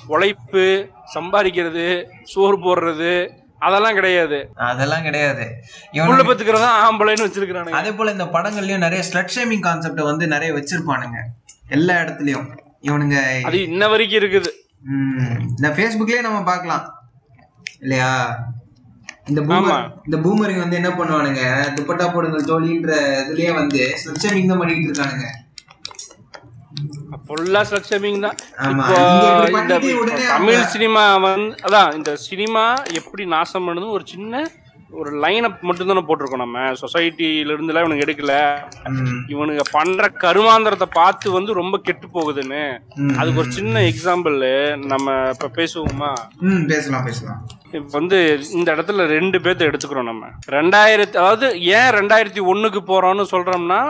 [0.07, 0.64] உழைப்பு
[1.14, 1.86] சம்பாதிக்கிறது
[2.22, 3.12] சோறு போடுறது
[3.59, 4.38] அதெல்லாம் கிடையாது.
[4.55, 5.47] அதெல்லாம் கிடையாது.
[5.93, 7.80] இவனுக்கு பெத்துக்கிறது ஆம்பளைன்னு வச்சிருக்கிறானுங்க.
[7.80, 11.18] அதே போல இந்த படங்கள்லயும் நிறைய ஸ்லட் ஷேமிங் கான்செப்ட வந்து நிறைய வச்சிருப்பானுங்க.
[11.68, 12.47] எல்லா இடத்துலயும்.
[12.88, 14.51] இவனுங்க அது இன்ன வரைக்கும் இருக்குது.
[15.49, 16.86] இந்த ஃபேஸ்புக்லயே நம்ம பார்க்கலாம்.
[17.80, 18.12] இல்லையா?
[19.31, 19.41] இந்த.
[19.49, 21.43] பூமர் இந்த பூமரிங் வந்து என்ன பண்ணுவானுங்க
[21.76, 25.28] துப்பட்டா போடுங்க தோழின்ற இதுலயே வந்து ஸ்லட் ஷேமிங் தான் பண்ணிட்டு இருக்கானுங்க
[27.24, 28.37] ஃபுல்லா ஸ்ட்ரக்சரிங் தான்.
[29.45, 29.61] இப்போ
[30.31, 32.64] தமிழ் சினிமா வந்து அதான் இந்த சினிமா
[32.99, 34.35] எப்படி நாசம் பண்ணுது ஒரு சின்ன
[34.99, 36.62] ஒரு லைனப் மட்டும் தானே போட்டிருக்கோம் நம்ம.
[36.80, 38.34] சொசைட்டில இருந்துலாம் இவனுக்கு எடுக்கல
[39.32, 42.62] இவனுங்க பண்ற கருமாந்திரத்தை பார்த்து வந்து ரொம்ப கெட்டு போகுதுன்னு.
[43.20, 44.38] அதுக்கு ஒரு சின்ன எக்ஸாம்பிள்
[44.93, 46.11] நம்ம இப்ப பேசுவோமா?
[46.72, 47.41] பேசலாம் பேசலாம்.
[47.76, 48.18] இப்ப வந்து
[48.59, 50.30] இந்த இடத்துல ரெண்டு பேர்த்த எடுத்துக்கிறோம் நம்ம.
[50.57, 53.82] ரெண்டாயிரத்தி அதாவது ஏன் ரெண்டாயிரத்தி ஒண்ணுக்கு போறோம்னு சொல்றோம்னா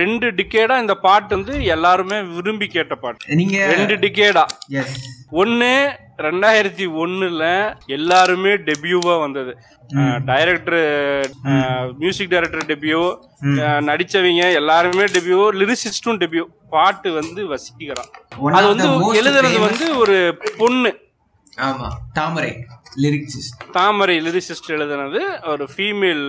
[0.00, 3.34] ரெண்டு டிக்கேடா இந்த பாட்டு வந்து எல்லாருமே விரும்பி கேட்ட பாட்டு.
[3.40, 4.44] நீங்க ரெண்டு டிக்கேடா
[5.42, 5.72] ஒன்னு
[6.18, 7.42] ரெண்டாயிரத்தி ஒண்ணுல
[7.96, 9.52] எல்லாருமே டெபியூவா வந்தது.
[10.30, 10.80] டைரக்டர்
[12.00, 13.00] மியூசிக் டைரக்டர் டெபியூ
[13.88, 16.44] நடிச்சவங்க எல்லாருமே டெபியூ லிரிசிஸ்டும் டெபியூ.
[16.74, 18.12] பாட்டு வந்து வசீகரம்
[18.58, 18.88] அது வந்து
[19.20, 20.18] எழுதுறது வந்து ஒரு
[20.60, 20.92] பொண்ணு.
[21.66, 21.88] ஆமா
[22.18, 22.52] தாமரை.
[23.04, 25.20] லிரிக்ஸிஸ்ட் தாமரை லிரிசிஸ்ட் எழுதுனது
[25.52, 26.24] ஒரு ஃபீமேல்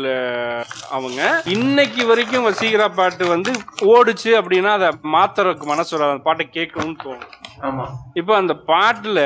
[0.98, 1.22] அவங்க.
[1.56, 3.52] இன்னைக்கு வரைக்கும் வசீகரா பாட்டு வந்து
[3.94, 6.14] ஓடுச்சு அப்படின்னா அதை மாத்துறதுக்கு மனசு வராது.
[6.16, 7.32] அந்த பாட்டை கேட்கணும்னு தோணும்.
[7.70, 7.86] ஆமா.
[8.22, 9.20] இப்போ அந்த பாட்டுல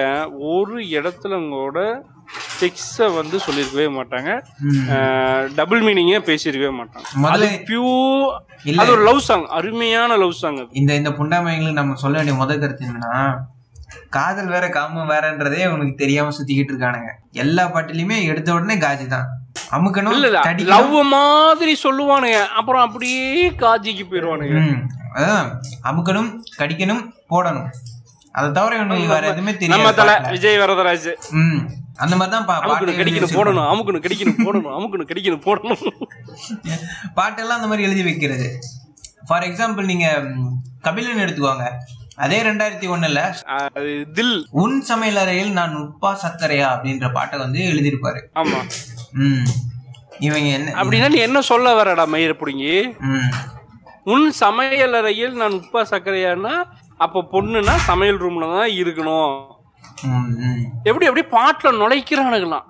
[0.54, 1.80] ஒரு இடத்துல கூட
[2.60, 4.32] செக்ஸ வந்து சொல்லியிருக்கவே மாட்டாங்க.
[5.60, 7.08] டபுள் மீனிங்கே பேசியிருக்கவே மாட்டாங்க.
[7.12, 7.84] அது முதல்ல பியூ
[8.70, 8.80] இல்ல.
[8.82, 12.88] அது ஒரு லவ் சாங் அருமையான லவ் சாங் இந்த இந்த புண்டாமைங்களுக்கு நம்ம சொல்ல வேண்டிய முதல் கருத்து
[12.90, 13.20] என்னன்னா
[14.10, 17.10] காதல் வேற காமம் வேறன்றதே அவனுக்கு தெரியாம சுத்திக்கிட்டு இருக்கானுங்க.
[17.32, 19.28] எல்லா பாட்டிலையுமே எடுத்த உடனே காஜி தான்.
[19.72, 20.12] அமுக்கணும்.
[20.64, 22.48] லவ் மாதிரி சொல்லுவானுங்க.
[22.48, 24.82] அப்புறம் அப்படியே காஜிக்கு போயிடுவானுங்க.
[25.14, 25.52] அதான்.
[25.84, 27.68] அமுக்கணும் கடிக்கணும் போடணும்.
[28.32, 31.14] அதை தவிர வேற எதுவுமே தெரியாது விஜய் வரதராஜ்.
[31.32, 31.58] ம்
[31.96, 33.36] அந்த மாதிரி தான் பா- அமுக்கணும் கடிக்கணும்.
[33.36, 35.92] போடணும் அமுக்கணும் கடிக்கணும் போடணும் அமுக்கணும் கடிக்கணும் போடணும்.
[37.16, 38.60] பாட்டெல்லாம் அந்த மாதிரி எழுதி வைக்கிறது.
[39.28, 40.24] ஃபார் எக்ஸாம்பிள் நீங்க
[40.82, 41.72] கபிலன் எடுத்துக்கோங்க.
[42.18, 43.20] அதே ரெண்டாயிரத்தி ஒண்ணுல
[44.14, 44.38] தில்.
[44.62, 48.22] உன் சமையலறையில் நான் உப்பா சர்க்கரையா அப்படின்ற பாட்டை வந்து எழுதியிருப்பாரு.
[48.34, 48.60] ஆமா.
[49.24, 49.46] ம்.
[50.20, 52.74] இவங்க என்ன அப்படின்னா நீ என்ன சொல்ல வரடா மயிர புடுங்கி?
[54.06, 56.54] உன் சமையல் அறையில் நான் உப்பா சர்க்கரையானா
[57.00, 59.36] அப்ப பொண்ணுனா சமையல் ரூம்ல தான் இருக்கணும்.
[60.84, 62.66] எப்படி எப்படி பாட்டுல நுழைக்கிறானுங்களாம்.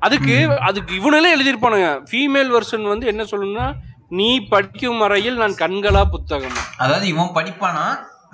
[0.00, 0.34] அதுக்கு
[0.68, 1.90] அதுக்கு இவனுங்களே எழுதியிருப்பானுங்க.
[2.08, 3.66] ஃபீமேல் வெர்ஷன் வந்து என்ன சொல்லணும்னா
[4.10, 6.62] நீ படிக்கும் அறையில் நான் கண்களா புத்தகமா?
[6.76, 7.84] அதாவது இவன் படிப்பானா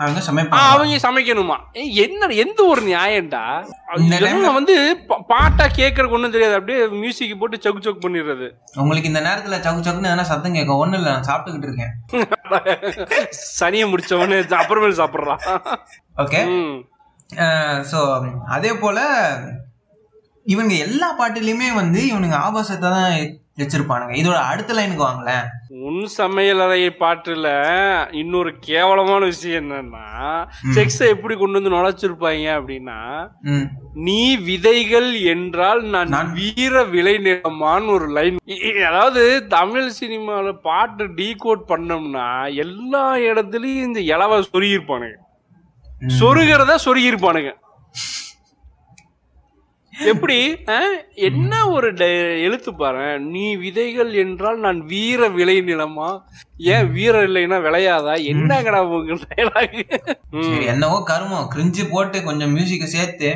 [0.02, 0.66] அவங்க சமைப்பாங்க.
[0.72, 1.56] அவங்க சமைக்கணுமா?
[2.04, 3.42] என்ன எந்த ஒரு நியாயம்டா?
[4.58, 4.74] வந்து
[5.32, 6.58] பாட்டா கேட்கறதுக்கு ஒண்ணும் தெரியாது.
[6.58, 8.48] அப்படியே மியூசிக் போட்டு சவுக் சவுக் பண்ணிடுறது.
[8.82, 11.94] உங்களுக்கு இந்த நேரத்துல சவுக்கு சவுக்குன்னு எதனா சத்தம் கேட்கும் ஒண்ணும் இல்ல நான் சாப்பிட்டுக்கிட்டு இருக்கேன்.
[13.60, 15.42] சனியை முடிச்சவனே அப்புறமேல் சாப்பிடுறான்
[16.24, 16.42] ஓகே.
[17.90, 17.98] ஸோ
[18.56, 18.98] அதே போல
[20.54, 23.10] இவங்க எல்லா பாட்டுலயுமே வந்து இவனுங்க ஆபாசத்தை தான்
[23.58, 24.14] வச்சிருப்பானுங்க.
[24.20, 25.46] இதோட அடுத்த லைனுக்கு வாங்களேன்.
[25.88, 27.46] உன் சமையலறை பாட்டுல
[28.20, 30.04] இன்னொரு கேவலமான விஷயம் என்னன்னா.
[30.76, 32.98] செக்ஸ எப்படி கொண்டு வந்து நுழைச்சிருப்பாங்க அப்படின்னா
[34.06, 38.38] நீ விதைகள் என்றால் நான் வீர விளை நிலமான்னு ஒரு லைன்
[38.90, 39.22] அதாவது
[39.56, 42.28] தமிழ் சினிமால பாட்டு டீகோட் பண்ணோம்னா
[42.64, 45.16] எல்லா இடத்துலயும் இந்த இலவ சொருகிருப்பானுங்க.
[46.20, 47.52] சொருகிறத சொருகிருப்பானுங்க
[50.06, 50.36] எப்படி?
[51.28, 51.88] என்ன ஒரு
[52.40, 53.04] எழுத்து பாரு.
[53.18, 56.08] நீ விதைகள் என்றால் நான் வீர விளை நிலமா?
[56.74, 58.14] ஏன் வீரம் இல்லைன்னா விளையாதா?
[60.32, 60.48] ம்.
[60.48, 63.30] சரி என்னவோ கருமம் கிரிஞ்சு போட்டு கொஞ்சம் மியூசிக்கை சேர்த்து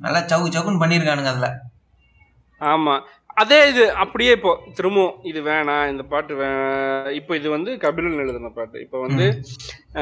[0.00, 1.50] நல்லா சவுக்கு சவுக்குன்னு பண்ணியிருக்கானுங்க அதுல.
[2.60, 2.94] ஆமா.
[3.34, 6.48] அதே இது அப்படியே இப்போ திரும்பவும் இது வேணாம் இந்த பாட்டு வே
[7.14, 8.80] இப்போ இது வந்து கபிலன் எழுதின பாட்டு.
[8.80, 9.26] இப்போ வந்து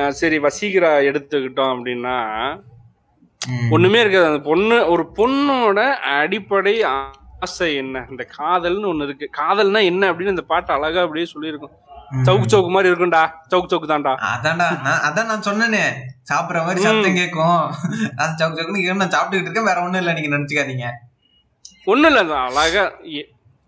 [0.09, 2.17] சரி வசீகரா எடுத்துக்கிட்டோம் அப்படின்னா.
[3.71, 4.27] ஒண்ணுமே இருக்காது.
[4.27, 8.07] அந்த பொண்ணு ஒரு பொண்ணோட அடிப்படை ஆசை என்ன?
[8.11, 9.31] இந்த காதல்னு ஒண்ணு இருக்கு.
[9.39, 11.75] காதல்னா என்ன அப்படின்னு இந்த பாட்டு அழகா அப்படியே சொல்லியிருக்கும்.
[12.25, 13.31] சவுக்கு சவுக்கு மாதிரி இருக்கும்டா.
[13.51, 14.13] சவுக்கு சவுக்கு தான்டா.
[14.33, 15.83] அதான்டா நான் அதான் நான் சொன்னேனே.
[16.33, 17.71] சாப்பிடுற மாதிரி சத்தம் கேட்கும்.
[18.17, 19.65] அது சவுக்கு சவுக்குன்னு நான் சாப்பிட்டுக்கிட்டு இருக்கேன்.
[19.65, 20.15] வேற ஒண்ணும் இல்லை.
[20.15, 20.89] நீங்க நினைச்சுக்காதீங்க.
[21.85, 22.37] ஒண்ணும் இல்ல.
[22.37, 22.93] அழகா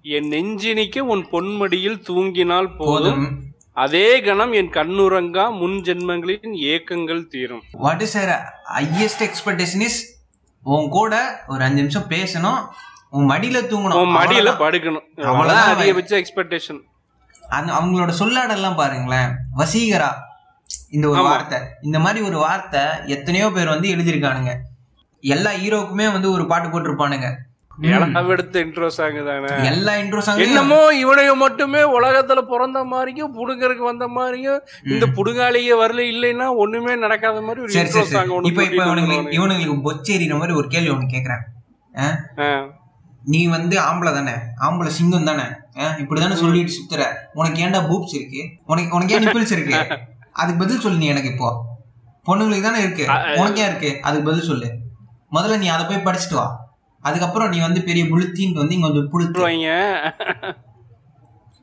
[0.02, 3.04] என் நெஞ்சினிக்க உன் பொன்மடியில் தூங்கினால் போதும்.
[3.04, 3.40] போதும்.
[3.74, 7.62] அதே கணம் என் கண்ணுறங்கா முன் ஜென்மங்களின் ஏக்கங்கள் தீரும்.
[7.72, 8.18] What is
[8.72, 10.00] highest expectation is
[10.62, 11.14] உன் கூட
[11.46, 12.60] ஒரு அஞ்சு நிமிஷம் பேசணும்
[13.10, 14.50] உன் மடியில தூங்கணும் உன் மடியில.
[14.58, 15.70] படுக்கணும் அவ்வளவுதான்.
[15.72, 16.80] அதிகபட்ச எக்ஸ்பெக்டேஷன்
[17.72, 20.10] அவங்களோட சொல்லாடெல்லாம் பாருங்களேன் வசீகரா
[20.90, 21.22] இந்த ஒரு.
[21.22, 24.52] வார்த்தை இந்த மாதிரி ஒரு வார்த்தை எத்தனையோ பேர் வந்து எழுதியிருக்கானுங்க
[25.24, 27.28] எல்லா ஹீரோக்குமே வந்து ஒரு பாட்டு போட்டிருப்பானுங்க.
[28.32, 29.50] எடுத்த இன்ட்ரோ சாங் தானே.
[29.66, 36.02] எல்லா இன்ட்ரோ சாங் என்னமோ இவனைய மட்டுமே உலகத்துல பிறந்த மாதிரியும் புடுங்கறதுக்கு வந்த மாதிரியும் இந்த புடுங்காளிய வரல
[36.12, 39.34] இல்லைன்னா ஒண்ணுமே நடக்காத மாதிரி ஒரு இன்ட்ரோ சாங் இப்ப இப்ப இவனுங்களுக்கு.
[39.38, 41.42] இவனுங்களுக்கு பொச்சேரின மாதிரி ஒரு கேள்வி ஒண்ணு கேக்குறேன்.
[43.22, 44.32] நீ வந்து ஆம்பளை தானே?
[44.60, 45.44] ஆம்பளை சிங்கம் தானே?
[45.98, 47.02] இப்படிதானே சொல்லிட்டு சுத்துற.
[47.32, 48.40] உனக்கு ஏன்டா பூப்ஸ் இருக்கு?
[48.64, 49.74] உனக்கு உனக்கு ஏன் நிப்பிள்ஸ் இருக்கு?
[50.32, 51.48] அதுக்கு பதில் சொல்லு நீ எனக்கு இப்போ.
[52.26, 53.04] பொண்ணுங்களுக்கு தானே இருக்கு?
[53.36, 53.98] உனக்கு ஏன் இருக்கு?
[54.02, 54.68] அதுக்கு பதில் சொல்லு.
[55.32, 56.46] முதல்ல நீ அதை போய் படிச்சுட்டு வா.
[57.08, 59.24] அதுக்கப்புறம் நீ வந்து பெரிய புளுத்தின்ட்டு வந்து இங்க வந்து புளுத்து.
[59.24, 59.70] விட்டுருவாங்க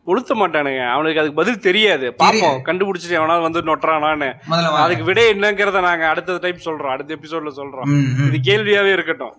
[0.09, 0.83] உளுத்த மாட்டானுங்க.
[0.93, 2.07] அவனுக்கு அதுக்கு பதில் தெரியாது.
[2.21, 4.29] பாப்போம் கண்டுபிடிச்சிட்டு எவனாவது வந்து நொட்டுறானான்னு.
[4.83, 6.93] அதுக்கு விட என்னங்கிறத நாங்க அடுத்த டைப் சொல்றோம்.
[6.95, 7.91] அடுத்த எபிசோட்ல சொல்றோம்.
[8.27, 9.35] இது கேள்வியாவே இருக்கட்டும்.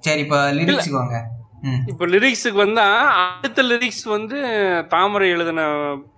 [0.00, 1.16] சரி இப்ப லிரிக்ஸுக்கு வாங்க.
[1.86, 2.86] இப்ப லிரிக்ஸுக்கு வந்தா
[3.36, 4.38] அடுத்த லிரிக்ஸ் வந்து
[4.88, 5.62] தாமரை எழுதின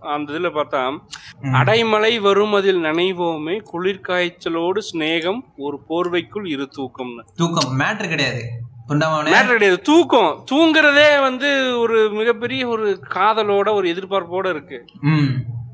[0.01, 1.55] அந்த இதுல பார்த்தா ம்.
[1.55, 7.25] அடைமழை வரும் அதில் நனைவோமே குளிர்காய்ச்சலோடு சிநேகம் ஒரு போர்வைக்குள் இரு தூக்கம்னு.
[7.35, 8.43] தூக்கம் மேட்ரு கிடையாது.
[8.89, 9.83] மேட்டர் கிடையாது.
[9.83, 14.85] தூக்கம் தூங்குறதே வந்து ஒரு மிகப்பெரிய ஒரு காதலோட ஒரு எதிர்பார்ப்போட இருக்கு.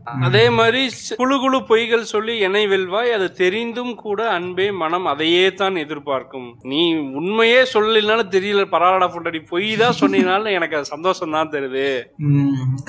[0.06, 0.80] அதே மாதிரி
[1.18, 6.48] குழு குழு பொய்கள் சொல்லி என்னை வெல்வாய் அது தெரிந்தும் கூட அன்பே மனம் அதையே தான் எதிர்பார்க்கும்.
[6.70, 6.80] நீ
[7.20, 11.86] உண்மையே சொல்லலைனாலும் தெரியல பரவாயில்ல பொண்டாடி பொய் தான் சொன்னீங்கனாலும் எனக்கு அது சந்தோஷம் தான் தருது.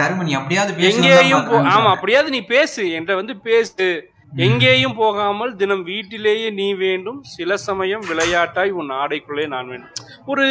[0.01, 1.45] கருமணி அப்படியாவது எங்கேயும்
[1.75, 1.89] ஆமா.
[1.95, 3.87] அப்படியாவது நீ பேசு என்கிட்ட வந்து பேசு.
[4.33, 7.19] எங்கேயும் போகாமல் தினம் வீட்டிலேயே நீ வேண்டும்.
[7.33, 9.91] சில சமயம் விளையாட்டாய் உன் ஆடைக்குள்ளே நான் வேண்டும்.
[10.31, 10.45] ஒரு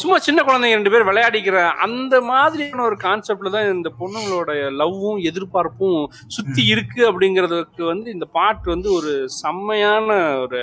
[0.00, 4.50] சும்மா சின்ன குழந்தைங்க ரெண்டு பேர் விளையாடிக்கிற அந்த மாதிரியான ஒரு கான்செப்ட்ல தான் இந்த பொண்ணுங்களோட
[4.80, 6.00] லவ்வும் எதிர்பார்ப்பும்
[6.36, 10.08] சுத்தி இருக்கு அப்படிங்கிறதுக்கு வந்து இந்த பாட்டு வந்து ஒரு செம்மையான
[10.44, 10.60] ஒரு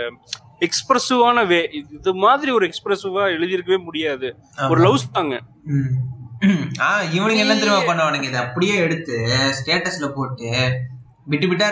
[0.67, 1.61] எக்ஸ்பிரசிவான வே
[1.97, 4.27] இது மாதிரி ஒரு எக்ஸ்பிரசிவா எழுதியிருக்கவே முடியாது.
[4.69, 4.79] ஒரு.
[4.85, 5.35] லவ் சாங்
[7.17, 8.27] இவனுங்க என்ன தெரியுமா பண்ணுவானுங்க?
[8.29, 9.15] இதை அப்படியே எடுத்து
[9.59, 10.49] ஸ்டேட்டஸ்ல போட்டு
[11.25, 11.67] விட்டு விட்டா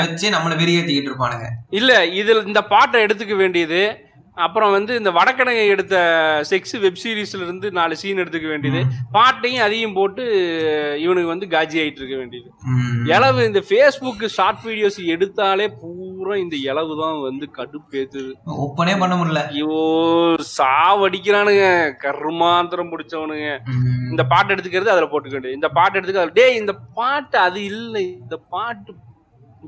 [0.00, 1.46] வச்சு நம்மள வெறியேத்திக்கிட்டு இருப்பானுங்க.
[1.70, 3.82] இல்ல இதுல இந்த பாட்டை எடுத்துக்க வேண்டியது
[4.36, 5.96] அப்புறம் வந்து இந்த வடக்கடகை எடுத்த
[6.50, 8.80] செக்ஸ் வெப் சீரிஸ்ல இருந்து நாலு சீன் எடுத்துக்க வேண்டியது.
[9.12, 10.22] பாட்டையும் அதையும் போட்டு
[11.04, 12.48] இவனுக்கு வந்து காஜி ஆயிட்டு இருக்க வேண்டியது.
[13.14, 18.32] இளவு இந்த ஃபேஸ்புக் ஷார்ட் வீடியோஸ் எடுத்தாலே பூரா இந்த இளவு தான் வந்து கடுப்பேத்துது.
[18.66, 19.42] ஒப்பனே பண்ண முடியல.
[19.46, 19.78] ஐயோ
[20.58, 21.64] சாவடிக்கிறானுங்க.
[22.04, 23.48] கருமாந்திரம் பிடிச்சவனுங்க.
[24.10, 25.58] இந்த பாட்டு எடுத்துக்கிறது அதுல போட்டுக்க வேண்டியது.
[25.60, 28.06] இந்த பாட்டு எடுத்துக்க டேய் இந்த பாட்டு அது இல்லை.
[28.22, 28.92] இந்த பாட்டு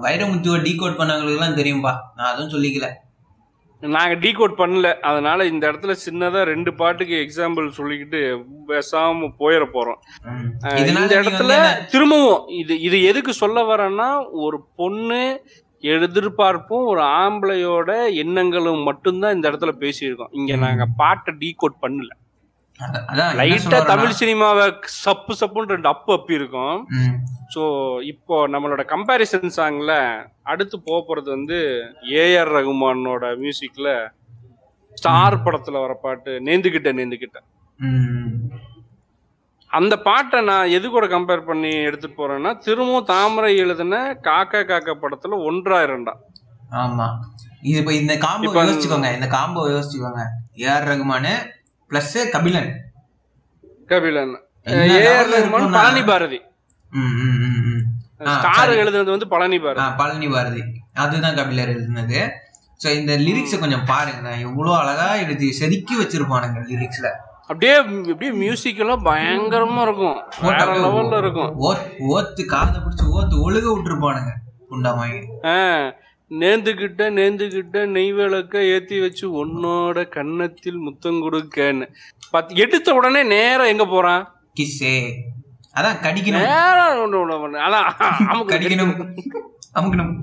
[0.02, 1.96] வைரமுத்துவை டீகோட் பண்ணவங்களுக்கு எல்லாம் தெரியும்பா.
[2.16, 2.90] நான் அதுவும் சொல்லிக்கல.
[3.80, 4.94] நாங்க டீகோட் பண்ணல.
[4.94, 9.96] அதனால இந்த இடத்துல சின்னதா ரெண்டு பாட்டுக்கு எக்ஸாம்பிள் சொல்லிக்கிட்டு பேசாம போயிட போறோம்.
[10.22, 10.66] ம்.
[10.66, 15.42] அஹ் இதனால இந்த இடத்துல திரும்பவும் இது இது எதுக்கு சொல்ல வரேன்னா ஒரு பொண்ணு
[15.78, 20.28] எதிர்பார்ப்பும் ஒரு ஆம்பளையோட எண்ணங்களும் மட்டும்தான் இந்த இடத்துல பேசியிருக்கோம்.
[20.30, 22.10] இங்க நாங்க பாட்டை டீகோட் பண்ணல.
[23.40, 24.64] லைட்டா தமிழ் சினிமாவை
[25.02, 26.78] சப்பு சப்புன்னு ரெண்டு அப்பு அப்பி இருக்கும்.
[27.54, 27.62] ஸோ
[28.12, 29.92] இப்போ நம்மளோட கம்பேரிசன் சாங்ல
[30.52, 31.58] அடுத்து போக போறது வந்து
[32.22, 33.88] ஏஆர் ரகுமானோட மியூசிக்ல
[34.94, 37.38] ஸ்டார் படத்துல வர பாட்டு நேந்துகிட்ட நேந்துகிட்ட.
[39.70, 43.96] அந்த பாட்டை நான் எது கூட கம்பேர் பண்ணி எடுத்துட்டு போறேன்னா திரும்பவும் தாமரை எழுதின
[44.28, 46.14] காக்கா காக்கா படத்துல ஒன்றா இரண்டா.
[46.82, 47.06] ஆமா.
[47.70, 50.22] இது இந்த காம்போ யோசிச்சுக்கோங்க இந்த combo யோசிச்சுக்கோங்க.
[50.64, 51.30] A R Rahman
[51.94, 52.70] plus Kabilan.
[53.90, 54.32] Kabilan.
[54.84, 56.38] A R Rahman Palani Bharathi
[58.30, 58.72] star.
[58.82, 60.62] எழுதுனது வந்து பழனி பாரதி பழனி பாரதி
[61.02, 62.18] அதுதான் கபிலர் எழுதுனது.
[62.82, 64.30] சோ இந்த லிரிக்ஸை கொஞ்சம் பாருங்க.
[64.46, 67.10] எவ்வளவு அழகா எழுதி செதுக்கி வச்சிருப்பானுங்க லிரிக்ஸ்ல
[67.50, 67.74] அப்படியே
[68.12, 70.18] அப்படியே மியூசிக் எல்லாம் பயங்கரமா இருக்கும்.
[70.46, 71.52] வேற லெவல்ல இருக்கும்.
[72.14, 74.32] ஓத்து காதை பிடிச்சு ஓத்து ஒழுக விட்டுருப்பானுங்க.
[74.72, 75.20] புண்டாமாயி
[76.32, 81.92] ஆ, நேந்துகிட்ட நேந்துகிட்ட நெய் விளக்க ஏத்தி வச்சு உன்னோட கன்னத்தில் முத்தம் கொடுக்கன்னு.
[82.30, 84.34] பத்து எடுத்த உடனே நேரா எங்க போறான்?
[84.60, 85.12] கிஸ்ஸே.
[85.76, 86.46] அதான் கடிக்கணும்.
[86.46, 87.56] நேரா ஒண்ணு ஒண்ணு ஒண்ணு.
[87.56, 89.16] அதான் அமுக்கு கடிக்கணும்.
[89.74, 90.16] அமுக்கணும்.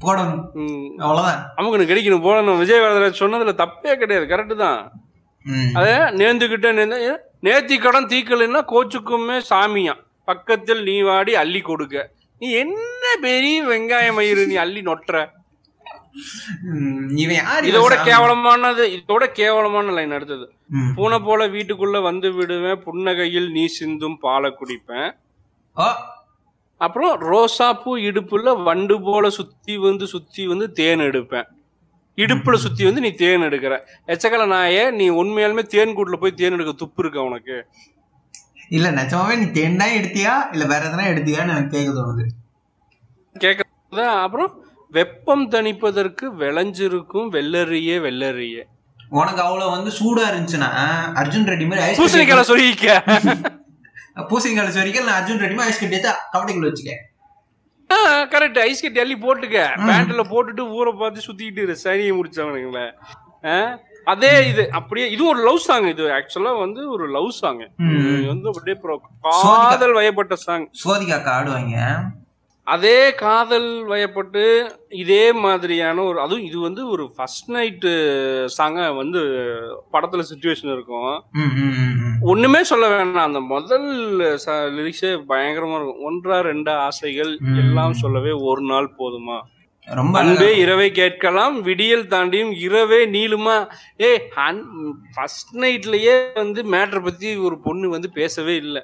[0.00, 0.50] போடணும்.
[0.52, 1.52] ம், அவ்வளவுதான்.
[1.56, 2.58] அமுக்கணும் கிடைக்கணும் போடணும்.
[2.58, 4.36] விஜய் வரதராஜ் சொன்னதுல தப்பே கிடையாது.
[4.36, 4.90] கரெக்டு தான்.
[5.74, 9.92] அதே நேந்துகிட்ட நேர்ந்து நேத்தி கடன் தீக்கலைன்னா கோச்சுக்குமே சாமியா
[10.24, 12.10] பக்கத்தில் நீ வாடி அள்ளி கொடுக்க.
[12.40, 15.16] நீ என்ன பெரிய வெங்காய மயிறு நீ அள்ளி நொட்டுற?
[17.70, 17.94] இதோட?
[18.08, 20.46] கேவலமானது இதோட கேவலமான லைன் அடுத்தது.
[20.96, 25.10] பூனை போல வீட்டுக்குள்ள வந்து விடுவேன் புன்னகையில் நீ சிந்தும் பாலை குடிப்பேன்.
[26.80, 31.48] அப்புறம் ரோசாப்பூ இடுப்புல வண்டு போல சுத்தி வந்து சுத்தி வந்து தேன் எடுப்பேன்.
[32.16, 33.74] இடுப்புல சுத்தி வந்து நீ தேன் எடுக்கிற.
[34.06, 37.56] எச்சக்கல நாயே நீ உண்மையாலுமே தேன் கூட்டுல போய் தேன் எடுக்க துப்பு இருக்க உனக்கு?
[38.76, 40.34] இல்ல நிஜமாவே நீ தேன் தான் எடுத்தியா?
[40.52, 42.24] இல்ல வேற எதனா எடுத்தியான்னு எனக்கு கேட்க தோணுது.
[43.36, 43.70] கேட்கறது
[44.24, 44.52] அப்புறம்
[44.92, 48.62] வெப்பம் தணிப்பதற்கு விளைஞ்சிருக்கும் வெள்ளரியே வெள்ளரியே.
[49.12, 50.70] உனக்கு அவ்வளவு வந்து சூடா இருந்துச்சுன்னா
[51.20, 52.86] அர்ஜுன் ரெட்டி மாதிரி பூசணிக்கால சொல்லிக்க
[54.30, 56.92] பூசணிக்கால வரைக்கும் நான் அர்ஜுன் ரெட்டி மாதிரி ஐஸ் கட்டி எடுத்து கபடிக்குள்ள வச்சுக்க.
[58.32, 59.58] கரெக்ட் ஐஸ் கட்டி அள்ளி போட்டுக்க.
[59.88, 62.86] பேண்ட்ல போட்டுட்டு ஊரை பார்த்து சுத்திக்கிட்டு சனியை முடிச்சவனுங்களே?
[64.12, 66.04] அதே இது அப்படியே இது ஒரு லவ் சாங் இது.
[66.18, 67.62] ஆக்சுவலா வந்து ஒரு லவ் சாங்.
[68.32, 68.76] வந்து அப்படியே
[69.22, 71.78] காதல் வயப்பட்ட சாங் சோதிகாக்கா ஆடுவாங்க.
[72.66, 74.42] அதே காதல் வயப்பட்டு
[75.02, 77.90] இதே மாதிரியான ஒரு அதுவும் இது வந்து ஒரு ஃபர்ஸ்ட் நைட்டு
[78.58, 79.20] சாங்கா வந்து
[79.94, 81.12] படத்துல சுச்சுவேஷன் இருக்கும்.
[82.32, 83.26] ஒண்ணுமே சொல்ல வேணாம்.
[83.28, 83.88] அந்த முதல்
[84.76, 86.04] லிரிக்ஸே பயங்கரமா இருக்கும்.
[86.10, 87.32] ஒன்றா ரெண்டா ஆசைகள்.
[87.64, 89.38] எல்லாம் சொல்லவே ஒரு நாள் போதுமா?
[89.88, 93.56] ரொம்ப அன்பே இரவை கேட்கலாம் விடியல் தாண்டியும் இரவே நீளுமா?
[94.06, 94.10] ஏ
[95.14, 98.82] ஃபர்ஸ்ட் நைட்லயே வந்து மேட்டர் பத்தி ஒரு பொண்ணு வந்து பேசவே இல்லை.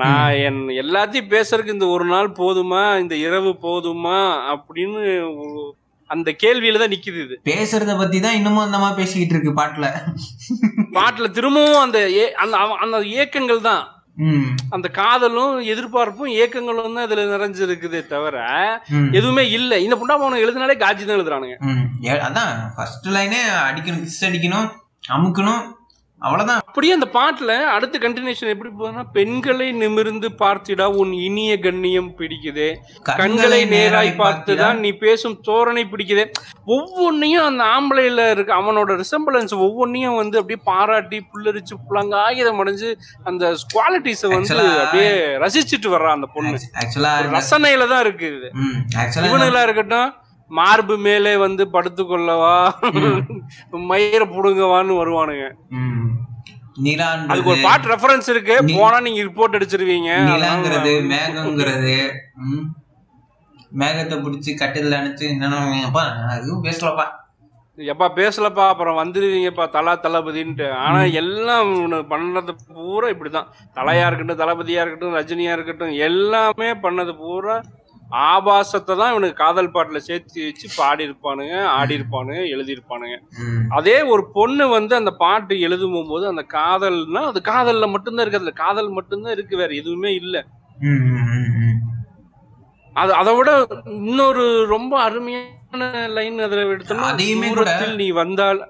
[0.00, 2.82] நான் என் எல்லாத்தையும் பேசுறதுக்கு இந்த ஒரு நாள் போதுமா?
[3.02, 4.20] இந்த இரவு போதுமா?
[4.54, 5.02] அப்படின்னு
[6.10, 7.36] அந்த கேள்வியில தான் நிக்குது இது.
[7.50, 9.88] பேசுறத பத்தி தான் இன்னமும் அந்த மாதிரி பேசிக்கிட்டு இருக்கு பாட்டுல.
[10.98, 11.98] பாட்டுல திரும்பவும் அந்த
[12.84, 13.82] அந்த ஏக்கங்கள் தான்.
[14.70, 18.36] அந்த காதலும் எதிர்பார்ப்பும் ஏக்கங்களும் தான் இதுல நிறைஞ்சிருக்குதே தவிர
[19.12, 19.72] எதுவுமே இல்ல.
[19.80, 21.56] இந்த புண்டாமவனை எழுதினாலே காஜி தான் எழுதுறானுங்க
[22.22, 24.68] அதான் ஃபர்ஸ்ட் லைனே அடிக்கணும் கிஸ் அடிக்கணும்
[25.12, 25.62] அமுக்கணும்
[26.22, 26.60] அவ்வளவுதான்.
[26.66, 32.68] அப்படியே அந்த பாட்டுல அடுத்த கண்டினியூஷன் எப்படி போகுதுன்னா பெண்களை நிமிர்ந்து பார்த்திடா உன் இனிய கண்ணியம் பிடிக்குதே.
[33.02, 36.24] கண்களை நேராய் பார்த்துதான் நீ பேசும் தோரணை பிடிக்குதே.
[36.66, 42.90] ஒவ்வொன்னையும் அந்த ஆம்பளைல இருக்க அவனோட ரிசம்பிளன்ஸ் ஒவ்வொன்னையும் வந்து அப்படியே பாராட்டி புல்லரிச்சு புள்ளங்காயுதம் அடைஞ்சு
[43.24, 43.44] அந்த
[43.74, 44.48] குவாலிட்டிஸ வந்து
[44.82, 45.12] அப்படியே
[45.44, 46.52] ரசிச்சுட்டு வர்றான் அந்த பொண்ணு.
[47.38, 48.50] ரசனையில தான் இருக்கு இது.
[49.28, 50.10] இவனுங்களா இருக்கட்டும்
[50.58, 52.56] மார்பு மேலே வந்து படுத்துக்கொள்ளவா?
[53.90, 55.46] மயிர புடுங்கவான்னு வருவானுங்க.
[57.30, 58.54] அதுக்கு ஒரு பாட்டு ரெஃபரன்ஸ் இருக்கு.
[58.76, 60.10] போனா நீங்க ரிப்போர்ட் அடிச்சிருவீங்க.
[60.30, 61.96] நிலாங்கிறது மேகங்கிறது.
[63.80, 66.04] மேகத்தை பிடிச்சி கட்டில அணைச்சு என்னப்பா
[66.36, 67.06] அதுவும் பேசலப்பா.
[67.78, 70.66] எப்பா பேசலப்பா அப்புறம் வந்துருவீங்கப்பா தலா தளபதின்ட்டு.
[70.86, 71.70] ஆனா எல்லாம்
[72.10, 73.48] பண்ணது பூரா இப்படிதான்.
[73.78, 77.56] தலையா இருக்கட்டும் தளபதியா இருக்கட்டும் ரஜினியா இருக்கட்டும் எல்லாமே பண்ணது பூரா
[78.26, 83.16] ஆபாசத்தை தான் இவனுக்கு காதல் பாட்டுல சேர்த்து வச்சு பாடி இருப்பானுங்க ஆடி இருப்பானுங்க எழுதியிருப்பானுங்க.
[83.78, 88.54] அதே ஒரு பொண்ணு வந்து அந்த பாட்டு எழுதும் போது அந்த காதல்னா அது காதல்ல மட்டும்தான் இருக்கு அதுல
[88.64, 90.36] காதல் மட்டும்தான் இருக்கு வேற எதுவுமே இல்ல.
[92.96, 93.50] அது அதை விட
[94.00, 94.44] இன்னொரு
[94.74, 95.84] ரொம்ப அருமையான
[96.16, 97.10] லைன் அதுல எடுத்தோம்னா
[98.00, 98.60] நீ வந்தால்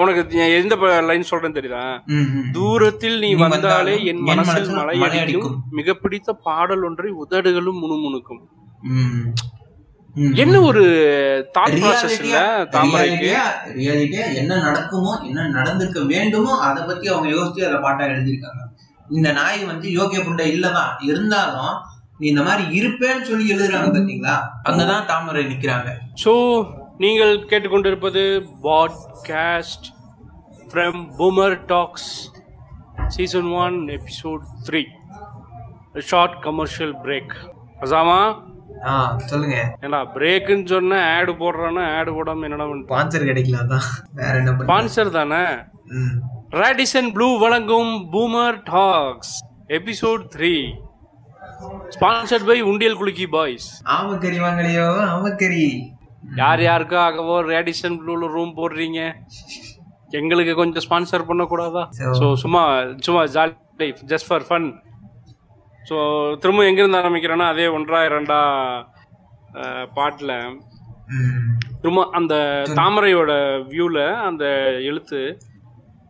[0.00, 0.22] உனக்கு
[0.56, 0.74] எந்த
[1.08, 1.84] லைன் சொல்றேன்னு தெரியுதா.
[2.56, 5.56] தூரத்தில் நீ வந்தாலே என் மனசில் மனசில் மலை மலை அடிக்கும் அடிக்கும்.
[5.78, 8.42] மிக பிடித்த பாடல் ஒன்றை உதடுகளும் முணுமுணுக்கும்.
[10.34, 10.82] என்ன ஒரு
[11.54, 13.28] தாட் ப்ராசஸ் இல்ல ரியாலிட்டியா- தாமரைக்கு
[13.74, 18.62] ரியாலிட்டியா என்ன நடக்குமோ என்ன நடந்திருக்க வேண்டுமோ அதை பத்தி அவங்க யோசிச்சு அதை பாட்டா எழுதியிருக்காங்க.
[19.08, 21.74] இந்த நாய் வந்து யோகிய புண்டை இல்லதான் இருந்தாலும்
[22.18, 24.34] நீ இந்த மாதிரி இருப்பேன்னு சொல்லி எழுதுறாங்க பாத்தீங்களா?
[24.62, 25.88] அங்கதான் தாமரை நிக்கிறாங்க.
[26.24, 26.32] ஸோ
[26.98, 28.22] நீங்கள் கேட்டுக்கொண்டிருப்பது
[28.62, 29.86] podcast
[30.68, 32.10] from boomer talks
[33.08, 34.82] season one episode three
[36.06, 37.34] short commercial break
[37.80, 38.20] அசாமா
[38.88, 38.92] ஆ
[39.30, 39.56] சொல்லுங்க.
[39.84, 43.88] ஏண்டா பிரேக்குன்னு சொன்ன ஆடு போடுறான்னா ஆடு போடாம என்னடா ஸ்பான்சர் கிடைக்கல அதான்.
[44.20, 45.42] வேற என்ன ஸ்பான்சர் தானே.
[46.60, 49.34] ராடிசன் ப்ளூ வழங்கும் boomer talks
[49.78, 50.54] episode three
[51.96, 54.86] sponsored by உண்டியல் குலுக்கி பாய்ஸ் ஆமக்கறி வாங்கலையோ?
[55.14, 55.66] ஆமக்கறி.
[56.40, 59.00] யார் யாருக்காகவோ ரேடிசன் ப்ளூல ரூம் போடுறீங்க?
[60.20, 61.82] எங்களுக்கு கொஞ்சம் ஸ்பான்சர் பண்ணக்கூடாதா?
[62.20, 62.62] ஸோ சும்மா
[63.06, 64.68] சும்மா jolly just for fun
[65.88, 65.96] so
[66.42, 68.40] திரும்ப எங்கேருந்து ஆரம்பிக்கிறேன்னா அதே ஒன்றா இரண்டா
[69.96, 70.34] பாட்டில்.
[71.80, 72.34] திரும்ப அந்த
[72.78, 73.30] தாமரையோட
[73.70, 73.98] வியூல
[74.28, 74.44] அந்த
[74.90, 75.20] எழுத்து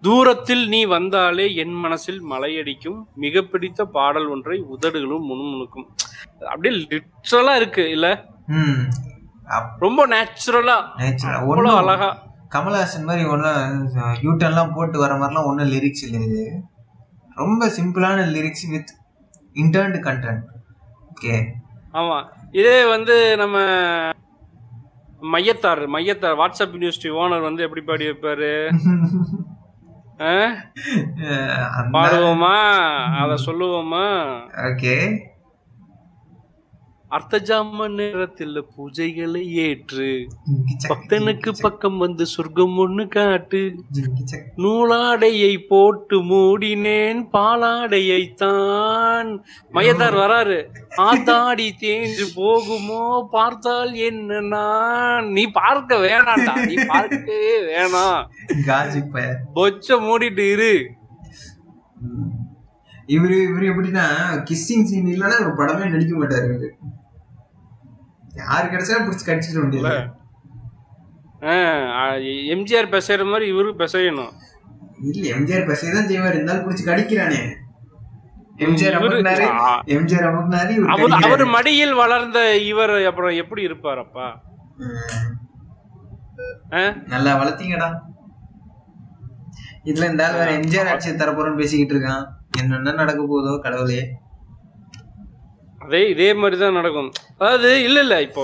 [0.03, 5.87] தூரத்தில் நீ வந்தாலே என் மனசில் மலையடிக்கும் மிக பிடித்த பாடல் ஒன்றை உதடுகளும் முணுமுணுக்கும்.
[6.51, 8.07] அப்படியே லிட்ரலா இருக்கு இல்ல?
[9.85, 11.35] ரொம்ப நேச்சுரலா natural.
[11.41, 12.11] அவ்வளோ அழகா.
[12.55, 13.85] கமலஹாசன் மாதிரி ஒன்றும்
[14.27, 16.45] யூட்டர்ன்லாம் போட்டு வர மாதிரிலாம் ஒன்றும் லிரிக்ஸ் இல்லை இது.
[17.37, 18.93] ரொம்ப சிம்பிளான lyrics with
[19.57, 20.45] intended content
[21.11, 21.55] okay
[21.95, 22.29] ஆமா.
[22.53, 23.59] இதே வந்து நம்ம
[25.23, 28.71] மையத்தார் மையத்தார் வாட்ஸ்அப் யூனிவர்சிட்டி ஓனர் வந்து எப்படி பாடி வைப்பாரு?
[31.95, 32.57] பாடுவோமா?
[33.21, 34.03] அத சொல்லுவோமா?
[34.65, 35.23] ஓகே
[37.11, 40.11] அர்த்தஜாம நேரத்தில் பூஜைகளை ஏற்று
[40.89, 43.63] பக்தனுக்கு பக்கம் வந்து சொர்க்கம் ஒண்ணு காட்டு.
[44.57, 49.31] நூலாடையை போட்டு மூடினேன் பாலாடையை தான்
[49.75, 50.59] மையத்தார் வராரு.
[50.97, 53.03] ஆத்தாடி தேஞ்சு போகுமோ?
[53.31, 55.29] பார்த்தால் என்ன நான்?
[55.33, 58.23] நீ பார்க்க வேணாம்டா நீ பார்க்கவே வேணாம்.
[59.55, 60.73] பொச்ச மூடிட்டு இரு.
[63.09, 64.05] இவரு இவரு எப்படின்னா
[64.49, 66.69] கிஸ்ஸிங் சீன் இல்லைன்னா படமே நடிக்க மாட்டாரு
[68.43, 69.95] யாரு கிடைச்சா பிடிச்சி கடிச்சிட வேண்டியது
[72.55, 74.33] எம்ஜிஆர் பேசுற மாதிரி இவரு பேசணும்
[75.09, 76.35] இல்ல எம்ஜிஆர் பசங்க தான் செய்வார்.
[76.35, 77.39] இருந்தாலும் பிடிச்சி கடிக்கிறானே.
[81.25, 81.45] அவர்.
[81.55, 84.27] மடியில் வளர்ந்த இவர் அப்புறம் எப்படி இருப்பாரப்பா?
[87.07, 87.89] நல்லா வளர்த்தீங்கடா.
[89.85, 90.25] இதுல இந்த
[90.59, 92.25] எம்ஜிஆர் ஆட்சியை தரப்போறோம்னு பேசிக்கிட்டு இருக்கான்.
[92.61, 94.01] என்னென்ன நடக்க போதோ கடவுளே.
[95.81, 97.09] அதே இதே மாதிரி தான் நடக்கும்.
[97.37, 98.43] அதாவது இல்ல இல்ல இப்போ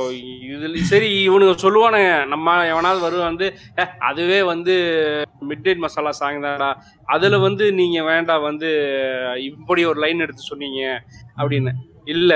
[0.48, 3.48] இதுல சரி இவனுங்க சொல்லுவானுங்க நம்ம எவனாவது வருவான் வந்து
[3.78, 4.74] "ஏ, அதுவே வந்து
[5.42, 6.70] மிட் நைட் மசாலா சாங் தான்டா.
[7.08, 8.70] அதுல வந்து நீங்க வேண்டாம் வந்து
[9.50, 10.80] இப்படி ஒரு லைன் எடுத்து சொன்னீங்க
[11.38, 11.72] அப்படின்னு.
[12.08, 12.32] இல்ல.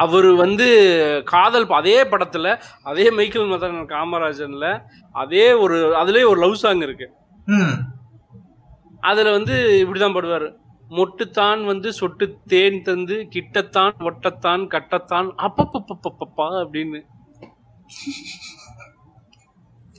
[0.00, 0.66] அவர் வந்து
[1.26, 2.48] காதல் அதே படத்துல
[2.84, 4.66] அதே மைக்கேல் மதன் காமராஜன்ல
[5.14, 7.06] அதே ஒரு அதுலயே ஒரு லவ் சாங் இருக்கு.
[9.02, 10.48] அதுல வந்து இப்படிதான் பாடுவாரு.
[10.90, 17.00] மொட்டுத்தான் வந்து சொட்டு தேன் தந்து கிட்டத்தான் ஒட்டத்தான் கட்டத்தான் அப்பப்பப்பப்பப்பா அப்படின்னு.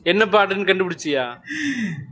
[0.04, 1.26] என்ன பாட்டுன்னு கண்டுபிடிச்சியா?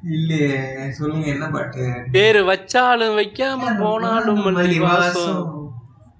[0.03, 2.03] இல்லையே சொல்லுங்க என்ன பாட்டு?
[2.11, 5.71] பேரு வச்சாலும் வைக்காம போனாலும் வாசம்.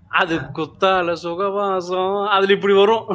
[0.09, 2.27] அது குத்தால சுகவாசம்.
[2.27, 3.05] அதுல இப்படி வரும்.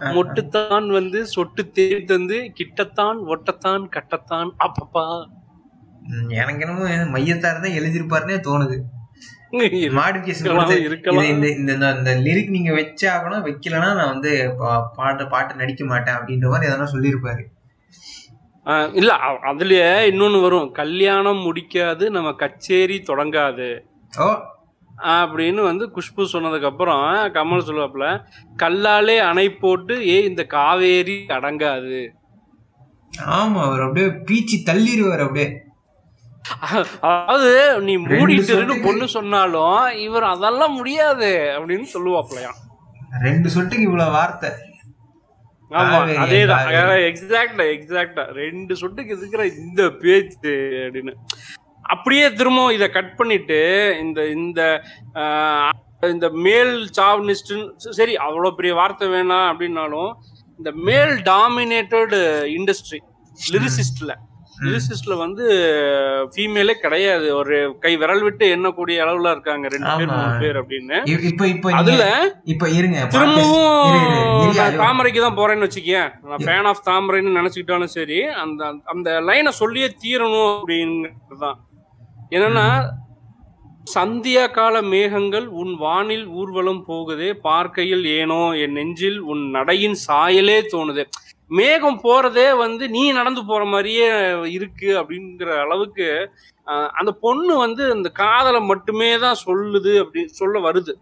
[0.00, 5.26] மொட்டுத்தான் வந்து சொட்டு தேன் தந்து கிட்டத்தான் ஒட்டத்தான் கட்டத்தான் அப்பப்பா.
[6.28, 6.84] எனக்கு என்னமோ
[7.18, 8.76] மையத்தார் தான் எழுதியிருப்பாருன்னே தோணுது.
[9.98, 10.46] மாடிஃபிகேஷன்.
[11.28, 14.54] இந்த இந்த இந்த- லிரிக் நீங்க வச்சாகணும் வைக்கலனா நான் வந்து
[14.96, 17.42] பாட்டு பாட்டு நடிக்க மாட்டேன் அப்படின்ற மாதிரி எதனா சொல்லியிருப்பாரு.
[18.92, 19.12] இல்ல
[19.42, 20.72] அதுலயே இன்னொன்னு வரும்.
[20.72, 23.70] கல்யாணம் முடிக்காது நம்ம கச்சேரி தொடங்காது.
[25.14, 27.04] அப்படின்னு வந்து குஷ்பு சொன்னதுக்கு அப்புறம்
[27.36, 28.06] கமல் சொல்லுவாப்புல
[28.56, 32.00] கல்லாலே அணை போட்டு ஏ இந்த காவேரி அடங்காது.
[33.12, 35.48] ஆமா அவர் அப்படியே பீச்சி தள்ளிடுவார் அப்படியே.
[37.08, 37.50] அதாவது
[37.80, 42.58] நீ மூடிட்டு இருந்து சொட்டுக்கு- பொண்ணு சொன்னாலும் இவர் அதெல்லாம் முடியாது அப்படின்னு சொல்லுவாப்லயாம்
[43.22, 44.50] ரெண்டு சொட்டுக்கு இவ்வளவு வார்த்தை.
[45.70, 46.64] ஆமா அதேதான்.
[47.08, 51.12] எக்ஸாக்டா எக்ஸாக்டா ரெண்டு சொட்டுக்கு இருக்கிற இந்த பேச்சு அப்படின்னு.
[51.84, 53.60] அப்படியே திரும்ப இத கட் பண்ணிட்டு
[54.00, 54.60] இந்த இந்த
[56.08, 57.52] இந்த மேல் சாவனிஸ்ட்
[57.92, 60.10] சரி அவ்வளவு பெரிய வார்த்தை வேணாம் அப்படின்னாலும்
[60.58, 62.16] இந்த மேல் டாமினேட்டட்
[62.52, 63.00] இண்டஸ்ட்ரி
[63.52, 64.12] லிரிசிஸ்ட்ல
[64.64, 65.44] லிரிசிஸ்ட்ல வந்து
[66.32, 67.26] ஃபீமேலே கிடையாது.
[67.36, 69.68] ஒரு கை விரல் விட்டு எண்ணக்கூடிய அளவுல இருக்காங்க.
[69.74, 70.10] ரெண்டு பேர்.
[70.12, 70.98] மூணு பேர் அப்படின்னு.
[71.30, 72.04] இப்ப இப்ப அதுல
[72.54, 74.80] இப்ப இருங்க இரு, இரு, திரும்பவும்.
[74.82, 76.08] தாமரைக்கு தான் போறேன்னு வச்சுக்கேன்.
[76.30, 81.58] நான் ஃபேன் ஆஃப் தாமரைன்னு நினைச்சுக்கிட்டாலும் சரி அந்த அந்த லைனை சொல்லியே தீரணும் அப்படிங்கிறது தான்.
[82.36, 82.66] என்னன்னா
[83.94, 91.04] சந்தியா கால மேகங்கள் உன் வானில் ஊர்வலம் போகுதே பார்க்கையில் ஏனோ என் நெஞ்சில் உன் நடையின் சாயலே தோணுது.
[91.50, 94.08] மேகம் போறதே வந்து நீ நடந்து போற மாதிரியே
[94.56, 96.08] இருக்கு அப்படிங்கிற அளவுக்கு
[97.00, 100.94] அந்த பொண்ணு வந்து அந்த காதலை மட்டுமே தான் சொல்லுது அப்படி சொல்ல வருது.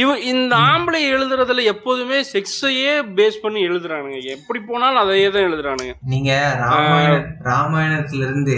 [0.00, 4.20] இவ இந்த ஆம்பளை எழுதுறதுல எப்போதுமே செக்ஸையே பேஸ் பண்ணி எழுதுறானுங்க.
[4.36, 5.92] எப்படி போனாலும் அதையே தான் எழுதுறானுங்க.
[6.12, 6.30] நீங்க
[6.62, 7.12] ராமாயண
[7.50, 8.56] ராமாயணத்துல இருந்து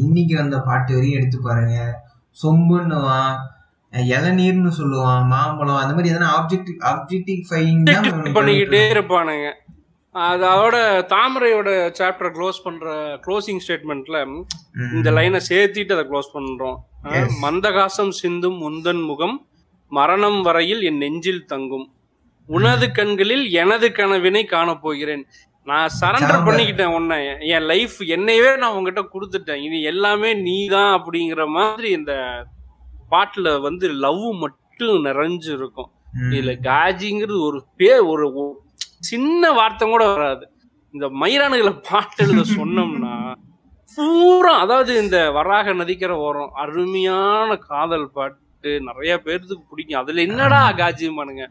[0.00, 1.78] இன்னைக்கு வந்த பாட்டு வரையும் எடுத்து பாருங்க.
[2.38, 3.32] சொம்புன்னுவான்
[3.92, 9.48] இளநீர்னு சொல்லுவான் மாம்பழம் அந்த மாதிரி எதனா ஆப்ஜெக்ட் ஆப்ஜெக்டிஃபைங் தான் இவனுக்கு பண்ணிக்கிட்டே இருப்பானுங்க.
[10.10, 10.76] அது அதோட
[11.12, 12.94] தாமரையோட சாப்டர் க்ளோஸ் பண்ற
[13.26, 14.44] க்ளோசிங் ஸ்டேட்மெண்ட்ல.
[14.94, 16.78] இந்த லைனை சேர்த்திட்டு அதை க்ளோஸ் பண்றோம்.
[17.42, 19.36] மந்தகாசம் சிந்தும் முந்தன் முகம்
[19.88, 21.86] மரணம் வரையில் என் நெஞ்சில் தங்கும்.
[22.46, 25.26] உனது கண்களில் எனது கனவினை காணப் போகிறேன்
[25.64, 26.44] நான் சரண்டர்.
[26.48, 27.18] பண்ணிக்கிட்டேன் உன்னை.
[27.48, 29.62] என் லைஃப் என்னையவே நான் உங்ககிட்ட கொடுத்துட்டேன்.
[29.66, 32.12] இது எல்லாமே நீதான் அப்படிங்கிற மாதிரி இந்த
[33.10, 35.90] பாட்டுல வந்து லவ் மட்டும் நிறைஞ்சு இருக்கும்.
[36.30, 38.26] இதுல காஜிங்கிறது ஒரு பேர் ஒரு
[39.10, 40.44] சின்ன வார்த்தை கூட வராது.
[40.94, 43.14] இந்த மயிரானுகளை பாட்டு எழுத சொன்னோம்னா
[43.98, 50.00] பூரா அதாவது இந்த வராக நதிக்கிற ஓரம் அருமையான காதல் பாட்டு நிறைய பேர்த்துக்கு பிடிக்கும்.
[50.02, 51.44] அதுல என்னடா காஜிமானுங்க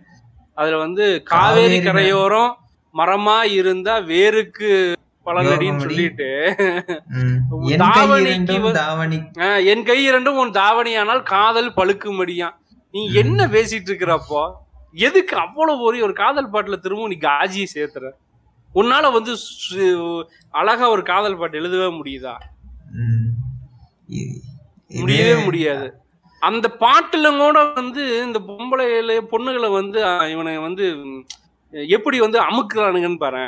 [0.58, 2.54] அதுல வந்து காவேரி கரையோரம்
[2.96, 4.72] மரமா இருந்தா வேருக்கு
[5.28, 5.68] யோகமடி.
[5.80, 6.28] சொல்லிட்டு
[7.16, 7.36] ம்.
[7.70, 8.06] என் கை
[8.76, 12.56] தாவணிக்கு என் கை இரண்டும் உன் தாவணியானால் காதல் பழுக்கும்படியான்
[12.94, 14.44] நீ என்ன பேசிட்டு இருக்கிறப்போ
[15.00, 18.06] எதுக்கு அவ்வளவு ஒரு ஒரு காதல் பாட்டுல திரும்ப நீ காஜியை சேர்த்துற?
[18.74, 19.34] உன்னால வந்து
[20.54, 22.34] அழகா ஒரு காதல் பாட்டு எழுதவே முடியுதா?
[24.92, 25.88] முடியவே முடியாது.
[26.42, 28.86] அந்த பாட்டுல கூட வந்து இந்த பொம்பளை
[29.32, 30.00] பொண்ணுகளை வந்து
[30.30, 30.86] இவனை வந்து
[31.74, 33.44] எப்படி வந்து அமுக்குறானுங்கன்னு பாரு.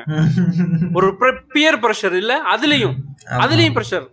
[0.94, 1.10] ஒரு
[1.54, 2.96] பியர் ப்ரெஷர் இல்ல அதுலயும்.
[3.44, 4.08] அதுலயும் ப்ரெஷர்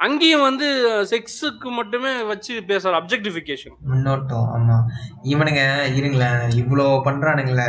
[0.00, 0.66] அங்கேயும் வந்து
[1.10, 4.76] செக்ஸுக்கு மட்டுமே வச்சு பேசுற அப்ஜெக்டிஃபிகேஷன் முன்னோட்டம் ஆமா.
[5.22, 5.62] இவனுங்க
[5.98, 7.68] இருங்களேன் இவ்வளோ பண்றானுங்களே.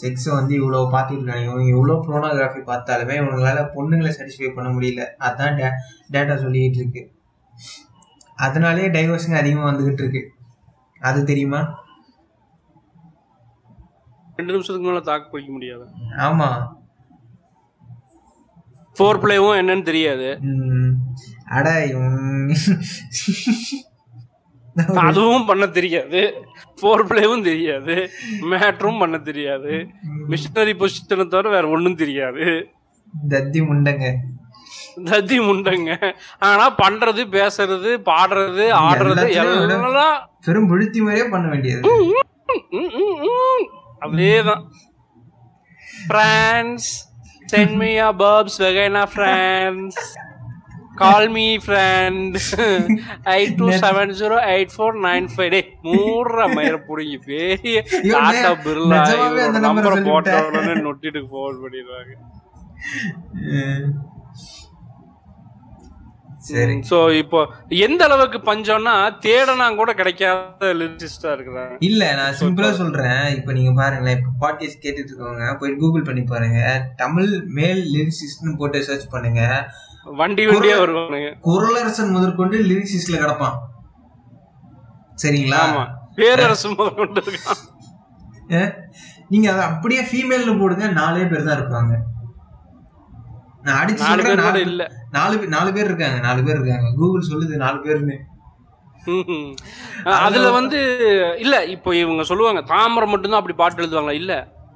[0.00, 5.04] செக்ஸ் வந்து இவ்வளோ பார்த்துருக்காங்க இவங்க இவ்வளோ ப்ரோனோகிராஃபி பார்த்தாலுமே இவங்களால பொண்ணுங்களை சாட்டிஸ்ஃபை பண்ண முடியல.
[5.28, 5.66] அதான் டே
[6.14, 7.02] டேட்டா சொல்லிக்கிட்டு இருக்கு.
[8.38, 10.22] அதனாலேயே டைவர்ஸுங்க அதிகமாக வந்துகிட்டு இருக்கு.
[11.00, 11.60] அது தெரியுமா?
[14.42, 15.86] ரெண்டு நிமிஷத்துக்கு மேல தாக்கு பிடிக்க முடியாது.
[16.16, 16.48] ஆமா.
[18.98, 20.38] ஃபோர் பிளேவும் என்னன்னு தெரியாது.
[21.48, 21.86] அட
[24.94, 26.20] அதுவும் பண்ண தெரியாது.
[26.80, 28.10] ஃபோர் பிளேவும் தெரியாது.
[28.42, 29.86] மேட்ரும் பண்ண தெரியாது.
[30.28, 32.68] மிஷினரி பொசிஷனை தவிர வேற ஒண்ணும் தெரியாது.
[33.28, 34.06] தத்தி முண்டங்க.
[34.96, 36.12] தத்தி முண்டங்க.
[36.38, 41.88] ஆனா பண்றது பேசுறது பாடுறது ஆடுறது எல்லாம் பெரும் புழுத்தி மாதிரியே பண்ண வேண்டியது.
[44.02, 44.14] ம், ம், ம்.
[44.14, 44.64] அதேதான்
[46.02, 46.88] friends
[47.48, 49.98] send me a burps vagina friends
[50.96, 52.34] call me friend
[53.32, 57.76] eight two seven zero eight four nine five டே மூடுற மயிர புடிங்கி பெரிய
[58.14, 59.00] டாடா பிர்லா
[59.66, 59.96] நம்பரை.
[60.08, 62.12] போட்ட உடனே நொட்டிட்டு ஃபோன் பண்ணிடுவாங்க.
[66.42, 66.74] சரி.
[66.88, 67.40] சோ இப்போ
[67.78, 71.74] எந்த அளவுக்கு பஞ்சம்னா தேடனா கூட கிடைக்காத லிரிசிஸ்டா இருக்கிறாங்க.
[71.80, 73.22] இல்ல நான் சிம்பிளா சொல்றேன்.
[73.36, 76.60] இப்ப நீங்க பாருங்களேன் இப்ப பாட்டிஸ் கேட்டுட்டு இருக்கவங்க போய் கூகுள் பண்ணி பாருங்க.
[76.96, 79.42] தமிழ் மேல் லிரிசிஸ்ட்னு போட்டு சர்ச் பண்ணுங்க.
[80.16, 81.28] வண்டி வண்டியா வருவானுங்க.
[81.42, 83.58] குரலரசன் முதற்கொண்டு லிரிசிஸ்ட்ல கிடப்பான்.
[85.16, 85.60] சரிங்களா?
[85.66, 85.84] ஆமா.
[86.16, 87.60] பேரரசு முதல் கொண்டு இருக்கான்.
[88.52, 88.72] அஹ்,
[89.28, 91.92] நீங்க அதை அப்படியே ஃபீமேல்னு போடுங்க நாலே பேர் தான் இருப்பாங்க.
[93.64, 94.84] நான் அடிச்சு நாலு சொல்றேன் பேர் கூட நாலு இல்ல.
[95.10, 96.88] நாலு பேர் நாலு பேர் இருக்காங்க நாலு பேர் இருக்காங்க.
[96.96, 98.18] கூகுள் சொல்லுது நாலு பேர்னு
[99.10, 99.46] ம்ஹும்.
[100.24, 100.80] அதுல வந்து
[101.38, 104.32] இல்ல இப்போ இவங்க சொல்லுவாங்க தாமரம் மட்டும்தான் அப்படி பாட்டு எழுதுவாங்க இல்ல.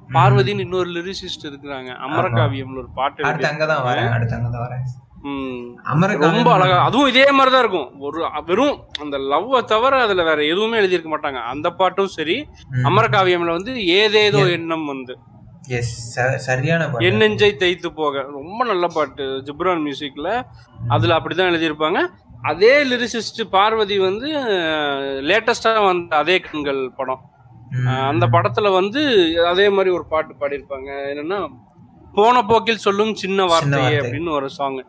[0.09, 1.89] பார்வதின்னு இன்னொரு லிரிசிஸ்ட் இருக்கிறாங்க.
[2.05, 4.83] அமரகாவியம்னு ஒரு பாட்டு அடுத்து அங்கதான் வரேன் அடுத்து அங்கதான் வரேன்.
[5.25, 5.63] ம்.
[5.85, 6.35] அமரகாவியம்.
[6.35, 7.89] ரொம்ப அழகா அதுவும் இதே மாதிரிதான் இருக்கும்.
[8.01, 11.41] ஒரு வெறும் அந்த லவ்வை தவிர அதுல வேற எதுவுமே எழுதியிருக்க மாட்டாங்க.
[11.51, 12.37] அந்த பாட்டும் சரி.
[12.83, 15.15] அமரகாவியம்ல வந்து ஏதேதோ எண்ணம் வந்து.
[15.75, 15.93] எஸ்
[16.47, 18.21] சரியான என் நெஞ்சை தைத்து போக.
[18.37, 19.25] ரொம்ப நல்ல பாட்டு.
[19.47, 20.29] ஜிப்ரான் மியூசிக்ல
[20.95, 22.01] அதுல அப்படிதான் எழுதியிருப்பாங்க.
[22.49, 24.27] அதே லிரிசிஸ்ட் பார்வதி வந்து
[25.29, 27.23] லேட்டஸ்டா வந்த அதே கண்கள் படம்.
[28.11, 29.01] அந்த படத்துல வந்து
[29.51, 30.89] அதே மாதிரி ஒரு பாட்டு பாடியிருப்பாங்க.
[31.13, 31.39] என்னன்னா
[32.19, 33.81] போன போக்கில் சொல்லும் சின்ன வார்த்தை.
[33.99, 34.79] அப்படின்னு ஒரு சாங்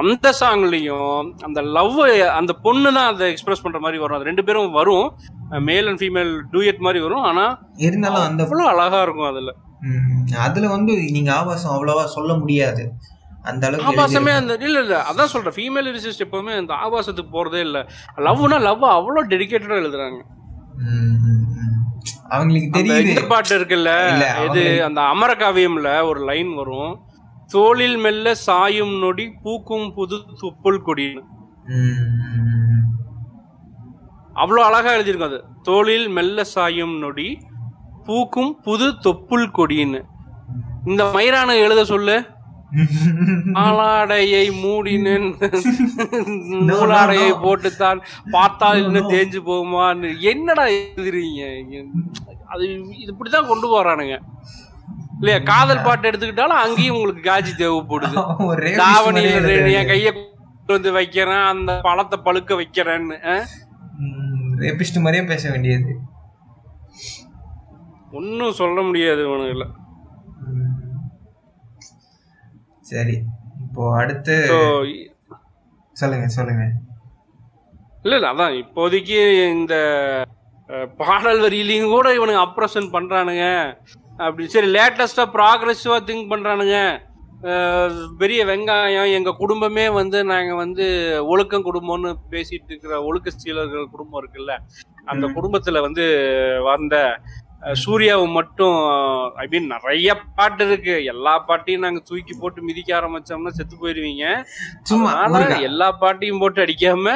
[0.00, 1.98] அந்த சாங்லயும் அந்த லவ்
[2.38, 4.16] அந்த பொண்ணு தான் அதை எக்ஸ்பிரஸ் பண்ற மாதிரி வரும்.
[4.18, 5.08] அது ரெண்டு பேரும் வரும்.
[5.68, 7.26] மேல் அண்ட் ஃபீமேல் டூயட் மாதிரி வரும்.
[7.30, 7.44] ஆனா
[7.86, 9.52] இருந்தாலும் அந்த அவ்வளவு அழகா இருக்கும் அதுல.
[10.38, 12.84] அதுல வந்து நீங்க ஆபாசம் அவ்வளவா சொல்ல முடியாது.
[13.42, 14.32] அந்த அளவுக்கு ஆபாசமே.
[14.32, 15.56] அந்த இல்ல இல்ல அதான் சொல்றேன்.
[15.56, 17.78] ஃபீமேல் ரிசிஸ்ட் எப்பவுமே அந்த ஆபாசத்துக்கு போறதே இல்ல.
[18.18, 20.20] லவ்னா லவ் அவ்வளவு டெடிகேட்டடா எழுதுறாங்க.
[22.28, 23.08] அவங்களுக்கு தெரியுது.
[23.08, 23.90] இந்த பாட்டு இருக்குல்ல
[24.44, 26.92] இது அந்த அமரகாவியம்ல ஒரு லைன் வரும்.
[27.46, 30.80] தோளில் மெல்ல சாயும் நொடி பூக்கும் புது துப்புள்
[31.66, 32.82] ம்.
[34.32, 35.40] அவ்வளவு அழகா எழுதியிருக்கும் அது.
[35.62, 37.28] தோளில் மெல்ல சாயும் நொடி
[38.04, 40.02] பூக்கும் புது தொப்புள் கொடின்னு.
[40.86, 42.24] இந்த மயிரான எழுத சொல்லு.
[43.52, 45.52] ஆளாடையை மூடினேன்
[46.66, 48.00] நூலாடையை போட்டுத்தான்
[48.30, 50.18] பார்த்தால் இன்னும் தேஞ்சு போகுமான்னு.
[50.18, 51.84] என்னடா எழுதுறீங்க?
[52.46, 52.64] அது
[53.06, 54.18] இப்படிதான் கொண்டு போறானுங்க.
[55.20, 55.38] இல்லையா?
[55.44, 58.36] காதல் பாட்டு எடுத்துக்கிட்டாலும் அங்கேயும் உங்களுக்கு காஜி தேவைப்படுது.
[58.84, 59.86] தாவணியில என்.
[59.86, 60.24] கைய
[60.66, 61.44] வந்து வைக்கிறேன்.
[61.44, 63.44] அந்த பழத்தை பழுக்க வைக்கிறேன்னு
[64.58, 65.98] rapist மாதிரியே பேச வேண்டியது.
[68.14, 69.64] ஒண்ணும் சொல்ல முடியாது இவனுங்கள.
[72.86, 73.16] சரி
[73.64, 74.34] இப்போ அடுத்து
[75.96, 76.64] சொல்லுங்க சொல்லுங்க
[78.04, 79.18] இல்ல இல்ல அதான் இப்போதைக்கு
[79.54, 79.74] இந்த
[81.00, 83.46] பாடல் வரியிலையும் கூட இவனுங்க அப்ரஷன் பண்றானுங்க
[84.18, 86.76] அப்படி சரி லேட்டஸ்டா ப்ராக்ரெசிவா திங்க் பண்றானுங்க
[87.48, 90.84] அஹ், பெரிய வெங்காயம் எங்க குடும்பமே வந்து நாங்க வந்து
[91.30, 94.52] ஒழுக்கம் குடும்பம்னு பேசிட்டு இருக்கிற ஒழுக்க சீலர்கள் குடும்பம் இருக்குல்ல
[95.08, 95.24] அந்த.
[95.34, 96.04] குடும்பத்துல வந்து
[96.68, 96.94] வந்த
[97.82, 98.76] சூர்யாவை மட்டும்
[99.42, 100.08] ஐ மீன் நிறைய
[100.38, 104.24] பாட்டு இருக்கு எல்லா பாட்டையும் நாங்க தூக்கி போட்டு மிதிக்க ஆரம்பிச்சோம்னா செத்து போயிருவீங்க
[104.90, 105.12] சும்மா.
[105.68, 107.06] எல்லா பாட்டையும் போட்டு அடிக்காம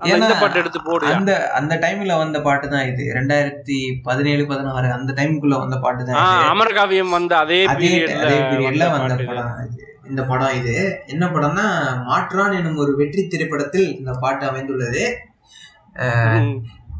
[0.00, 5.10] இந்த பாட்டு எடுத்து போடு அந்த அந்த டைம்ல வந்த பாட்டு தான் இது ரெண்டாயிரத்தி பதினேழு பதினாறு அந்த
[5.18, 6.48] டைமுக்குள்ள வந்த பாட்டு தான் இது.
[6.52, 7.90] அமரகாவியம் வந்த அதே அதே
[8.46, 9.14] பீரியட்ல வந்த.
[9.28, 9.52] படம்
[10.10, 10.74] இந்த படம் இது
[11.12, 11.66] என்ன படம்னா
[12.08, 15.04] மாற்றான் எனும் ஒரு வெற்றி திரைப்படத்தில் இந்த பாட்டு அமைந்துள்ளது.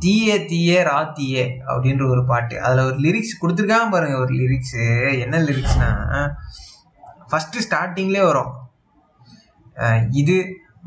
[0.02, 2.54] தீயே தீயே ரா தீயே அப்படின்ற ஒரு பாட்டு.
[2.60, 4.78] அதுல ஒரு லிரிக்ஸ் கொடுத்துருக்காங்க பாருங்க ஒரு லிரிக்ஸ்
[5.20, 5.90] என்ன லிரிக்ஸ்னா
[7.28, 8.52] ஃபர்ஸ்ட் ஸ்டார்டிங்லேயே வரும்.
[10.12, 10.36] இது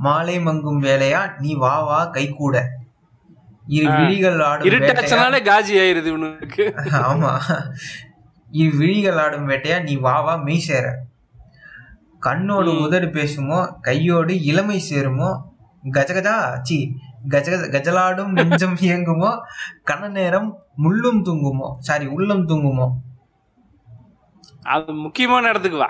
[0.06, 1.22] மாலை மங்கும் வேலையா?
[1.40, 2.56] நீ வா வா கை கூட.
[3.68, 3.88] இரு.
[3.92, 6.64] விழிகள் ஆடும் காஜி ஆயிருது இவனுக்கு.
[7.08, 7.32] ஆமா.
[8.52, 9.78] இரு விழிகள் ஆடும் வேட்டையா?
[9.84, 10.86] நீ வா வா மெய் சேர.
[12.22, 12.72] கண்ணோடு.
[12.82, 13.60] உதடு பேசுமோ?
[13.82, 15.32] கையோடு இளமை சேருமோ?
[15.92, 16.78] கஜகஜா சி.
[17.28, 19.40] கஜ கஜலாடும் நெஞ்சம் இயங்குமோ?
[19.92, 20.50] கன நேரம்
[20.84, 21.76] முள்ளும் தூங்குமோ?
[21.80, 22.88] சாரி உள்ளம் தூங்குமோ?
[24.64, 25.90] அது முக்கியமான இடத்துக்கு வா.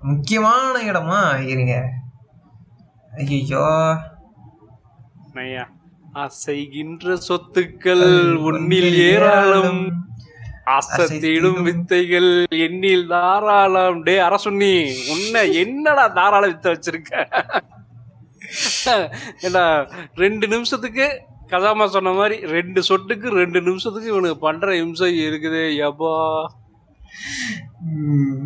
[0.00, 1.40] முக்கியமான இடமா?
[1.46, 1.74] இருங்க.
[3.10, 3.64] ஐயோ
[6.14, 9.82] அசைகின்ற சொத்துக்கள் உன்னில் ஏராளம்.
[10.66, 14.02] அசத்திடும் வித்தைகள் எண்ணில் தாராளம்.
[14.02, 14.74] டே அரசுண்ணி
[15.10, 17.12] உன்னை என்னடா தாராள வித்தை வச்சிருக்க?
[19.44, 19.64] ஏடா
[20.14, 21.06] ரெண்டு நிமிஷத்துக்கு
[21.48, 26.12] கதாமா சொன்ன மாதிரி ரெண்டு சொட்டுக்கு ரெண்டு நிமிஷத்துக்கு இவனுக்கு பண்ற இம்சை இருக்குது யப்பா
[27.82, 28.44] ம்.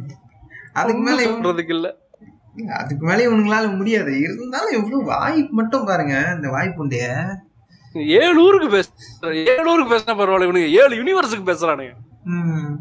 [0.73, 1.89] அதுக்கு மேல சொல்றதுக்கு இல்ல.
[2.75, 4.21] அதுக்கு மேல இவனுங்களால முடியாது.
[4.21, 7.05] இருந்தாலும் எவ்வளவு வாய்ப்பு மட்டும் பாருங்க இந்த வாய்ப்புண்டைய
[7.95, 8.89] ஏழு ஊருக்கு பேச
[9.31, 11.93] ஏழு ஊருக்கு பேசினா பரவாயில்ல இவனுக்கு ஏழு யூனிவர்ஸுக்கு பேசுறானுங்க.
[12.25, 12.73] ம்.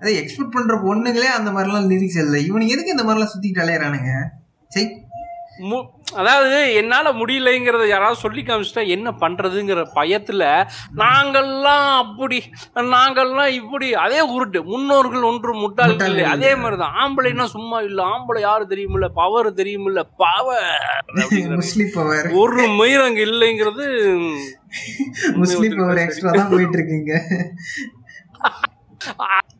[0.00, 2.46] அதை எக்ஸ்பெக்ட் பண்ற பொண்ணுங்களே அந்த மாதிரிலாம் லிரிக்ஸ் இல்லை.
[2.46, 4.12] இவனுக்கு எதுக்கு இந்த மாதிரிலாம் சுத்திட்டு அலையறானுங்க?
[4.68, 5.03] சை
[5.60, 10.42] மு- அதாவது என்னால முடியலைங்கிறத யாராவது சொல்லி காமிச்சிட்டா என்ன பண்றதுங்கிற பயத்துல
[10.96, 14.64] நாங்கள்லாம் அப்படி நாங்கள்லாம் இப்படி அதே உருட்டு.
[14.64, 16.24] முன்னோர்கள் ஒன்று முட்டாள் முட்டாள் இல்லை.
[16.24, 16.94] அதே மாதிரிதான்.
[16.94, 18.04] ஆம்பளைன்னா சும்மா இல்ல.
[18.04, 19.08] ஆம்பளை யாரு தெரியுமில்ல?
[19.14, 20.02] பவர் தெரியுமில்ல?
[21.94, 23.86] பவர் ஒரு மயிர் அங்க இல்லைங்கிறது
[25.34, 27.12] முஸ்லீம் பவர் எக்ஸ்ட்ரா தான் போயிட்டு இருக்குங்க.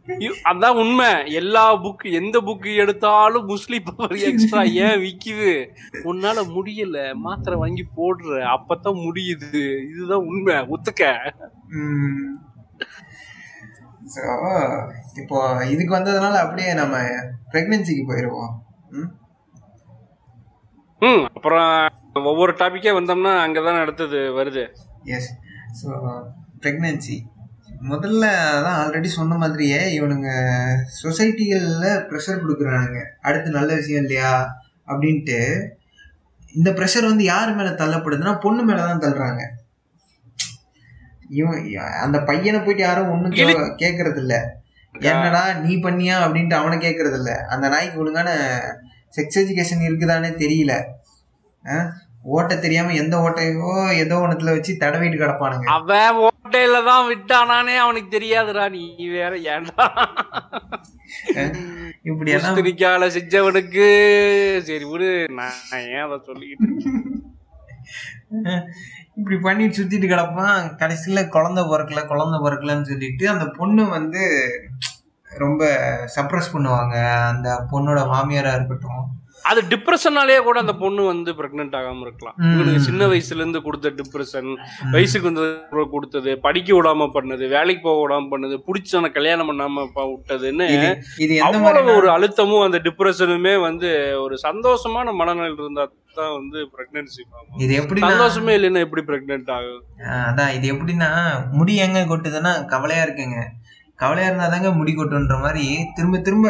[0.45, 1.09] அதான் உண்மை.
[1.33, 5.53] எல்லா புக் எந்த புக் எடுத்தாலும் முஸ்லீம் பவர் எக்ஸ்ட்ரா ஏன் விக்குது?
[6.05, 7.15] உன்னால முடியல.
[7.17, 8.41] மாத்திரை வாங்கி போடுற.
[8.55, 9.63] அப்பதான் முடியுது.
[9.91, 10.57] இதுதான் உண்மை.
[10.69, 11.05] ஒத்துக்க?
[14.15, 14.23] ஸோ
[15.17, 16.97] இப்போ இதுக்கு வந்ததுனால அப்படியே நம்ம
[17.53, 18.51] ப்ரெக்னென்சிக்கு போயிடுவோம்
[18.93, 19.11] ம்?
[21.35, 21.71] அப்புறம்
[22.25, 24.65] ஒவ்வொரு டாபிக்கே வந்தோம்னா அங்கதான் அடுத்தது வருது.
[25.09, 25.31] எஸ்
[25.81, 25.89] ஸோ
[26.61, 27.17] ப்ரெக்னென்சி
[27.91, 28.25] முதல்ல
[28.65, 30.29] தான் ஆல்ரெடி சொன்ன மாதிரியே இவனுங்க
[31.01, 33.01] சொசைட்டிகளில் ப்ரெஷர் கொடுக்குறானுங்க.
[33.27, 34.31] அடுத்து நல்ல விஷயம் இல்லையா?
[34.91, 35.39] அப்படின்ட்டு
[36.59, 39.43] இந்த ப்ரெஷர் வந்து யார் மேலே தள்ளப்படுதுன்னா பொண்ணு மேலே தான் தள்ளுறாங்க.
[41.39, 41.61] இவன்
[42.05, 43.37] அந்த பையனை போயிட்டு யாரும் ஒன்றும்
[43.83, 44.35] கேட்கறது இல்ல
[44.95, 48.31] என்னடா நீ பண்ணியா அப்படின்ட்டு அவனை கேட்கறது இல்ல அந்த நாய்க்கு ஒழுங்கான
[49.17, 50.75] செக்ஸ் எஜுகேஷன் இருக்குதானே தெரியல.
[52.37, 55.67] ஓட்ட தெரியாம எந்த ஓட்டையோ ஏதோ ஒண்ணுத்துல வச்சு தடவிட்டு கிடப்பானுங்க.
[56.45, 58.83] அவன் ஓட்டையில தான் விட்டானானே அவனுக்கு தெரியாதுடா நீ
[59.19, 59.85] வேற ஏன்டா?
[62.09, 63.87] இப்படி எல்லாம் குஸ்திரிக்கால செஞ்சவனுக்கு
[64.69, 65.09] சரி விடு
[65.39, 65.57] நான்
[65.95, 66.69] ஏன் அதை சொல்லிக்கிட்டு
[69.19, 70.61] இப்படி பண்ணிட்டு சுத்திட்டு கிடப்பான்.
[70.81, 74.23] கடைசியில குழந்தை பிறக்கல குழந்தை பிறக்கலன்னு சொல்லிட்டு அந்த பொண்ணு வந்து
[75.31, 75.63] ரொம்ப
[76.17, 76.97] சப்ரஸ் பண்ணுவாங்க.
[77.33, 79.05] அந்த பொண்ணோட மாமியாரா இருக்கட்டும்.
[79.45, 82.37] அது டிப்ரெஷனாலே கூட அந்த பொண்ணு வந்து பிரெக்னென்ட் ஆகாம இருக்கலாம்.
[82.51, 84.49] இவனுக்கு சின்ன வயசுல இருந்து கொடுத்த டிப்ரெஷன்
[84.95, 85.45] வயசுக்கு வந்து
[85.95, 90.69] கொடுத்தது படிக்க விடாம பண்ணது வேலைக்கு போக விடாம பண்ணது பிடிச்சவன கல்யாணம் பண்ணாம விட்டதுன்னு
[91.49, 93.91] அவ்வளவு மாதிரி ஒரு அழுத்தமும் அந்த டிப்ரெஷனுமே வந்து
[94.25, 95.85] ஒரு சந்தோஷமான மனநிலையில் இருந்தா
[96.17, 97.23] தான் வந்து பிரெக்னன்சி
[97.63, 99.81] இது எப்படின்னா சந்தோஷமே இல்லைன்னா எப்படி பிரெக்னென்ட் ஆகும்
[100.25, 101.11] அதான் இது எப்படின்னா
[101.55, 103.41] முடி எங்க கொட்டுதுன்னா கவலையா இருக்குங்க
[103.99, 105.65] கவலையா இருந்தாதாங்க முடி கொட்டுன்ற மாதிரி
[105.97, 106.47] திரும்ப திரும்ப.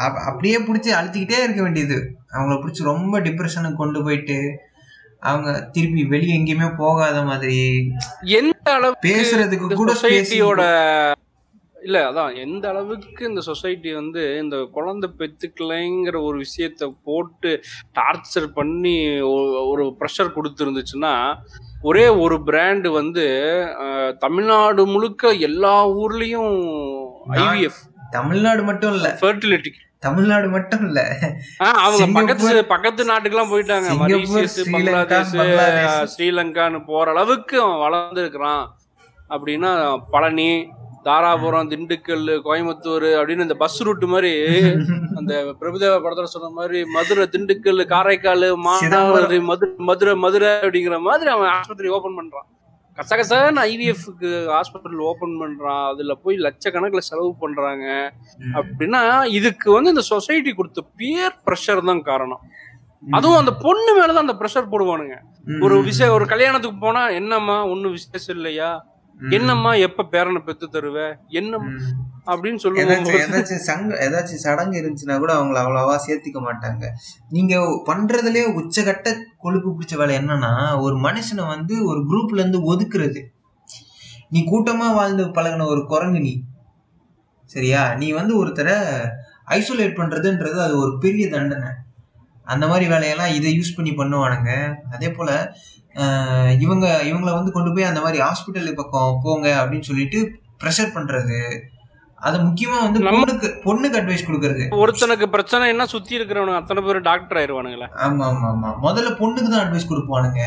[0.00, 1.96] அப்- அப்படியே பிடிச்சி அழுத்திக்கிட்டே இருக்க வேண்டியது.
[2.32, 4.36] அவங்கள பிடிச்சி ரொம்ப டிப்ரெஷனுக்கு கொண்டு போயிட்டு
[5.22, 7.56] அவங்க திருப்பி வெளியே எங்கேயுமே போகாத மாதிரி.
[8.36, 10.62] எந்த அளவுக்கு பேசுறதுக்கு இந்த கூட சொசைட்டியோட
[11.76, 17.50] இல்ல அதான் எந்த அளவுக்கு இந்த சொசைட்டி வந்து இந்த குழந்தை பெத்துக்கலைங்கிற ஒரு விஷயத்த போட்டு
[17.94, 18.94] டார்ச்சர் பண்ணி
[19.68, 21.14] ஒரு ப்ரெஷர் கொடுத்துருந்துச்சுன்னா
[21.82, 23.24] ஒரே ஒரு பிராண்டு வந்து
[24.18, 26.54] தமிழ்நாடு முழுக்க எல்லா ஊர்லயும்
[27.40, 29.08] ஐவிஎஃப் தமிழ்நாடு மட்டும் இல்ல.
[29.20, 29.72] ஃபெர்டிலிட்டி
[30.02, 31.00] தமிழ்நாடு மட்டும் இல்ல.
[31.58, 33.88] அவங்க பக்கத்து பக்கத்து நாட்டுக்கெல்லாம் போயிட்டாங்க.
[34.56, 34.92] ஸ்ரீலங்கா,
[35.38, 36.12] பங்களாதேஷ்.
[36.12, 38.62] ஸ்ரீலங்கான்னு போற அளவுக்கு அவன் வளர்ந்து இருக்கிறான்
[39.30, 39.72] அப்படின்னா
[40.10, 40.48] பழனி
[41.04, 44.32] தாராபுரம் திண்டுக்கல் கோயம்புத்தூர் அப்படின்னு இந்த பஸ் ரூட் மாதிரி
[45.14, 51.48] அந்த பிரபுதேவ படத்துல சொன்ன மாதிரி மதுரை திண்டுக்கல் காரைக்கால் மானாவாரி மதுரை மதுரை மதுரை அப்படிங்கிற மாதிரி அவன்
[51.50, 52.48] ஆஸ்பத்திரி ஓபன் பண்றான்.
[53.00, 57.86] கசகசன்னு ஐவிஎஃப்க்கு ஹாஸ்பிட்டல் ஓபன் பண்றான் அதுல போய் லட்சக்கணக்கில் செலவு பண்றாங்க.
[58.58, 59.02] அப்படின்னா
[59.38, 62.42] இதுக்கு வந்து இந்த சொசைட்டி கொடுத்த பியர் ப்ரெஷர் தான் காரணம்.
[63.18, 65.16] அதுவும் அந்த பொண்ணு மேலதான் அந்த ப்ரெஷர் போடுவானுங்க.
[65.64, 68.70] ஒரு விஷயம் ஒரு கல்யாணத்துக்கு போனா என்னம்மா ஒண்ணும் விசேஷம் இல்லையா.
[69.28, 71.16] என்னம்மா எப்ப பேரனை பெத்து தருவ?
[71.28, 71.58] என்ன.
[72.26, 73.04] அப்படின்னு சொல்லுவோம்.
[73.04, 76.86] ஏதாச்சும் சங்க ஏதாச்சும் சடங்கு இருந்துச்சுன்னா கூட அவங்கள அவ்வளவா சேர்த்துக்க மாட்டாங்க.
[77.28, 77.56] நீங்க
[77.86, 83.24] பண்றதுலயே உச்சகட்ட கொழுப்பு பிடிச்ச வேலை என்னன்னா ஒரு மனுஷனை வந்து ஒரு குரூப்ல இருந்து ஒதுக்குறது.
[84.30, 86.42] நீ கூட்டமா வாழ்ந்து பழகுன ஒரு குரங்கு நீ.
[87.44, 87.94] சரியா?
[87.94, 88.76] நீ வந்து ஒருத்தரை
[89.48, 91.68] ஐசோலேட் பண்றதுன்றது அது ஒரு பெரிய தண்டனை.
[92.44, 94.74] அந்த மாதிரி வேலையெல்லாம் இதை யூஸ் பண்ணி பண்ணுவானுங்க.
[94.90, 95.54] அதே போல
[96.64, 100.20] இவங்க இவங்களை வந்து கொண்டு போய் அந்த மாதிரி ஹாஸ்பிட்டல் பக்கம் போங்க அப்படின்னு சொல்லிட்டு
[100.62, 101.38] ப்ரெஷர் பண்றது.
[102.18, 104.64] அது முக்கியமா வந்து பொண்ணுக்கு பொண்ணுக்கு அட்வைஸ் கொடுக்கறது.
[104.82, 107.88] ஒருத்தனுக்கு பிரச்சனை என்ன சுத்தி இருக்கிறவனுங்க அத்தனை பேர் டாக்டர் ஆயிருவானுங்களே.
[108.06, 108.70] ஆமா ஆமா ஆமா.
[108.86, 110.42] முதல்ல பொண்ணுக்கு தான் அட்வைஸ் கொடுப்பானுங்க.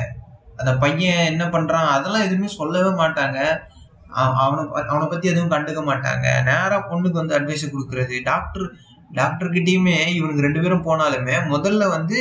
[0.60, 3.40] அந்த பையன் என்ன பண்றான் அதெல்லாம் எதுவுமே சொல்லவே மாட்டாங்க.
[4.44, 6.26] அவனை அவனை பத்தி எதுவும் கண்டுக்க மாட்டாங்க.
[6.50, 8.16] நேரா பொண்ணுக்கு வந்து அட்வைஸ் கொடுக்கறது.
[8.32, 8.66] டாக்டர்
[9.20, 12.20] டாக்டர் கிட்டயுமே இவனுக்கு ரெண்டு பேரும் போனாலுமே முதல்ல வந்து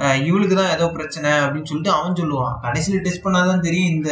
[0.00, 2.54] இவளுக்கு தான் ஏதோ பிரச்சனை அப்படின்னு சொல்லிட்டு அவன் சொல்லுவான்.
[2.62, 4.10] கடைசியில டெஸ்ட் பண்ணாதான் தெரியும் இந்த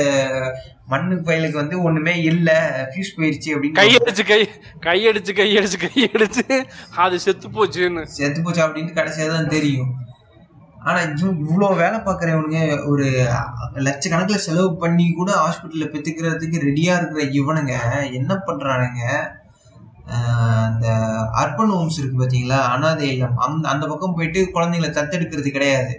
[0.87, 2.51] மண்ணு பயலுக்கு வந்து ஒண்ணுமே இல்ல
[2.91, 4.49] ஃபியூஸ் போயிருச்சு அப்படின்னு கையடிச்சு கை
[4.81, 6.65] கையடிச்சு கையடிச்சு கையடிச்சு
[6.97, 8.03] அது செத்து போச்சுன்னு.
[8.03, 9.95] செத்து போச்சு அப்படின்ட்டு கடைசியா தான் தெரியும்.
[10.81, 13.05] ஆனா இவ்- இவ்வளவு வேலை பாக்குறவனுங்க ஒரு
[13.75, 17.75] லட்சக்கணக்கில் செலவு பண்ணி கூட ஹாஸ்பிட்டல்ல பெத்துக்கிறதுக்கு ரெடியா இருக்கிற இவனுங்க
[18.13, 19.31] என்ன பண்றானுங்க?
[20.67, 20.87] அந்த
[21.41, 22.59] அர்பன் ஹோம்ஸ் இருக்கு பாத்தீங்களா?
[22.75, 25.95] அனாதை இல்லம் அந்த அந்த பக்கம் போயிட்டு குழந்தைங்களை தத்தெடுக்கிறது கிடையாது.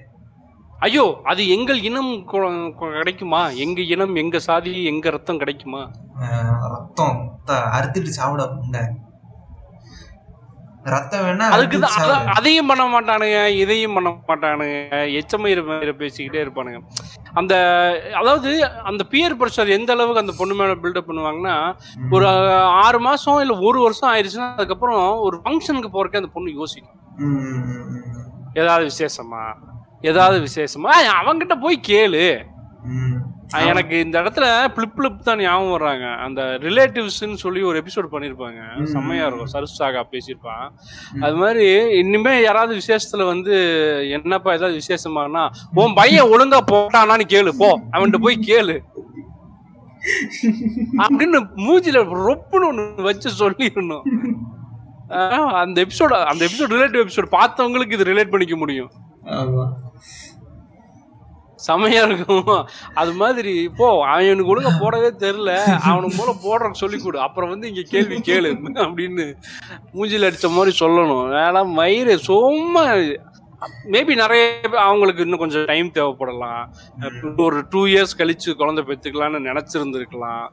[0.87, 2.11] ஐயோ அது எங்கள் இனம்
[2.99, 3.41] கிடைக்குமா?
[3.65, 5.83] எங்க இனம் எங்க சாதி எங்க ரத்தம் கிடைக்குமா?
[6.75, 7.19] ரத்தம்.
[7.77, 8.81] அறுத்துட்டு சாப்பிட உண்ட
[10.93, 11.79] ரத்தம் வேணா அதுக்கு
[12.35, 14.77] அதையும் பண்ண மாட்டானுங்க இதையும் பண்ண மாட்டானுங்க.
[15.19, 16.79] எச்சமயிர மயிர பேசிக்கிட்டே இருப்பானுங்க.
[17.33, 17.55] அந்த
[18.13, 21.75] அதாவது அந்த பியர் ப்ரெஷர் எந்த அளவுக்கு அந்த பொண்ணு மேல பில்டப் பண்ணுவாங்கன்னா.
[22.11, 22.27] ஒரு
[22.59, 26.97] ஆறு மாசம் இல்ல ஒரு வருஷம் ஆயிடுச்சுன்னா அதுக்கப்புறம் ஒரு ஃபங்க்ஷனுக்கு போறதுக்கு அந்த பொண்ணு யோசிக்கும்.
[28.53, 29.53] ஏதாவது விசேஷமா?
[30.01, 30.87] ஏதாவது விசேஷமா?
[30.87, 32.41] அஹ் அவன்கிட்ட போய் கேளு.
[33.57, 36.15] எனக்கு இந்த இடத்துல பிளிப் பிளிப் தான் ஞாபகம் வர்றாங்க.
[36.17, 38.77] அந்த ரிலேட்டிவ்ஸ்னு சொல்லி ஒரு எபிசோட் பண்ணிருப்பாங்க.
[38.77, 38.83] ம்.
[38.83, 39.47] செம்மையா இருக்கும்.
[39.53, 40.69] சருசாகா பேசியிருப்பான்.
[41.13, 41.23] ம்.
[41.23, 43.53] அது மாதிரி இனிமே யாராவது விசேஷத்துல வந்து
[44.09, 47.79] என்னப்பா ஏதாவது விசேஷமானா உன் பையன் ஒழுங்கா போட்டானான்னு கேளு போ.
[47.91, 48.79] அவன்கிட்ட போய் கேளு.
[50.97, 54.01] அப்படின்னு மூஞ்சில ரொப்புன்னு ஒண்ணு வச்சு சொல்லிடணும்.
[55.51, 58.91] அந்த எபிசோட் அந்த எபிசோட் ரிலேட்டிவ் எபிசோட் பார்த்தவங்களுக்கு இது ரிலேட் பண்ணிக்க முடியும்.
[59.25, 59.69] ஆமா.
[61.67, 62.49] செமையா இருக்கும்?
[62.93, 65.53] அது மாதிரி போ அவனுக்கு ஒழுங்கா போடவே தெரியல.
[65.91, 67.19] அவனுக்கு போல போடுறக்கு சொல்லி கொடு.
[67.19, 68.51] அப்புறம் வந்து இங்க கேள்வி கேளு
[68.85, 69.25] அப்படின்னு
[69.93, 71.25] மூஞ்சில அடிச்ச மாதிரி சொல்லணும்.
[71.37, 72.83] வேலை மயிறு சும்மா
[73.93, 76.61] மேபி நிறைய அவங்களுக்கு இன்னும் கொஞ்சம் டைம் தேவைப்படலாம்.
[77.37, 80.45] ஒரு டூ இயர்ஸ் கழிச்சு குழந்தை பெற்றுக்கலாம்னு நினைச்சிருந்திருக்கலாம்.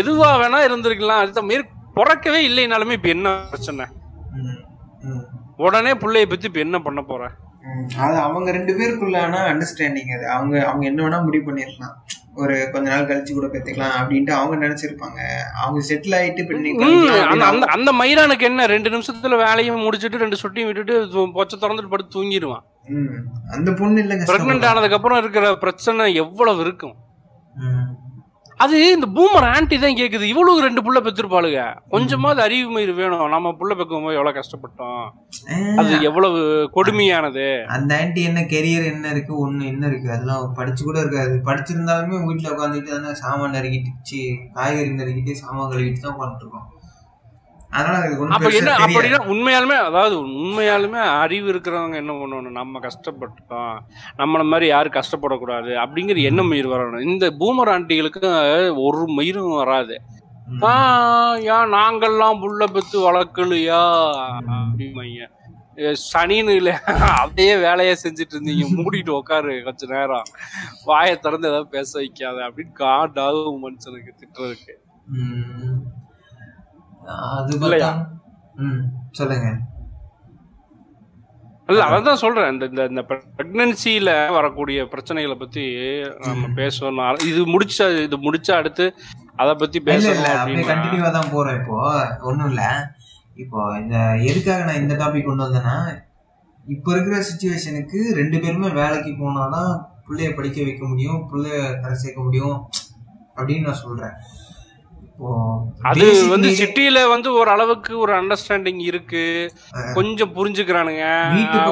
[0.00, 1.22] எதுவா வேணா இருந்திருக்கலாம்.
[1.22, 1.64] அதுதான் மாரி
[1.94, 3.86] பிறக்கவே இல்லைனாலுமே இப்ப என்ன பிரச்சனை.
[5.56, 7.22] உடனே பிள்ளைய பத்தி இப்ப என்ன பண்ண போற?
[7.62, 10.28] ம், அது அவங்க ரெண்டு பேருக்குள்ளான அண்டர்ஸ்டாண்டிங் அது.
[10.28, 11.94] அவங்க அவங்க என்ன வேணா முடிவு பண்ணிருக்கலாம்.
[12.34, 15.18] ஒரு கொஞ்ச நாள் கழிச்சு கூட பெத்துக்கலாம் அப்படின்ட்டு அவங்க நினைச்சிருப்பாங்க.
[15.56, 18.66] அவங்க செட்டில் ஆயிட்டு இப்ப ம், அந்த அந்த அந்த மயிரானுக்கு என்ன?
[18.66, 23.10] ரெண்டு நிமிஷத்துல வேலையும் முடிச்சிட்டு ரெண்டு சொட்டியும் விட்டுட்டு து- பொச்சை திறந்துட்டு படுத்து தூங்கிடுவான் ம்,
[23.52, 26.94] அந்த பொண்ணு இல்ல பிரெக்னென்ட் ஆனதுக்கு அப்புறம் இருக்கிற பிரச்சனை எவ்வளவு இருக்கும்?
[27.54, 27.81] ம்,
[28.62, 30.24] அது இந்த பூமர் ஆன்டி தான் கேக்குது.
[30.32, 31.60] இவ்வளவு ரெண்டு புள்ள பெற்றிருப்பாளுங்க
[31.94, 33.24] கொஞ்சமாவது அறிவு மயிர் வேணும்.
[33.34, 35.04] நம்ம புள்ள பெக்கும் போது எவ்வளவு கஷ்டப்பட்டோம்.
[35.80, 36.40] அது எவ்வளவு
[36.76, 37.46] கொடுமையானது.
[37.76, 40.10] அந்த ஆன்டி என்ன கெரியர் என்ன இருக்கு ஒண்ணு என்ன இருக்கு?
[40.16, 41.34] அதெல்லாம் படிச்சு கூட இருக்காது.
[41.48, 44.22] படிச்சிருந்தாலுமே வீட்டுல உட்காந்துட்டு தானே சாமான் நறுக்கிட்டு
[44.58, 46.80] காய்கறி நறுக்கிட்டு சாமான் கழுவிட்டு தான் உட்காந்துட்டு இருக்கோம் அதனால
[47.40, 47.61] அது ஒண்ணும்
[48.28, 52.50] அப்ப என்ன அப்படின்னா உண்மையாலுமே அதாவது உண்மையாலுமே அறிவு இருக்கிறவங்க என்ன பண்ணணும்?
[52.50, 53.78] நம்ம கஷ்டப்பட்டோம்
[54.18, 55.86] நம்மள மாதிரி யாரும் கஷ்டப்படக்கூடாது.
[55.86, 57.00] அப்படிங்கிற எண்ணம் மயிர் வரணும்.
[57.00, 60.00] இந்த பூமர் ஆண்டிகளுக்கு ஒரு மயிரும் வராது.
[60.46, 64.10] ம், ஆ, ஏன் நாங்கெல்லாம் புள்ள பெத்து வளர்க்கலையா?
[64.74, 66.80] அப்படிமைய சனின்னு இல்ல.
[67.16, 68.66] அப்படியே வேலையை செஞ்சுட்டு இருந்தீங்க.
[68.76, 70.22] மூடிட்டு உட்காரு கொஞ்ச நேரம்.
[70.84, 74.72] வாயை திறந்து ஏதாவது பேச வைக்காத அப்படின்னு காண்டாகும் மனுஷனுக்கு திட்டுறதுக்கு.
[77.36, 77.90] அது இல்லையா?
[78.64, 79.48] ம் சொல்லுங்க.
[81.68, 82.52] இல்ல அதான் சொல்றேன்.
[82.52, 83.02] இந்த இந்த இந்த
[83.36, 85.64] பிரெக்னன்சில வரக்கூடிய பிரச்சனைகளை பத்தி
[86.24, 86.48] நம்ம.
[86.56, 87.18] பேசணும்.
[87.30, 88.86] இது முடிச்சா இது முடிச்சா அடுத்து
[89.36, 91.76] அத பத்தி பேசணும் அப்படியே கண்டினியூவா தான் போறோம் இப்போ.
[92.22, 92.62] ஒண்ணும் இல்ல.
[93.34, 93.96] இப்போ இந்த
[94.30, 95.76] எதுக்காக நான் இந்த டாபிக் கொண்டு வந்தேன்னா
[96.64, 99.70] இப்போ இருக்கிற சுச்சுவேஷனுக்கு ரெண்டு பேருமே வேலைக்கு போனாதான்
[100.06, 102.56] பிள்ளைய படிக்க வைக்க முடியும் பிள்ளைய கரை சேர்க்க முடியும்
[103.36, 104.14] அப்படின்னு நான் சொல்றேன்.
[105.88, 109.22] அது வந்து சிட்டில வந்து ஒரு அளவுக்கு ஒரு அண்டர்ஸ்டாண்டிங் இருக்கு.
[109.96, 111.04] கொஞ்சம் புரிஞ்சுக்கிறானுங்க.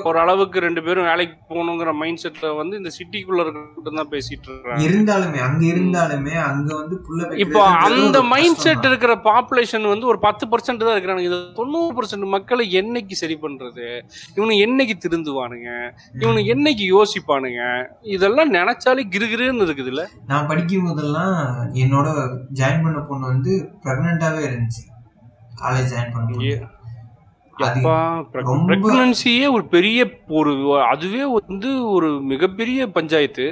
[0.09, 4.81] ஒரு அளவுக்கு ரெண்டு பேரும் வேலைக்கு போகணுங்கிற மைண்ட் செட்ல வந்து இந்த சிட்டிக்குள்ள இருக்கிட்டு தான் பேசிட்டு இருக்காங்க.
[4.89, 6.97] இருந்தாலுமே அங்க இருந்தாலுமே அங்க வந்து
[7.45, 8.87] இப்போ அந்த மைண்ட் செட்.
[8.91, 11.31] இருக்கிற பாப்புலேஷன் வந்து ஒரு பத்து பர்சன்ட் தான் இருக்கிறானுங்க.
[11.31, 13.89] இது தொண்ணூறு பர்சன்ட் மக்களை என்னைக்கு சரி பண்றது?
[14.37, 15.71] இவனு என்னைக்கு திருந்துவானுங்க?
[16.23, 17.63] இவனு என்னைக்கு யோசிப்பானுங்க?
[18.17, 20.05] இதெல்லாம் நினைச்சாலே கிருகிருன்னு இருக்குதுல்ல.
[20.33, 21.37] நான் படிக்கும் போதெல்லாம்
[21.85, 22.09] என்னோட
[22.61, 23.53] ஜாயின் பண்ண பொண்ணு வந்து
[23.83, 24.83] பிரெக்னெண்டாவே இருந்துச்சு.
[25.63, 26.59] காலேஜ் ஜாயின் பண்ணும்போது.
[28.69, 29.99] பிரெக்னன்சியே ஒரு பெரிய
[30.29, 30.53] ஒரு
[30.83, 33.47] அதுவே வந்து ஒரு மிகப்பெரிய பஞ்சாயத்து.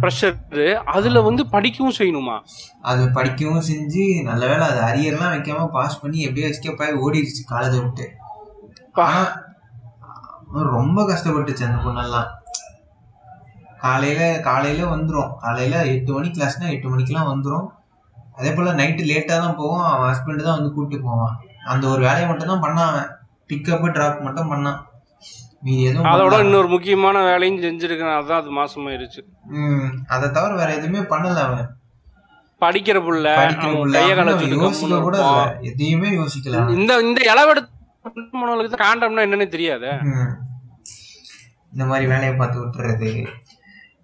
[0.00, 2.36] ப்ரெஷர் அதுல வந்து படிக்கவும் செய்யணுமா?
[2.82, 7.82] அது படிக்கவும் செஞ்சு நல்ல வேளை அது அரியர்லாம் வைக்காம பாஸ் பண்ணி எப்படியோ எஸ்கேப் ஆகி ஓடிடுச்சு காலேஜை
[7.82, 8.06] விட்டு.
[10.74, 12.28] ரொம்ப கஷ்டப்பட்டுச்சு அந்த பொண்ணெல்லாம்.
[13.78, 15.30] காலையில காலையில வந்துரும்.
[15.36, 17.66] காலையில எட்டு மணி கிளாஸ்னா எட்டு மணிக்கெல்லாம் வந்துரும்.
[18.42, 21.34] அதே போல நைட்டு லேட்டா தான் போவோம் அவன் ஹஸ்பண்ட் தான் வந்து கூப்பிட்டு போவான்.
[21.64, 23.10] அந்த ஒரு வேலையை மட்டும் தான் பண்ணான் அவன்.
[23.50, 24.78] பிக்கப் டிராப் மட்டும் பண்ணான்.
[25.62, 26.36] மீதி எதுவும் அதோட.
[26.40, 29.20] இன்னொரு முக்கியமான வேலையும் செஞ்சிருக்கேன் அதான் அது மாசமாயிருச்சு.
[29.58, 31.68] ம், அதை தவிர வேற எதுவுமே பண்ணல அவன்.
[32.62, 33.28] படிக்கிற புள்ள
[34.56, 35.18] யோசிக்க கூட.
[35.62, 36.58] எதையுமே யோசிக்கல.
[36.70, 37.70] இந்த இந்த இளவெடுத்து
[38.82, 39.84] காண்டம்னா என்னன்னு தெரியாத.
[41.72, 43.10] இந்த மாதிரி வேலையை பார்த்து விட்டுறது.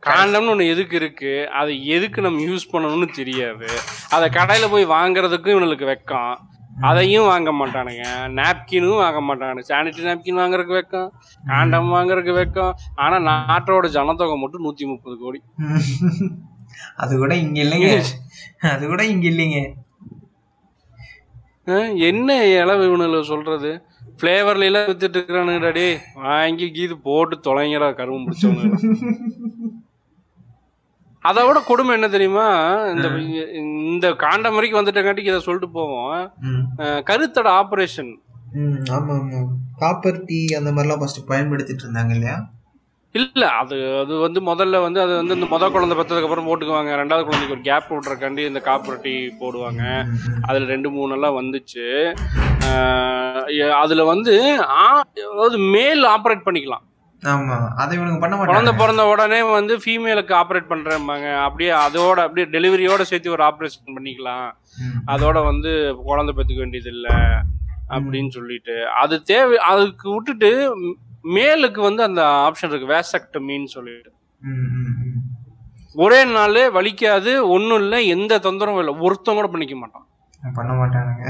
[0.08, 1.48] காண்டம்னு ஒண்ணு எதுக்கு இருக்கு?
[1.50, 3.68] அதை எதுக்கு நம்ம யூஸ் பண்ணணும்னு தெரியாது.
[4.10, 6.32] அதை கடையில போய் வாங்குறதுக்கும் இவனுக்கு வெக்கம்.
[6.80, 8.04] அதையும் வாங்க மாட்டானுங்க.
[8.38, 9.64] நாப்கினும் வாங்க மாட்டானுங்க.
[9.68, 11.08] சானிட்டரி நாப்கின் வாங்குறதுக்கு வெக்கம்.
[11.46, 12.72] காண்டம் வாங்குறதுக்கு வெக்கம்.
[12.94, 15.40] ஆனா நாட்டோட ஜனத்தொகை மட்டும் நூத்தி முப்பது கோடி.
[16.96, 17.88] அது கூட இங்க இல்லைங்க.
[18.60, 19.60] அது கூட இங்க இல்லைங்க.
[22.00, 23.70] என்ன இளவு இவனுல சொல்றது?
[24.20, 28.64] ஃப்ளேவர்ல எல்லாம் வித்துட்டு இருக்கிறானுங்கடா டே வாங்கி கீது போட்டு தொலைங்கடா கரும்பு முடிச்சவங்க
[31.28, 32.46] அதை விட கொடுமை என்ன தெரியுமா?
[32.94, 33.08] இந்த
[33.84, 36.18] இந்த காண்டம் வரைக்கும் வந்துட்டங்காட்டிக்கு இதை சொல்லிட்டு போவோம்.
[37.10, 38.12] கருத்தடை ஆபரேஷன்.
[38.96, 39.40] ஆமா ஆமா.
[39.82, 42.36] காப்பர் டீ அந்த மாதிரிலாம் ஃபர்ஸ்ட் பயன்படுத்திட்டு இருந்தாங்க இல்லையா?
[43.14, 46.90] இல்ல அது அது வந்து முதல்ல வந்து அது வந்து இந்த முத குழந்தை பெற்றதுக்கு அப்புறம் போட்டுக்குவாங்க.
[47.00, 49.82] ரெண்டாவது குழந்தைக்கு ஒரு கேப் விட்றக்காண்டி இந்த காப்பரட்டி போடுவாங்க.
[50.48, 51.86] அதுல ரெண்டு மூணு எல்லாம் வந்துச்சு.
[53.82, 54.34] அதுல வந்து
[55.22, 56.84] அதாவது மேல் ஆப்ரேட் பண்ணிக்கலாம்.
[57.26, 63.00] ஆமா அதை பண்ண குழந்தை மாட்டாங்க பிறந்த உடனே வந்து ஃபீமேலுக்கு ஆப்ரேட் பண்றேன்பாங்க அப்படியே அதோட அப்படியே டெலிவரியோட
[63.00, 64.48] சேர்த்து ஒரு ஆப்ரேஷன் பண்ணிக்கலாம்.
[65.06, 67.08] அதோட வந்து குழந்தை பெற்றுக்க வேண்டியது இல்ல
[67.90, 68.86] அப்படின்னு சொல்லிட்டு.
[68.88, 70.76] அது தேவை அதுக்கு விட்டுட்டு
[71.24, 74.10] மேலுக்கு வந்து அந்த ஆப்ஷன் இருக்கு வேசக்டமின்னு சொல்லிட்டு.
[75.94, 78.94] ஒரே நாள் வலிக்காது ஒன்றும் இல்லை எந்த தொந்தரவும் இல்லை.
[78.98, 80.06] ஒருத்தன் கூட பண்ணிக்க மாட்டான்.
[80.54, 81.24] பண்ண மாட்டானுங்க.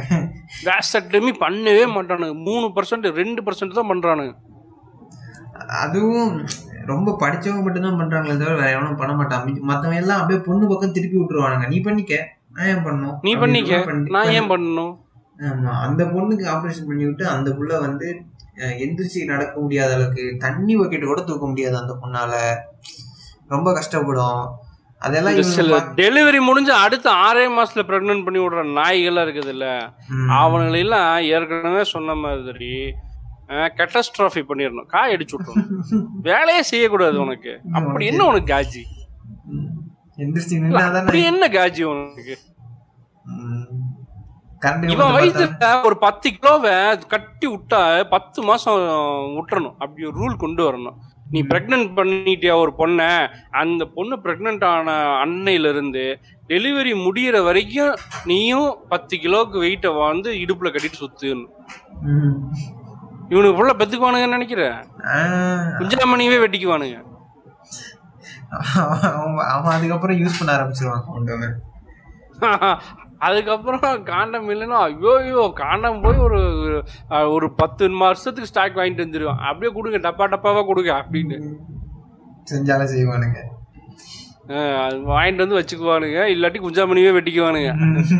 [0.66, 2.43] வேசக்டமி பண்ணவே மாட்டானுங்க.
[2.43, 4.35] மூணு பர்சன்ட் ரெண்டு பர்சன்ட் தான் பண்றானுங்க.
[5.69, 6.47] அதுவும்
[6.86, 11.19] ரொம்ப படிச்சவங்க மட்டும்தான் பண்றாங்களே தவிர வேற எவனும் பண்ண மாட்டான் மத்தவன் எல்லாம் அப்படியே பொண்ணு பக்கம் திருப்பி
[11.19, 11.69] விட்டுருவானுங்க.
[11.69, 12.28] நீ பண்ணிக்க.
[12.55, 13.19] நான் ஏன் பண்ணணும்?
[13.23, 13.77] நீ பண்ணிக்க.
[13.77, 14.99] பண்ணி- நான் ஏன் பண்ணணும்?
[15.39, 15.81] ஆமா.
[15.81, 18.20] அந்த பொண்ணுக்கு ஆபரேஷன் பண்ணி விட்டு அந்த புள்ள வந்து
[18.57, 22.57] எந்திரிச்சு நடக்க முடியாத அளவுக்கு தண்ணி பக்கெட் கூட தூக்க முடியாது அந்த பொண்ணால.
[23.49, 24.49] ரொம்ப கஷ்டப்படும்.
[24.99, 25.35] அதெல்லாம்
[25.97, 29.93] டெலிவரி முடிஞ்சு அடுத்த ஆறே மாசத்துல பிரெக்னன்ட் பண்ணி விடுற நாய்கள்லாம் இருக்குது இல்ல.
[30.28, 32.95] அவனுங்களெல்லாம் ஏற்கனவே சொன்ன மாதிரி
[33.49, 34.87] கெட்டஸ்ட்ராஃபி பண்ணிடணும்.
[34.87, 36.07] காய் அடிச்சு விட்டுறணும்.
[36.23, 37.61] வேலையே செய்யக்கூடாது உனக்கு.
[37.73, 38.83] அப்படி என்ன உனக்கு காஜி?
[40.97, 42.39] அப்படி என்ன காஜி உனக்கு?
[44.89, 48.79] இவன் வயசுல ஒரு பத்து கிலோவை கட்டி விட்டா பத்து மாசம்
[49.37, 49.77] விட்டுறணும்.
[49.79, 50.97] அப்படி ஒரு ரூல் கொண்டு வரணும்.
[51.31, 53.29] நீ பிரெக்னன்ட் பண்ணிட்டியா ஒரு பொண்ணை?
[53.51, 54.91] அந்த பொண்ணு பிரெக்னன்ட் ஆன
[55.25, 56.19] அன்னையில இருந்து
[56.49, 61.49] டெலிவரி முடியிற வரைக்கும் நீயும் பத்து கிலோவுக்கு வெயிட்டை வந்து இடுப்புல கட்டிட்டு சுத்துணும்
[62.03, 62.55] ம்.
[63.28, 64.62] இவனுக்கு ஃபுல்லா பெத்துக்குவானுங்கன்னு நினைக்கிற?
[65.06, 65.18] ஆ,
[65.80, 66.98] குஞ்சாமணியவே வெட்டிக்குவானுங்க.
[69.55, 71.48] அவன் அதுக்கப்புறம் யூஸ் பண்ண ஆரம்பிச்சிருவான் கொண்டு.
[73.18, 76.40] அதுக்கப்புறம் காண்டம் இல்லைன்னா ஐயோ ஐயோ காண்டம் போய் ஒரு
[77.30, 79.40] ஒரு பத்து வருஷத்துக்கு ஸ்டாக் வாங்கிட்டு வந்துருவான்.
[79.40, 81.38] அப்படியே கொடுங்க டப்பா டப்பாவா கொடுங்க அப்படின்னு.
[82.52, 83.40] செஞ்சாலும் செய்வானுங்க.
[84.84, 87.70] அது வாங்கிட்டு வந்து வச்சுக்குவானுங்க இல்லாட்டி குஞ்சாமணியே வெட்டிக்குவானுங்க.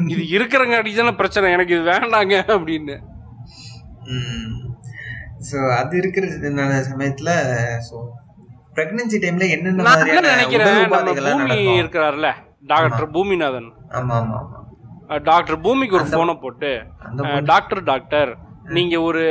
[0.09, 2.97] இது இருக்கிறங்காட்டி தானே பிரச்சனை எனக்கு இது வேண்டாங்க அப்படின்னு.
[5.49, 6.25] ஸோ அது இருக்கிற
[6.89, 7.31] சமயத்துல
[7.89, 7.97] ஸோ
[8.77, 11.79] பிரெக்னன்சி டைம்ல என்னென்ன மாதிரியான நினைக்கிறேன்.
[11.79, 12.29] இருக்கிறார்ல
[12.73, 13.69] டாக்டர் பூமிநாதன்.
[13.99, 14.41] ஆமா ஆமா
[15.31, 16.71] டாக்டர் பூமிக்கு ஒரு போனை போட்டு
[17.51, 18.31] டாக்டர் டாக்டர்
[18.77, 19.23] நீங்க ஒரு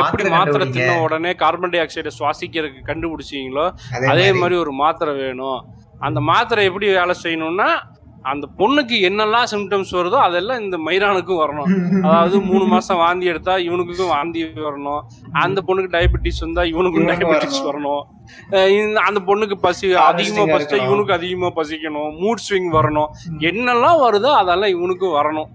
[0.00, 0.64] எப்படி மாத்திரை.
[0.68, 3.64] தின்ன உடனே கார்பன் டை ஆக்சைடை சுவாசிக்கிறதுக்கு கண்டுபிடிச்சீங்களோ
[4.10, 5.60] அதே மாதிரி ஒரு மாத்திரை வேணும்.
[6.00, 7.68] அந்த மாத்திரை எப்படி வேலை செய்யணும்னா
[8.32, 11.68] அந்த பொண்ணுக்கு என்னெல்லாம் சிம்டம்ஸ் வருதோ அதெல்லாம் இந்த மைரானுக்கும் வரணும்.
[12.06, 15.02] அதாவது மூணு மாசம் வாந்தி எடுத்தா இவனுக்கும் வாந்தி வரணும்.
[15.44, 18.02] அந்த பொண்ணுக்கு டயபெட்டிஸ் வந்தா இவனுக்கும் டயபெட்டிஸ் வரணும்.
[19.08, 20.78] அந்த பொண்ணுக்கு பசி அதிகமா பசிச்சா.
[20.86, 22.10] இவனுக்கு அதிகமா பசிக்கணும்.
[22.22, 23.10] மூட் ஸ்விங் வரணும்.
[23.50, 25.48] என்னெல்லாம் வருதோ அதெல்லாம் இவனுக்கும் வரணும்.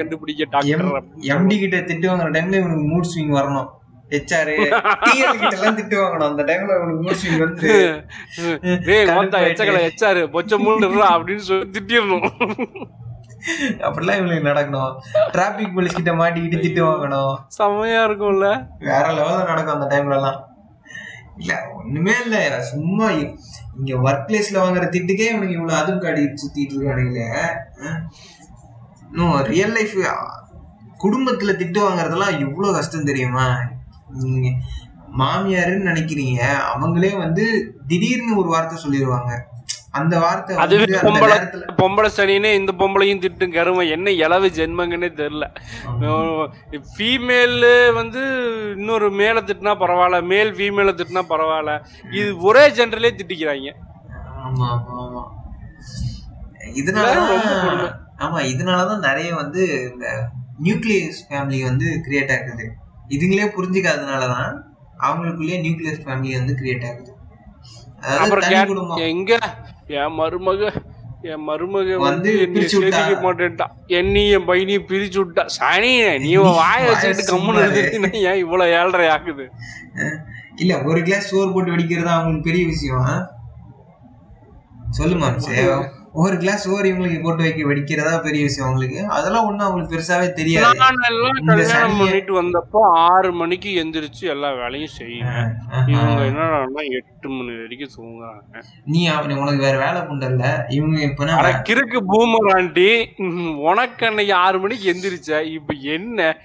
[0.00, 1.04] கண்டுபிடிக்க டாக்டர்
[1.34, 3.68] எம்டி கிட்ட திட்டு வாங்குற டைம்ல இவனுக்கு மூட் ஸ்விங் வரணும்.
[4.12, 4.50] ஹெச்ஆர்
[5.04, 6.30] டிஎல் கிட்ட எல்லாம் திட்டு வாங்கணும்.
[6.30, 6.72] அந்த டைம்ல
[7.04, 7.70] மூட் ஸ்விங் வந்து
[8.86, 9.06] டேய்
[10.34, 12.28] பொச்ச மூணுறா அப்படின்னு சொல்லி திட்டிடணும்.
[13.86, 14.92] அப்படிலாம் இவனுக்கு நடக்கணும்.
[15.32, 17.34] டிராபிக் போலீஸ் கிட்ட மாட்டிக்கிட்டு திட்டு வாங்கணும்.
[17.48, 18.48] செம்மையா இருக்கும்ல.
[18.78, 20.40] வேற லெவல்ல நடக்கும் அந்த டைம்ல எல்லாம்
[21.38, 22.62] இல்ல ஒண்ணுமே இல்ல.
[22.62, 27.26] சும்மா இங்க ஒர்க் பிளேஸ்ல வாங்குற திட்டுக்கே இவனுக்கு இவ்வளவு அதுவும் காடி சுத்திட்டு இருக்கானுங்களே.
[29.10, 29.96] இன்னும் ரியல் லைஃப்
[31.04, 33.46] குடும்பத்துல திட்டு வாங்குறதெல்லாம் எவ்வளவு கஷ்டம் தெரியுமா?
[35.20, 37.44] மாமியாருன்னு நினைக்கிறீங்க அவங்களே வந்து
[37.88, 39.32] திடீர்னு ஒரு வார்த்தை சொல்லிடுவாங்க
[40.00, 41.34] அந்த வார்த்தை அதுவே பொம்பளை
[41.80, 43.84] பொம்பளை சனினே இந்த பொம்பளையும் திட்டும் கருமை.
[43.90, 45.46] என்ன இளவு ஜென்மங்கன்னே தெரியல.
[46.94, 47.58] ஃபீமேல்
[47.98, 48.22] வந்து
[48.76, 51.74] இன்னொரு மேல திட்டினா பரவாயில்ல மேல் ஃபீமேல திட்டினா பரவாயில்ல.
[52.18, 53.72] இது ஒரே ஜென்ரலே திட்டிக்கிறாங்க.
[54.46, 55.24] ஆமா ஆமா ஆமா.
[57.64, 57.90] கொடுமை.
[58.24, 59.62] ஆமா இதனாலதான் நிறைய வந்து
[59.92, 60.06] இந்த
[60.66, 62.66] நியூக்ளியஸ் ஃபேமிலி வந்து கிரியேட் ஆகுது.
[63.12, 64.50] இதுங்களே புரிஞ்சுக்காதனாலதான்
[65.00, 67.10] அவங்களுக்குள்ளேயே நியூக்ளியஸ் ஃபேமிலி வந்து கிரியேட் ஆகுது.
[68.02, 69.32] அதாவது தனி எங்க?
[69.96, 70.62] என் மருமக
[71.24, 72.30] என் மருமக வந்து.
[72.70, 75.42] சேர்த்துக்க மாட்டேன்ட்டான் என்னையும் என் பையனையும் பிரிச்சு விட்டா.
[75.56, 75.90] சனி
[76.24, 79.44] நீ வாய வச்சுக்கிட்டு கம்முன்னு இருந்துட்டு ஏன் இவ்வளவு ஏழரை ஆகுது?
[80.56, 83.04] இல்ல ஒரு கிளாஸ் சோறு போட்டு வெடிக்கிறதா அவங்களுக்கு பெரிய விஷயம்?
[83.06, 83.14] ஆ?
[84.92, 85.54] சொல்லு மாம்சே
[86.14, 89.06] ஒரு கிளாஸ் சோறு இவங்களுக்கு போட்டு வைக்க வெடிக்கிறதா பெரிய விஷயம் அவங்களுக்கு.
[89.06, 90.78] அதெல்லாம் ஒண்ணும் அவங்களுக்கு பெருசாவே தெரியாது.
[92.00, 95.32] பண்ணிட்டு வந்தப்போ ஆறு மணிக்கு எந்திரிச்சு எல்லா வேலையும் செய்யுங்க
[95.86, 98.62] இவங்க என்னன்னா எட்டு மணி வரைக்கும் தூங்குறாங்க.
[98.84, 100.64] நீ அவனை உனக்கு வேற வேலை புண்டல்ல?
[100.68, 103.14] இவங்க இப்ப கிறுக்கு பூமர் ஆண்டி.
[103.16, 106.38] ம், உனக்கு அன்னைக்கு ஆறு மணிக்கு எந்திரிச்ச இப்ப என்ன?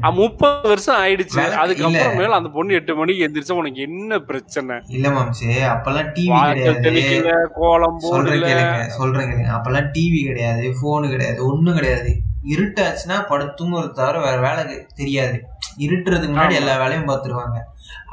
[0.00, 1.50] முப்பது வருஷம் ஆயிடுச்சு.
[1.50, 4.76] அதுக்கப்புறம் மேல அந்த பொண்ணு எட்டு மணிக்கு எந்திரிச்சா உனக்கு என்ன பிரச்சனை?
[4.88, 7.50] இல்ல மாம்சே அப்பெல்லாம் டிவி கிடையாது.
[7.54, 9.50] கோலம் சொல்றேன் கேளுங்க சொல்றேன் கேளுங்க.
[9.56, 12.16] அப்பெல்லாம் டிவி கிடையாது போனு கிடையாது ஒண்ணும் கிடையாது.
[12.48, 15.42] இருட்டாச்சுன்னா படுத்துங்கிற தவிர வேற வேலை தெரியாது.
[15.78, 16.52] இருட்டுறதுக்கு முன்னாடி.
[16.52, 17.58] எல்லா வேலையும் பார்த்துருவாங்க.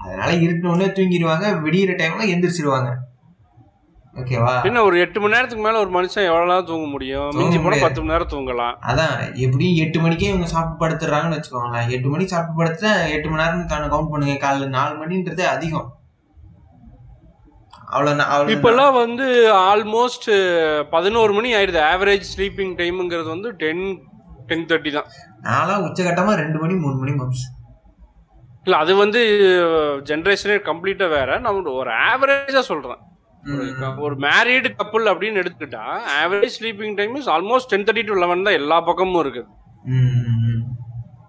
[0.04, 2.92] அதனால இருட்டின உடனே தூங்கிடுவாங்க விடியிற டைம்ல எந்திரிச்சிருவாங்க.
[4.20, 4.54] ஓகேவா?
[4.68, 7.30] என்ன ஒரு எட்டு மணி நேரத்துக்கு மேல ஒரு மனுஷன் எவ்வளவு தூங்க முடியும்.
[7.40, 7.78] மிஞ்சி போனா.
[7.84, 8.76] பத்து மணி நேரம் தூங்கலாம்.
[8.90, 9.14] அதான்
[9.46, 11.90] எப்படியும் எட்டு மணிக்கே இவங்க சாப்பிட்டு படுத்துறாங்கன்னு வச்சுக்கோங்களேன்.
[11.96, 14.36] எட்டு மணிக்கு சாப்பிட்டு படுத்துட்டா எட்டு மணி நேரம் கவுண்ட் பண்ணுங்க.
[14.46, 15.90] காலைல நாலு மணின்றதே அதிகம்.
[17.96, 19.26] அவ்வளவு இப்பெல்லாம் வந்து
[19.70, 20.28] ஆல்மோஸ்ட்
[20.96, 21.80] பதினோரு மணி ஆயிடுது.
[21.94, 23.86] ஆவரேஜ் ஸ்லீப்பிங் டைம்ங்கிறது வந்து டென்
[24.50, 25.10] டென் தேர்ட்டி தான்.
[25.48, 27.46] நான்லாம் உச்சகட்டமா ரெண்டு மணி மூணு மணி மாம்ஸ்
[28.66, 29.22] இல்ல அது வந்து
[30.10, 31.40] ஜென்ரேஷனே கம்ப்ளீட்டா வேற.
[31.48, 33.02] நம்ம ஒரு ஆவரேஜா சொல்றேன்.
[34.02, 35.84] ஒரு- மேரீடு கப்புள் அப்படின்னு எடுத்துக்கிட்டா
[36.18, 39.48] average sleeping time is almost ten thirty to eleven தான் எல்லா பக்கமும் இருக்குது.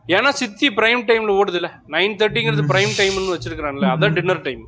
[0.09, 4.63] ஏன்னா சித்தி பிரைம் டைம்ல ஓடுதுல நைன் தேர்ட்டிங்கிறது பிரைம் டைம்னு வச்சிருக்கான்ல அதான் டின்னர் டைம்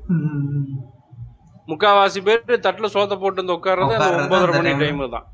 [1.69, 4.83] முக்காவாசி பேர் தட்டுல சோத்த போட்டு வந்து உட்கார்றது அந்த உட்கார்றது ஒன்பதரை மணி time.
[4.83, 5.27] டைம் தான்.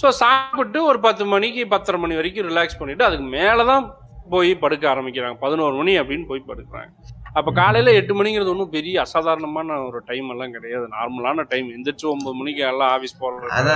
[0.00, 3.84] ஸோ சாப்பிட்டு ஒரு பத்து மணிக்கு பத்தரை மணி வரைக்கும் ரிலாக்ஸ் பண்ணிட்டு அதுக்கு மேலே தான்
[4.30, 5.36] போய் படுக்க ஆரம்பிக்கிறாங்க.
[5.38, 6.90] பதினோரு மணி அப்படின்னு போய் படுக்கிறாங்க.
[7.38, 10.84] அப்போ காலையில் எட்டு மணிங்கிறது ஒன்றும் பெரிய அசாதாரணமான ஒரு டைம் எல்லாம் கிடையாது.
[10.96, 13.74] நார்மலான டைம் எந்திரிச்சு ஒன்பது மணிக்கு எல்லாம் ஆஃபீஸ் போடுறாங்க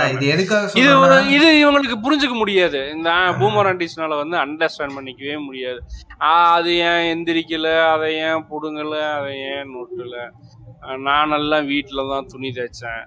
[0.81, 0.93] இது
[1.37, 2.81] இது இவங்களுக்கு புரிஞ்சுக்க முடியாது.
[2.95, 3.09] இந்த
[3.41, 5.81] பூமராண்டிஸ்னால வந்து அண்டர்ஸ்டாண்ட் பண்ணிக்கவே முடியாது.
[6.53, 7.67] அது ஏன் எந்திரிக்கல?
[7.93, 8.95] அதை ஏன் புடுங்கல?
[9.19, 10.17] அதை ஏன் நொட்டல?
[11.07, 13.05] நானெல்லாம் வீட்டில் தான் துணி தைச்சேன்.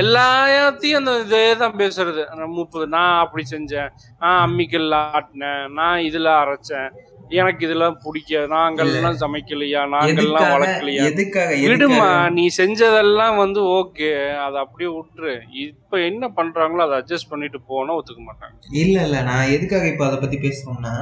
[0.00, 2.22] எல்லாத்தையும் அந்த இதே தான் பேசுறது.
[2.58, 3.90] முப்பது நான் அப்படி செஞ்சேன்.
[4.22, 5.62] நான் அம்மிக்கல்ல ஆட்டினேன்.
[5.78, 6.90] நான் இதுல அரைச்சேன்.
[7.30, 8.48] எனக்கு இதெல்லாம் பிடிக்காது.
[8.48, 9.82] நாங்கெல்லாம் சமைக்கலையா?
[10.06, 10.54] எதுக்காக?
[10.54, 11.04] வளர்க்கலையா?
[11.04, 11.54] எதுக்காக?
[11.56, 14.34] விடுமா நீ செஞ்சதெல்லாம் வந்து ஓகே.
[14.36, 15.40] அதை அப்படியே விட்டுரு.
[15.52, 18.54] இப்ப என்ன பண்றாங்களோ அதை அட்ஜஸ்ட் பண்ணிட்டு போனா ஒத்துக்க மாட்டாங்க.
[18.72, 19.22] இல்ல இல்ல.
[19.22, 20.94] நான் எதுக்காக இப்ப அதை பத்தி பேசுறோம்னா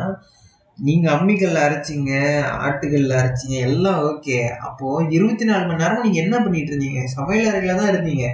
[0.78, 2.12] நீங்க அம்மிக்கல்ல அரைச்சீங்க
[2.60, 4.48] ஆட்டுக்கல்ல அரைச்சீங்க எல்லாம் ஓகே.
[4.58, 7.04] அப்போ இருபத்தி நாலு மணி நேரமும் நீங்க என்ன பண்ணிட்டு இருந்தீங்க?
[7.04, 8.26] சமையல் அறையில தான் இருந்தீங்க.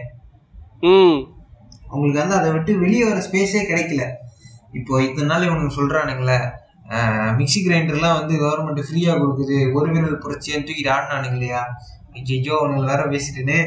[0.82, 1.18] ம்.
[1.90, 4.04] உங்களுக்கு வந்து அதை விட்டு வெளியே வர ஸ்பேஸே கிடைக்கல.
[4.72, 6.38] இப்போ இத்தனை நாள் இவனுக்கு சொல்றானுங்களே
[7.38, 9.58] மிக்சி கிரைண்டர்லாம் வந்து கவர்மெண்ட் ஃப்ரீயாக கொடுக்குது.
[9.78, 11.62] ஒரு விரல் புரட்சின்னு தூக்கிட்டு ஆடினானுங்க இல்லையா?
[12.18, 13.58] ஐயோ அவனுங்க வேற பேசிட்டுன்னு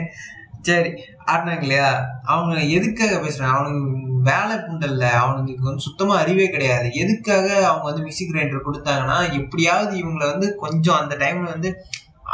[0.68, 0.92] சரி
[1.32, 1.90] ஆடினாங்க இல்லையா?
[2.34, 3.58] அவங்க எதுக்காக பேசுறாங்க?
[3.58, 6.88] அவனுக்கு வேலை புண்டல்ல அவனுங்களுக்கு வந்து சுத்தமா அறிவே கிடையாது.
[7.04, 11.72] எதுக்காக அவங்க வந்து மிக்சி கிரைண்டர் கொடுத்தாங்கன்னா எப்படியாவது இவங்களை வந்து கொஞ்சம் அந்த டைம்ல வந்து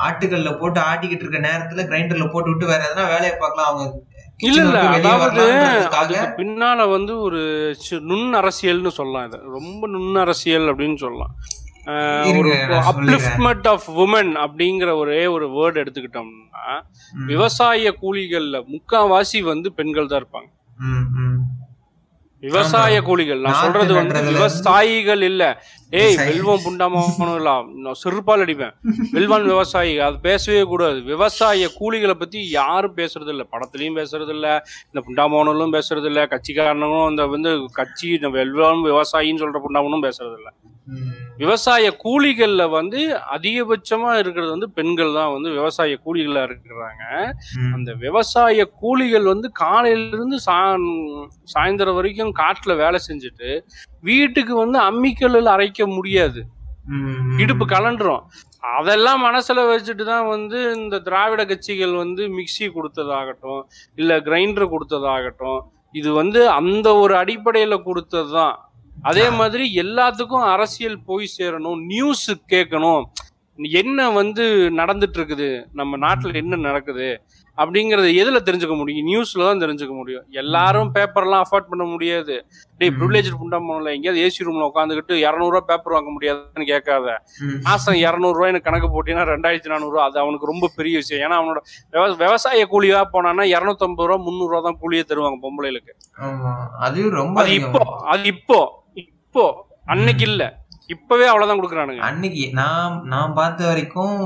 [0.06, 3.70] ஆட்டுக்கல்ல போட்டு ஆட்டிக்கிட்டு இருக்க நேரத்தில் கிரைண்டரில் போட்டு விட்டு வேற எதனா வேலையை பார்க்கலாம்.
[3.72, 3.86] அவங்க
[4.40, 4.78] இல்ல இல்ல.
[4.95, 5.44] அதாவது
[5.98, 7.41] அதுக்கு பின்னால வந்து ஒரு
[8.02, 9.38] நுண் அரசியல்னு சொல்லலாம் இது.
[9.57, 11.34] ரொம்ப நுண் அரசியல் அப்படின்னு சொல்லலாம்.
[12.32, 12.52] ஒரு.
[12.91, 16.64] அப்லிஃப்ட்மெண்ட் ஆஃப் உமன் அப்படிங்கிற ஒரே ஒரு வேர்டு எடுத்துக்கிட்டோம்னா
[17.28, 20.49] விவசாய கூலிகள்ல முக்காவாசி வந்து பெண்கள் தான் இருப்பாங்க.
[22.44, 23.40] விவசாய கூலிகள்.
[23.40, 25.44] நான் சொல்றது வந்து விவசாயிகள் இல்ல.
[25.91, 26.16] ஏய்.
[26.16, 26.62] வெல்வம்
[27.76, 28.74] நான் செருப்பால் அடிப்பேன்.
[29.14, 29.99] வெல்வான் விவசாயி.
[29.99, 31.02] அது பேசவே கூடாது.
[31.02, 37.26] விவசாய கூலிகளை பத்தி யாரும் பேசுறது இல்ல படத்துலயும் பேசுறது இல்ல இந்த புண்டாமோனும் பேசுறது இல்ல கட்சிக்காரனும் இந்த
[37.26, 40.49] வந்து கட்சி இந்த வெல்வான் விவசாயின்னு சொல்ற புண்டாமனும் பேசுறது இல்ல
[41.41, 42.99] விவசாய கூலிகள்ல வந்து
[43.36, 47.03] அதிகபட்சமா இருக்கிறது வந்து பெண்கள் தான் வந்து விவசாய கூலிகளா இருக்கிறாங்க.
[47.76, 50.57] அந்த விவசாய கூலிகள் வந்து காலையில இருந்து சா
[51.53, 53.49] சாயந்தரம் வரைக்கும் காட்டுல வேலை செஞ்சுட்டு
[54.03, 56.41] வீட்டுக்கு வந்து அம்மிக்கல்லில் அரைக்க முடியாது.
[57.44, 58.24] இடுப்பு கலண்டுரும்.
[58.78, 63.62] அதெல்லாம் மனசுல வச்சுட்டு தான் வந்து இந்த திராவிட கட்சிகள் வந்து மிக்ஸி கொடுத்ததாகட்டும்
[63.98, 65.60] இல்ல கிரைண்டர் கொடுத்ததாகட்டும்
[65.95, 68.56] இது வந்து அந்த ஒரு அடிப்படையில கொடுத்தது தான்
[69.01, 73.03] அதே மாதிரி எல்லாத்துக்கும் அரசியல் போய் சேரணும் நியூஸ் கேட்கணும்.
[73.57, 75.65] என்ன வந்து நடந்துட்டு இருக்குது?
[75.73, 77.22] நம்ம நாட்டுல என்ன நடக்குது?
[77.57, 79.07] அப்படிங்கறத எதுல தெரிஞ்சுக்க முடியும்?
[79.07, 80.23] நியூஸ்ல தான் தெரிஞ்சுக்க முடியும்.
[80.30, 82.45] எல்லாரும் பேப்பர்லாம் அஃபோர்ட் பண்ண முடியாது.
[82.77, 83.01] டேய் ம்.
[83.01, 87.23] ப்ரிவிலேஜ் புண்டம்ல எங்கேயாவது ஏசி ரூம்ல உட்காந்துக்கிட்டு இரநூறுவா பேப்பர் வாங்க முடியாதுன்னு கேட்காத.
[87.63, 91.31] மாசம் இரநூறுவா எனக்கு கணக்கு போட்டீங்கன்னா ரெண்டாயிரத்தி நானூறுவா அது அவனுக்கு ரொம்ப பெரிய விஷயம்.
[91.31, 91.57] ஏன்னா அவனோட
[91.91, 95.93] விவ- விவசாய கூலியா போனான்னா இரநூத்தம்பது ரூபா முந்நூறுவா தான் கூலியே தருவாங்க பொம்பளைகளுக்கு.
[96.80, 97.53] அது ரொம்ப அது.
[97.53, 98.84] இப்போ அது இப்போ.
[99.36, 100.44] இப்போ அன்னைக்கு இல்ல.
[100.88, 101.98] இப்பவே அவ்வளவுதான் கொடுக்குறானுங்க.
[101.98, 104.22] அன்னைக்கு நான் நான் பார்த்த வரைக்கும்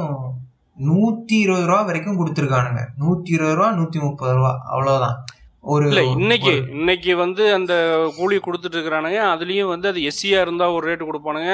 [0.79, 2.81] நூத்தி இருபது ரூபா வரைக்கும் கொடுத்துருக்கானுங்க.
[2.99, 4.61] நூத்தி இருபது ரூபா நூத்தி முப்பது ரூபா.
[4.65, 5.23] அவ்வளவுதான்.
[5.63, 7.73] ஒரு இல்ல இன்னைக்கு இன்னைக்கு வந்து அந்த
[8.17, 9.19] கூலி கொடுத்துட்டு இருக்கிறானுங்க.
[9.33, 11.49] அதுலயும் வந்து அது எஸ்சியா இருந்தா ஒரு ரேட் கொடுப்பானுங்க.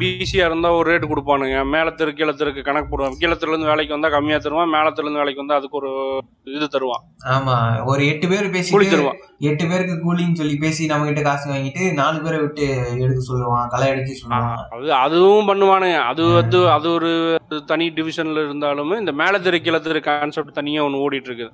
[0.00, 1.56] பிசியா இருந்தா ஒரு ரேட் கொடுப்பானுங்க.
[1.74, 4.72] மேல தெரு கீழ தெருக்கு கணக்கு போடுவான் கீழ தெருல இருந்து வேலைக்கு வந்தா கம்மியா தருவான்.
[4.76, 5.90] மேல தெருல இருந்து வேலைக்கு வந்தா அதுக்கு ஒரு
[6.56, 7.02] இது தருவான்.
[7.36, 7.56] ஆமா.
[7.92, 9.18] ஒரு எட்டு பேர் கூலி பேசிட்டு தருவான்.
[9.50, 12.66] எட்டு பேருக்கு கூலின்னு சொல்லி பேசி நம்ம கிட்ட காசு வாங்கிட்டு நாலு பேரை விட்டு
[13.04, 13.66] எடுக்க சொல்லுவான்.
[13.74, 14.62] களை அடிக்க சொல்லுவான்.
[14.76, 15.98] அது அதுவும் பண்ணுவானுங்க.
[16.12, 17.10] அது வந்து அது ஒரு
[17.72, 21.52] தனி டிவிஷன்ல இருந்தாலுமே இந்த மேல தெரு கீழ தெரு கான்செப்ட் தனியா ஒண்ணு ஓடிட்டு இருக்குது.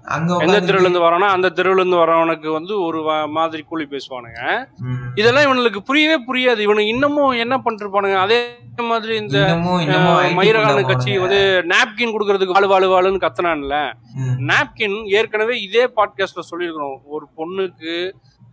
[0.48, 3.00] எந்த தெருவுல இருந்து வரானோ அந்த தெருவுல இருந்து வரவனுக்கு வந்து ஒரு
[3.36, 4.40] மாதிரி கூலி பேசுவானுங்க.
[5.20, 8.38] இதெல்லாம் இவனுக்கு புரியவே புரியாது இவனுக்கு இன்னமும் என்ன பண்ணிருப்பானுங்க அதே
[8.90, 9.38] மாதிரி இந்த
[10.40, 11.12] மயிரகான கட்சி.
[11.24, 11.40] வந்து
[11.72, 13.76] நாப்கின் கொடுக்கறதுக்கு வாழு வாழு வாழுன்னு கத்துனான்ல.
[14.50, 17.94] நாப்கின் ஏற்கனவே இதே பாட்காஸ்ட்ல சொல்லியிருக்கிறோம் ஒரு பொண்ணுக்கு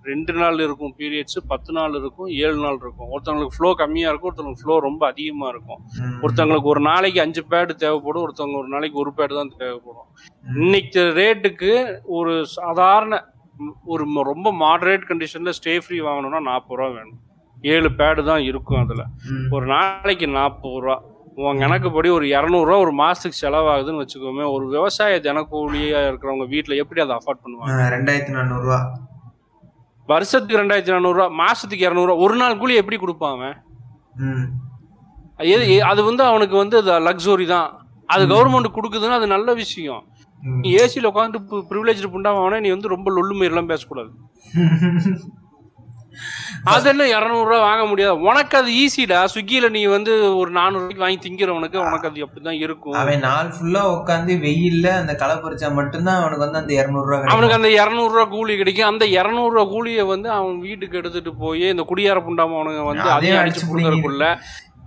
[0.10, 3.10] ரெண்டு நாள் இருக்கும் பீரியட்ஸ் பத்து நாள் இருக்கும் ஏழு நாள் இருக்கும்.
[3.14, 5.82] ஒருத்தவங்களுக்கு ஃப்ளோ கம்மியா இருக்கும் ஒருத்தவங்களுக்கு ஃப்ளோ ரொம்ப அதிகமா இருக்கும்.
[6.24, 10.08] ஒருத்தவங்களுக்கு ஒரு நாளைக்கு அஞ்சு பேடு தேவைப்படும் ஒருத்தவங்க ஒரு நாளைக்கு ஒரு பேடு தான் தேவைப்படும்.
[10.64, 11.72] இன்னைக்கு ரேட்டுக்கு
[12.18, 13.22] ஒரு சாதாரண
[13.94, 14.04] ஒரு
[14.34, 17.20] ரொம்ப மாடரேட் கண்டிஷன்ல ஸ்டே ஃப்ரீ வாங்கணும்னா நாற்பது ரூபா வேணும்.
[17.74, 19.04] ஏழு பேடு தான் இருக்கும் அதுல.
[19.56, 20.98] ஒரு நாளைக்கு நாற்பது ரூபா.
[21.44, 27.16] உன் கணக்குப்படி ஒரு இரநூறுவா ஒரு மாசத்துக்கு செலவாகுதுன்னு வச்சுக்கோமே ஒரு விவசாய தினக்கூலியா இருக்கிறவங்க வீட்ல எப்படி அதை
[27.20, 27.88] அஃபோர்ட் பண்ணுவாங்க?
[27.96, 28.80] ரெண்டாயிரத்தி நானூறு ரூபா.
[30.12, 33.56] வருஷத்துக்கு ரெண்டாயிரத்தி நானூறுரூவா மாசத்துக்கு இரநூறுவா ஒரு நாள் கூலி எப்படி கொடுப்பான் அவன்.
[35.54, 36.78] எது அது வந்து அவனுக்கு வந்து
[37.08, 37.70] லக்ஸுரி தான்.
[38.14, 40.02] அது கவர்மெண்ட் கொடுக்குதுன்னா அது நல்ல விஷயம்.
[40.62, 41.40] நீ ஏசியில் உட்காந்து
[41.70, 44.12] ப்ரிவிலேஜ் புண்டாம நீ வந்து ரொம்ப லொல்லு மாரிலாம் பேசக்கூடாது.
[46.72, 48.15] அது என்ன இரநூறுவா வாங்க முடியாது.
[48.30, 52.95] உனக்கு அது ஈஸிடா ஸ்விக்கியில நீ வந்து ஒரு நானூறுவாய்க்கு வாங்கி திங்கிறவனுக்கு உனக்கு அது அப்படிதான் இருக்கும்.
[53.02, 57.35] அவன் நாள் ஃபுல்லா உட்காந்து வெயில்ல அந்த களை பறிச்சா மட்டும்தான் அவனுக்கு வந்து அந்த இருநூறு ரூபா கிடைக்கும்.
[57.35, 58.90] அவனுக்கு அந்த இரநூறுவா கூலி கிடைக்கும்.
[58.91, 63.65] அந்த இரநூறுவா கூலியை வந்து அவன் வீட்டுக்கு எடுத்துட்டு போய் இந்த குடியார புண்டாம அவனுங்க வந்து அதையும் அடிச்சு
[63.65, 64.26] கொடுக்கறதுக்குள்ள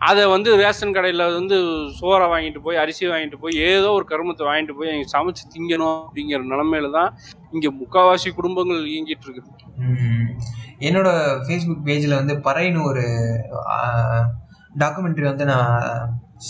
[0.09, 1.57] அதை வந்து ரேஷன் கடையில் வந்து
[1.99, 6.41] சோறை வாங்கிட்டு போய் அரிசி வாங்கிட்டு போய் ஏதோ ஒரு கருமத்தை வாங்கிட்டு போய் எங்கள் சமைச்சு திங்கணும் அப்படிங்கிற
[6.53, 7.11] நிலமையில தான்
[7.55, 9.51] இங்கே முக்காவாசி குடும்பங்கள் இயங்கிட்டு இருக்குது.
[10.89, 11.09] என்னோட
[11.45, 13.05] ஃபேஸ்புக் பேஜில் வந்து பறைன்னு ஒரு
[14.83, 15.83] டாக்குமெண்ட்ரி வந்து நான்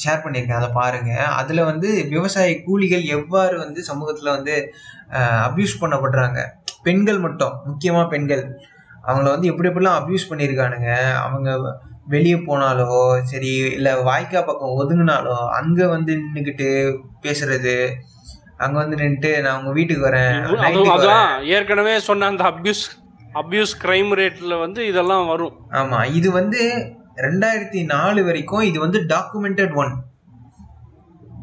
[0.03, 0.61] ஷேர் பண்ணியிருக்கேன்.
[0.61, 4.55] அதை பாருங்கள் அதில் வந்து விவசாய கூலிகள் எவ்வாறு வந்து சமூகத்தில் வந்து
[5.49, 6.41] அப்யூஸ் பண்ணப்படுறாங்க.
[6.87, 8.43] பெண்கள் மட்டும் முக்கியமாக பெண்கள்.
[9.09, 10.91] அவங்கள வந்து எப்படி எப்படிலாம் அப்யூஸ் பண்ணியிருக்கானுங்க.
[11.27, 11.51] அவங்க
[12.07, 12.89] வெளியே போனாலோ
[13.25, 16.69] சரி இல்லை வாய்க்கா பக்கம் ஒதுங்கினாலோ அங்கே வந்து நின்றுக்கிட்டு
[17.23, 17.75] பேசுறது
[18.59, 20.37] அங்கே வந்து நின்றுட்டு நான் உங்கள் வீட்டுக்கு வரேன்
[20.95, 22.85] அதான் ஏற்கனவே சொன்ன அந்த அபியூஸ்
[23.35, 25.55] அபியூஸ் கிரைம் ரேட்ல வந்து இதெல்லாம் வரும்.
[25.73, 26.61] ஆமா இது வந்து
[27.19, 29.93] ரெண்டாயிரத்தி நாலு வரைக்கும் இது வந்து டாக்குமெண்டட் ஒன்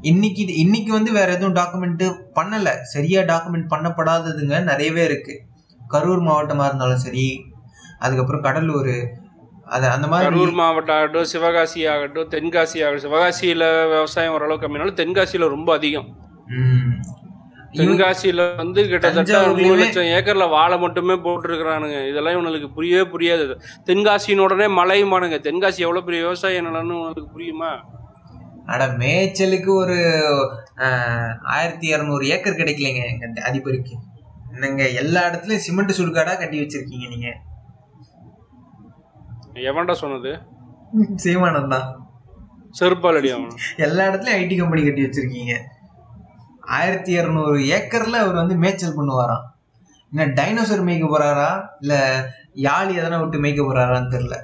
[0.04, 2.02] இன்னைக்கு இது- இன்னைக்கு வந்து வேற எதுவும் டாக்குமெண்ட்
[2.36, 2.70] பண்ணல.
[2.86, 5.36] சரியா டாக்குமெண்ட் பண்ணப்படாததுங்க நிறையவே இருக்கு.
[5.82, 7.28] கரூர் மாவட்டமா இருந்தாலும் சரி
[8.00, 8.94] அதுக்கப்புறம் கடலூர்
[9.74, 15.48] அது அந்த மாதிரி கரூர் மாவட்டம் ஆகட்டும் சிவகாசி ஆகட்டும் தென்காசி ஆகட்டும் சிவகாசியில விவசாயம் ஓரளவு கம்மினாலும் தென்காசியில
[15.48, 16.18] ரொம்ப அதிகம்.
[17.72, 22.10] தென்காசியில வந்து கிட்டத்தட்ட தஞ்சாவூர்லயுமே- மூணு லட்சம் ஏக்கர்ல வாழை மட்டுமே போட்டிருக்கிறானுங்க.
[22.10, 23.60] இதெல்லாம் இவனுக்கு புரியவே புரியாது.
[23.86, 27.80] தென்காசியின் உடனே மலையுமானுங்க தென்காசி எவ்வளவு பெரிய விவசாய நிலம்னு உனக்கு புரியுமா?
[28.66, 29.96] அட மேய்ச்சலுக்கு ஒரு
[31.44, 33.04] ஆயிரத்தி இரநூறு ஏக்கர் கிடைக்கலைங்க
[33.36, 33.92] அதிபருக்கு.
[34.60, 37.28] நீங்க எல்லா இடத்துலயும் சிமெண்ட் சுடுகாடா கட்டி வச்சிருக்கீங்க நீங்க.
[39.70, 40.32] எவன்டா சொன்னது?
[41.24, 41.88] சீமானம் தான்
[42.80, 45.54] செருப்பால் அடி ஆகணும் எல்லா இடத்துலயும் ஐடி கம்பெனி கட்டி வச்சிருக்கீங்க.
[46.78, 49.44] ஆயிரத்தி இரநூறு ஏக்கர்ல அவர் வந்து மேய்ச்சல் பண்ணுவாராம்.
[50.12, 51.50] என்ன டைனோசர் மேய்க்க போறாரா?
[51.82, 51.94] இல்ல
[52.68, 54.38] யாழி எதனா விட்டு மேய்க்க போறாரான்னு தெரியல.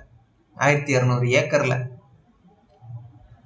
[0.57, 1.75] ஆயிரத்தி இரநூறு ஏக்கர்ல.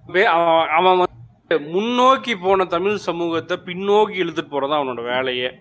[0.08, 5.52] அவன் அவன் வந்து முன்னோக்கி போன தமிழ் சமூகத்தை பின்னோக்கி இழுத்துட்டு போறது அவனோட வேலையே.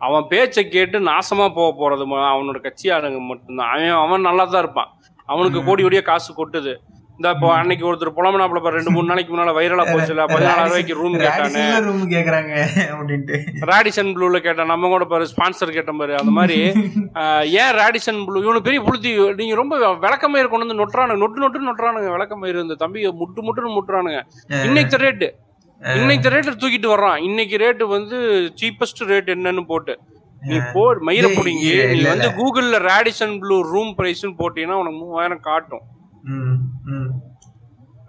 [0.00, 3.70] அவன் பேச்சை கேட்டு நாசமா போக போறது அவனோட கட்சி ஆளுங்க மட்டும்தான்.
[3.74, 4.92] அவன் அவன் நல்லா தான் இருப்பான்.
[5.28, 5.60] அவனுக்கு.
[5.68, 6.74] கோடி கோடியா காசு கொட்டுது.
[7.18, 11.14] இந்த இப்போ அன்னைக்கு ஒருத்தர் புலம்புனாப்புல பாரு, ரெண்டு மூணு நாளைக்கு முன்னால வைரலா போச்சுல பதினாலாயிரம் ரூபாய்க்கு ரூம்
[11.20, 11.62] கேட்டானே.
[11.86, 12.52] ரூம் கேக்குறாங்க
[12.94, 13.36] அப்படின்ட்டு.
[13.70, 16.56] ராடிசன் ப்ளூல கேட்டான் நம்ம கூட பாரு ஸ்பான்சர் கேட்ட பாரு அந்த மாதிரி.
[17.62, 19.76] ஏன் ராடிசன் ப்ளூ இவனு பெரிய புளுத்தி நீங்க ரொம்ப
[20.06, 24.20] விளக்கமயிர் கொண்டு வந்து நொட்டுறானுங்க நொட்டு நொட்டு நொட்டுறானுங்க விளக்கமயிர் இந்த தம்பி முட்டு முட்டுன்னு முட்டுறானுங்க.
[24.68, 25.30] இன்னைக்கு ரேட்டு
[26.00, 27.18] இன்னைக்கு ரேட்டு தூக்கிட்டு வர்றான்.
[27.28, 28.18] இன்னைக்கு ரேட்டு வந்து
[28.60, 29.94] சீப்பஸ்ட் ரேட் என்னன்னு போட்டு.
[30.48, 35.84] நீ போ மயிர புடிங்கி நீ வந்து கூகுள்ல ராடிசன் ப்ளூ ரூம் பிரைஸ்னு போட்டீங்கன்னா உனக்கு மூவாயிரம் காட்டும்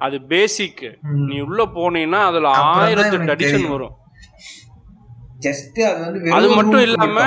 [0.05, 0.85] அது பேசிக்.
[1.27, 3.75] நீ உள்ள போனீங்கன்னா அதுல ஆயிரத்தி அடிஷன் தெரியும்.
[3.75, 3.93] வரும்
[6.37, 7.19] அது மட்டும் இல்லாம.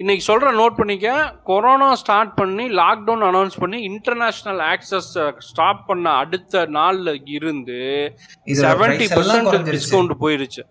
[0.00, 1.08] இன்னைக்கு சொல்ற நோட் பண்ணிக்க
[1.48, 5.10] கொரோனா ஸ்டார்ட் பண்ணி லாக்டவுன் அனௌன்ஸ் பண்ணி இன்டர்நேஷனல் ஆக்சஸ்
[5.48, 7.78] ஸ்டாப் பண்ண அடுத்த நாள்ல இருந்து
[8.62, 9.52] செவன்டி பர்சன்ட்.
[9.74, 10.62] டிஸ்கவுண்ட் போயிருச்சு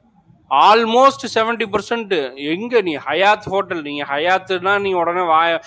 [0.53, 5.59] ஆல்மோஸ்ட் செவன்டி பர்சன்ட் எங்க நீ ஹயாத் ஹோட்டல் நீங்க ஹயாத்துனா நீ உடனே வாய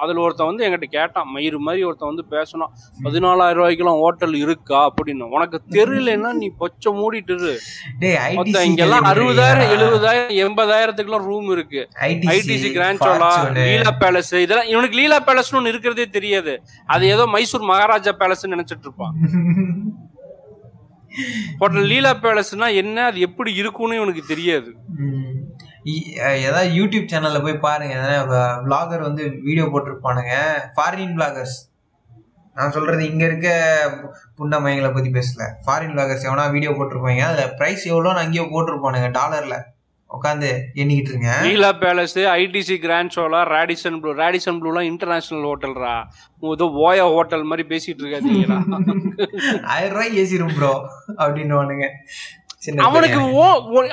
[0.00, 1.28] அதுல ஒருத்தன் வந்து என்கிட்ட கேட்டான்.
[1.34, 2.70] மயிறு மாதிரி ஒருத்தன் வந்து பேசணும்
[3.04, 5.22] பதினாலாயிரம் ரூபாய்க்குலாம் ஹோட்டல் இருக்கா அப்படின்னு.
[5.22, 7.56] உனக்கு தெரியலன்னா நீ பொச்ச மூடிட்டு
[8.34, 9.76] மொத்தம் இங்கெல்லாம் அறுபதாயிரம் கேள்விப்பட்டிருக்கியா?
[9.76, 11.88] எழுபதாயிரம் எண்பதாயிரத்துக்குலாம் ரூம் இருக்கு.
[12.00, 13.52] ஐடிசி கிராண்ட்சோலா.
[13.52, 16.62] லீலா பேலஸ் இதெல்லாம் இவனுக்கு லீலா பேலஸ்னு ஒன்று இருக்கிறதே தெரியாது.
[16.86, 19.14] அது ஏதோ மைசூர் மகாராஜா பேலஸ்னு நினைச்சிட்டு இருப்பான்.
[21.58, 23.04] ஹோட்டல் லீலா பேலஸ்னா என்ன?
[23.04, 24.74] அது எப்படி இருக்கும்னு உனக்கு தெரியாது.
[26.18, 27.94] ஏதாவது யூடியூப் சேனல்ல போய் பாருங்க.
[28.66, 30.34] பிளாகர் வந்து வீடியோ போட்டிருப்பானுங்க.
[30.76, 31.74] ஃபாரின் பிளாகர்ஸ்
[32.54, 35.42] நான் சொல்றது இங்க இருக்க பு- புண்ட மையங்களை பத்தி பேசல.
[35.66, 37.18] ஃபாரின் பிளாகர்ஸ் எவனா வீடியோ போட்டிருப்பாங்க?
[37.18, 39.62] அதுல பிரைஸ் எவ்வளோன்னு அங்கேயோ போட்டிருப்பானுங்க டாலர்ல
[40.16, 41.30] உட்காந்து எண்ணிக்கிட்டு இருங்க.
[41.44, 45.94] லீலா Palace ITC Grand Chola Radisson Blu Radisson ப்ளூலாம் international ஹோட்டல்ரா
[46.42, 48.58] ஏதோ ஓயா ஹோட்டல் மாதிரி பேசிட்டு இருக்காதீங்களா
[49.74, 50.72] ஆயிரம் ரூபாய் ஏசி ரூம் ப்ரோ
[51.20, 51.56] அப்படின்னு
[52.84, 53.42] அவனுக்கு ஓ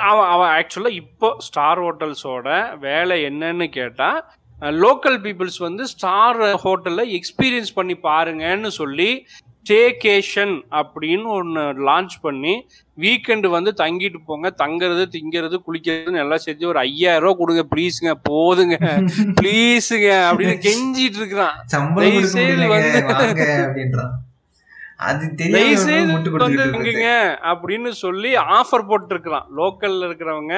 [0.03, 2.47] அவன் அவன் ஆக்சுவலா இப்போ ஸ்டார் ஹோட்டல்ஸோட
[2.79, 4.07] வேலை என்னன்னு கேட்டா
[4.79, 9.09] லோக்கல் பீப்புள்ஸ் வந்து ஸ்டார் ஹோட்டல்ல எக்ஸ்பீரியன்ஸ் பண்ணி பாருங்கன்னு சொல்லி
[9.65, 12.53] ஸ்டேகேஷன் அப்படின்னு ஒன்று லான்ச் பண்ணி
[12.97, 18.77] வீக்கெண்டு வந்து தங்கிட்டு போங்க தங்குறது திங்கிறது குளிக்கிறதுன்னு எல்லாம் சேர்த்து ஒரு ஐயாயிரம் ரூபா கொடுங்க ப்ளீஸுங்க போதுங்க
[19.39, 21.55] ப்ளீஸுங்க அப்படின்னு கெஞ்சிட்டு இருக்கிறான்.
[26.45, 26.65] வந்து-
[27.51, 30.55] அப்படின்னு சொல்லி ஆஃபர் போட்டுருக்கலாம் லோக்கல்ல இருக்கிறவங்க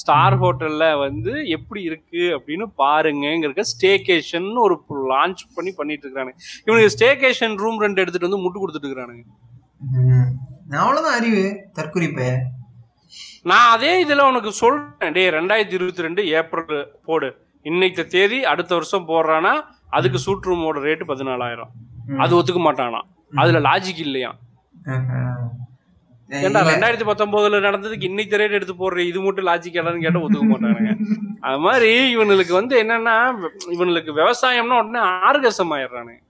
[0.00, 4.76] ஸ்டார் ஹோட்டல்ல வந்து எப்படி இருக்கு அப்படின்னு பாருங்கிறக்க ஸ்டேகேஷன் ஒரு
[5.10, 6.36] லான்ச் பண்ணி பண்ணிட்டு இருக்கானுங்க
[6.66, 9.24] இவனுக்கு ஸ்டேகேஷன் ரூம் ரெண்டு எடுத்துட்டு வந்து முட்டு கொடுத்துட்டு இருக்கானுங்க
[10.04, 10.30] ம்.
[10.78, 11.42] அவ்வளவுதான் அறிவு
[11.78, 12.24] தற்குறிப்ப.
[13.42, 15.12] நான் அதே இதுல உனக்கு சொல்றேன்.
[15.12, 16.74] டேய் ரெண்டாயிரத்தி இருபத்தி ரெண்டு ஏப்ரல்
[17.04, 17.28] போடு.
[17.66, 19.52] இன்னைக்கு தேதி அடுத்த வருஷம் போடுறானா
[19.90, 21.70] அதுக்கு சூட் ரூமோட ரேட்டு பதினாலாயிரம்.
[22.18, 23.00] அது ஒத்துக்க மாட்டானா.
[23.32, 24.30] அதுல லாஜிக் இல்லையா?
[26.30, 28.98] ஏன்டா ரெண்டாயிரத்தி பத்தொன்பதுல நடந்ததுக்கு இன்னைக்கு ரேட் எடுத்து போடுற?
[29.10, 30.92] இது மட்டும் லாஜிக் இல்லைன்னு கேட்டா ஒத்துக்க மாட்டானுங்க.
[31.48, 33.16] அது மாதிரி இவனுக்கு வந்து என்னன்னா
[33.76, 36.22] இவனுக்கு விவசாயம்னா உடனே ஆர்கசம் ஆயிடுறானுங்க.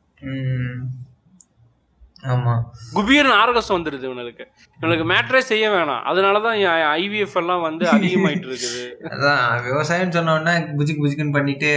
[2.32, 2.54] ஆமா.
[2.94, 4.44] குபீர்னு ஆர்கசம் வந்துடுது இவனுக்கு.
[4.80, 6.02] இவனுக்கு மேட்ரே செய்ய வேணாம்.
[6.10, 6.56] அதனாலதான்
[6.96, 8.82] ஐவிஎஃப் எல்லாம் வந்து அதிகமாயிட்டு இருக்குது.
[9.12, 11.70] அதான் விவசாயம் சொன்ன உடனே புஜிக் புஜிக்குன்னு பண்ணிட்டு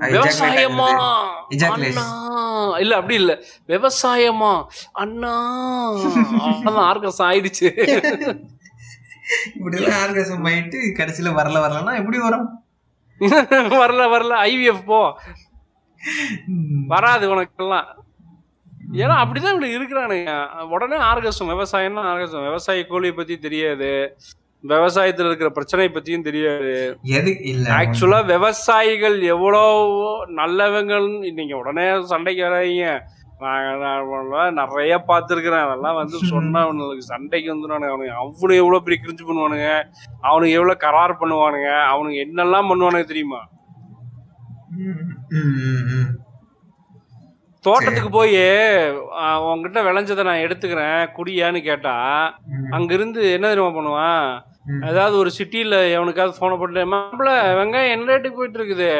[0.00, 0.86] விவசாயமா.
[1.68, 2.76] அண்ணா.
[2.78, 3.42] இல்ல அப்படி இல்ல.
[3.66, 4.64] விவசாயமா?
[4.92, 5.34] அண்ணா.
[6.38, 7.68] அவ்வளவுதான் ஆர்கசம் ஆயிடுச்சு.
[9.54, 12.64] இப்படி எல்லாம் ஆர்கசம் ஆயிட்டு கடைசியில வரல வரலன்னா எப்படி வரும்?
[13.80, 14.34] வரல வரல.
[14.44, 15.20] ஐவிஎஃப் போ.
[16.86, 17.84] வராது உனக்கெல்லாம்.
[18.92, 20.60] ஏன்னா அப்படிதான் இவனுக்கு இருக்கிறானுங்க.
[20.60, 24.16] உடனே ஆர்கசம் விவசாயம்னா ஆர்கசம் விவசாய கூலியை பத்தி தெரியாது.
[24.70, 26.72] விவசாயத்துல இருக்கிற பிரச்சனை பத்தியும் தெரியாது.
[27.80, 29.64] ஆக்சுவலா விவசாயிகள் எவ்வளோ
[30.40, 31.06] நல்லவங்கள்
[31.40, 32.94] நீங்க உடனே சண்டைக்கு வராங்க
[34.58, 35.64] நிறைய பார்த்துருக்கிறேன்.
[35.66, 39.68] அதெல்லாம் வந்து சொன்னா அவனுக்கு சண்டைக்கு வந்துடுவானுங்க அவனுக்கு அவனுக்கு எவ்வளோ பெரிய கிரிஞ்சு பண்ணுவானுங்க.
[40.28, 41.70] அவனுக்கு எவ்வளோ கரார் பண்ணுவானுங்க.
[41.92, 43.42] அவனுக்கு என்னெல்லாம் பண்ணுவானுங்க தெரியுமா.
[47.64, 48.34] தோட்டத்துக்கு போய்
[49.50, 51.00] உங்ககிட்ட விளைஞ்சதை நான் எடுத்துக்கிறேன்.
[51.16, 51.94] குடியான்னு கேட்டா.
[52.76, 54.26] அங்கிருந்து என்ன தெரியுமா பண்ணுவான்?
[54.66, 54.82] ம்.
[54.82, 57.28] ஏதாவது ஒரு சிட்டில எவனுக்காவது போனை போட்டு மாப்பிள
[57.58, 58.90] வெங்காயம் என்ன ரேட்டுக்கு போயிட்டு இருக்குது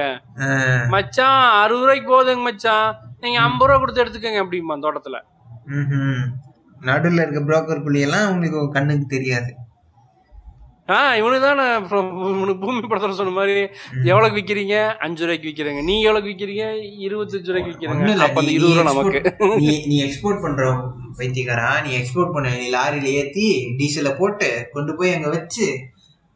[0.89, 2.87] மச்சான் அறுபது ரூபாய்க்கு போகுதுங்க மச்சான்.
[3.21, 5.19] நீங்க ஐம்பது ரூபா கொடுத்து எடுத்துக்கங்க அப்படிமா தோட்டத்துல.
[6.83, 9.51] நடுவுல இருக்க புரோக்கர் புள்ளி எல்லாம் உங்களுக்கு கண்ணுக்கு தெரியாது.
[10.89, 11.85] ஆ இவனுக்கு தான்
[12.29, 13.69] இவனுக்கு பூமி படத்துல சொன்ன மாதிரி
[14.05, 14.95] எவ்வளவுக்கு விக்கிறீங்க?
[14.95, 15.85] அஞ்சு ரூபாய்க்கு விக்கிறீங்க.
[15.85, 16.65] நீங்க எவ்வளவுக்கு விக்கிறீங்க?
[17.09, 19.35] இருபத்தஞ்சு ரூபாய்க்கு இல்ல, அப்ப அந்த நீ- இருபது ரூபா நீ நமக்கு.
[19.57, 20.75] நீ நீ எக்ஸ்போர்ட் பண்ற
[21.19, 21.83] பைத்தியக்காரா?
[21.85, 25.79] நீ எக்ஸ்போர்ட் பண்ண நீ லாரியில ஏத்தி டீசல போட்டு கொண்டு போய் அங்க வச்சு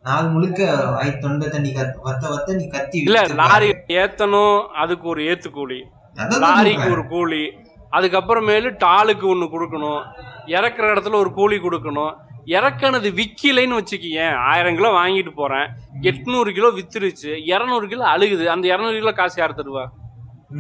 [0.03, 3.27] நாள் முழுக்க வாய் தொண்டை தண்ணி வத்த வத்த நீ கத்தி இல்ல.
[3.35, 5.85] லாரி ஏத்தணும் அதுக்கு ஒரு ஏத்து கூலி
[6.17, 6.91] லாரிக்கு.
[6.91, 7.53] ஒரு கூலி.
[7.93, 10.03] அதுக்கப்புறமேலு டாலுக்கு ஒண்ணு கொடுக்கணும்.
[10.47, 12.15] இறக்குற இடத்துல ஒரு கூலி கொடுக்கணும்.
[12.57, 15.67] இறக்குனது விக்கிலைன்னு வச்சுக்கியேன் ஆயிரம் கிலோ வாங்கிட்டு போறேன்.
[16.11, 17.33] எட்நூறு கிலோ வித்துருச்சு.
[17.53, 18.45] இருநூறு கிலோ அழுகுது.
[18.55, 19.85] அந்த இருநூறு கிலோ காசு யார் தருவா?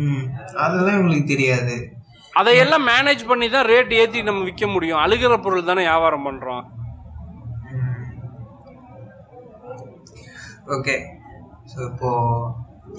[0.02, 0.24] ம்,
[0.64, 1.76] அதெல்லாம் உங்களுக்கு தெரியாது.
[2.40, 5.00] அதையெல்லாம் மேனேஜ் பண்ணி தான் ரேட் ஏத்தி நம்ம விற்க முடியும்.
[5.04, 6.64] அழுகிற பொருள் தானே வியாபாரம் பண்றோம்.
[10.76, 10.96] ஓகே.
[11.72, 12.10] ஸோ இப்போ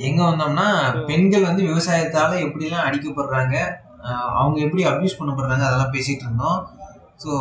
[0.07, 0.67] எங்க வந்தோம்னா
[1.07, 3.55] பெண்கள் வந்து விவசாயத்தால எப்படிலாம் அடிக்கப்படுறாங்க
[4.39, 6.59] அவங்க எப்படி அபியூஸ் பண்ணப்படுறாங்க அதெல்லாம் பேசிட்டு இருந்தோம்.
[7.23, 7.31] ஸோ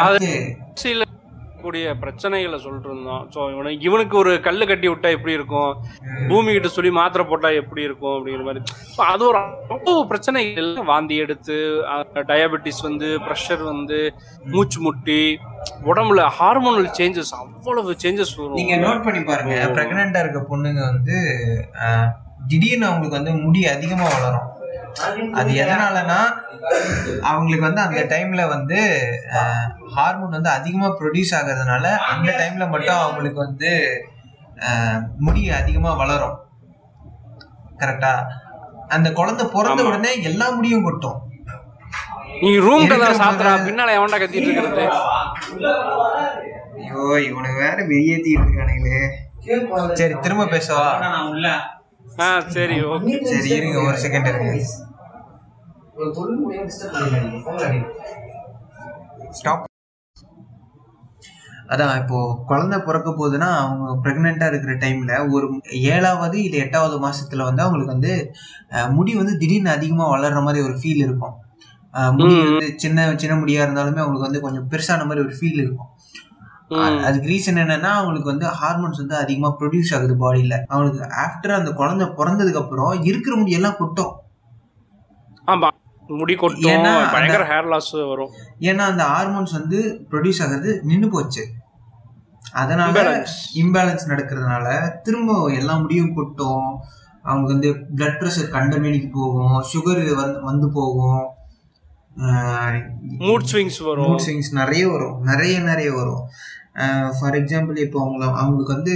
[0.00, 0.32] அடுத்து
[0.76, 1.04] சில
[1.64, 5.72] கூடிய பிரச்சனைகளை சொல்லிட்டு இருந்தோம் ஸோ இவனுக்கு இவனுக்கு ஒரு கல்லு கட்டி விட்டா எப்படி இருக்கும்?
[6.30, 8.62] பூமி கிட்ட சொல்லி மாத்திரை போட்டா எப்படி இருக்கும் அப்படிங்கிற மாதிரி.
[8.94, 9.38] ஸோ அது ஒரு
[9.74, 11.56] அவ்வளோ பிரச்சனைகள் வாந்தி எடுத்து
[12.30, 13.98] டயபெட்டிஸ் வந்து ப்ரெஷர் வந்து
[14.54, 15.20] மூச்சு முட்டி
[15.90, 19.54] உடம்புல ஹார்மோனல் சேஞ்சஸ் அவ்வளவு சேஞ்சஸ் நீங்க வரும் நோட் பண்ணி பாருங்க.
[19.76, 21.16] பிரெக்னெண்டா இருக்க பொண்ணுங்க வந்து
[22.50, 24.48] திடீர்னு அவங்களுக்கு வந்து முடி அதிகமா வளரும்.
[25.34, 26.18] அது எதனாலனா
[27.22, 28.78] அவங்களுக்கு வந்து அந்த டைம்ல வந்து
[29.94, 33.70] ஹார்மோன் வந்து அதிகமா ப்ரொடியூஸ் ஆகிறதுனால அந்த டைம்ல மட்டும் அவங்களுக்கு வந்து
[34.62, 36.36] ஆஹ், முடி அதிகமா வளரும்.
[37.80, 38.10] கரெக்டா
[38.88, 39.82] அந்த குழந்தை பிறந்த.
[39.84, 41.18] உடனே எல்லா முடியும் கொட்டும்.
[42.42, 44.84] நீ ரூம் கதவை இருக்கிற சாத்துறா பின்னால எவன்டா கத்திட்டு இருக்கிறது?
[46.78, 49.02] ஐயோ இவனுக்கு வேற வெளியேற்றிட்டு இருக்கானுங்களே.
[49.96, 50.88] சரி திரும்ப பேசவா?
[52.20, 53.02] ஆ சரி ஓகே.
[53.24, 54.50] சரி இருங்க ஒரு செகண்ட் இருங்க.
[59.30, 59.68] ஸ்டாப்
[61.68, 65.46] அதான் இப்போ குழந்தை பிறக்க போகுதுன்னா அவங்க ப்ரெக்னெண்ட்டாக இருக்கிற டைம்ல ஒரு
[65.92, 68.12] ஏழாவது இல்லை எட்டாவது மாசத்துல வந்து அவங்களுக்கு வந்து
[68.96, 71.34] முடி வந்து திடீர்னு அதிகமாக வளர்ற மாதிரி ஒரு ஃபீல் இருக்கும்.
[72.18, 72.34] முடி.
[72.42, 75.90] வந்து சின்ன சின்ன முடியா இருந்தாலுமே அவங்களுக்கு வந்து கொஞ்சம் பெருசான மாதிரி ஒரு ஃபீல் இருக்கும்.
[76.80, 82.06] அதுக்கு ரீசன் என்னன்னா அவங்களுக்கு வந்து ஹார்மோன்ஸ் வந்து அதிகமா ப்ரொடியூஸ் ஆகுது பாடியில அவங்களுக்கு ஆஃப்டர் அந்த குழந்தை
[82.06, 84.16] பிறந்ததுக்கு அப்புறம் இருக்கிற முடி எல்லாம் கொட்டும்.
[85.46, 85.68] ஆமா
[86.06, 86.82] முடி கொட்டும்
[87.12, 88.30] பயங்கர ஹேர் லாஸ் வரும்.
[88.60, 91.46] ஏன்னா அந்த ஹார்மோன்ஸ் வந்து ப்ரொடியூஸ் ஆகிறது நின்னு போச்சு.
[92.52, 92.92] அதனால.
[93.54, 96.78] இம்பேலன்ஸ் நடக்கிறதுனால திரும்ப எல்லா முடியும் கொட்டும்.
[97.22, 101.28] அவங்களுக்கு வந்து பிளட் ப்ரெஷர் கண்டமேனிக்கு போகும் சுகர் வந்து வந்து போகும்.
[103.18, 104.04] மூட் ஸ்விங்ஸ் வரும்.
[104.04, 105.20] மூட் ஸ்விங்ஸ் நிறைய வரும்.
[105.22, 106.28] நிறைய நிறைய வரும்.
[107.16, 108.94] ஃபார் எக்ஸாம்பிள் இப்போ அவங்கள அவங்களுக்கு வந்து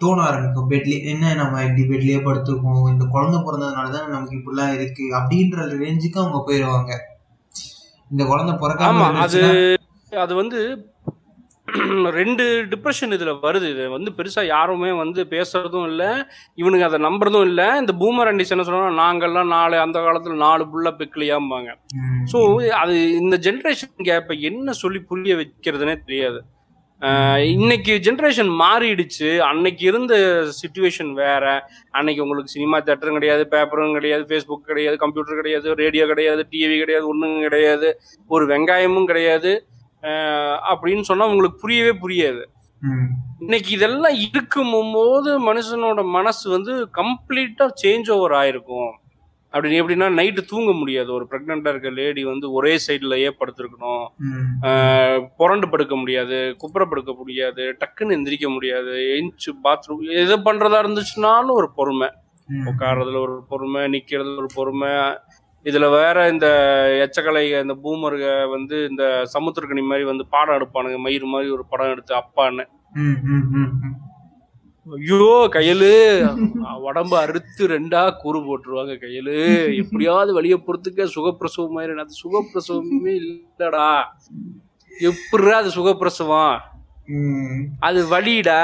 [0.00, 2.88] தோண ஆரம்பிக்கும் பெட்லி என்ன நம்ம இப்படி பெட்லயே படுத்துருக்கோம்?
[2.92, 5.04] இந்த குழந்தை பிறந்ததுனால தான் நமக்கு இப்படிலாம் இருக்கு?
[5.18, 6.92] அப்படின்ற ரேஞ்சுக்கு அவங்க போயிடுவாங்க
[8.10, 9.04] இந்த குழந்தை பிறக்காம
[10.12, 10.58] அது வந்து
[12.18, 13.66] ரெண்டு டிப்ரெஷன் இதுல வருது.
[13.74, 16.02] இது வந்து பெருசா யாருமே வந்து பேசுறதும் இல்ல
[16.62, 17.62] இவனுங்க அதை நம்புறதும் இல்ல.
[17.82, 21.70] இந்த பூமர் அண்டிஸ் என்ன சொல்றாங்க நாங்கெல்லாம் நாலு அந்த காலத்துல நாலு புள்ள பெக்கலையாம்பாங்க.
[22.32, 22.40] ஸோ
[22.82, 26.40] அது இந்த ஜென்ரேஷன் கேப்பை என்ன சொல்லி புரிய வைக்கிறதுனே தெரியாது.
[27.54, 29.30] இன்னைக்கு ஜென்ரேஷன் மாறிடுச்சு.
[29.48, 30.14] அன்னைக்கு இருந்த
[30.60, 31.44] சுச்சுவேஷன் வேற.
[31.98, 37.06] அன்னைக்கு உங்களுக்கு சினிமா தேட்டரும் கிடையாது பேப்பரும் கிடையாது ஃபேஸ்புக் கிடையாது கம்ப்யூட்டர் கிடையாது ரேடியோ கிடையாது டிவி கிடையாது
[37.12, 37.90] ஒன்றும் கிடையாது.
[38.30, 39.52] ஒரு வெங்காயமும் கிடையாது.
[40.08, 42.44] அப்படின்னு சொன்னா உங்களுக்கு புரியவே புரியாது.
[43.38, 48.90] இன்னைக்கு இதெல்லாம் இருக்கும் போது மனுஷனோட மனசு வந்து கம்ப்ளீட்டா சேஞ்ச் ஓவர் ஆயிருக்கும்.
[49.52, 51.12] அப்படின்னு எப்படின்னா நைட்டு தூங்க முடியாது.
[51.12, 54.06] ஒரு ப்ரெக்னெண்டா இருக்க லேடி வந்து ஒரே சைட்லயே படுத்திருக்கணும்.
[55.36, 61.70] புரண்டு படுக்க முடியாது குப்புற படுக்க முடியாது டக்குன்னு எந்திரிக்க முடியாது எஞ்சி பாத்ரூம் எது பண்றதா இருந்துச்சுனாலும் ஒரு
[61.74, 62.10] பொறுமை.
[62.46, 62.68] ம்.
[62.68, 64.88] உட்கார்றதுல ஒரு பொறுமை நிக்கிறதுல ஒரு பொறுமை
[65.64, 66.46] இதுல வேற இந்த
[67.04, 68.24] எச்சக்கலை இந்த பூமருக
[68.54, 69.04] வந்து இந்த
[69.34, 70.98] சமுத்திரக்கணி மாதிரி வந்து பாடம் எடுப்பானுங்க.
[71.06, 72.64] மயிறு மாதிரி ஒரு படம் எடுத்து அப்பான்னு.
[74.86, 75.92] ஐயோ கையலு.
[76.88, 79.36] உடம்ப அறுத்து ரெண்டா கூறு போட்டுருவாங்க கையலு.
[79.82, 83.88] எப்படியாவது வழிய பொறுத்துக்க சுகப்பிரசவம் மாதிரி அது சுகப்பிரசவமே இல்லடா.
[85.10, 86.56] எப்படிடா அது சுகப்பிரசவம்.
[87.88, 88.62] அது வலிடா.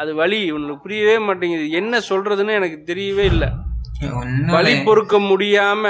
[0.00, 1.64] அது வலி இவனுக்கு புரியவே மாட்டேங்குது.
[1.80, 3.48] என்ன சொல்றதுன்னு எனக்கு தெரியவே இல்லை.
[4.46, 4.72] வலி.
[4.84, 5.84] பொறுக்க முடியாம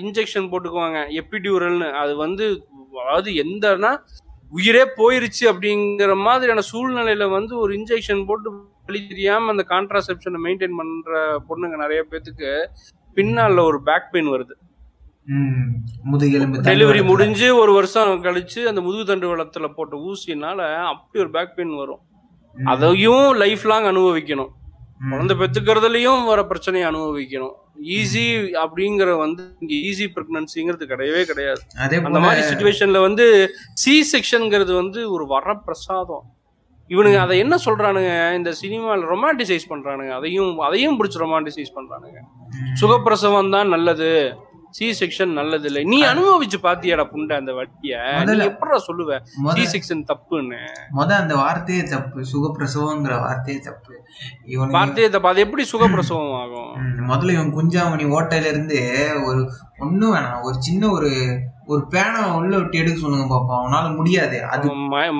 [0.00, 2.44] இன்ஜெக்ஷன் போட்டுக்குவாங்க எபிடியூரல்னு அது வந்து
[3.02, 3.90] அதாவது எந்தனா
[4.52, 8.48] உயிரே போயிருச்சு அப்படிங்கிற மாதிரியான சூழ்நிலையில வந்து ஒரு இன்ஜெக்ஷன் போட்டு
[8.86, 11.12] வலி தெரியாம அந்த கான்ட்ராசெப்ஷனை மெயின்டைன் பண்ற
[11.48, 12.50] பொண்ணுங்க நிறைய பேத்துக்கு
[13.16, 14.54] பின்னால ஒரு பேக் பெயின் வருது
[16.64, 17.02] டெலிவரி.
[17.04, 22.02] முடிஞ்சு ஒரு வருஷம் கழிச்சு அந்த முதுகு தண்டு வளத்துல போட்ட ஊசினால அப்படி ஒரு பேக் பெயின் வரும்.
[22.56, 24.52] அதையும் லைஃப் லாங் அனுபவிக்கணும்
[25.10, 27.54] குழந்தை பெத்துக்கிறதுலயும் வர பிரச்சனையை அனுபவிக்கணும்.
[27.82, 28.24] ஈஸி
[28.64, 31.60] அப்படிங்கிற வந்து இங்க ஈஸி பிரெக்னன்சிங்கிறது கிடையவே கிடையாது.
[32.04, 36.24] அந்த மாதிரி சுச்சுவேஷன்ல வந்து சி செக்ஷன்ங்கிறது வந்து ஒரு வரப்பிரசாதம்.
[36.88, 38.34] இவனுங்க அதை என்ன சொல்றானுங்க?
[38.34, 40.10] இந்த சினிமால ரொமான்டிசைஸ் பண்றானுங்க.
[40.10, 42.18] அதையும் அதையும் பிடிச்சி ரொமான்டிசைஸ் பண்றானுங்க.
[42.80, 44.34] சுகப்பிரசவம் தான் நல்லது.
[44.72, 47.94] சி செக்ஷன் நல்லது இல்லை நீ அனுபவிச்சு பாத்தியாடா புண்டை அந்த வட்டிய?
[48.28, 49.18] நீ எப்படா சொல்லுவ?
[49.56, 50.60] சி செக்ஷன் தப்புன்னு.
[50.98, 52.20] முத அந்த வார்த்தையே தப்பு.
[52.32, 53.94] சுகப்பிரசவங்கிற வார்த்தையே தப்பு.
[54.44, 55.28] இவனுக்கு வார்த்தையை தப்பு.
[55.28, 56.72] அது எப்படி சுகப்பிரசவம் ஆகும்?
[57.10, 58.80] முதல்ல இவன் குஞ்சாமணி ஓட்டையில இருந்து
[59.24, 59.42] ஒரு
[59.78, 60.42] ஒண்ணும் வேணாம்.
[60.42, 61.10] ஒரு சின்ன ஒரு
[61.66, 64.38] ஒரு பேனை உள்ள விட்டு எடுக்க சொல்லுங்க பாப்போம் அவனால முடியாது.
[64.44, 64.72] அது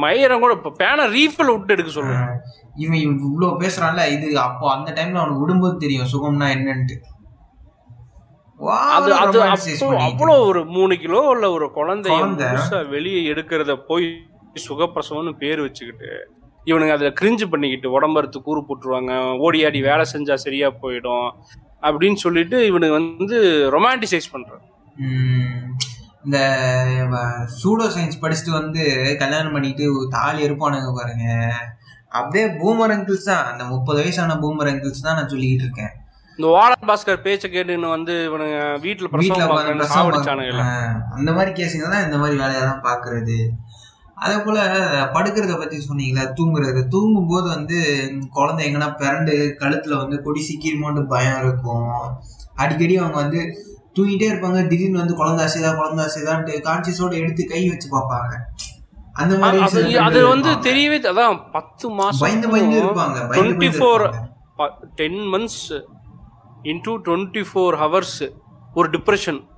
[0.05, 2.25] மயிரம் கூட இப்ப பேனை ரீஃபில் விட்டு எடுக்க சொல்லுங்க
[2.75, 6.97] இவன் இவன் இவ்வளவு பேசுறான்ல இது அப்போ அந்த டைம்ல அவனுக்கு விடும்போது தெரியும் சுகம்னா என்னன்ட்டு.
[8.97, 9.39] அது அது.
[10.07, 12.19] அவ்வளோ ஒரு மூணு கிலோ உள்ள ஒரு குழந்தைய
[12.93, 14.07] வெளியே எடுக்கிறத போய்
[14.65, 16.11] சுகப்பிரசவம்னு பேர் வச்சுக்கிட்டு
[16.67, 21.29] இவனுங்க அதுல கிரிஞ்சு பண்ணிக்கிட்டு உடம்பறுத்து கூறு போட்டுருவாங்க ஓடி ஆடி வேலை செஞ்சா சரியா போயிடும்
[21.83, 23.39] அப்படின்னு சொல்லிட்டு இவனுக்கு வந்து
[23.75, 24.63] ரொமான்டிசைஸ் பண்றான்
[25.05, 25.65] ம்,
[26.25, 26.39] இந்த
[27.59, 28.83] சூடோ சயின்ஸ் படிச்சுட்டு வந்து
[29.23, 31.27] கல்யாணம் பண்ணிட்டு தாலி இருப்பானுங்க பாருங்க.
[32.13, 33.45] அப்படியே பூமர் அங்கிள்ஸ் தான்.
[33.51, 35.95] அந்த முப்பது வயசான பூமர் அங்கிள்ஸ் தான் நான் சொல்லிக்கிட்டு இருக்கேன்.
[36.39, 41.31] இந்த வாலர் பாஸ்கர் பேச்ச கேட்டுன்னு வந்து இவனுங்க வீட்டுல பிரசவம் உட்கார்ந்து பார்க்கறேன்னு பிரசவம் சாவடிச்சானுங்க ஆஹ், அந்த
[41.37, 43.39] மாதிரி கேஸுங்க தான் இந்த மாதிரி வேலையெல்லாம் பாக்குறது
[44.19, 44.59] அதே போல
[45.15, 47.79] படுக்கிறத பத்தி சொன்னீங்களா தூங்குறது தூங்கும் போது வந்து
[48.35, 51.89] குழந்தை எங்கன்னா பிறண்டு கழுத்துல வந்து கொடி சிக்கிருமோன்னு பயம் இருக்கும்.
[52.57, 53.41] அடிக்கடி அவங்க வந்து
[53.97, 54.61] தூங்கிட்டே இருப்பாங்க.
[54.69, 58.33] திடீர்னு வந்து குழந்தை அசைதா குழந்தை அசைதான்ட்டு கான்சியஸோட எடுத்து கை வச்சு பார்ப்பாங்க.
[59.17, 60.53] அந்த மாதிரி அது வந்து.
[60.65, 61.87] தெரியவே அதான் பத்து
[62.21, 63.19] பயந்து பயந்து மாசம் இருப்பாங்க.
[63.31, 64.71] பயந்து 24 இருப்பாங்க.
[64.97, 65.63] Ten months
[66.63, 68.33] into twenty four hours
[68.75, 69.51] ஒரு டிப்ரெஷன்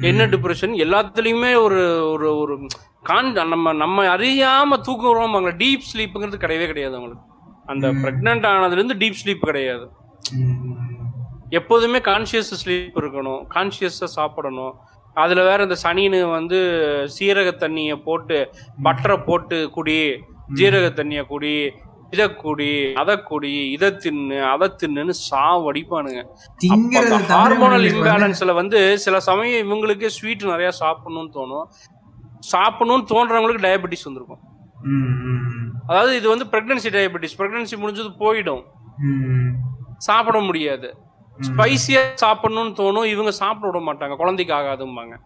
[0.00, 2.66] என்ன டிப்ரெஷன் எல்லாத்துலயுமே ஒரு ஒரு ஒரு
[3.02, 7.34] கான் நம்ம நம்ம அறியாம தூக்குறோம் டீப் ஸ்லீப்புங்கிறது கிடையவே கிடையாது அவங்களுக்கு.
[7.66, 7.92] அந்த.
[7.92, 9.88] பிரெக்னென்ட் ஆனதுல இருந்து டீப் ஸ்லீப் கிடையாது.
[11.48, 13.46] எப்போதுமே கான்சியஸ் ஸ்லீப் இருக்கணும்.
[13.54, 14.74] கான்சியஸா சாப்பிடணும்.
[15.14, 16.56] அதுல வேற இந்த சனின்னு வந்து
[17.18, 18.50] சீரக தண்ணிய போட்டு
[18.82, 20.20] பட்டரை போட்டு குடி.
[20.54, 21.72] ஜீரக தண்ணிய குடி.
[22.16, 22.68] இதை குடி
[23.00, 26.20] அதை குடி இதை தின்னு அதை தின்னுன்னு சாவடிப்பானுங்க
[27.32, 28.80] ஹார்மோனல் இம்பேலன்ஸ்ல வந்து?
[29.04, 31.66] சில சமயம் இவங்களுக்கே ஸ்வீட் நிறைய சாப்பிடணும்னு தோணும்.
[32.52, 34.42] சாப்பிடணும்னு தோன்றவங்களுக்கு டயபெட்டிஸ் வந்திருக்கும்.
[35.90, 38.64] அதாவது இது வந்து பிரெக்னன்சி டயபெட்டிஸ் பிரெக்னன்சி முடிஞ்சது போயிடும்.
[40.08, 40.88] சாப்பிட முடியாது.
[41.48, 43.08] ஸ்பைசியா சாப்பிடணும்னு தோணும்.
[43.14, 44.16] இவங்க சாப்பிட விட மாட்டாங்க.
[44.22, 45.16] குழந்தைக்கு ஆகாதும்பாங்க.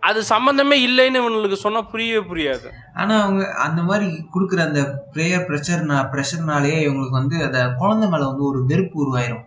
[0.00, 2.68] அது சம்பந்தமே இல்லைன்னு இவங்களுக்கு சொன்னா புரியவே புரியாது.
[2.94, 4.82] ஆனா அவங்க அந்த மாதிரி குடுக்குற அந்த
[5.14, 9.44] ப்ரேயர் ப்ரெஷர்னா ப்ரெஷர்னாலேயே இவங்களுக்கு வந்து அந்த குழந்தை மேல வந்து ஒரு வெறுப்பு உருவாயிரும்.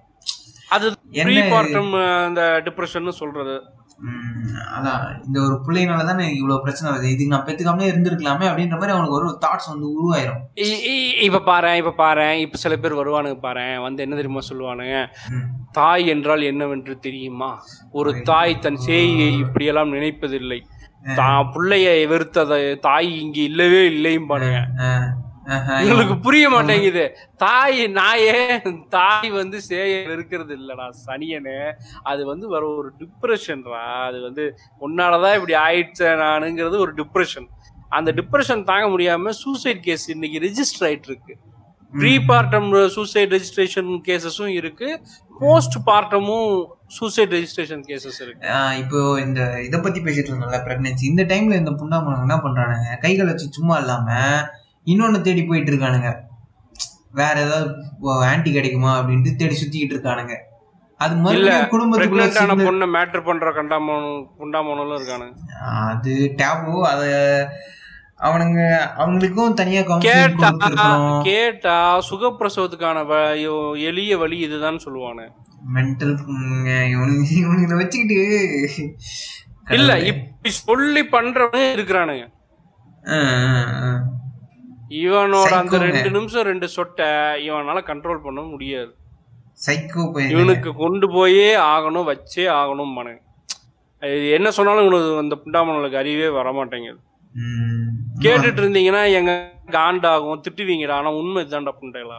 [0.70, 1.42] அது என்ன
[2.26, 3.56] அந்த டிப்ரெஷன் சொல்றது.
[4.76, 7.11] அதான் இந்த ஒரு பிள்ளைனால தானே இவ்வளவு பிரச்சனை வருது?
[7.14, 10.41] இதுக்கு நான் பெத்துக்காமலே இருந்திருக்கலாமே அப்படின்ற மாதிரி அவனுக்கு ஒரு தாட்ஸ் வந்து உருவாயிரும்.
[11.28, 14.98] இப்ப பாரு இப்ப பாரு இப்ப சில பேர் வருவானுங்க பாரு வந்து என்ன தெரியுமா சொல்லுவானுங்க?
[15.80, 17.52] தாய் என்றால் என்னவென்று தெரியுமா?
[17.99, 20.60] ஒரு தாய் தன் சேயை இப்படியெல்லாம் நினைப்பதில்லை.
[21.20, 22.53] தான் பிள்ளைய வெறுத்தத
[22.88, 24.60] தாய் இங்க இல்லவே இல்லையும் பாருங்க
[25.80, 27.06] உங்களுக்கு புரிய மாட்டேங்குது.
[27.44, 28.36] தாய் நாயே
[28.95, 31.57] தாய் வந்து சேய வெறுக்கிறது இல்லடா சனியனு.
[32.11, 33.86] அது வந்து வர ஒரு டிப்ரெஷன்ரா.
[34.10, 34.45] அது வந்து
[34.88, 37.48] உன்னாலதான் இப்படி ஆயிடுச்சு நானுங்கிறது ஒரு டிப்ரெஷன்.
[37.98, 41.36] அந்த டிப்ரெஷன் தாங்க முடியாம சூசைட் கேஸ் இன்னைக்கு ரெஜிஸ்டர் ஆயிட்டு இருக்கு
[41.94, 44.88] ப்ரீ பார்ட்டம் சூசைட் ரெஜிஸ்ட்ரேஷன் கேசஸும் இருக்கு.
[45.41, 46.49] போஸ்ட் பார்ட்டமும்
[46.98, 48.48] சூசைட் ரெஜிஸ்ட்ரேஷன் கேசஸ் இருக்கு.
[48.82, 52.90] இப்போ இந்த இத பத்தி பேசிட்டு இருந்தோம்ல பிரெக்னன்சி இந்த டைம்ல இந்த புண்ணாமனுங்க என்ன பண்றானுங்க?
[53.06, 54.10] கைகளை வச்சு சும்மா இல்லாம
[54.92, 56.12] இன்னொன்னு தேடி போயிட்டு இருக்கானுங்க
[57.20, 57.68] வேற ஏதாவது
[58.32, 60.36] ஆன்டி கிடைக்குமா அப்படின்ட்டு தேடி சுத்திக்கிட்டு இருக்கானுங்க.
[61.00, 65.34] அது மறுபடியும் குடும்பத்துக்குள்ள பொண்ணை மேட்டர் பண்ற கண்டாமோனும் குண்டாமோனும் இருக்கானுங்க.
[65.90, 67.04] அது டேபு அத
[68.28, 68.62] அவனுங்க
[69.02, 70.50] அவங்களுக்கும் தனியா கேட்டா
[71.30, 71.76] கேட்டா
[72.10, 73.00] சுகப்பிரசவத்துக்கான
[73.90, 75.26] எளிய வழி இதுதான் சொல்லுவானு
[75.76, 76.72] மென்டல் இவனுங்க
[77.42, 78.20] இவனுங்களை வச்சுக்கிட்டு
[79.78, 82.26] இல்ல இப்படி சொல்லி பண்றவனே இருக்கிறானுங்க.
[84.99, 85.78] இவனோட அந்த.
[85.86, 87.07] ரெண்டு நிமிஷம் ரெண்டு சொட்டை
[87.45, 88.91] இவனால கண்ட்ரோல் பண்ண முடியாது
[90.34, 93.14] இவனுக்கு கொண்டு போயே ஆகணும் வச்சே ஆகணும் மனு
[94.34, 96.99] என்ன சொன்னாலும் இவனுக்கு அந்த புண்டாமனுக்கு அறிவே வர மாட்டேங்குது
[97.36, 97.91] ம்.
[98.24, 99.32] கேட்டுட்டு இருந்தீங்கன்னா எங்க
[99.74, 102.18] காண்டாகும் திட்டுவீங்கடா ஆனா உண்மை இதுதான்டா புண்டைகளா.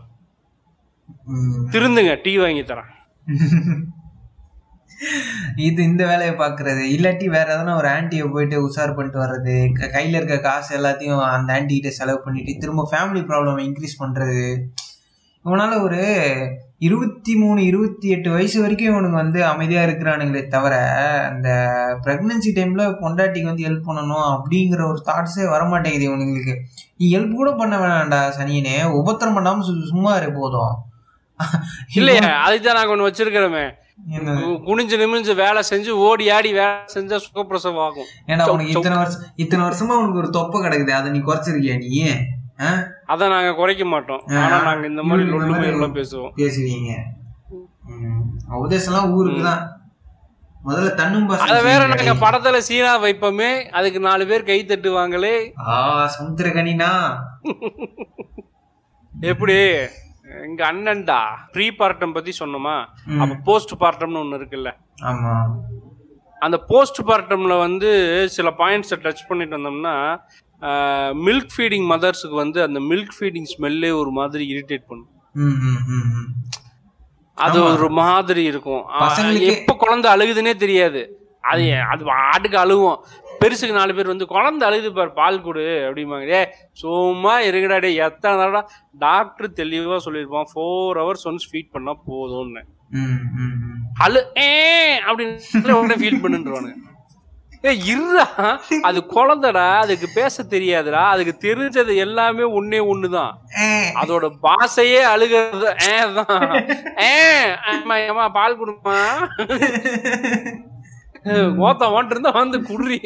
[1.73, 2.91] திருந்துங்க டீ வாங்கி தரேன்
[5.57, 9.73] இது இந்த வேலையை பாக்குறது இல்லாட்டி வேற எதனா ஒரு ஆன்ட்டியை போயிட்டு உஷார் பண்ணிட்டு வர்றது.
[9.73, 14.61] க- கையில இருக்க காசு எல்லாத்தையும் அந்த ஆன்டி கிட்ட செலவு பண்ணிட்டு திரும்ப ஃபேமிலி ப்ராப்ளம் இன்க்ரீஸ் பண்றது.
[15.45, 16.27] இவனால ஒரு
[16.79, 20.77] இருபத்தி மூணு இருபத்தி எட்டு வயசு வரைக்கும் இவனுக்கு வந்து அமைதியா இருக்கிறானுங்களே தவிர
[21.29, 21.49] அந்த
[22.03, 26.57] பிரெக்னன்சி டைம்ல பொண்டாட்டிக்கு வந்து ஹெல்ப் பண்ணணும் அப்படிங்கிற ஒரு தாட்ஸே வரமாட்டேங்குது இவனுங்களுக்கு.
[26.97, 28.83] நீ ஹெல்ப் கூட பண்ண வேணாம்டா சனியனே.
[28.85, 30.77] உபத்திரம் பண்ணாம சு- சும்மா இரு போதும்.
[31.95, 33.71] இல்லையா அதுதான் நாங்க ஒண்ணு வச்சிருக்கிறோமே.
[34.65, 39.23] குனிஞ்சு நிமிஞ்சு வேலை செஞ்சு ஓடி ஆடி வேலை செஞ்சா சுகப்பிரசவம் ஆகும் ஏன்டா சௌ- உனக்கு இத்தனை வருஷம்
[39.37, 41.91] இத்தனை வருஷமா உனக்கு ஒரு தொப்பை கிடக்குது அதை நீ குறைச்சிருக்கியா நீ?
[43.07, 44.21] அத நாங்க குறைக்க மாட்டோம்.
[44.41, 46.33] ஆனா நாங்க இந்த மாதிரி லொல்லு பேசுவோம்.
[46.37, 46.91] பேசுவீங்க.
[47.95, 48.21] ம்.
[48.59, 49.63] உபதேசம்லாம் ஊருக்கு தான்
[50.65, 51.81] முதல்ல தன்னும் அத வேற.
[51.87, 55.35] நாங்க படத்துல சீனா வைப்போமே அதுக்கு நாலு பேர் கை தட்டுவாங்களே.
[55.69, 55.75] ஆ
[56.15, 56.91] சமுத்திரகனினா.
[59.31, 59.59] எப்படி?
[60.43, 61.21] எங்க அண்ணன்டா
[61.53, 62.85] ப்ரீ பார்ட்டம் பத்தி சொன்னோமா.
[63.21, 64.71] அப்ப போஸ்ட் பார்ட்டம்னு ஒண்ணு இருக்குல்ல.
[65.03, 65.47] ஆமா.
[66.39, 67.91] அந்த போஸ்ட் பார்ட்டம்ல வந்து
[68.29, 70.19] சில பாயிண்ட்ஸை டச் பண்ணிட்டு வந்தோம்னா
[71.27, 75.09] மில்க் ஃபீடிங் மதர்ஸுக்கு வந்து அந்த மில்க் ஃபீடிங் ஸ்மெல்லே ஒரு மாதிரி இரிட்டேட் பண்ணும்.
[77.35, 77.63] அது.
[77.65, 78.85] ஒரு மாதிரி இருக்கும்.
[79.41, 81.19] எப்ப குழந்தை அழுகுதுன்னே தெரியாது.
[81.41, 82.99] அது அது ஆட்டுக்கு அழுகும்.
[83.45, 86.37] பெருசுக்கு நாலு பேர் வந்து குழந்தை அழுகுது பாரு பால் கொடு அப்படிம்பாங்க.
[86.83, 88.63] சும்மா இருங்கடா டே எத்தனை தடவை
[89.05, 90.51] டாக்டர் தெளிவா சொல்லியிருப்பான்.
[90.53, 92.63] ஃபோர் ஹவர்ஸ் ஒன்ஸ் ஃபீட் பண்ணா போதும்னு.
[94.05, 94.51] அழு ஏ
[95.07, 96.83] அப்படின்னு உடனே ஃபீல் பண்ணுன்றானுங்க
[97.69, 98.25] ஏ இருடா
[98.89, 103.33] அது குழந்தைடா அதுக்கு பேச தெரியாதுடா அதுக்கு தெரிஞ்சது எல்லாமே ஒன்னே ஒண்ணுதான்
[104.01, 106.53] அதோட பாசையே அழுகிறது ஏ தான்
[107.07, 107.15] ஏ
[107.73, 108.99] அம்மா பால் கொடுமா?
[111.65, 112.99] ஓத்த வான்ட்டு இருந்தா வந்து குடுறி.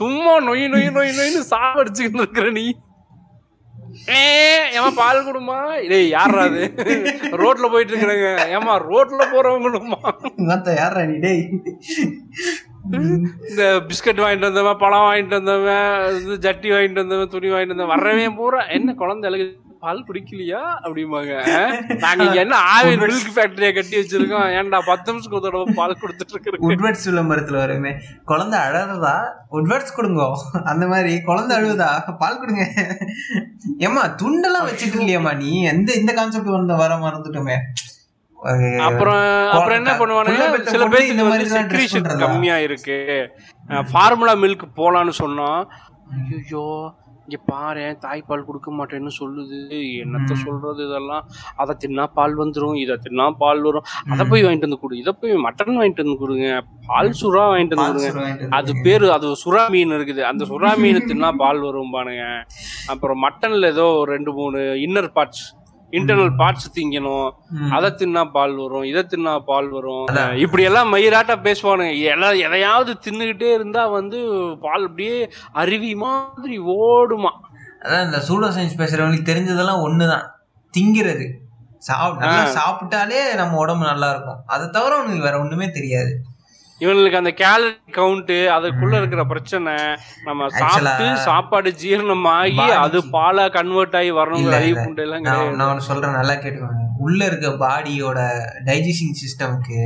[0.00, 2.66] சும்மா நொய் நொய் நொய் நொய்னு சாவடிச்சுக்கிட்டு இருக்கிற நீ.
[4.10, 4.20] ஏ
[4.74, 5.56] ஏமா பால் கொடுமா
[5.90, 6.62] டேய் யாரா அது?
[7.40, 10.00] ரோட்ல போயிட்டு இருக்கிறாங்க ஏமா ரோட்ல போறவங்களுமா
[10.48, 11.42] மத்த யாரா நீ டேய்?
[13.48, 18.36] இந்த பிஸ்கட் வாங்கிட்டு வந்தவன் பழம் வாங்கிட்டு வந்தவன் இது ஜட்டி வாங்கிட்டு வந்தவன் துணி வாங்கிட்டு வந்தவன் வர்றவன்
[18.36, 19.46] பூரா என்ன குழந்தை அழுகு
[19.82, 20.60] பால் குடிக்கலையா?
[20.84, 21.32] அப்படிம்பாங்க?
[22.04, 24.46] நாங்க இங்க என்ன ஆவி மில்க் ஃபேக்டரியா கட்டி வச்சிருக்கோம்.
[24.58, 27.92] ஏன்டா பத்து நிமிஷத்துக்கு ஒரு தடவை பால் கொடுத்துட்டு இருக்கிறது உட்வர்ட்ஸ் விளம்பரத்துல வருமே
[28.30, 29.16] குழந்தை அழறதா?
[29.58, 30.28] உட்வர்ட்ஸ் கொடுங்க.
[30.72, 31.90] அந்த மாதிரி குழந்தை அழுவுதா?
[32.22, 32.64] பால் கொடுங்க.
[33.86, 35.50] ஏமா துண்டெல்லாம் வச்சுட்டு இல்லையாம்மா நீ?
[35.72, 37.58] எந்த இந்த கான்செப்ட் வந்து வர மறந்துட்டோமே.
[38.88, 39.22] அப்புறம்
[39.54, 40.44] அப்புறம் என்ன பண்ணுவானுங்க?
[40.72, 42.06] சில பேருக்கு இந்த மாதிரி செக்ரீஷன்?
[42.24, 42.98] கம்மியா இருக்கு
[43.92, 45.48] ஃபார்முலா மில்க் போலான்னு சொன்னா
[46.36, 46.66] ஐயோ
[47.26, 49.58] இங்க பாரு தாய்ப்பால் கொடுக்க மாட்டேன்னு சொல்லுது.
[50.02, 50.40] என்னத்த ம்.
[50.44, 51.24] சொல்றது இதெல்லாம்?
[51.56, 53.86] அதை தின்னா பால் வந்துரும் இதை தின்னா பால் வரும்.
[54.12, 56.48] அதை போய் வாங்கிட்டு வந்து கொடு இதை போய் மட்டன் வாங்கிட்டு வந்து கொடுங்க.
[56.86, 58.48] பால் சுறா வாங்கிட்டு வந்து கொடுங்க.
[58.58, 60.22] அது பேரு அது சுறா மீன் இருக்குது.
[60.30, 62.24] அந்த சுறா மீன் தின்னா பால் வரும் பானுங்க
[62.88, 65.44] அப்புறம் மட்டன்ல ஏதோ ரெண்டு மூணு இன்னர் பார்ட்ஸ்
[65.98, 67.28] இன்டர்னல் பார்ட்ஸ் திங்கணும்.
[67.76, 70.06] அதை தின்னா பால் வரும் இதை தின்னா பால் வரும்.
[70.44, 71.96] இப்படி எல்லாம் மயிராட்டா பேசுவானுங்க.
[72.14, 74.20] எல்லாம் எதையாவது தின்னுகிட்டே இருந்தா வந்து
[74.66, 75.18] பால் அப்படியே
[75.62, 77.32] அருவி மாதிரி ஓடுமா.
[77.84, 80.24] அதான் இந்த சூடோ சயின்ஸ் பேசுறவங்களுக்கு தெரிஞ்சதெல்லாம் ஒண்ணுதான்.
[80.74, 81.26] திங்கிறது.
[81.88, 84.40] சாப்பிட்டாலே நம்ம உடம்பு நல்லா இருக்கும்.
[84.54, 86.12] அதை தவிர உனக்கு வேற ஒண்ணுமே தெரியாது.
[86.80, 89.74] இவனுக்கு அந்த கேலரி கவுண்ட் அதுக்குள்ள இருக்கிற பிரச்சனை
[90.26, 94.84] நம்ம சாப்பிட்டு சாப்பாடு ஜீரணம் ஆகி அது பாலா கன்வெர்ட் ஆகி வரணுங்கிற இல்ல, அறிவு இல்ல.
[94.84, 96.82] புண்டை எல்லாம் நான் கிடையாது நான் ஒண்ணு சொல்றேன் நல்லா கேட்டுக்கோங்க.
[97.00, 98.18] உள்ள இருக்க பாடியோட
[98.66, 99.80] டைஜஷன் சிஸ்டம்க்கு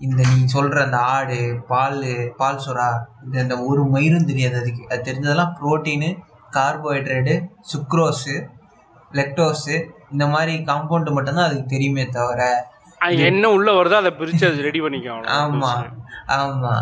[0.00, 1.98] இந்த நீ சொல்ற அந்த ஆடு பால்
[2.38, 2.88] பால் சுறா
[3.24, 4.84] இந்த இந்த ஒரு மயிரும் தெரியாது அதுக்கு.
[4.90, 6.10] அது தெரிஞ்சதெல்லாம் புரோட்டீனு
[6.52, 7.34] கார்போஹைட்ரேட்டு
[7.70, 8.34] சுக்ரோஸு
[9.10, 9.74] லெக்டோஸு
[10.12, 12.42] இந்த மாதிரி காம்பவுண்ட் மட்டும்தான் அதுக்கு தெரியுமே தவிர
[13.26, 15.70] என்ன உள்ள வருதோ அதை பிரிச்சு அது ரெடி பண்ணிக்க ஆமா
[16.36, 16.74] ஆமா.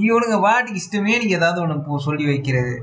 [0.00, 2.74] இவனுங்க பாட்டுக்கு இஷ்டமே நீங்க ஏதாவது ஒண்ணு சொல்லி வைக்கிறது.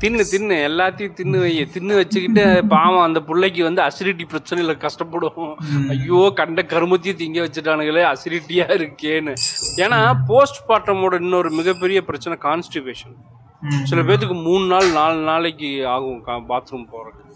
[0.00, 0.56] தின்னு தின்னு.
[0.68, 1.50] எல்லாத்தையும் தின்னு வை.
[1.74, 5.50] தின்னு வச்சுக்கிட்டு பாவம் அந்த பிள்ளைக்கு வந்து அசிடிட்டி பிரச்சனையில கஷ்டப்படும்
[5.88, 9.34] ஐயோ கண்ட கருமத்தையும் திங்க வச்சுட்டானுங்களே அசிடிட்டியா இருக்கேன்னு.
[9.76, 13.16] ஏன்னா போஸ்ட் பார்ட்டமோட இன்னொரு மிகப்பெரிய பிரச்சனை கான்ஸ்டிபேஷன்.
[13.84, 17.26] சில பேத்துக்கு மூணு நாள் நாலு நாளைக்கு ஆகும் பாத்ரூம் போறதுக்கு.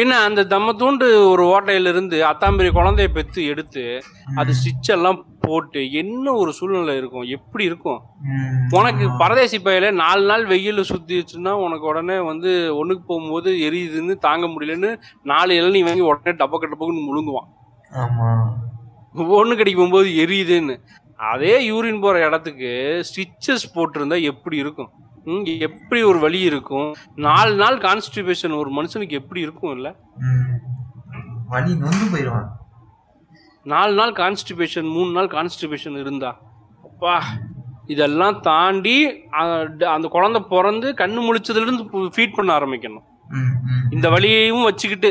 [0.00, 4.02] பின்ன அந்த தம்மத்தூண்டு ஒரு ஓட்டையில இருந்து அத்தாம்பரி குழந்தைய பெத்து எடுத்து
[4.36, 7.22] அது ஸ்டிச் எல்லாம் போட்டு என்ன ஒரு சூழ்நிலை இருக்கும்?
[7.22, 8.00] எப்படி இருக்கும்.
[8.70, 14.98] உனக்கு பரதேசி பையில நாலு நாள் வெயில சுத்திச்சுன்னா உனக்கு உடனே வந்து ஒண்ணுக்கு போகும்போது எரியுதுன்னு தாங்க முடியலன்னு
[15.22, 17.48] நாலு இளநீ வாங்கி உடனே டப்பக்க டப்பக்குன்னு முழுங்குவான்.
[17.92, 18.28] ஆமா.
[19.14, 20.76] ஒண்ணு கடைக்கு போகும்போது எரியுதுன்னு.
[21.16, 24.90] அதே யூரின் போற இடத்துக்கு ஸ்டிச்சஸ் போட்டிருந்தா எப்படி இருக்கும்?
[25.66, 26.88] எப்படி ஒரு வலி இருக்கும்?
[27.16, 29.88] நாலு நாள் கான்ஸ்டிபேஷன் ஒரு மனுஷனுக்கு எப்படி இருக்கும் இல்ல.
[31.48, 32.48] வலி நொந்து போயிடுவான்.
[33.64, 36.30] நாலு நாள் கான்ஸ்டிபேஷன் மூணு நாள் கான்ஸ்டிபேஷன் இருந்தா.
[36.84, 37.14] அப்பா
[37.86, 38.96] இதெல்லாம் தாண்டி
[39.94, 41.84] அந்த குழந்தை பிறந்து கண்ணு முழிச்சதுல இருந்து
[42.14, 43.06] ஃபீட் பண்ண ஆரம்பிக்கணும்.
[43.90, 45.10] இந்த வழியையும் வச்சுக்கிட்டு.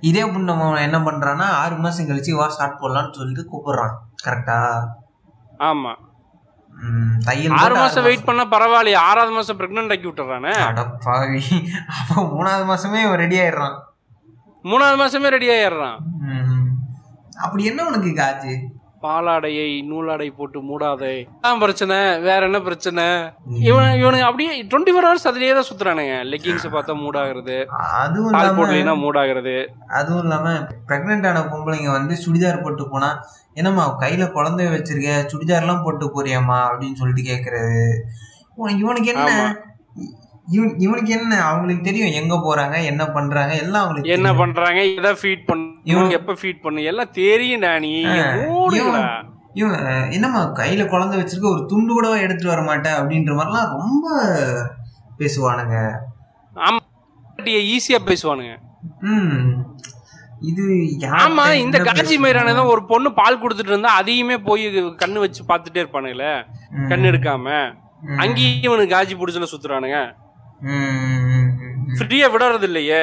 [0.00, 3.94] இதே புண்ணு நம்ம என்ன பண்றான்னா ஆறு மாசம் கழிச்சு வா ஸ்டார்ட் போடலாம்னு சொல்லிட்டு கூப்பிடுறான்.
[4.26, 4.58] கரெக்டா
[5.70, 5.92] ஆமா.
[7.62, 8.98] ஆறு மாசம் வெயிட் பண்ணா பரவாயில்லையே.
[9.08, 11.42] ஆறாவது மாசம் பிரெக்னன்ட் ஆக்கி விட்டுறானே அட பாவி.
[11.98, 13.76] அப்போ மூணாவது மாசமே ரெடி ஆயிடுறான்.
[14.70, 15.98] மூணாவது மாசமே ரெடி ஆயிடுறான்.
[17.44, 18.54] அப்படி என்ன உனக்கு காஜு
[19.04, 21.14] பாலாடையை நூலாடை போட்டு மூடாதே.
[21.40, 21.96] அதான் பிரச்சனை.
[22.26, 23.04] வேற என்ன பிரச்சனை?
[23.68, 26.14] இவன் இவனுங்க அப்படியே டுவெண்ட்டி ஃபோர் ஹவர்ஸ் அதுலயே தான் சுத்துறானுங்க.
[26.30, 27.56] லெக்கிங்ஸ் பார்த்தா மூடாகிறது.
[28.04, 29.56] அதுவும் போடலைன்னா மூடாகிறது.
[29.98, 30.54] அதுவும் இல்லாம
[30.88, 33.10] பிரெக்னென்ட் ஆன பொம்பளைங்க வந்து சுடிதார் போட்டு போனா
[33.54, 37.76] என்னம்மா கையில குழந்தைய வச்சிருக்க சுடிதார்லாம் போட்டு போறியாம்மா அப்படின்னு சொல்லிட்டு கேக்குறது.
[38.56, 39.28] இவனுக்கு இவனுக்கு என்ன?
[39.30, 39.46] ஆமா.
[40.48, 41.42] இவன் இவனுக்கு என்ன?
[41.44, 44.38] அவங்களுக்கு தெரியும் எங்க போறாங்க என்ன பண்றாங்க எல்லாம் அவங்களுக்கு என்ன தெரியும்.
[44.38, 46.82] பண்றாங்க எதை ஃபீட் பண்ணு இவன் எப்ப ஃபீட் பண்ணு?
[46.82, 47.12] எல்லாம்
[48.06, 49.04] ஆ, மூடுங்களா
[49.52, 49.74] இவன்
[50.10, 54.06] என்னம்மா கையில குழந்தை வச்சிருக்க ஒரு துண்டு கூட எடுத்துட்டு வர மாட்டேன் அப்படின்ற மாதிரிலாம் ரொம்ப
[55.18, 55.76] பேசுவானுங்க.
[57.68, 58.54] ஈஸியா பேசுவானுங்க.
[59.00, 59.48] ம்.
[60.42, 60.62] இது
[61.18, 62.16] ஆமா இந்த பேசுறது?
[62.22, 64.64] மயிரான ஒரு பொண்ணு பால் கொடுத்துட்டு இருந்தா அதையுமே போய்
[65.02, 66.32] கண்ணு வச்சு பார்த்துட்டே இருப்பானுங்களே
[66.90, 67.46] கண்ணு எடுக்காம.
[68.18, 69.98] அங்கேயும் இவனுக்கு காஜி பிடிச்சுன்னு சுத்துறானுங்க.
[71.96, 73.02] ஃப்ரீயா விடறது இல்லையே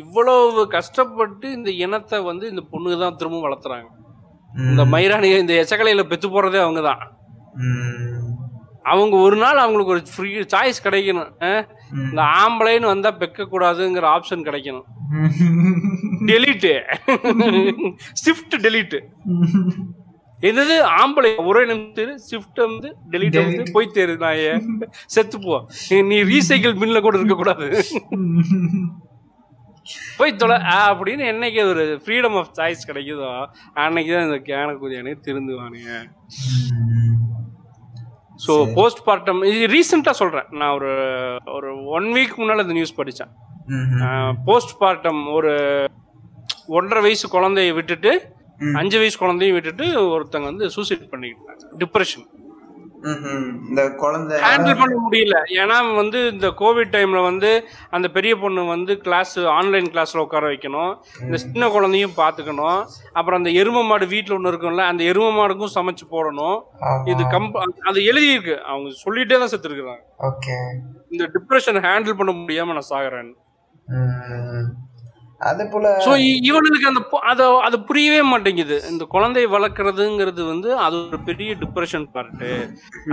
[0.00, 3.88] இவ்வளவு கஷ்டப்பட்டு இந்த இனத்தை வந்து இந்த பொண்ணுங்க தான் திரும்ப வளர்த்துறாங்க.
[4.66, 7.02] இந்த மயிரானிக இந்த எச்சக்கலையில பெத்து போறதே அவங்க தான்
[7.62, 8.11] ம்,
[8.82, 11.66] அவங்க ஒரு நாள் அவங்களுக்கு ஒரு ஃப்ரீ சாய்ஸ் கிடைக்கணும்.
[12.10, 14.82] இந்த ஆம்பளைன்னு வந்தா பெக்க கூடாதுங்கிற ஆப்ஷன் கிடைக்கணும்
[16.26, 16.82] டெலிட்
[18.26, 19.02] ஷிஃப்ட் டெலிட்
[20.40, 20.78] என்னது?
[20.80, 21.46] ஆம்பளை.
[21.46, 23.62] ஒரே நிமிஷம் ஷிஃப்ட் வந்து டெலிட் வந்து.
[23.72, 24.60] போய் தேரு நாயே.
[25.06, 25.66] செத்து போ.
[25.90, 27.84] நீ- ரீசைக்கிள் பின்ல கூட இருக்க கூடாது
[30.16, 30.56] போய் தொலை.
[30.56, 36.04] அப்படின்னு என்னைக்கு ஒரு ஃப்ரீடம் ஆஃப் சாய்ஸ் கிடைக்குதோ அன்னைக்கு தான் இந்த கேன குதியானே திருந்துவானுங்க.
[38.44, 38.52] ஸோ.
[38.74, 40.90] போஸ்ட் பார்ட்டம் இது ரீசெண்டாக சொல்கிறேன் நான் ஒரு
[41.56, 43.32] ஒரு ஒன் வீக் முன்னால் இந்த நியூஸ் படித்தேன்
[44.44, 45.52] போஸ்ட் பார்ட்டம் ஒரு
[46.78, 48.12] ஒன்றரை வயசு குழந்தைய விட்டுட்டு.
[48.76, 51.62] அஞ்சு வயசு குழந்தையும் விட்டுட்டு ஒருத்தங்க வந்து சூசைட் பண்ணிக்கிட்டாங்க.
[51.78, 52.24] டிப்ரெஷன்
[53.68, 55.36] இந்த குழந்தை ஹேண்டில் பண்ண முடியல.
[55.60, 57.50] ஏன்னா வந்து இந்த கோவிட் டைம்ல வந்து
[57.96, 60.92] அந்த பெரிய பொண்ணு வந்து கிளாஸ் ஆன்லைன் கிளாஸ்ல உட்கார வைக்கணும்.
[61.26, 62.80] இந்த சின்ன குழந்தையும் பாத்துக்கணும்.
[63.18, 66.58] அப்புறம் அந்த எரும மாடு வீட்டுல ஒண்ணு இருக்கும்ல அந்த எரும மாடுக்கும் சமைச்சு போடணும்.
[67.12, 70.04] இது கம்ப அது எழுதி இருக்கு அவங்க சொல்லிட்டே தான் செத்து இருக்கிறாங்க
[71.14, 73.32] இந்த டிப்ரெஷன் ஹேண்டில் பண்ண முடியாம நான் சாகுறேன்.
[75.50, 76.12] அதே போல ஸோ
[76.48, 77.00] இவனுக்கு அந்த
[77.30, 78.76] அத அது புரியவே மாட்டேங்குது.
[78.90, 82.50] இந்த குழந்தையை வளர்க்குறதுங்கிறது வந்து அது ஒரு பெரிய டிப்ரெஷன் பார்ட்டு.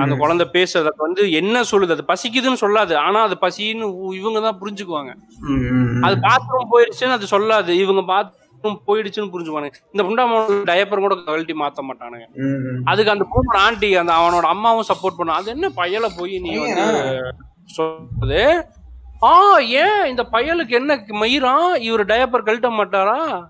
[0.03, 1.95] அந்த குழந்தை பேசுறத வந்து என்ன சொல்லுது?
[1.97, 2.95] அது பசிக்குதுன்னு சொல்லாது.
[3.06, 3.88] ஆனா அது பசின்னு
[4.19, 5.14] இவங்க தான் புரிஞ்சுக்குவாங்க.
[6.07, 7.73] அது பாத்ரூம் போயிடுச்சுன்னு அது சொல்லாது.
[7.84, 9.80] இவங்க பாத்ரூம் போயிடுச்சுன்னு புரிஞ்சுக்குவானுங்க.
[9.93, 10.41] இந்த புண்டாம
[10.72, 12.27] டயப்பர் கூட கழட்டி மாத்த மாட்டானுங்க.
[12.91, 15.39] அதுக்கு அந்த பொண்ணோட ஆண்டி அந்த அவனோட அம்மாவும் சப்போர்ட் பண்ணும்.
[15.39, 16.85] அது என்ன பயல போய் நீ வந்து
[17.77, 18.43] சொல்றது?
[19.23, 21.75] ஆ ஏன் இந்த பயலுக்கு என்ன மயிரா?
[21.77, 23.49] இவர் டயப்பர் கழட்ட மாட்டாரா?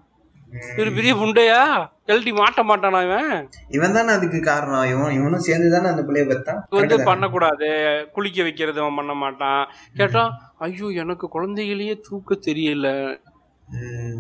[0.77, 1.89] இவர் பெரிய புண்டையா?
[2.05, 3.47] கழட்டி மாட்ட மாட்டானா இவன்?
[3.69, 4.85] இவன் தானே அதுக்கு காரணம்.
[4.85, 6.61] இவன் இவனும் சேர்ந்து தானே அந்த பிள்ளைய பெத்தான்?
[6.69, 7.69] வந்து பண்ணக்கூடாது.
[8.11, 9.67] குளிக்க வைக்கிறது அவன் பண்ண மாட்டான்.
[9.97, 13.17] கேட்டா ஐயோ எனக்கு குழந்தைகளையே தூக்க தெரியல.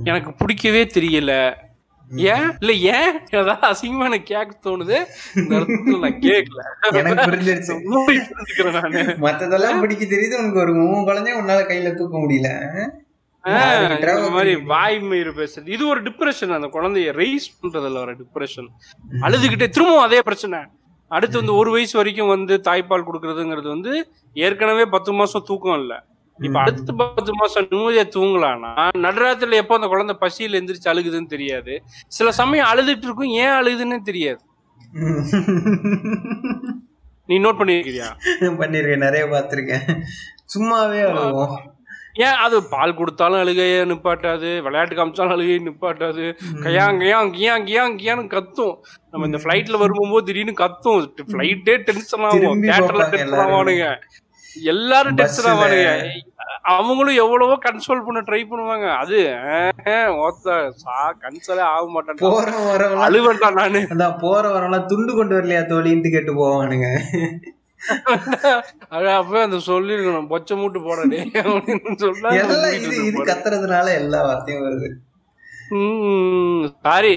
[0.03, 1.55] எனக்கு பிடிக்கவே தெரியல.
[2.15, 2.51] ஏன்?
[2.59, 3.19] இல்ல ஏன்?
[3.31, 5.05] ஏதாவது அசிங்கமா எனக்கு கேட்க தோணுது.
[5.35, 6.61] இந்த இடத்துல நான் கேட்கல
[6.91, 7.83] எனக்கு புரிஞ்சிருச்சு.
[7.83, 9.03] மூடி புரிஞ்சுக்கிறேன் நானு.
[9.03, 10.59] மத்ததெல்லாம் பிடிக்க தெரியுது உனக்கு.
[10.59, 12.49] ஒரு மூணு குழந்தைய உன்னால கையில தூக்க முடியல.
[14.29, 15.67] மாதிரி வாய்மயிறு பேசுறது.
[15.67, 18.67] இது ஒரு டிப்ரெஷன் அந்த குழந்தைய ரைஸ் பண்றதுல வர டிப்ரெஷன்
[19.21, 20.59] அழுதுகிட்டே திரும்பவும் அதே பிரச்சனை.
[21.07, 26.05] அடுத்து வந்து ஒரு வயசு வரைக்கும் வந்து தாய்ப்பால் கொடுக்கறதுங்கிறது வந்து ஏற்கனவே பத்து மாசம் தூக்கம் இல்ல.
[26.47, 28.71] இப்ப அடுத்த பத்து மாசம் நிம்மதியா தூங்கலாம்னா
[29.05, 31.73] நடுராத்திரில எப்போ அந்த குழந்தை பசியில எந்திரிச்சு அழுகுதுன்னு தெரியாது.
[32.17, 34.41] சில சமயம் அழுதுட்டு இருக்கும் ஏன் அழுகுதுன்னு தெரியாது.
[37.29, 38.09] நீ நோட் பண்ணிருக்கிறியா
[38.61, 39.85] பண்ணிருக்கேன் நிறைய பார்த்திருக்கேன்.
[40.53, 41.55] சும்மாவே அழுவோம்.
[42.25, 46.25] ஏன் அது பால் கொடுத்தாலும் அழுகைய நிப்பாட்டாது விளையாட்டு காமிச்சாலும் அழுகையை நிப்பாட்டாது.
[46.65, 48.75] கையாங் கையாங் கியாங் கியாங் கியான்னு கத்தும்.
[49.11, 51.03] நம்ம இந்த ஃபிளைட்ல வரும்போது திடீர்னு கத்தும்.
[51.31, 52.63] ஃபிளைட்டே டென்ஷன் ஆகும்.
[52.65, 53.39] தியேட்டர்ல டென்ஷன்.
[53.45, 53.87] ஆவானுங்க.
[54.71, 55.47] எல்லாரும் டென்ஷன்.
[55.51, 55.91] ஆவானுங்க
[56.73, 58.87] அவங்களும் எவ்வளவோ கன்சோல் பண்ண ட்ரை பண்ணுவாங்க.
[59.01, 59.19] அது
[60.25, 63.81] ஓத்த சா கன்சோலே ஆக மாட்டேன் போற வரவெல்லாம் அழுவேன்டா நானு.
[63.93, 66.89] அதான் போற வரவெல்லாம் துண்டு கொண்டு வரலையா தோழின்ட்டு கேட்டு போவானுங்க.
[68.95, 72.07] அப்பவே அந்த சொல்லிருக்கணும் பொச்சை மூட்டு போடடே அப்படின்னு
[72.49, 74.89] எல்லாம் இது இது கத்துறதுனால எல்லா வார்த்தையும் வருது.
[76.87, 77.13] சாரி.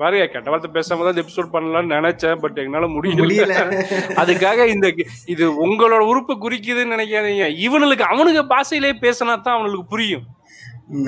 [0.00, 3.54] பாருங்க கெட்ட வார்த்தை பேசாம தான் எபிசோட் பண்ணலாம்னு நினைச்சேன் பட் என்னால முடியல.
[4.22, 4.86] அதுக்காக இந்த
[5.34, 7.46] இது உங்களோட உறுப்பு குறிக்குதுன்னு நினைக்காதீங்க.
[7.66, 10.26] இவனுக்கு அவனுக்கு பாஷையிலே பேசினா தான் அவனுக்கு புரியும்.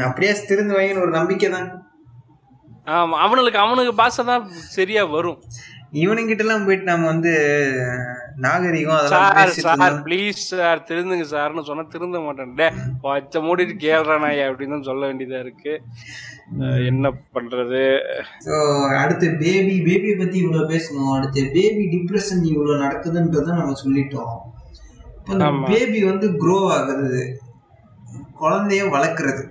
[0.08, 1.68] அப்படியே திருந்து வைங்கன்னு ஒரு நம்பிக்கை தான்.
[2.96, 4.42] ஆமா அவனுக்கு அவனுக்கு பாஷை தான்
[4.76, 5.38] சரியா வரும்.
[6.02, 7.32] இவனுங்கிட்ட எல்லாம் போயிட்டு நம்ம வந்து
[8.36, 10.04] நாகரிகம் அதெல்லாம் சார்.
[10.04, 12.54] ப்ளீஸ் சார் திருந்துங்க சார்னு சொன்னா திருந்த மாட்டேன்.
[12.54, 12.66] டே
[13.00, 15.74] பச்சை மூடிட்டு கேள்றானாயா அப்படின்னு தான் சொல்ல வேண்டியதா இருக்கு.
[16.86, 17.82] என்ன பண்றது?
[18.38, 18.56] So,
[19.02, 21.12] அடுத்து பேபி பேபியை பத்தி இவ்வளவு பேசணும்.
[21.16, 24.34] அடுத்து பேபி டிப்ரெஷன் இவ்வளவு நடக்குதுன்றத நம்ம சொல்லிட்டோம்.
[25.68, 27.22] பேபி வந்து க்ரோ ஆகுறது
[28.40, 29.44] குழந்தைய வளர்க்கறது.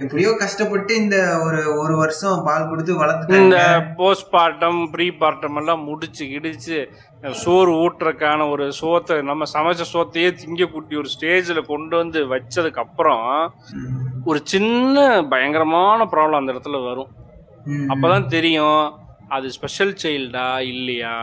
[0.00, 3.58] எப்படியோ கஷ்டப்பட்டு இந்த ஒரு ஒரு வருஷம் பால் கொடுத்து இந்த வளர்த்துட்டாங்க
[3.96, 6.78] போஸ்ட் பார்ட்டம் ப்ரீ பார்ட்டம் எல்லாம் முடிச்சு கிடிச்சு
[7.34, 13.26] சோறு ஊட்டுறதுக்கான ஒரு சோத்தை நம்ம சமைச்ச சோத்தையே திங்கக்கூடிய ஒரு ஸ்டேஜ்ல கொண்டு வந்து வச்சதுக்கு அப்புறம்.
[14.24, 14.96] ஒரு சின்ன
[15.28, 17.10] பயங்கரமான ப்ராப்ளம் அந்த இடத்துல வரும்.
[17.92, 18.82] அப்பதான் தெரியும்
[19.28, 21.16] அது ஸ்பெஷல் சைல்டா இல்லையா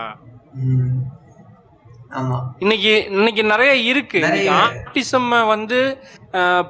[2.58, 4.20] இன்னைக்கு இன்னைக்கு நிறைய இருக்கு.
[4.60, 5.78] ஆர்டிசம் வந்து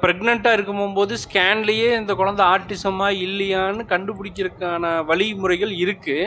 [0.01, 6.17] பிரெக்னண்டா இருக்கும் போது ஸ்கேன்லயே இந்த குழந்தை ஆர்டிசமா இல்லையான்னு கண்டுபிடிக்கிறதுக்கான வழிமுறைகள் இருக்கு.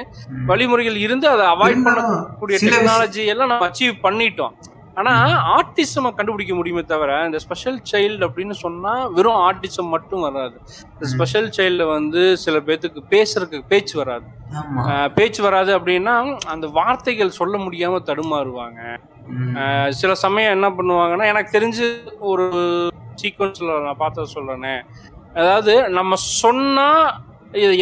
[0.46, 4.54] வழிமுறைகள் இருந்து அதை அவாய்ட் பண்ணக்கூடிய டெக்னாலஜி எல்லாம் நம்ம அச்சீவ் பண்ணிட்டோம்
[5.00, 5.12] ஆனா
[5.56, 10.56] ஆர்டிசம் கண்டுபிடிக்க முடியுமே தவிர இந்த ஸ்பெஷல் சைல்டு அப்படின்னு சொன்னா வெறும் ஆர்டிசம் மட்டும் வராது.
[10.94, 14.26] இந்த ஸ்பெஷல் சைல்டு வந்து சில பேத்துக்கு பேசுறதுக்கு பேச்சு வராது.
[15.18, 16.14] பேச்சு வராது அப்படின்னா
[16.54, 18.80] அந்த வார்த்தைகள் சொல்ல முடியாம தடுமாறுவாங்க.
[20.00, 21.86] சில சமயம் என்ன பண்ணுவாங்கன்னா எனக்கு தெரிஞ்சு
[22.32, 22.46] ஒரு
[23.22, 24.76] சீக்வன்ஸ்ல நான் பார்த்தத சொல்றேனே.
[25.40, 26.88] அதாவது நம்ம சொன்னா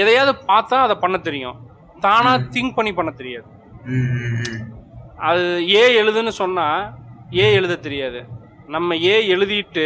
[0.02, 1.58] எதையாவது பார்த்தா அதை பண்ண தெரியும்.
[2.06, 3.48] தானா திங்க் பண்ணி பண்ண தெரியாது.
[5.28, 6.66] அது ஏ எழுதுன்னு சொன்னா
[7.38, 8.20] ஏ எழுத தெரியாது.
[8.68, 9.84] நம்ம ஏ எழுதிட்டு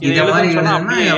[0.00, 1.10] இது எழுதுன்னு சொன்னா அப்படியே.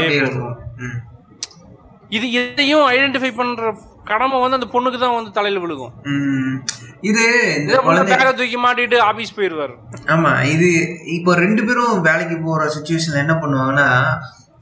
[2.11, 3.71] இது எதையும் ஐடென்டிஃபை பண்ற
[4.11, 5.95] கடமை வந்து அந்த பொண்ணுக்கு தான் வந்து தலையில விழுகும்.
[6.11, 6.57] ம்.
[7.03, 7.25] இது
[7.59, 7.79] இந்த
[8.11, 9.75] பேக தூக்கி மாட்டிட்டு ஆபீஸ் போயிருவாரு.
[10.15, 10.69] ஆமா இது
[11.17, 13.89] இப்போ ரெண்டு பேரும் வேலைக்கு போற சுச்சுவேஷன்ல என்ன பண்ணுவாங்கன்னா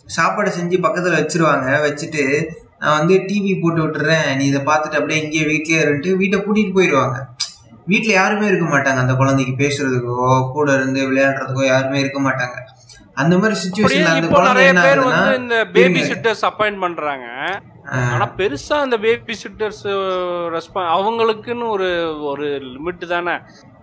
[0.09, 1.69] சாப்பாடு செஞ்சு பக்கத்துல வச்சிருவாங்க.
[1.87, 2.25] வச்சுட்டு
[2.81, 4.27] நான் வந்து டிவி போட்டு விட்டுறேன்.
[4.39, 7.19] நீ இதை பார்த்துட்டு அப்படியே இங்கேயே வீட்லயே இருந்துட்டு வீட்டை கூட்டிட்டு போயிடுவாங்க
[7.91, 9.01] வீட்ல யாருமே இருக்க மாட்டாங்க.
[9.05, 12.57] அந்த குழந்தைக்கு பேசுறதுக்கோ கூட இருந்து விளையாடுறதுக்கோ யாருமே இருக்க மாட்டாங்க.
[13.23, 16.01] அந்த மாதிரி சுச்சுவேஷன்ல அந்த குழந்தை என்ன ஆகுதுன்னா இந்த பேபி.
[16.11, 17.27] சிட்டர்ஸ் அப்பாயிண்ட் பண்றாங்க.
[18.15, 19.85] ஆனா பெருசா அந்த பேபி சிட்டர்ஸ்
[20.55, 21.89] ரெஸ்பான் அவங்களுக்குன்னு ஒரு
[22.31, 23.35] ஒரு லிமிட் தானே.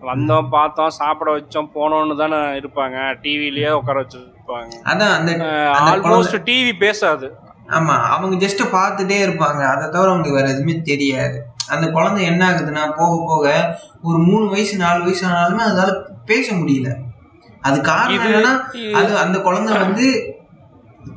[0.10, 2.98] வந்தோம் பார்த்தோம் சாப்பிட வச்சோம் போனோம்னு தானே இருப்பாங்க.
[3.24, 4.72] டிவிலயே உட்கார வச்சிருப்பாங்க.
[4.92, 5.48] அதான் அந்த அந்த
[5.92, 7.30] ஆல்மோஸ்ட் டிவி பேசாது.
[7.78, 9.62] ஆமா அவங்க ஜஸ்ட் பார்த்துட்டே இருப்பாங்க.
[9.74, 11.38] அதை தவிர அவங்களுக்கு வேற எதுவுமே தெரியாது.
[11.72, 13.46] அந்த குழந்தை என்ன ஆகுதுன்னா போக போக
[14.04, 15.92] ஒரு மூணு வயசு நாலு வயசு ஆனாலுமே அதால
[16.28, 16.90] பேச முடியல.
[17.62, 18.54] அது காரணம் என்னன்னா
[19.00, 20.08] அது அந்த குழந்தை வந்து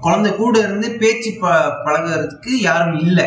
[0.00, 1.46] குழந்தை கூட இருந்து பேச்சு ப
[1.84, 3.20] பழகுறதுக்கு யாரும் இல்ல.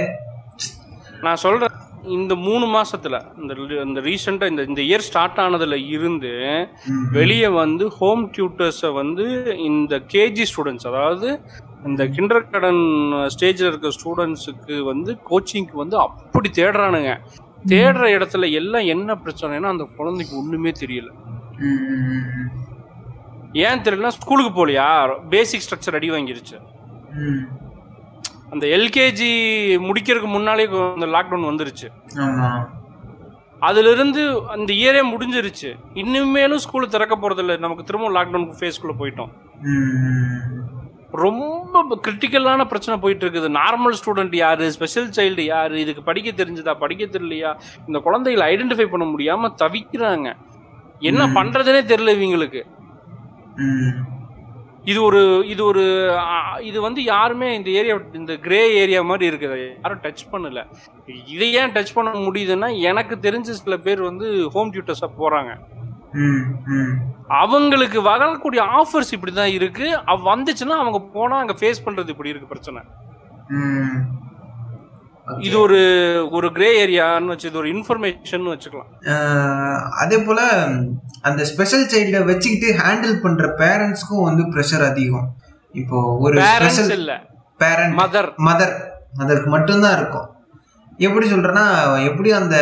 [1.21, 1.73] நான் சொல்றேன்
[2.15, 3.53] இந்த மூணு மாசத்துல இந்த
[3.85, 6.31] இந்த ரீசெண்டா இந்த இந்த இயர் ஸ்டார்ட் ஆனதுல இருந்து
[7.11, 9.25] வெளியே வந்து ஹோம் டியூட்டர்ஸை வந்து
[9.67, 11.29] இந்த கேஜி ஸ்டூடெண்ட்ஸ் அதாவது
[11.85, 12.75] இந்த கிண்டர் கடன்
[13.37, 17.19] ஸ்டேஜில் இருக்க ஸ்டூடெண்ட்ஸுக்கு வந்து கோச்சிங்க்கு வந்து அப்படி தேடுறானுங்க.
[17.67, 21.07] தேடுற இடத்துல எல்லாம் என்ன பிரச்சனைனா அந்த குழந்தைக்கு ஒண்ணுமே தெரியல.
[23.53, 25.19] ஏன் தெரியலனா ஸ்கூலுக்கு போகலையா?
[25.29, 26.61] பேசிக் ஸ்ட்ரக்சர் அடி வாங்கிருச்சு.
[28.51, 29.29] அந்த எல்கேஜி
[29.81, 31.91] முடிக்கிறதுக்கு முன்னாலே இந்த லாக்டவுன் வந்துருச்சு.
[32.15, 32.67] ஆமா.
[33.59, 35.75] அதுல இருந்து அந்த இயரே முடிஞ்சிருச்சு.
[35.93, 37.59] இனிமேலும் ஸ்கூல் திறக்க போறதில்ல.
[37.59, 39.31] நமக்கு திரும்ப லாக்டவுன் ஃபேஸ்க்குள்ள போயிட்டோம்.
[41.18, 44.72] ரொம்ப கிரிட்டிக்கலான பிரச்சனை போயிட்டு இருக்குது நார்மல் ஸ்டூடெண்ட் யாரு?
[44.72, 45.80] ஸ்பெஷல் சைல்டு யாரு?
[45.80, 46.73] இதுக்கு படிக்க தெரிஞ்சதா?
[46.73, 47.52] படிக்க தெரியலையா?
[47.88, 50.27] இந்த குழந்தைகளை ஐடென்டிஃபை பண்ண முடியாம தவிக்கிறாங்க.
[50.99, 51.27] என்ன.
[51.27, 52.61] பண்றதுனே தெரியல இவங்களுக்கு.
[54.84, 55.84] இது ஒரு இது ஒரு
[56.61, 59.73] இது வந்து யாருமே இந்த ஏரியா இந்த கிரே ஏரியா மாதிரி இருக்குது.
[59.84, 60.60] யாரும் டச் பண்ணல.
[61.27, 65.52] இதை ஏன் டச் பண்ண முடியுதுன்னா எனக்கு தெரிஞ்ச சில பேர் வந்து ஹோம் டியூட்டர்ஸா போறாங்க.
[65.56, 65.86] ம், ம்.
[67.41, 69.88] அவங்களுக்கு வரக்கூடிய ஆஃபர்ஸ் இப்படி தான் இருக்கு.
[70.11, 72.81] அவ வந்துச்சுன்னா அவங்க போனா அங்க ஃபேஸ் பண்றது இப்படி இருக்கு பிரச்சனை.
[75.45, 75.79] இது ஒரு
[76.38, 78.91] ஒரு கிரே ஏரியான்னு வச்சு இது ஒரு இன்ஃபர்மேஷன் வச்சுக்கலாம்.
[80.03, 80.39] அதே போல
[81.29, 85.27] அந்த ஸ்பெஷல் சைல்ட வச்சுக்கிட்டு ஹேண்டில் பண்ற பேரண்ட்ஸ்க்கும் வந்து ப்ரெஷர் அதிகம்.
[85.81, 87.13] இப்போ ஒரு ஸ்பெஷல் இல்ல.
[87.63, 88.73] பேரண்ட் மதர் மதர்
[89.23, 90.27] அதற்கு மட்டும்தான் இருக்கும்.
[91.07, 91.65] எப்படி சொல்றேன்னா
[92.09, 92.55] எப்படி அந்த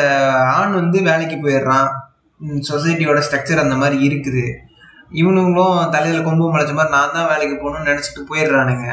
[0.57, 1.89] ஆண் வந்து வேலைக்கு போயிடுறான்.
[2.69, 4.45] சொசைட்டியோட ஸ்ட்ரக்சர் அந்த மாதிரி இருக்குது.
[5.21, 8.87] இவனுங்களும் தலையில் கொம்பு முளைச்ச மாதிரி நான் தான் வேலைக்கு போகணும்னு நினச்சிட்டு போயிடுறானுங்க.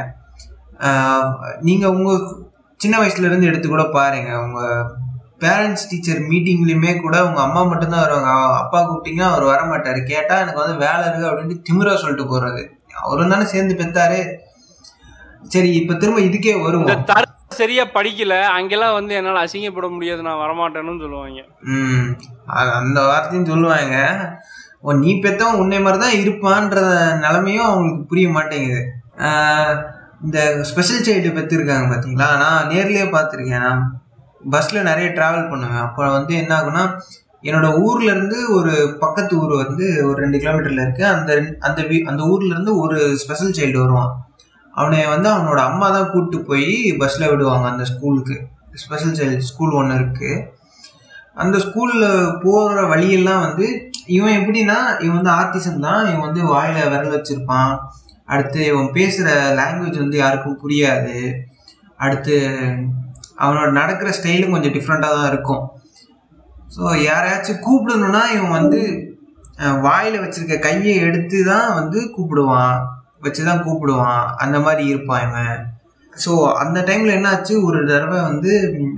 [1.69, 2.27] நீங்கள் உங்கள்
[2.81, 4.85] சின்ன வயசுலேருந்து எடுத்து கூட பாருங்கள் உங்கள்
[5.43, 8.31] பேரண்ட்ஸ் டீச்சர் மீட்டிங்லேயுமே கூட அவங்க அம்மா மட்டும்தான் வருவாங்க.
[8.63, 12.63] அப்பா கூப்பிட்டீங்கன்னா அவர் வர கேட்டால் எனக்கு வந்து வேலை இருக்குது அப்படின்ட்டு திமிரா சொல்லிட்டு போகிறது
[13.03, 14.21] அவரும் தானே சேர்ந்து பெத்தாரு.
[15.53, 17.05] சரி இப்போ திரும்ப இதுக்கே வருவோம்.
[17.61, 21.41] சரியா படிக்கல அங்கெல்லாம் வந்து என்னால அசிங்கப்பட முடியாது நான் வரமாட்டேன்னு சொல்லுவாங்க.
[21.75, 22.09] ம்
[22.81, 23.97] அந்த வார்த்தையும் சொல்லுவாங்க.
[24.85, 26.79] ஓ நீ பெத்தவன் உன்னை மாதிரி தான் இருப்பான்ற
[27.25, 28.83] நிலைமையும் அவங்களுக்கு புரிய மாட்டேங்குது.
[30.27, 30.39] இந்த
[30.71, 33.83] ஸ்பெஷல் சைல்டு பெற்றிருக்காங்க பார்த்தீங்களா நான் நேர்லேயே பார்த்துருக்கேன் நான்
[34.55, 35.85] பஸ்ஸில் நிறைய ட்ராவல் பண்ணுவேன்.
[35.87, 36.83] அப்போ வந்து என்ன ஆகுனா
[37.49, 38.73] என்னோட ஊர்லேருந்து ஒரு
[39.05, 41.31] பக்கத்து ஊர் வந்து ஒரு ரெண்டு கிலோமீட்டரில் இருக்குது அந்த
[41.69, 41.81] அந்த
[42.11, 44.13] அந்த ஊர்லேருந்து ஒரு ஸ்பெஷல் சைல்டு வருவான்.
[44.75, 48.37] அவனை வந்து அவனோட அம்மா தான் கூப்பிட்டு போய் பஸ்ஸில் விடுவாங்க அந்த ஸ்கூலுக்கு
[48.83, 50.35] ஸ்பெஷல் சைல்டு ஸ்கூல் ஒன்று இருக்குது
[51.43, 52.07] அந்த ஸ்கூலில்
[52.45, 53.67] போகிற வழியெல்லாம் வந்து
[54.17, 56.03] இவன் எப்படின்னா இவன் வந்து ஆர்டிசன் தான்.
[56.11, 57.73] இவன் வந்து வாயில் விரல் வச்சுருப்பான்.
[58.33, 59.29] அடுத்து இவன் பேசுகிற
[59.61, 61.17] லாங்குவேஜ் வந்து யாருக்கும் புரியாது.
[62.05, 62.37] அடுத்து
[63.45, 65.63] அவனோட நடக்கிற ஸ்டைலும் கொஞ்சம் டிஃப்ரெண்ட்டாக தான் இருக்கும்.
[66.75, 68.81] ஸோ யாரையாச்சும் கூப்பிடணுன்னா இவன் வந்து
[69.87, 72.77] வாயில் வச்சுருக்க கையை எடுத்து தான் வந்து கூப்பிடுவான்.
[73.23, 74.25] வச்சு தான் கூப்பிடுவான்.
[74.45, 75.61] அந்த மாதிரி இருப்பான் இவன்.
[76.13, 76.33] ஸோ
[76.63, 77.55] அந்த டைம்ல என்னாச்சு?
[77.69, 78.53] ஒரு தடவை வந்து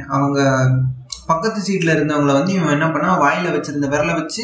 [0.09, 0.39] அவங்க
[1.27, 4.43] பக்கத்து சீட்ல இருந்தவங்கள வந்து இவன் என்ன பண்ணா வாயில வச்சிருந்த விரலை வச்சு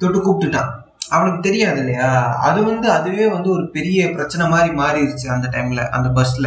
[0.00, 0.70] தொட்டு கூப்பிட்டுட்டான்.
[1.10, 2.10] அவனுக்கு தெரியாது இல்லையா?
[2.48, 6.46] அது வந்து அதுவே வந்து ஒரு பெரிய பிரச்சனை மாதிரி மாறிடுச்சு அந்த டைம்ல அந்த பஸ்ல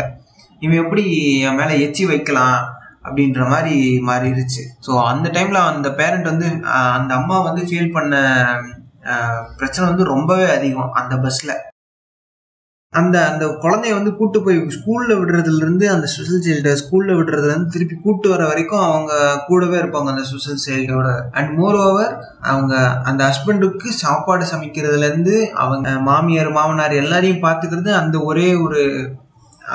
[0.62, 1.04] இவன் எப்படி
[1.48, 2.58] என் மேல எச்சி வைக்கலாம்
[3.06, 3.76] அப்படின்ற மாதிரி
[4.10, 4.64] மாறிடுச்சு.
[4.86, 6.48] ஸோ அந்த டைம்ல அந்த பேரண்ட் வந்து
[6.98, 8.16] அந்த அம்மா வந்து ஃபீல் பண்ண
[9.60, 11.52] பிரச்சனை வந்து ரொம்பவே அதிகம் அந்த பஸ்ல
[12.94, 17.74] அந்த அந்த குழந்தைய வந்து கூட்டு போய் ஸ்கூல்ல விடுறதுல இருந்து அந்த ஸ்பெஷல் சைல்ட ஸ்கூல்ல விடுறதுல இருந்து
[17.74, 19.14] திருப்பி கூட்டு வர வரைக்கும் அவங்க
[19.48, 22.74] கூடவே இருப்பாங்க அந்த ஸ்பெஷல் சைல்டோட அண்ட் மோர் ஓவர் அவங்க
[23.04, 28.82] அந்த ஹஸ்பண்டுக்கு சாப்பாடு சமைக்கிறதுல இருந்து அவங்க மாமியார் மாமனார் எல்லாரையும் பாத்துக்கிறது அந்த ஒரே ஒரு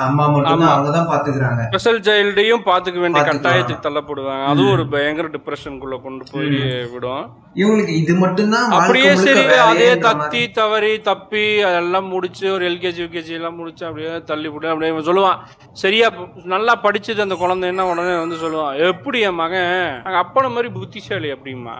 [0.03, 0.75] அம்மா மட்டும்தான் ஆமா.
[0.75, 1.63] அவங்க தான் பாத்துக்கிறாங்க.
[1.69, 3.21] ஸ்பெஷல் சைல்டையும் பாத்துக்க வேண்டிய.
[3.27, 4.45] கட்டாயத்துக்கு தள்ளப்படுவாங்க.
[4.51, 6.49] அதுவும் ஒரு பயங்கர டிப்ரெஷனுக்குள்ள கொண்டு போய்
[6.93, 7.25] விடும்.
[7.61, 10.41] இவங்களுக்கு இது மட்டும்தான் வாழ்க்கை அப்படியே சரி அதே தத்தி.
[10.59, 15.41] தவறி தப்பி அதெல்லாம் முடிச்சு ஒரு எல்கேஜி யூகேஜி எல்லாம் முடிச்சு அப்படியே தள்ளி விட்டு அப்படியே சொல்லுவான்.
[15.83, 16.09] சரியா
[16.55, 18.73] நல்லா படிச்சது அந்த குழந்தை என்ன உடனே வந்து சொல்லுவான்.
[18.91, 19.75] எப்படி என் மகன்?
[20.07, 21.77] அங்க அப்பன மாதிரி புத்திசாலி அப்படிமா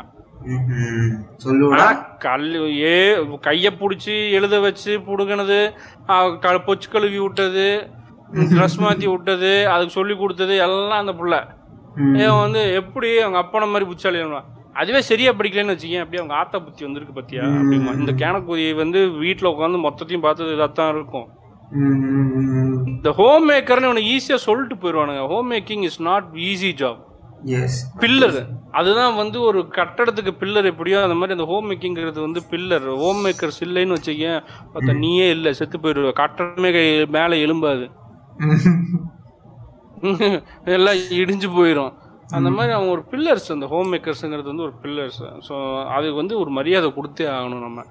[2.24, 2.96] கல் ஏ
[3.46, 5.60] கைய புடிச்சு எழுத வச்சு புடுங்கினது
[6.68, 7.68] பொச்சு கழுவி விட்டது
[8.34, 11.36] ட்ரெஸ் மாத்தி விட்டது அதுக்கு சொல்லி கொடுத்தது எல்லாம் அந்த புள்ள.
[12.24, 14.22] இவன் வந்து எப்படி அவங்க அப்பன மாதிரி புத்திசாலி
[14.74, 17.42] அதுவே சரியா படிக்கலன்னு வச்சுக்கேன் அப்படியே அவங்க ஆத்தா புத்தி வந்திருக்கு பத்தியா?
[17.42, 21.28] அப்படிமா இந்த கேனக்குதி வந்து வீட்டுல உட்காந்து மொத்தத்தையும் பார்த்தது இதாத்தான் இருக்கும்.
[21.72, 22.88] ம், ம், ம்.
[22.88, 25.28] இந்த ஹோம் மேக்கர்னு உனக்கு ஈஸியா சொல்லிட்டு போயிடுவானுங்க.
[25.28, 27.02] Home making is not easy job.
[28.00, 33.26] Pillar அதுதான் வந்து ஒரு கட்டடத்துக்கு பில்லர் எப்படியோ அந்த மாதிரி அந்த ஹோம் மேக்கிங்கிறது வந்து பில்லர் ஹோம்
[33.26, 34.40] மேக்கர்ஸ் இல்லைன்னு வச்சுக்கேன்
[34.74, 35.54] பார்த்தா நீயே இல்லை.
[35.54, 36.12] செத்து போயிடுவ.
[36.20, 36.72] கட்டடமே
[37.08, 37.86] மேலே எலும்பாது
[40.76, 41.94] எல்லாம் இடிஞ்சு போயிடும்
[42.30, 45.56] அந்த மாதிரி அவங்க ஒரு பில்லர்ஸ் அந்த ஹோம் மேக்கர்ஸுங்கிறது வந்து ஒரு பில்லர்ஸ் ஸோ
[45.96, 47.84] அதுக்கு வந்து ஒரு மரியாதை கொடுத்தே ஆகணும் நம்ம.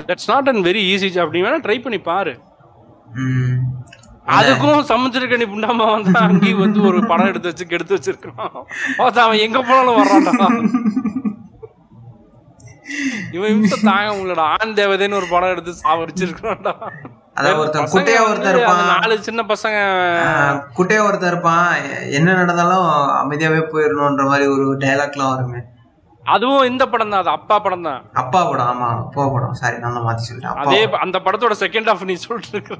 [0.00, 2.34] That's not an very easy நீ வேணா ட்ரை பண்ணி பாரு.
[4.36, 8.54] அதுக்கும் சமுத்திரக்கணி புண்டாமா வந்தா அங்கேயும் வந்து ஒரு படம் எடுத்து வச்சு கெடுத்து வச்சிருக்கான்
[9.00, 10.48] பார்த்தா அவன் எங்க போனாலும் வர்றான்டா.
[13.36, 14.46] இவன் இம்சம் தாங்க முடியலடா.
[14.56, 15.72] ஆண் தேவதைன்னு ஒரு படம் எடுத்து
[17.94, 18.82] குட்டையா ஒருத்தன் அந்த இருப்பான்.
[18.94, 19.78] நாலு சின்ன பசங்க
[20.78, 21.70] குட்டையா ஒருத்தன் இருப்பான்.
[22.18, 22.88] என்ன நடந்தாலும்
[23.20, 25.62] அமைதியாவே போயிடணும்ன்ற மாதிரி ஒரு டைலாக்லாம் வருமே.
[26.34, 28.04] அதுவும் இந்த படம் தான் அது அப்பா படம் தான்.
[28.22, 29.56] அப்பா படம் ஆமா அப்பா படம்.
[29.60, 30.52] சாரி நான் தான் மாத்தி சொல்லிட்டேன்.
[30.52, 32.76] அப்பா அதே அந்த படத்தோட செகண்ட் ஹாஃப் நீ சொல்லிட்டு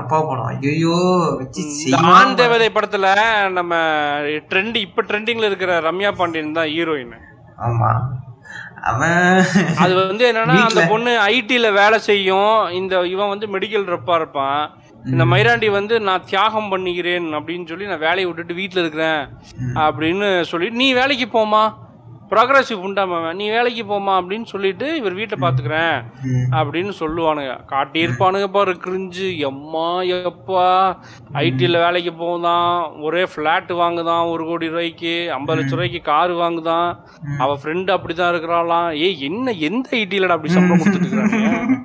[0.00, 0.46] அப்பா படம்.
[0.70, 0.96] ஐயோ
[1.80, 3.10] செய்வான் ஆண் தேவதை படத்துல
[3.58, 3.74] நம்ம
[4.52, 7.14] ட்ரெண்ட் இப்ப ட்ரெண்டிங்ல இருக்கிற ரம்யா பாண்டியன் தான் ஹீரோயின்
[7.68, 7.90] ஆமா.
[9.82, 12.70] அது வந்து என்னன்னா அந்த பொண்ணு ஐடில வேலை செய்யும்.
[12.70, 14.62] இந்த இவன் வந்து மெடிக்கல் ரெப்பா இருப்பான்.
[15.10, 19.22] இந்த மயிராண்டி வந்து நான் தியாகம் பண்ணிக்கிறேன் அப்படின்னு சொல்லி நான் வேலையை விட்டுட்டு வீட்டில் இருக்கிறேன்
[19.86, 21.62] அப்படின்னு சொல்லி நீ வேலைக்கு போமா
[22.30, 26.54] ப்ரோக்ரஸிவ் உண்டாம நீ வேலைக்கு போமா அப்படின்னு சொல்லிட்டு இவர் வீட்டை பாத்துக்கிறேன் ம்.
[26.54, 27.58] அப்படின்னு சொல்லுவானுங்க.
[27.66, 29.36] காட்டியிருப்பானுங்க பாரு கிரிஞ்சு.
[29.36, 30.96] எம்மா எப்பா.
[31.34, 32.90] ஐடியில் வேலைக்கு போகுதான்.
[32.90, 35.32] ஒரே ஃப்ளாட் வாங்குதான் ஒரு கோடி ரூபாய்க்கு.
[35.32, 36.98] ஐம்பது லட்ச ரூபாய்க்கு கார் வாங்குதான்.
[37.38, 38.96] அவ ஃப்ரெண்டு அப்படிதான் இருக்கிறாளாம்.
[38.96, 41.78] ஏய் என்ன எந்த ஐடியிலடா அப்படி சம்பளம் கொடுத்துட்டு இருக்காங்க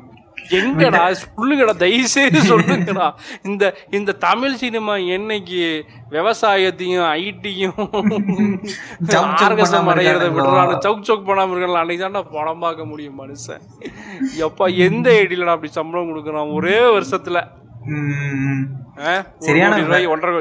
[0.60, 1.02] எங்கடா?
[1.24, 3.08] சொல்லுங்கடா தயவு செய்து சொல்லுங்கடா.
[3.44, 5.62] இந்த இந்த தமிழ் சினிமா என்னைக்கு
[6.16, 7.80] விவசாயத்தையும் ஐடியும்
[9.46, 10.36] ஆர்கசம் பண்ணாம அடைகிறத இருக்கானுங்களோ?
[10.38, 13.64] விடுறானு சவுக் சவுக் பண்ணாம இருக்கலாம் அன்னைக்கு தான்டா படம் பார்க்க முடியும் மனுஷன்.
[14.46, 16.54] எப்பா எந்த ஐடியிலடா அப்படி சம்பளம் கொடுக்குறான்?
[16.60, 17.42] ஒரே வருஷத்துல.
[20.14, 20.40] ஒன்றரை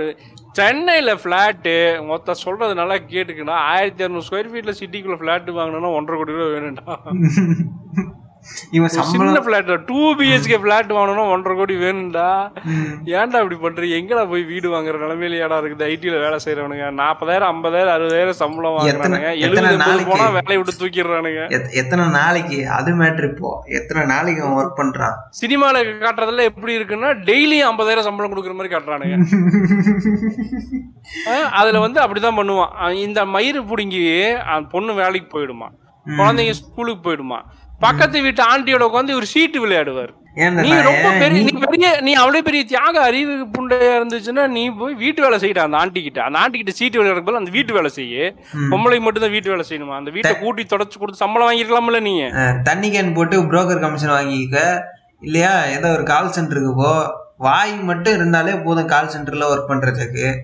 [0.59, 1.73] சென்னையில ஃபிளாட்டு
[2.07, 6.95] மொத்த சொல்றது நல்லா கேட்டுக்கணும் ஆயிரத்தி இரநூறு ஸ்கொயர் ஃபீட்ல சிட்டிக்குள்ள ஃபிளாட் வாங்கணும்னா ஒன்றரை கோடி ரூபாய் வேணும்டா.
[8.71, 12.53] இவன் சின்ன ஃபிளாட் டூ பிஹெச்கே ஃபிளாட் வாங்கணும்னா ஒன்றரை கோடி வேணும்டா.
[13.05, 14.03] ஏன்டா இப்படி பண்றீங்க?
[14.03, 19.39] எங்கடா போய் வீடு வாங்குற நிலைமையில ஏடா இருக்குது ஐடில வேலை செய்யறவனுங்க நாற்பதாயிரம் ஐம்பதாயிரம் அறுபதாயிரம் சம்பளம் வாங்குறானுங்க.
[19.39, 19.77] எழுபது?
[20.07, 21.49] போனா வேலையை விட்டு தூக்கிடுறானுங்க.
[21.49, 22.69] எத்- எத்தனை நாளைக்கு?
[22.69, 23.63] அது மேட்ரு இப்போ.
[23.67, 25.15] எத்தனை நாளைக்கு அவன் ஒர்க் பண்றான்?
[25.45, 29.27] சினிமால காட்டுறதுல எப்படி இருக்குன்னா டெய்லியும் ஐம்பதாயிரம் சம்பளம் கொடுக்குற மாதிரி காட்டுறானுங்க.
[31.51, 32.91] அதுல வந்து அப்படிதான் பண்ணுவான்.
[32.91, 35.69] இந்த மயிறு புடுங்கி அந்த பொண்ணு வேலைக்கு போயிடுமா?
[36.07, 37.43] குழந்தைங்க ஸ்கூலுக்கு போயிடுமா?
[37.81, 40.09] பக்கத்து வீட்டு ஆண்டியோட உட்காந்து இவர் சீட்டு விளையாடுவார்.
[40.51, 45.23] நீ ரொம்ப பெரிய நீ- பெரிய நீ அவ்வளவு பெரிய தியாக அறிவு புண்டையா இருந்துச்சுன்னா நீ போய் வீட்டு
[45.23, 48.35] வேலை செய்யடா அந்த ஆண்டி கிட்ட அந்த ஆண்டி கிட்ட சீட்டு விளையாடுறது பதிலா அந்த வீட்டு வேலை செய்ய.
[48.71, 49.97] பொம்பளை மட்டும் தான் வீட்டு வேலை செய்யணுமா?
[49.97, 52.21] அந்த வீட்டை கூட்டி தொடச்சு கொடுத்து சம்பளம் வாங்கிருக்கலாம்ல நீ.
[52.63, 54.81] தண்ணி கேன் போட்டு புரோக்கர் கமிஷன் வாங்கிக்க.
[55.21, 55.65] இல்லையா?
[55.65, 57.23] ஏதோ ஒரு கால் சென்டருக்கு போ.
[57.37, 60.37] வாய் மட்டும் இருந்தாலே போதும் கால் சென்டர்ல ஒர்க் பண்றதுக்கு.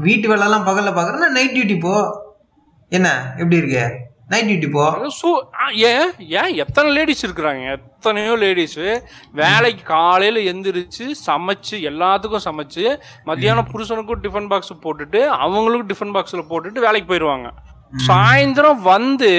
[0.01, 1.93] வீட்டு வேலை எல்லாம் பகல்ல பாக்குறேன்னா நைட் டியூட்டி போ.
[2.91, 3.09] என்ன?
[3.37, 3.85] எப்படி இருக்கு?
[4.27, 4.83] நைட் டியூட்டி போ.
[5.55, 6.07] ஆ, ஏன்?
[6.33, 7.63] ஏன் எத்தனை லேடிஸ் இருக்கிறாங்க?
[7.71, 8.79] எத்தனையோ லேடிஸ்
[9.33, 12.85] வேலைக்கு காலையில எந்திரிச்சு சமைச்சு எல்லாத்துக்கும் சமைச்சு
[13.23, 17.49] மத்தியானம் புருஷனுக்கும் டிஃபன் பாக்ஸ் போட்டுட்டு அவங்களுக்கும் டிஃபன் பாக்ஸ்ல போட்டுட்டு வேலைக்கு போயிடுவாங்க
[18.07, 19.31] சாயந்தரம் வந்து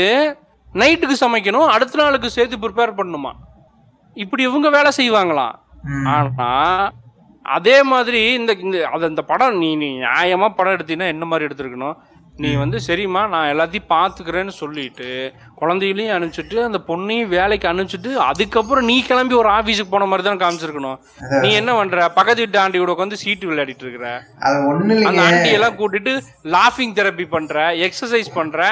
[0.75, 3.33] நைட்டுக்கு சமைக்கணும் அடுத்த நாளுக்கு சேர்த்து ப்ரிப்பேர் பண்ணணுமா
[4.17, 5.55] இப்படி இவங்க வேலை செய்வாங்களாம்
[5.89, 6.07] ம்.
[7.49, 11.97] அதே மாதிரி இந்த இந்த அது அந்த படம் நீ நீ நியாயமாக படம் எடுத்தீங்கன்னா என்ன மாதிரி எடுத்திருக்கணும்?
[12.43, 15.07] நீ வந்து சரிம்மா நான் எல்லாத்தையும் பார்த்துக்கிறேன்னு சொல்லிட்டு
[15.61, 20.99] குழந்தைகளையும் அனுப்பிச்சிட்டு அந்த பொண்ணையும் வேலைக்கு அனுப்பிச்சிட்டு அதுக்கப்புறம் நீ கிளம்பி ஒரு ஆஃபீஸுக்கு போன மாதிரி தான் காமிச்சிருக்கணும்.
[21.45, 22.09] நீ என்ன பண்ற?
[22.19, 24.07] பக்கத்து வீட்டு ஆண்டி கூட உட்காந்து சீட்டு விளையாடிட்டு இருக்கிற.
[25.09, 26.15] அந்த ஆண்டி எல்லாம் கூட்டிட்டு
[26.57, 28.69] லாஃபிங் தெரப்பி பண்ற எக்ஸசைஸ் பண்ற.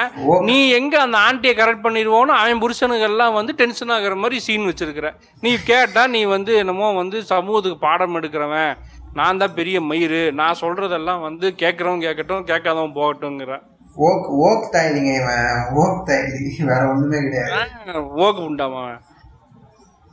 [0.49, 5.09] நீ எங்க அந்த ஆண்டியை கரெக்ட் பண்ணிடுவோன்னு அவன் புருஷனுக்கு எல்லாம் வந்து டென்ஷன் ஆகுற மாதிரி சீன் வச்சிருக்கிற.
[5.45, 8.73] நீ கேட்டா நீ வந்து என்னமோ வந்து சமூகத்துக்கு பாடம் எடுக்கிறவன்.
[9.15, 10.31] நான் தான் பெரிய மயிறு.
[10.31, 13.53] நான் சொல்றதெல்லாம் வந்து கேட்கறவன் கேட்கட்டும் கேட்காதவன் போகட்டும்ங்கிற
[13.97, 15.51] ஓக் ஓக் தாயிலிங்க இவன்.
[15.73, 16.45] ஓக் தாயிலி.
[16.69, 18.01] வேற ஒண்ணுமே கிடையாது.
[18.23, 18.81] ஓக்கு உண்டாமா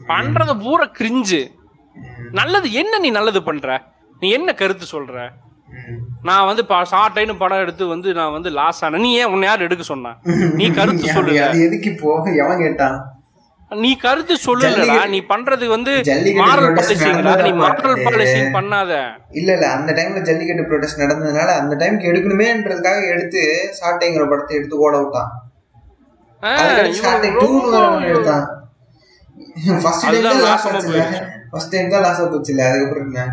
[0.01, 1.41] பண்றது பூரா கிரிஞ்சு
[2.31, 3.67] நல்லது என்ன நீ நல்லது பண்ற?
[4.23, 5.17] நீ என்ன கருத்து சொல்ற.
[6.23, 9.05] நான் வந்து ஷார்ட் படம் எடுத்து வந்து நான் வந்து லாஸ் ஆனேன்.
[9.07, 10.13] நீ ஏன் உன்னை யார் எடுக்க சொன்னா?
[10.55, 11.13] நீ கருத்து
[11.49, 12.99] அது எதுக்கு இப்போ எவன் கேட்டான்?
[13.81, 14.95] நீ கருத்து சொல்லலடா.
[15.13, 15.93] நீ பண்றது வந்து
[16.41, 18.01] மாரல் பாலிசிங்கடா நீ மாரல்.
[18.07, 18.93] பாலிசிங் பண்ணாத.
[19.41, 23.43] இல்ல இல்ல அந்த டைம்ல ஜல்லிக்கட்டு ப்ரொடெஸ்ட் நடந்ததுனால அந்த டைம்க்கு எடுக்கணுமேன்றதுக்காக எடுத்து
[23.81, 25.31] சாட்டைங்கிற படத்தை எடுத்து ஓட விட்டான்.
[28.11, 28.45] எடுத்தான்.
[29.83, 31.01] ஃபர்ஸ்ட் டைம் அதுதான் தான் லாஸ் ஆச்சுல
[31.51, 33.25] ஃபர்ஸ்ட் டைம் தான் லாஸ் போச்சுல அதுக்கப்புறம் என்ன?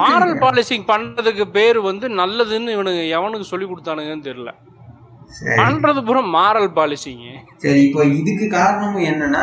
[0.00, 4.52] மாரல் பாலிசிங் பண்றதுக்கு பேர் வந்து நல்லதுன்னு இவனுக்கு எவனுக்கு சொல்லி கொடுத்தானுங்கன்னு தெரியல.
[5.58, 7.26] பண்றது பூரா மாரல் பாலிசிங்க
[7.56, 9.42] சரி இப்போ இதுக்கு காரணம் என்னன்னா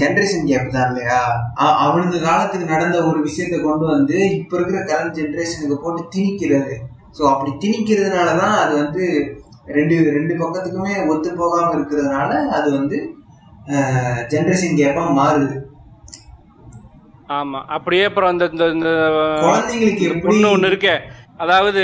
[0.00, 1.18] ஜென்ரேஷன் கேப் தான் இல்லையா?
[1.60, 6.74] அ- அவனுங்க காலத்துக்கு நடந்த ஒரு விஷயத்தை கொண்டு வந்து இப்ப இருக்கிற கரண்ட் ஜென்ரேஷனுக்கு போட்டு திணிக்கிறது.
[7.18, 9.04] ஸோ அப்படி திணிக்கிறதுனால தான் அது வந்து
[9.70, 12.98] ரெண்டு ரெண்டு பக்கத்துக்குமே ஒத்து போகாம இருக்கிறதுனால அது வந்து
[14.28, 15.56] ஜென்ரேஷன் கேப்பா மாறுது.
[17.30, 17.58] ஆமா.
[17.68, 18.92] அப்படியே அப்புறம் அந்த இந்த-
[19.42, 20.94] குழந்தைங்களுக்கு பொண்ணு ஒண்ணு இருக்கே.
[21.38, 21.82] அதாவது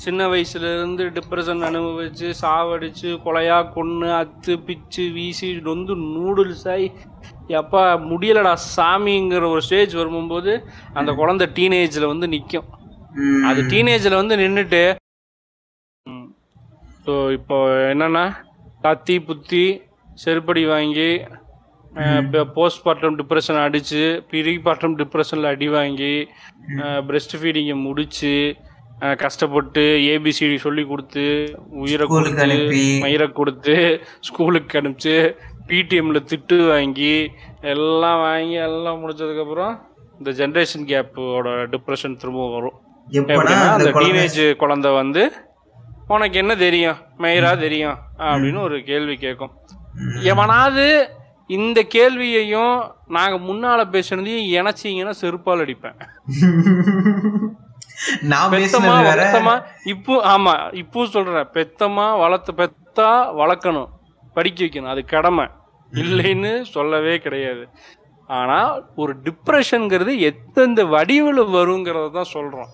[0.00, 6.88] சின்ன வயசுல இருந்து டிப்ரெஷன் அனுபவிச்சு சாவடிச்சு கொலையா கொன்னு அத்து பிச்சு வீசி நொந்து நூடுல்ஸ் ஆகி
[7.54, 10.52] எப்பா முடியலடா சாமிங்கிற ஒரு ஸ்டேஜ் வரும்போது
[10.94, 12.66] அந்த குழந்தை டீனேஜ்ல வந்து நிக்கும்.
[13.20, 14.82] ம், அது டீனேஜ்ல வந்து நின்றுட்டு
[17.04, 17.56] ஸோ இப்போ
[17.90, 18.24] என்னன்னா
[18.84, 19.64] கத்தி புத்தி
[20.18, 21.10] செருப்படி வாங்கி
[22.54, 26.14] போஸ்ட்மார்ட்டம் டிப்ரெஷன் அடிச்சு ப்ரீபார்ட்டம் டிப்ரெஷனில் அடி வாங்கி
[27.06, 28.68] பிரெஸ்ட் ஃபீடிங்கை முடிச்சு அஹ்,
[29.00, 32.46] கஷ்டப்பட்டு ஏபிசிடி சொல்லி கொடுத்து உயிரை கொடுத்து
[33.00, 37.30] மயிரை கொடுத்து ஸ்கூலுக்கு அனுப்பிச்சு பிடிஎம்ல திட்டு வாங்கி
[37.60, 39.78] எல்லாம் வாங்கி எல்லாம் முடிச்சதுக்கப்புறம்
[40.18, 42.72] இந்த ஜென்ரேஷன் கேப்போட டிப்ரெஷன் திரும்ப வரும்.
[43.10, 45.32] எப்படா எப்படின்னா அந்த டீனேஜ் குழந்தை வந்து
[46.08, 46.96] உனக்கு என்ன தெரியும்?
[47.18, 47.96] மயிரா தெரியும்?
[48.18, 49.50] அப்படின்னு ஒரு கேள்வி கேட்கும்.
[50.22, 51.08] எவனாவது
[51.46, 55.96] இந்த கேள்வியையும் நாங்க முன்னால பேசுனதையும் இணைச்சிங்கன்னா செருப்பால் அடிப்பேன்.
[58.52, 61.48] பெத்தமா வளர்த்தமா இப்போ ஆமா இப்போ சொல்றேன்.
[61.54, 63.90] பெத்தமா வளர்த்த பெத்தா வளர்க்கணும்.
[64.34, 64.92] படிக்க வைக்கணும்.
[64.94, 65.46] அது கடமை.
[65.92, 67.68] இல்லைன்னு சொல்லவே கிடையாது.
[68.26, 72.70] ஆனா ஒரு டிப்ரெஷன்ங்கிறது எந்தெந்த வடிவில் வருங்கிறத தான் சொல்றோம்.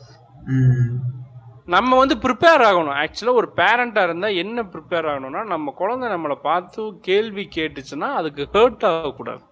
[1.64, 2.96] நம்ம வந்து ப்ரிப்பேர் ஆகணும்.
[3.02, 8.84] ஆக்சுவலாக ஒரு பேரண்டாக இருந்தால் என்ன ப்ரிப்பேர் ஆகணும்னா நம்ம குழந்தை நம்மளை பார்த்து கேள்வி கேட்டுச்சுன்னா அதுக்கு ஹர்ட்
[8.90, 9.42] ஆகக்கூடாது.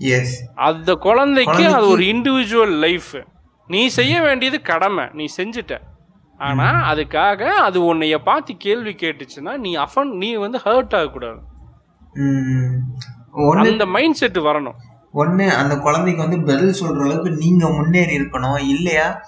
[0.00, 0.28] Yes.
[0.54, 3.16] அந்த குழந்தைக்கு அது ஒரு இண்டிவிஜுவல் லைஃப்
[3.68, 5.78] நீ செய்ய வேண்டியது கடமை நீ செஞ்சுட்ட.
[6.38, 11.38] ஆனா அதுக்காக அது உன்னைய பார்த்து கேள்வி கேட்டுச்சுன்னா நீ அஃபன் நீ வந்து ஹர்ட் ஆகக்கூடாது.
[13.60, 14.74] அந்த மைண்ட் செட் வரணும்.
[15.14, 18.60] ஒண்ணு அந்த குழந்தைக்கு வந்து பதில் சொல்ற அளவுக்கு நீங்க முன்னேறி இருக்கணும்.
[18.60, 19.22] இல்லையா?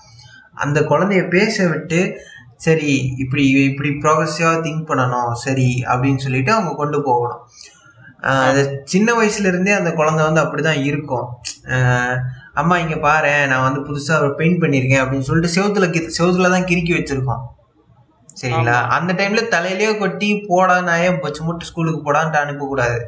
[0.54, 2.16] அந்த குழந்தைய பேச விட்டு
[2.56, 7.46] சரி இப்படி இப்படி ப்ராக்ரஸிவா திங்க் பண்ணணும் சரி அப்படின்னு சொல்லிட்டு அவங்க கொண்டு போகணும்.
[8.20, 11.26] அது சின்ன வயசுல இருந்தே அந்த குழந்தை வந்து அப்படிதான் இருக்கும்.
[11.64, 12.18] ஆஹ்
[12.60, 15.86] அம்மா இங்க பாரு நான் வந்து புதுசா பெயிண்ட் பண்ணிருக்கேன் அப்படின்னு சொல்லிட்டு செவுத்துல
[16.18, 17.42] செவுத்துல தான் கிறுக்கி வச்சிருக்கோம்.
[18.36, 18.76] சரிங்களா?
[18.96, 22.98] அந்த டைம்ல தலையிலேயே கொட்டி போடா நான் ஏன் பச்சு முட்டு ஸ்கூலுக்கு போடான்ட்டு அனுப்பக்கூடாது.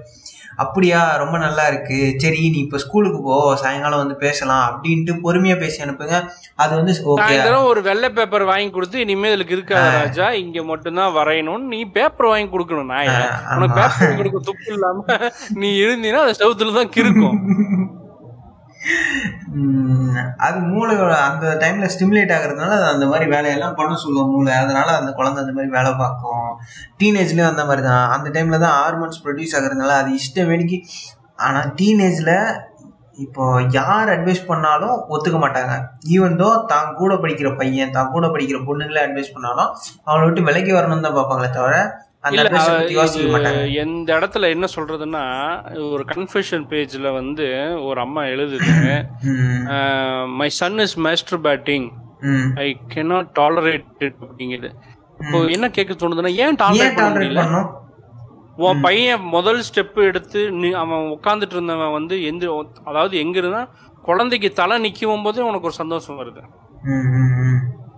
[0.58, 0.98] அப்படியா?
[1.16, 1.98] ரொம்ப நல்லா இருக்கு.
[2.22, 4.64] சரி நீ இப்ப ஸ்கூலுக்கு போ சாயங்காலம் வந்து பேசலாம்.
[4.68, 6.16] அப்படின்ட்டு பொறுமையா பேசி அனுப்புங்க.
[6.58, 6.94] அது வந்து
[7.70, 12.50] ஒரு வெள்ளை பேப்பர் வாங்கி கொடுத்து இனிமே இதுக்கு இருக்காத ராஜா இங்க மட்டும்தான் வரையணும்னு நீ பேப்பர் வாங்கி
[12.52, 13.10] கொடுக்கணும் நான்
[13.56, 15.18] உனக்கு பேப்பர் கொடுக்க துப்பு இல்லாம
[15.56, 17.38] நீ இருந்தீன்னா அது செவுத்துல தான் கிறுக்கும்.
[17.48, 17.88] உம்,
[20.46, 24.52] அது மூளையோட அந்த டைம்ல ஸ்டிமுலேட் ஆகுறதுனால அந்த மாதிரி வேலையெல்லாம் பண்ண சொல்லுவோம் மூளை.
[24.62, 26.48] அதனால அந்த குழந்தை அந்த மாதிரி வேலை பார்க்கும்.
[27.00, 28.06] டீனேஜ்லயும் அந்த மாதிரி தான்.
[28.16, 30.80] அந்த டைம்ல தான் ஹார்மோன்ஸ் ப்ரொடியூஸ் ஆகுறதுனால அது இஷ்டம் வேடிக்கை.
[31.46, 32.32] ஆனால் டீனேஜ்ல
[33.24, 33.44] இப்போ
[33.78, 35.72] யார் அட்வைஸ் பண்ணாலும் ஒத்துக்க மாட்டாங்க.
[36.14, 39.70] ஈவன் தோ தான் கூட படிக்கிற பையன் தான் கூட படிக்கிற பொண்ணுங்களே அட்வைஸ் பண்ணாலும்
[40.08, 41.74] அவளை விட்டு விலைக்கு வரணும்னு தான் பார்ப்பாங்களே தவிர
[43.72, 45.22] எந்த இடத்துல என்ன சொல்றதுன்னா
[45.90, 49.06] ஒரு கன்ஃபெஷன் பேஜ்ல வந்து ஒரு அம்மா எழுதுது.
[50.36, 50.98] ம், son is
[51.40, 51.92] masturbating.
[52.54, 54.14] I cannot tolerate it.
[54.20, 54.72] அப்படிங்குது.
[55.18, 57.80] இப்போ என்ன கேட்க தோணுதுன்னா ஏன் டாலரேட் பண்ண டாலரேட் முடியல?
[58.56, 63.68] உன் பையன் முதல் ஸ்டெப் எடுத்து அவன் உட்காந்துட்டு இருந்தவன் வந்து எந்த அதாவது எங்க இருந்தா
[64.02, 66.42] குழந்தைக்கு தலை நிக்கும் போதே உனக்கு ஒரு சந்தோஷம் வருது.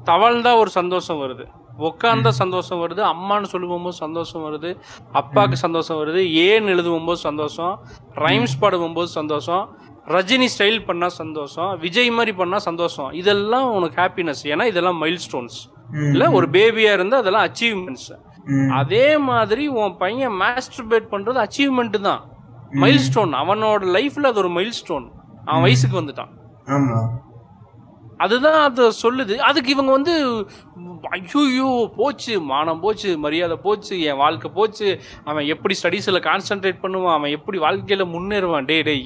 [0.04, 1.44] தவழ்ந்தா ஒரு சந்தோஷம் வருது.
[1.78, 4.70] உட்காந்தா சந்தோஷம் வருது அம்மான்னு சொல்லுவோம் போது சந்தோஷம் வருது
[5.12, 7.74] அப்பாவுக்கு சந்தோஷம் வருது ஏன்னு எழுதுவோம் போது சந்தோஷம்
[8.14, 9.64] ரைம்ஸ் பாடுவோம் போது சந்தோஷம்
[10.06, 13.10] ரஜினி ஸ்டைல் பண்ணா சந்தோஷம் விஜய் மாதிரி பண்ணா சந்தோஷம்.
[13.12, 15.58] இதெல்லாம் உனக்கு ஹாப்பினஸ் ஏன்னா இதெல்லாம் மைல் ஸ்டோன்ஸ்
[16.12, 18.10] இல்ல ஒரு பேபியா இருந்தா அதெல்லாம் அச்சீவ்மெண்ட்ஸ்.
[18.72, 22.22] அதே மாதிரி உன் பையன் மாஸ்டர்பேட் பண்றது அச்சீவ்மெண்ட் தான்.
[22.82, 25.06] மைல் ஸ்டோன் அவனோட லைஃப்ல அது ஒரு மைல் ஸ்டோன்
[25.44, 26.32] அவன் வயசுக்கு வந்துட்டான்.
[26.66, 26.98] ஆமா.
[28.16, 29.36] அதுதான் அது சொல்லுது.
[29.36, 30.46] அதுக்கு இவங்க வந்து
[31.10, 35.00] ஐயோ போச்சு மானம் போச்சு மரியாதை போச்சு என் வாழ்க்கை போச்சு.
[35.24, 37.12] அவன் எப்படி ஸ்டடீஸ்ல கான்சென்ட்ரேட் பண்ணுவான்?
[37.12, 38.64] அவன் எப்படி வாழ்க்கையில முன்னேறுவான்?
[38.64, 39.04] டே டே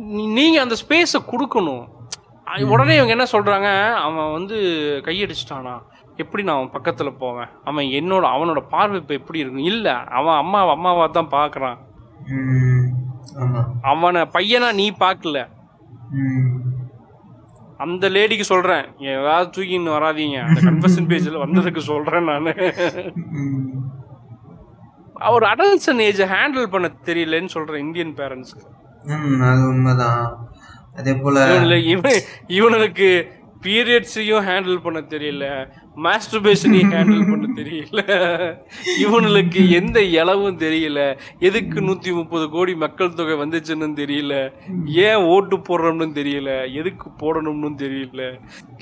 [0.00, 1.94] நீ- நீங்க அந்த ஸ்பேஸை கொடுக்கணும்.
[2.70, 3.94] உடனே இவங்க என்ன சொல்றாங்க?
[3.94, 4.56] அவன் வந்து
[5.04, 5.82] கையடிச்சிட்டானா?
[6.16, 7.50] எப்படி நான் அவன் பக்கத்துல போவேன்?
[7.64, 9.88] அவன் என்னோட அவனோட பார்வை இப்ப எப்படி இருக்கும் இல்ல
[10.18, 11.32] அவன் அம்மா அம்மாவா தான்
[13.42, 13.60] ஆமா.
[13.82, 15.38] அவனை பையனா நீ பார்க்கல.
[17.78, 20.38] அந்த லேடிக்கு சொல்றேன் ஏதாவது தூக்கின்னு வராதீங்க.
[20.46, 22.48] அந்த கன்வர்சன் பேஜ்ல வந்ததுக்கு சொல்றேன் நான்.
[25.26, 28.64] அவர் அடல்சன் ஏஜ் ஹேண்டில் பண்ண தெரியலன்னு சொல்றேன் இந்தியன் பேரண்ட்ஸ்க்கு
[29.50, 30.24] அது உண்மைதான்.
[30.96, 31.38] அதே போல
[32.58, 33.08] இவனுக்கு
[33.66, 35.46] பீரியட்ஸையும் ஹேண்டில் பண்ண தெரியல
[36.04, 38.00] மாஸ்டர்பேஷனையும் ஹேண்டில் பண்ண தெரியல.
[39.04, 41.00] இவனுக்கு எந்த இளவும் தெரியல
[41.38, 44.34] எதுக்கு நூத்தி முப்பது கோடி மக்கள் தொகை வந்துச்சுன்னு தெரியல
[45.06, 48.22] ஏன் ஓட்டு போடுறோம்னு தெரியல எதுக்கு போடணும்னு தெரியல.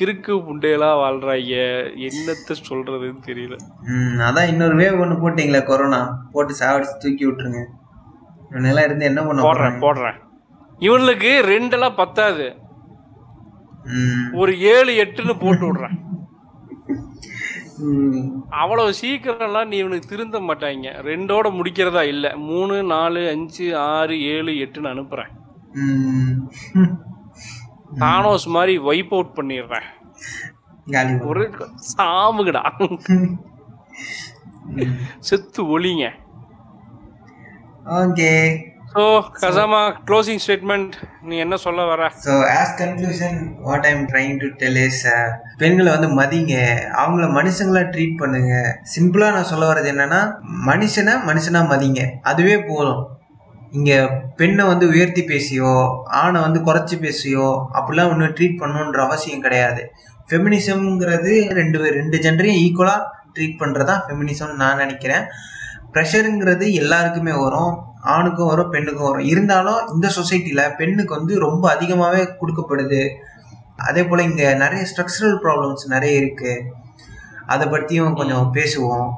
[0.00, 1.54] கிறுக்கு புண்டையலா வாழ்றாங்க
[2.08, 3.56] என்னத்த சொல்றதுன்னு தெரியல.
[4.28, 7.62] அதான் இன்னொரு வேவ் ஒன்று போட்டீங்களே கொரோனா போட்டு சாவடிச்சு தூக்கி விட்டுருங்க.
[8.50, 10.18] இவனெல்லாம் இருந்து என்ன பண்ண போடுறேன் போடுறேன்.
[10.78, 12.46] இவனுக்கு ரெண்டெல்லாம் பத்தாது.
[14.32, 16.02] ஒரு ஏழு எட்டுன்னு போட்டு விடுறேன்.
[18.50, 22.36] அவ்வளவு சீக்கிரம்லாம் நீ இவனுக்கு திருந்த மாட்டாங்க ரெண்டோட முடிக்கிறதா இல்ல.
[22.36, 25.32] மூணு நாலு அஞ்சு ஆறு ஏழு எட்டுன்னு அனுப்புறேன்.
[27.94, 31.26] தானோஸ் மாதிரி வைப் அவுட் பண்ணிடுறேன்.
[31.26, 31.50] ஒரு
[31.96, 32.88] சாமுகடா.
[35.18, 36.10] செத்து ஒளிங்க.
[37.84, 38.60] ஓகே.
[38.96, 39.04] ஸோ
[39.42, 40.92] கசாமா க்ளோசிங் ஸ்டேட்மெண்ட்
[41.28, 42.02] நீ என்ன சொல்ல வர?
[42.24, 45.00] So as conclusion what I'm trying to tell is
[45.62, 46.54] பெண்களை வந்து மதிங்க.
[47.02, 48.52] அவங்கள மனுஷங்களா ட்ரீட் பண்ணுங்க.
[48.92, 50.20] சிம்பிளா நான் சொல்ல வர்றது என்னன்னா
[50.70, 52.02] மனுஷனை மனுஷனா மதிங்க.
[52.32, 53.02] அதுவே போதும்.
[53.78, 53.92] இங்க
[54.40, 55.72] பெண்ணை வந்து உயர்த்தி பேசியோ
[56.20, 57.48] ஆணை வந்து குறைச்சி பேசியோ
[57.78, 59.82] அப்படிலாம் ஒன்றும் ட்ரீட் பண்ணணுன்ற அவசியம் கிடையாது.
[60.28, 65.26] ஃபெமினிசம்ங்கிறது ரெண்டு பேர் ரெண்டு ஜெண்டரையும் ஈக்குவலாக ட்ரீட் பண்றதா ஃபெமினிசம்னு நான் நினைக்கிறேன்.
[65.96, 67.74] ப்ரெஷருங்கிறது எல்லாருக்குமே வரும்.
[68.12, 69.26] ஆணுக்கும் வரும் பெண்ணுக்கும் வரும்.
[69.26, 73.02] இருந்தாலும் இந்த சொசைட்டில பெண்ணுக்கு வந்து ரொம்ப அதிகமாகவே கொடுக்கப்படுது.
[73.88, 76.52] அதே போல் இங்கே நிறைய ஸ்ட்ரக்சரல் ப்ராப்ளம்ஸ் நிறைய இருக்கு.
[77.46, 79.08] அதை பற்றியும் கொஞ்சம் பேசுவோம்.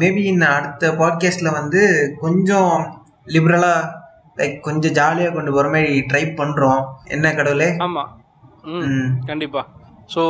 [0.00, 1.82] மேபி இன்னும் அடுத்த பாட்காஸ்டில் வந்து
[2.20, 2.72] கொஞ்சம்
[3.26, 3.86] லிபரலாக
[4.36, 7.68] லைக் கொஞ்சம் ஜாலியாக கொண்டு போகிற மாதிரி ட்ரை பண்ணுறோம் என்ன கடவுளே?
[7.86, 8.02] ஆமா.
[8.64, 9.08] ம் ம்.
[9.26, 9.62] கண்டிப்பா.
[10.14, 10.22] ஸோ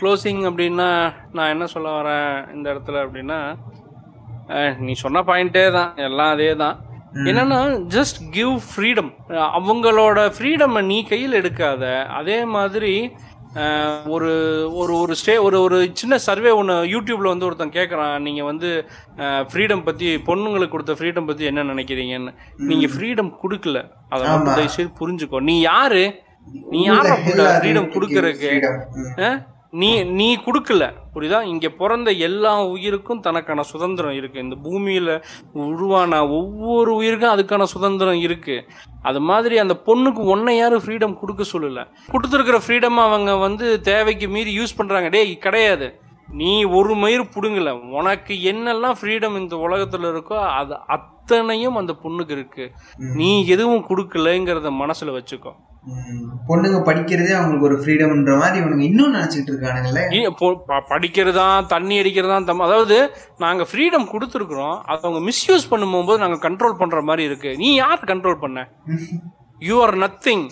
[0.00, 0.88] க்ளோசிங் அப்படின்னா
[1.32, 3.38] நான் என்ன சொல்ல வரேன் இந்த இடத்துல அப்படின்னா
[4.80, 6.76] நீ சொன்ன பாயிண்டே தான் எல்லாம் அதே தான்
[7.14, 7.58] என்னன்னா
[7.96, 12.04] ஜஸ்ட் கிவ் ஃப்ரீடம் அவங்களோட ஃப்ரீடமை நீ கையில் எடுக்காத.
[12.04, 13.10] அதே மாதிரி
[14.06, 14.32] ஒரு
[14.72, 18.88] ஒரு ஒரு ஸ்டே ஒரு ஒரு சின்ன சர்வே ஒன்று யூடியூப்ல வந்து ஒருத்தன் கேட்குறான் நீங்கள் வந்து
[19.18, 22.34] ஃப்ரீடம் பற்றி பொண்ணுங்களுக்கு கொடுத்த ஃப்ரீடம் பற்றி என்ன நினைக்கிறீங்கன்னு.
[22.56, 23.90] நீங்கள் ஃப்ரீடம் கொடுக்கல.
[24.08, 24.54] அதை மட்டும் ஆமா.
[24.54, 25.40] தயவு செய்து புரிஞ்சுக்கோ.
[25.40, 26.22] நீ யாரு?
[26.70, 27.14] நீ யார
[27.62, 28.52] ஃப்ரீடம் கொடுக்கறதுக்கு?
[29.18, 29.57] ஆ?
[29.70, 30.92] நீ நீ கொடுக்கல.
[31.14, 31.42] புரியுதா?
[31.42, 34.40] இங்க பிறந்த எல்லா உயிருக்கும் தனக்கான சுதந்திரம் இருக்கு.
[34.40, 35.22] இந்த பூமியில
[35.52, 38.64] உருவான ஒவ்வொரு உயிருக்கும் அதுக்கான சுதந்திரம் இருக்கு.
[39.02, 41.86] அது மாதிரி அந்த பொண்ணுக்கு ஒன்னை யாரும் ஃப்ரீடம் கொடுக்க சொல்லல?
[42.12, 45.08] கொடுத்துருக்கிற ஃப்ரீடம் அவங்க வந்து தேவைக்கு மீறி யூஸ் பண்றாங்க.
[45.08, 46.00] டேய் கிடையாது.
[46.28, 47.70] நீ ஒரு மயிர் புடுங்கல.
[47.70, 52.70] உனக்கு என்னெல்லாம் ஃப்ரீடம் இந்த உலகத்துல இருக்கோ அது அத்தனையும் அந்த பொண்ணுக்கு இருக்கு.
[52.96, 55.52] நீ எதுவும் கொடுக்கலங்கிறத மனசுல வச்சுக்கோ.
[56.48, 60.02] பொண்ணுங்க படிக்கிறதே அவங்களுக்கு ஒரு ஃப்ரீடம்ன்ற மாதிரி இவனுங்க இன்னும் நினைச்சிட்டு இருக்கானுங்களே.
[60.10, 66.18] இ- பொ- ப- படிக்கிறதா தண்ணி அடிக்கிறதா தம் அதாவது நாங்க ஃப்ரீடம் கொடுத்துருக்குறோம் அதை அவங்க மிஸ்யூஸ் பண்ணும்போது
[66.18, 67.56] நாங்க கண்ட்ரோல் பண்ற மாதிரி இருக்கு.
[67.56, 68.68] நீ யார் கண்ட்ரோல் பண்ண?
[69.58, 70.50] யூ ஆர் நத்திங்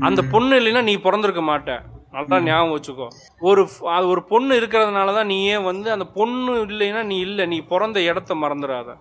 [0.00, 1.80] அந்த பொண்ணு இல்லைன்னா நீ பிறந்திருக்க மாட்ட.
[2.10, 3.08] நல்லா ஞாபகம் வச்சுக்கோ.
[3.38, 8.02] ஒரு அது ஒரு பொண்ணு இருக்கிறதுனால தான் நீயே வந்து அந்த பொண்ணு இல்லைன்னா நீ இல்லை நீ பிறந்த
[8.02, 8.94] இடத்த மறந்துடாத.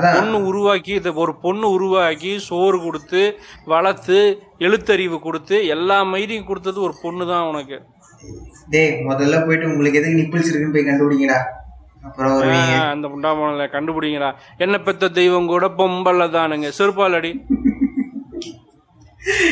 [0.00, 6.94] பொண்ணு உருவாக்கி இதை ஒரு பொண்ணு உருவாக்கி சோறு கொடுத்து வளர்த்து எழுத்தறிவு கொடுத்து எல்லா மயிரையும் கொடுத்தது ஒரு
[7.02, 7.82] பொண்ணு தான் உனக்கு.
[8.70, 11.36] டேய் முதல்ல போயிட்டு உங்களுக்கு எதுக்கு நிப்பிள்ஸ் இருக்குன்னு போய் கண்டுபிடிங்கடா.
[12.90, 14.34] அந்த புண்டாமல கண்டுபிடிங்கடா.
[14.56, 16.72] என்ன பெத்த தெய்வம் கூட பொம்பளை தானுங்க.
[16.78, 17.44] செருப்பாலடி.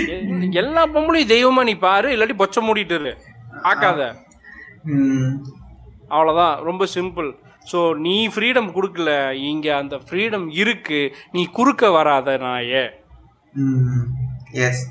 [0.08, 3.16] எ- எல்லா பொம்பளையும் தெய்வமா நீ பாரு இல்லாட்டி பொச்ச மூடிட்டு இரு.
[3.62, 4.14] ஆக்காத.
[6.10, 7.32] அவ்வளோதான் ரொம்ப சிம்பிள்
[7.66, 9.10] ஸோ நீ ஃப்ரீடம் கொடுக்கல
[9.48, 11.00] இங்க அந்த ஃப்ரீடம் இருக்கு
[11.34, 12.84] நீ குறுக்க வராத நாயே.
[14.66, 14.82] எஸ்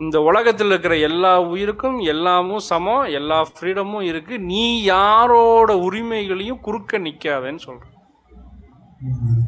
[0.00, 4.34] இந்த உலகத்தில் இருக்கிற எல்லா உயிருக்கும் எல்லாமும் சமம் எல்லா ஃப்ரீடமும் இருக்கு.
[4.50, 7.92] நீ யாரோட உரிமைகளையும் குறுக்க நிக்காதன்னு சொல்றேன்
[9.06, 9.42] ம்,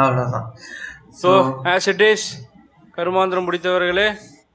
[0.00, 0.48] அவ்வளவுதான்.
[1.20, 1.30] ஸோ
[1.72, 2.26] ஆஸ் இட் இஸ்
[2.96, 4.08] கருமாந்திரம் பிடித்தவர்களே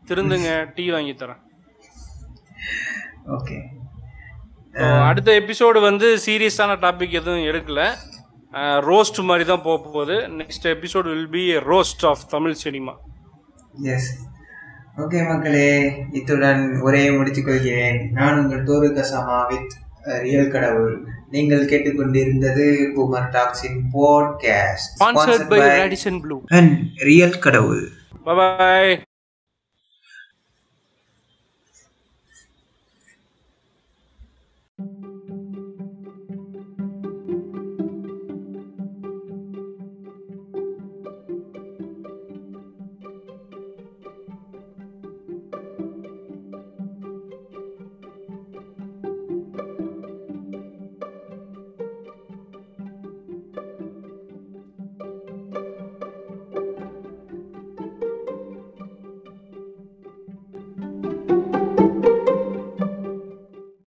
[0.10, 1.42] திருந்துங்க டீ வாங்கி தரேன்.
[3.36, 3.58] ஓகே
[5.10, 7.82] அடுத்த எபிசோடு வந்து சீரியஸான டாபிக் எதுவும் எடுக்கல.
[8.88, 10.16] ரோஸ்ட் மாதிரி தான் போக போகுது.
[10.40, 12.94] Next episode will be roast of Tamil cinema
[13.84, 14.10] yes
[14.98, 15.70] okay மக்களே
[16.12, 18.00] இத்துடன் உரையை முடித்துக் கொள்கிறேன்.
[18.12, 19.74] நான் உங்கள் டோரு கசாமா வித்
[20.24, 20.96] ரியல் கடவுள்.
[21.30, 26.74] நீங்கள் கேட்டுக்கொண்டிருந்தது boomer toxin podcast sponsored by Radisson Blu and
[27.10, 27.86] real கடவுள்.
[28.24, 29.02] பாய்